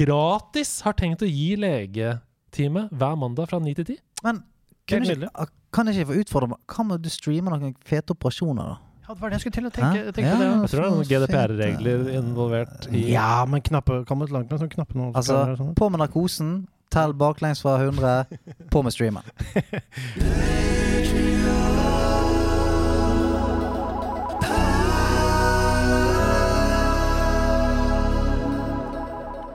gratis 0.00 0.78
har 0.86 0.96
tenkt 0.96 1.22
å 1.22 1.28
gi 1.28 1.52
legetime 1.60 2.88
hver 2.90 3.16
mandag 3.20 3.50
fra 3.50 3.60
9 3.60 3.76
til 3.80 3.90
10. 3.92 4.02
Men 4.24 4.40
kunne 4.86 5.06
jeg, 5.08 5.18
ikke, 5.18 5.46
kan 5.74 5.88
jeg 5.88 5.96
ikke 5.96 6.10
få 6.12 6.20
utfordre 6.22 6.48
meg 6.52 6.58
Hva 6.70 6.84
med 6.86 7.02
du 7.02 7.08
streamer 7.10 7.50
noen 7.56 7.72
fete 7.86 8.14
operasjoner, 8.14 8.64
da? 8.70 8.76
Ja, 9.06 9.14
det 9.14 9.22
var 9.22 9.30
det 9.30 9.36
jeg 9.36 9.42
skulle 9.44 9.54
til 9.54 9.66
å 9.66 9.70
tenke. 9.70 10.12
Tenke 10.14 10.30
ja, 10.30 10.36
det. 10.38 10.46
Jeg 10.46 10.70
tror 10.70 10.80
det 10.80 10.86
er 10.86 10.94
noen 10.96 11.06
GDPR-regler 11.10 12.00
involvert 12.18 12.88
i 12.90 13.02
Ja, 13.12 13.44
men 13.46 13.62
knappe 13.62 14.00
kommet 14.08 14.34
langt 14.34 14.50
med 14.50 14.58
sånn 14.62 14.72
knappenål. 14.72 15.12
Altså, 15.14 15.54
på 15.78 15.86
med 15.94 16.02
narkosen, 16.02 16.66
tell 16.90 17.14
baklengs 17.14 17.62
fra 17.62 17.78
100, 17.78 18.26
på 18.74 18.82
med 18.82 18.90
streamen. 18.94 19.22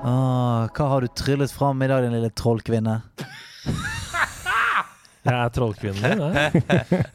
ah, 0.07 0.71
hva 0.71 0.85
har 0.95 1.03
du 1.03 1.11
tryllet 1.11 1.51
fram 1.51 1.83
i 1.83 1.91
dag, 1.91 2.07
din 2.07 2.15
lille 2.15 2.31
trollkvinne? 2.39 3.01
Jeg 5.25 5.37
er 5.37 5.49
trollkvinnen 5.53 6.01
din. 6.01 6.21
jeg. 6.33 6.63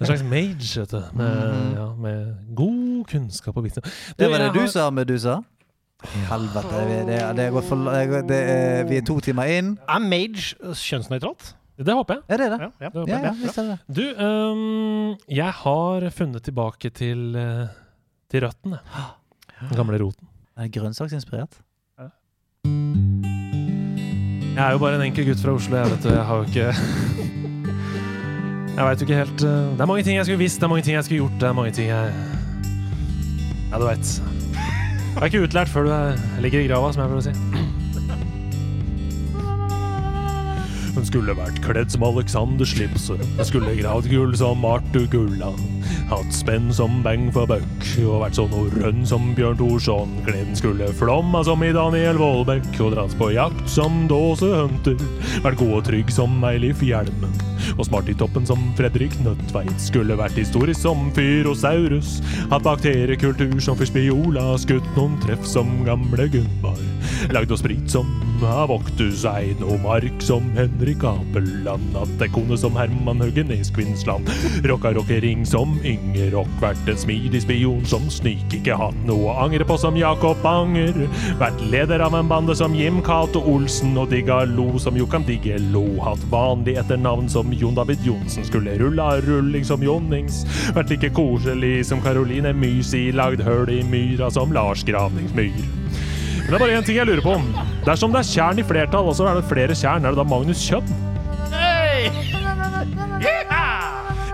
En 0.00 0.06
slags 0.06 0.22
mage, 0.22 0.80
vet 0.80 0.90
du. 0.94 1.00
Med, 1.18 1.36
Mhm. 1.36 1.74
ja, 1.74 1.86
med 2.04 2.54
god 2.54 3.04
kunnskap 3.10 3.56
og 3.56 3.64
visdom. 3.64 3.82
Det 4.18 4.28
var 4.30 4.38
det 4.44 4.52
du 4.54 4.66
sa, 4.70 4.90
Medusa? 4.90 5.40
Helvete. 6.28 6.82
Det, 6.86 6.98
det, 7.08 7.20
det 7.38 7.46
for 7.66 7.76
det, 8.28 8.38
er- 8.38 8.84
Vi 8.86 8.96
er 9.00 9.04
to 9.08 9.18
timer 9.20 9.44
inn. 9.50 9.78
Er 9.88 9.98
mage 9.98 10.54
kjønnsnøytralt? 10.62 11.54
Det 11.76 11.92
håper 11.92 12.14
jeg. 12.14 12.22
Er 12.28 12.36
det 12.40 12.50
det? 12.52 12.60
Ja, 12.60 12.68
ja. 12.80 12.88
Det 12.94 13.08
Ja, 13.08 13.18
ja, 13.26 13.32
visst 13.42 13.58
er 13.58 13.62
det. 13.72 13.78
Du, 13.92 14.04
um, 14.24 15.16
jeg 15.28 15.52
har 15.52 16.06
funnet 16.10 16.42
tilbake 16.42 16.90
til, 16.94 17.34
øh, 17.36 17.66
til 18.30 18.40
røttene. 18.46 18.78
Den 19.60 19.76
gamle 19.76 19.98
roten. 20.00 20.28
Er 20.56 20.68
grønnsaksinspirert? 20.68 21.58
Jeg 24.56 24.64
er 24.68 24.72
jo 24.72 24.78
bare 24.78 24.94
en 24.96 25.02
enkel 25.10 25.26
gutt 25.28 25.42
fra 25.42 25.52
Oslo, 25.52 25.76
jeg 25.76 25.90
vet 25.90 26.02
du. 26.02 26.08
Jeg 26.14 26.24
har 26.24 26.36
jo 26.36 26.42
ikke 26.48 26.72
Jeg 28.76 28.84
veit 28.84 29.00
jo 29.00 29.06
ikke 29.06 29.16
helt 29.16 29.44
øh, 29.44 29.70
Det 29.72 29.80
er 29.80 29.86
mange 29.88 30.02
ting 30.02 30.16
jeg 30.16 30.26
skulle 30.26 30.38
visst, 30.38 30.56
det 30.60 30.62
er 30.62 30.68
mange 30.68 30.82
ting 30.82 30.94
jeg 30.94 31.04
skulle 31.04 31.20
gjort, 31.22 31.40
det 31.40 31.48
er 31.48 31.52
mange 31.52 31.70
ting 31.72 31.88
jeg 31.88 32.12
Ja, 33.70 33.78
du 33.78 33.84
veit. 33.86 34.22
Du 35.14 35.20
er 35.20 35.24
ikke 35.24 35.42
utlært 35.46 35.68
før 35.72 35.82
du 35.86 35.90
er, 35.96 36.20
ligger 36.44 36.60
i 36.60 36.68
grava, 36.68 36.92
som 36.92 37.02
jeg 37.02 37.10
pleier 37.10 37.22
å 37.22 37.24
si. 37.24 37.32
Hun 40.96 41.04
skulle 41.08 41.34
vært 41.36 41.58
kledd 41.64 41.90
som 41.92 42.04
Alexander 42.04 42.68
Slipse. 42.68 43.16
Hun 43.16 43.48
skulle 43.48 43.74
gravd 43.80 44.08
gull 44.12 44.36
som 44.36 44.64
Arthur 44.64 45.08
Gulla. 45.12 45.50
Hatt 46.08 46.32
spenn 46.36 46.68
som 46.72 47.02
Bang 47.04 47.26
for 47.34 47.48
buck. 47.50 47.88
Og 48.04 48.22
vært 48.22 48.38
så 48.38 48.46
norrøn 48.52 49.04
som 49.08 49.32
Bjørn 49.36 49.58
Thorsson. 49.60 50.14
Gleden 50.28 50.56
skulle 50.56 50.92
flomma 50.96 51.42
som 51.48 51.64
i 51.64 51.72
Daniel 51.76 52.20
Vollbekk. 52.20 52.70
Og 52.84 52.94
dratt 52.94 53.16
på 53.20 53.32
jakt 53.34 53.68
som 53.72 54.04
Dåse 54.08 54.52
Hunter. 54.52 54.96
Vært 55.44 55.60
god 55.60 55.74
og 55.80 55.84
trygg 55.90 56.12
som 56.14 56.38
Eilif 56.48 56.84
Hjelmen. 56.84 57.36
Og 57.76 57.86
smart 57.88 58.10
i 58.12 58.16
toppen 58.18 58.46
som 58.48 58.62
Fredrik 58.78 59.16
Nødtveit. 59.24 59.74
Skulle 59.82 60.18
vært 60.18 60.38
historisk 60.38 60.80
som 60.86 61.10
Fyrosaurus. 61.16 62.20
Hatt 62.52 62.66
bakteriekultur 62.66 63.58
som 63.60 63.78
Fyrspiola. 63.78 64.52
Skutt 64.62 64.86
noen 64.98 65.18
treff 65.24 65.44
som 65.48 65.72
gamle 65.86 66.30
Gunvar. 66.32 66.80
Lagd 67.32 67.52
og 67.54 67.60
sprit 67.60 67.90
som 67.90 68.08
Avoktus 68.44 69.24
Ein 69.28 69.62
og 69.64 69.78
mark 69.84 70.20
som 70.24 70.44
Henrik 70.56 71.04
Apeland. 71.06 71.94
Kone 72.34 72.58
som 72.58 72.76
Herman 72.76 73.22
Haugen 73.22 73.52
i 73.54 73.62
Kvinnsland. 73.74 74.28
Rocka 74.66 74.92
rockering 74.96 75.46
som 75.48 75.78
Inger 75.86 76.30
Rock. 76.34 76.50
Vært 76.60 76.90
en 76.90 77.00
smidig 77.00 77.42
spion 77.46 77.84
som 77.88 78.04
Snik. 78.12 78.44
Ikke 78.54 78.76
hatt 78.78 78.98
noe 79.08 79.32
å 79.32 79.36
angre 79.46 79.64
på 79.66 79.78
som 79.80 79.96
Jakob 79.98 80.44
Anger. 80.46 81.06
Vært 81.40 81.62
leder 81.72 82.04
av 82.04 82.14
en 82.18 82.28
bande 82.30 82.56
som 82.58 82.74
Jim 82.76 83.00
Cato 83.06 83.40
Olsen 83.48 83.96
og 83.98 84.10
digga 84.12 84.42
Lo 84.50 84.76
som 84.82 84.98
Jokan 84.98 85.24
Diggelo. 85.26 85.86
Hatt 86.04 86.22
vanlig 86.32 86.76
etternavn 86.82 87.30
som 87.32 87.54
Jon 87.60 87.76
David 87.76 88.04
Johnsen. 88.06 88.46
Skulle 88.46 88.76
rulla 88.80 89.16
rulling 89.24 89.64
som 89.66 89.82
Jonnings. 89.82 90.44
Vært 90.76 90.92
like 90.94 91.10
koselig 91.16 91.86
som 91.88 92.02
Caroline 92.04 92.52
Mysi. 92.56 93.08
Lagd 93.16 93.44
høl 93.46 93.72
i 93.72 93.82
myra 93.86 94.30
som 94.32 94.54
Lars 94.54 94.84
Gravningsmyr. 94.86 95.58
Men 96.46 96.52
det 96.52 96.54
er 96.54 96.62
bare 96.62 96.78
én 96.78 96.84
ting 96.86 97.00
jeg 97.00 97.08
lurer 97.08 97.24
på. 97.24 97.34
Dersom 97.88 98.12
det 98.14 98.22
er 98.22 98.30
tjern 98.30 98.60
i 98.62 98.66
flertall, 98.66 99.08
og 99.10 99.16
så 99.18 99.26
er 99.26 99.40
det 99.40 99.48
flere 99.50 99.74
tjern, 99.74 100.04
er 100.04 100.14
det 100.14 100.20
da 100.20 100.26
Magnus 100.30 100.62
Kjønn? 100.62 101.15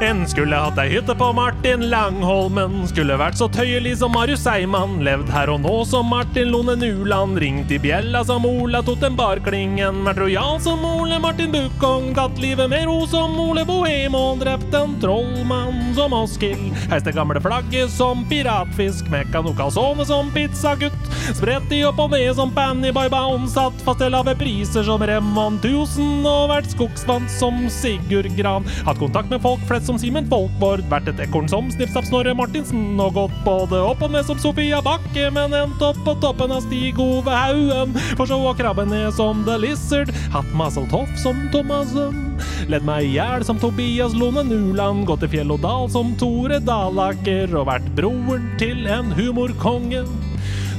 En 0.03 0.25
skulle 0.27 0.57
hatt 0.59 0.79
ei 0.83 0.89
hytte 0.91 1.15
på 1.15 1.29
Martin 1.33 1.85
Langholmen. 1.87 2.81
Skulle 2.91 3.15
vært 3.21 3.37
så 3.39 3.47
tøyelig 3.55 3.93
som 4.01 4.11
Marius 4.11 4.41
Seiman. 4.43 4.97
Levd 5.07 5.29
her 5.31 5.53
og 5.53 5.61
nå 5.63 5.75
som 5.87 6.09
Martin 6.11 6.49
Lone 6.51 6.75
Nuland. 6.75 7.39
Ringt 7.39 7.71
i 7.71 7.79
bjella 7.79 8.25
som 8.27 8.43
Ola 8.49 8.81
Totenbarklingen. 8.83 10.01
Vært 10.09 10.19
rojal 10.25 10.59
som 10.65 10.83
Ole 10.89 11.21
Martin 11.23 11.53
Bukkong. 11.55 12.09
Tatt 12.19 12.41
livet 12.43 12.73
med 12.73 12.89
ro 12.91 13.05
som 13.07 13.37
Ole 13.45 13.63
Bohem. 13.69 14.17
Og 14.19 14.43
drept 14.43 14.75
en 14.75 14.97
trollmann 15.05 15.95
som 15.95 16.17
Oskild. 16.19 16.75
Heiste 16.91 17.15
gamle 17.15 17.39
flagget 17.45 17.95
som 17.95 18.27
piratfisk. 18.27 19.07
Mekka 19.15 19.45
noe 19.47 19.55
calzone 19.55 20.09
som 20.11 20.35
pizzagutt. 20.35 20.99
Spredt 21.31 21.71
de 21.71 21.85
opp 21.87 22.03
og 22.03 22.11
ned 22.17 22.33
som 22.41 22.51
Pannyboy 22.59 23.07
Bounce. 23.15 23.55
Satt 23.55 23.87
fast 23.87 24.03
til 24.03 24.11
lave 24.17 24.35
priser 24.43 24.83
som 24.91 25.07
Remon 25.07 25.63
Tusen. 25.63 26.27
Og 26.27 26.51
vært 26.57 26.75
skogsvant 26.75 27.31
som 27.39 27.69
Sigurd 27.71 28.33
Gran. 28.35 28.67
Hatt 28.83 28.99
kontakt 28.99 29.31
med 29.31 29.39
folk 29.47 29.63
flest 29.71 29.92
som 29.92 29.92
Simen 30.01 30.29
Folkvord. 30.31 30.83
Vært 30.91 31.11
et 31.13 31.21
ekorn 31.25 31.49
som 31.51 31.71
Snippstapp 31.73 32.07
Snorre 32.09 32.35
Martinsen. 32.37 33.01
Og 33.03 33.15
gått 33.17 33.35
både 33.47 33.81
opp 33.83 34.03
og 34.05 34.13
ned 34.15 34.27
som 34.29 34.41
Sofia 34.41 34.83
Bakke, 34.85 35.29
men 35.35 35.55
endt 35.57 35.83
opp 35.85 35.99
på 36.07 36.15
toppen 36.23 36.53
av 36.55 36.65
Stig 36.67 37.01
Ove 37.03 37.33
Haugen. 37.33 37.97
For 38.19 38.29
så 38.31 38.39
å 38.39 38.55
krabbe 38.59 38.87
ned 38.89 39.13
som 39.17 39.45
The 39.49 39.59
Lizard. 39.63 40.13
Hatt 40.35 40.53
Maseltoff 40.57 41.11
som 41.21 41.47
Thomassen. 41.55 42.37
Ledd 42.71 42.87
meg 42.87 43.07
i 43.07 43.17
hjel 43.17 43.45
som 43.47 43.61
Tobias 43.63 44.17
Lone 44.19 44.45
Nuland. 44.47 45.07
Gått 45.09 45.27
i 45.27 45.33
fjell 45.33 45.53
og 45.55 45.63
dal 45.65 45.89
som 45.93 46.15
Tore 46.21 46.61
Dalaker. 46.63 47.51
Og 47.57 47.69
vært 47.71 47.89
broren 47.99 48.53
til 48.63 48.87
en 48.91 49.13
humorkonge. 49.17 50.05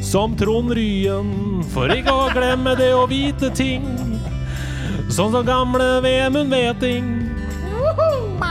Som 0.04 0.36
Trond 0.38 0.74
Ryen, 0.76 1.64
for 1.72 1.90
ikke 1.90 2.12
å 2.12 2.28
glemme 2.36 2.76
det 2.78 2.92
å 2.94 3.08
vite 3.10 3.50
ting. 3.56 3.88
Sånn 5.08 5.32
som 5.32 5.46
gamle 5.48 6.02
Vemund 6.04 6.52
Veting. 6.52 7.23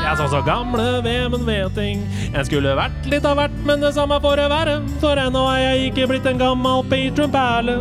Ja, 0.02 0.16
så 0.16 0.28
så 0.28 0.40
gamle 0.42 1.02
Vemund 1.04 1.44
Veting. 1.46 2.02
En 2.34 2.44
skulle 2.44 2.74
vært 2.76 3.06
litt 3.10 3.26
av 3.28 3.36
hvert, 3.38 3.58
men 3.66 3.80
det 3.84 3.92
samme 3.94 4.18
får 4.22 4.40
det 4.42 4.48
være. 4.50 4.78
For 5.02 5.20
ennå 5.20 5.44
er 5.54 5.60
jeg 5.62 5.92
ikke 5.92 6.08
blitt 6.10 6.26
en 6.26 6.40
gammel 6.42 6.82
patronperle. 6.90 7.76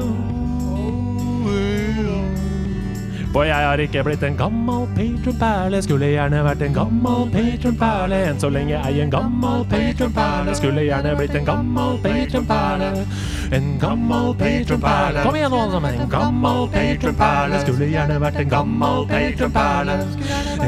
For 3.32 3.48
jeg 3.48 3.64
har 3.64 3.80
ikke 3.80 4.02
blitt 4.04 4.24
en 4.28 4.36
gammel 4.36 4.82
patronperle. 4.92 5.80
Skulle 5.86 6.10
gjerne 6.12 6.42
vært 6.44 6.66
en 6.66 6.74
gammel 6.76 7.30
patronperle. 7.32 8.18
Enn 8.28 8.42
så 8.44 8.50
lenge 8.52 8.76
jeg 8.76 9.06
en 9.06 9.14
gammel 9.14 9.64
patronperle. 9.72 10.56
Skulle 10.60 10.84
gjerne 10.84 11.14
blitt 11.16 11.38
en 11.40 11.48
gammel 11.48 11.96
patronperle. 12.04 13.06
En 13.52 13.80
gammel 13.80 14.36
patronperle. 14.36 15.22
Kom 15.22 15.36
igjen 15.36 15.52
nå, 15.52 15.58
alle 15.60 15.72
sammen. 15.72 15.94
En 16.00 16.10
gammel 16.10 16.70
patronperle. 16.72 17.60
Skulle 17.66 17.90
gjerne 17.92 18.20
vært 18.24 18.40
en 18.46 18.50
gammel 18.54 19.06
patronperle. 19.12 19.98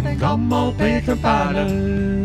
En 0.01 0.11
gammel 0.19 0.76
patronperle. 0.81 2.22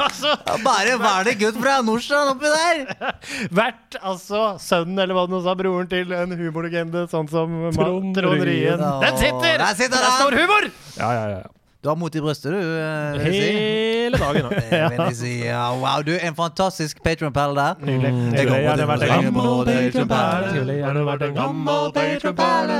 Altså, 0.00 0.28
Bare 0.64 0.94
verdig 1.00 1.34
gutt 1.42 1.58
fra 1.60 1.74
Nordstrand 1.84 2.28
oppi 2.34 2.48
der! 2.54 2.76
vært 3.60 3.90
altså 4.00 4.40
sønnen, 4.62 4.98
eller 5.04 5.14
hva 5.16 5.22
du 5.28 5.32
nå 5.36 5.40
sa, 5.44 5.52
broren 5.58 5.88
til 5.90 6.06
en 6.16 6.30
humorlegende, 6.38 7.00
sånn 7.12 7.28
som 7.30 7.46
Trond 7.76 8.08
Trond 8.16 8.40
Ryen. 8.48 8.80
Den 9.04 9.16
sitter! 9.20 9.54
Der 9.60 9.74
sitter 9.78 9.98
Der 10.00 10.12
står 10.18 10.32
humor! 10.42 10.62
Ja, 10.98 11.08
ja, 11.14 11.24
ja. 11.38 11.42
Du 11.80 11.88
har 11.88 11.96
mot 11.96 12.12
i 12.14 12.20
brystet, 12.20 12.52
du. 12.52 12.58
eh, 12.60 13.24
jeg. 13.24 13.32
Hele 13.32 14.18
dagen. 14.20 14.50
Det 14.60 14.68
jeg. 14.68 14.92
Ja, 15.46 15.72
wow, 15.80 16.02
du 16.04 16.12
er 16.12 16.20
en 16.28 16.36
fantastisk 16.36 17.00
patronperle 17.02 17.56
der. 17.56 17.74
Nydelig. 17.88 18.12
Jeg 18.36 18.44
går 18.50 18.60
gjerne 18.66 18.84
på 18.84 18.88
vært 18.90 19.00
en 19.08 19.16
gammel 19.16 19.64
patronperle. 19.64 20.44
Skulle 20.50 20.74
gjerne 20.82 21.00
vært 21.08 21.24
en 21.24 21.32
gammel 21.40 21.88
patronperle. 21.96 22.76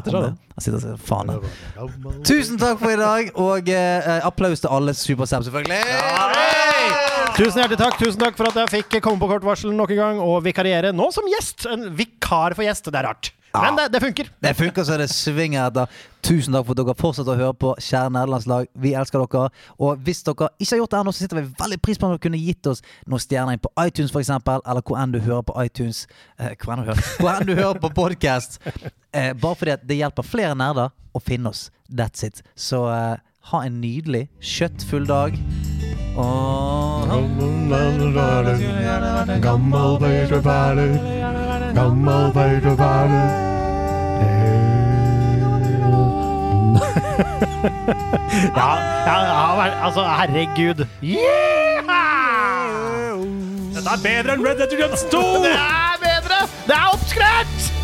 Setter 0.00 0.16
seg, 0.16 0.26
da. 0.26 0.50
Han 0.56 0.64
sitter 0.64 0.78
og 0.78 0.84
sier 0.84 1.00
faen. 1.06 1.30
da. 1.30 2.14
Tusen 2.26 2.60
takk 2.60 2.80
for 2.80 2.92
i 2.92 2.98
dag, 3.00 3.32
og 3.40 3.68
eh, 3.72 4.10
applaus 4.26 4.64
til 4.64 4.72
alle 4.72 4.94
Supersam, 4.96 5.44
selvfølgelig. 5.46 5.80
Tusen 7.36 7.60
hjertelig 7.62 7.78
takk 7.80 7.98
Tusen 8.00 8.20
takk 8.20 8.36
for 8.36 8.50
at 8.50 8.56
jeg 8.58 8.72
fikk 8.80 8.98
komme 9.04 9.20
på 9.22 9.28
kort 9.30 9.44
varsel 9.46 9.72
nok 9.76 9.92
en 9.94 10.00
gang 10.00 10.22
og 10.24 10.40
vikariere 10.44 10.90
nå 10.96 11.10
som 11.14 11.28
gjest. 11.30 11.68
En 11.70 11.90
vikar 11.96 12.56
for 12.56 12.66
gjest. 12.66 12.90
Det 12.90 13.00
er 13.00 13.08
rart. 13.10 13.30
Men 13.52 13.76
det, 13.76 13.88
det 13.92 14.00
funker. 14.00 14.30
Det 14.40 14.54
funker 14.54 14.84
så 14.84 14.96
det 15.00 15.08
svinger 15.10 15.66
etter. 15.66 15.86
Tusen 16.22 16.54
takk 16.54 16.66
for 16.68 16.76
at 16.76 16.80
dere 16.82 16.94
fortsetter 17.00 17.32
å 17.32 17.40
høre 17.40 17.56
på 17.58 17.72
Kjære 17.80 18.12
nederlandslag. 18.14 18.68
Vi 18.78 18.92
elsker 18.98 19.24
dere. 19.24 19.50
Og 19.80 20.04
hvis 20.06 20.22
dere 20.26 20.50
ikke 20.60 20.74
har 20.74 20.82
gjort 20.82 20.94
det 20.94 21.00
ennå, 21.00 21.14
så 21.14 21.24
setter 21.24 21.40
vi 21.40 21.46
veldig 21.62 21.80
pris 21.82 21.98
på 21.98 22.06
om 22.06 22.14
dere 22.14 22.22
kunne 22.22 22.40
gitt 22.40 22.70
oss 22.70 22.84
noen 23.10 23.22
stjerner 23.24 23.56
inn 23.56 23.64
på 23.64 23.72
iTunes, 23.82 24.12
f.eks., 24.14 24.30
eller 24.30 24.84
hvor 24.84 25.00
enn 25.00 25.16
du 25.16 25.18
hører 25.24 25.42
på 25.48 25.56
iTunes. 25.64 26.04
Eh, 26.38 26.54
hvor 26.60 26.76
enn 26.76 26.84
du 26.84 26.92
hører, 26.92 27.10
hvor 27.18 27.32
enn 27.32 27.48
du 27.48 27.54
hører 27.56 27.80
på 27.82 27.92
podkast. 27.96 28.60
Eh, 29.10 29.32
bare 29.34 29.58
fordi 29.58 29.74
at 29.74 29.88
det 29.88 29.98
hjelper 29.98 30.26
flere 30.26 30.54
nerder 30.54 30.94
å 31.16 31.24
finne 31.24 31.50
oss. 31.50 31.70
That's 31.90 32.22
it. 32.26 32.44
Så 32.54 32.84
eh, 32.92 33.16
ha 33.50 33.64
en 33.66 33.80
nydelig, 33.82 34.28
kjøttfull 34.38 35.08
dag. 35.10 35.34
Og 36.20 37.10
Gammel 39.42 39.98
patronperle. 41.74 42.30
Gammel 42.30 42.32
patronperle. 42.32 43.48
Ja, 48.56 48.70
ja, 49.06 49.16
ja 49.24 49.84
altså, 49.84 50.02
herregud. 50.02 50.86
Yeah! 51.02 51.30
Dette 53.80 53.90
er 53.96 54.00
bedre 54.04 54.34
enn 54.36 54.42
Red 54.44 54.58
Dead 54.60 54.72
Redemption 54.76 55.10
2! 55.10 55.20
Det 55.44 55.52
er 55.56 56.00
bedre! 56.04 56.40
Det 56.66 56.76
er 56.76 56.88
oppskrytt! 56.92 57.79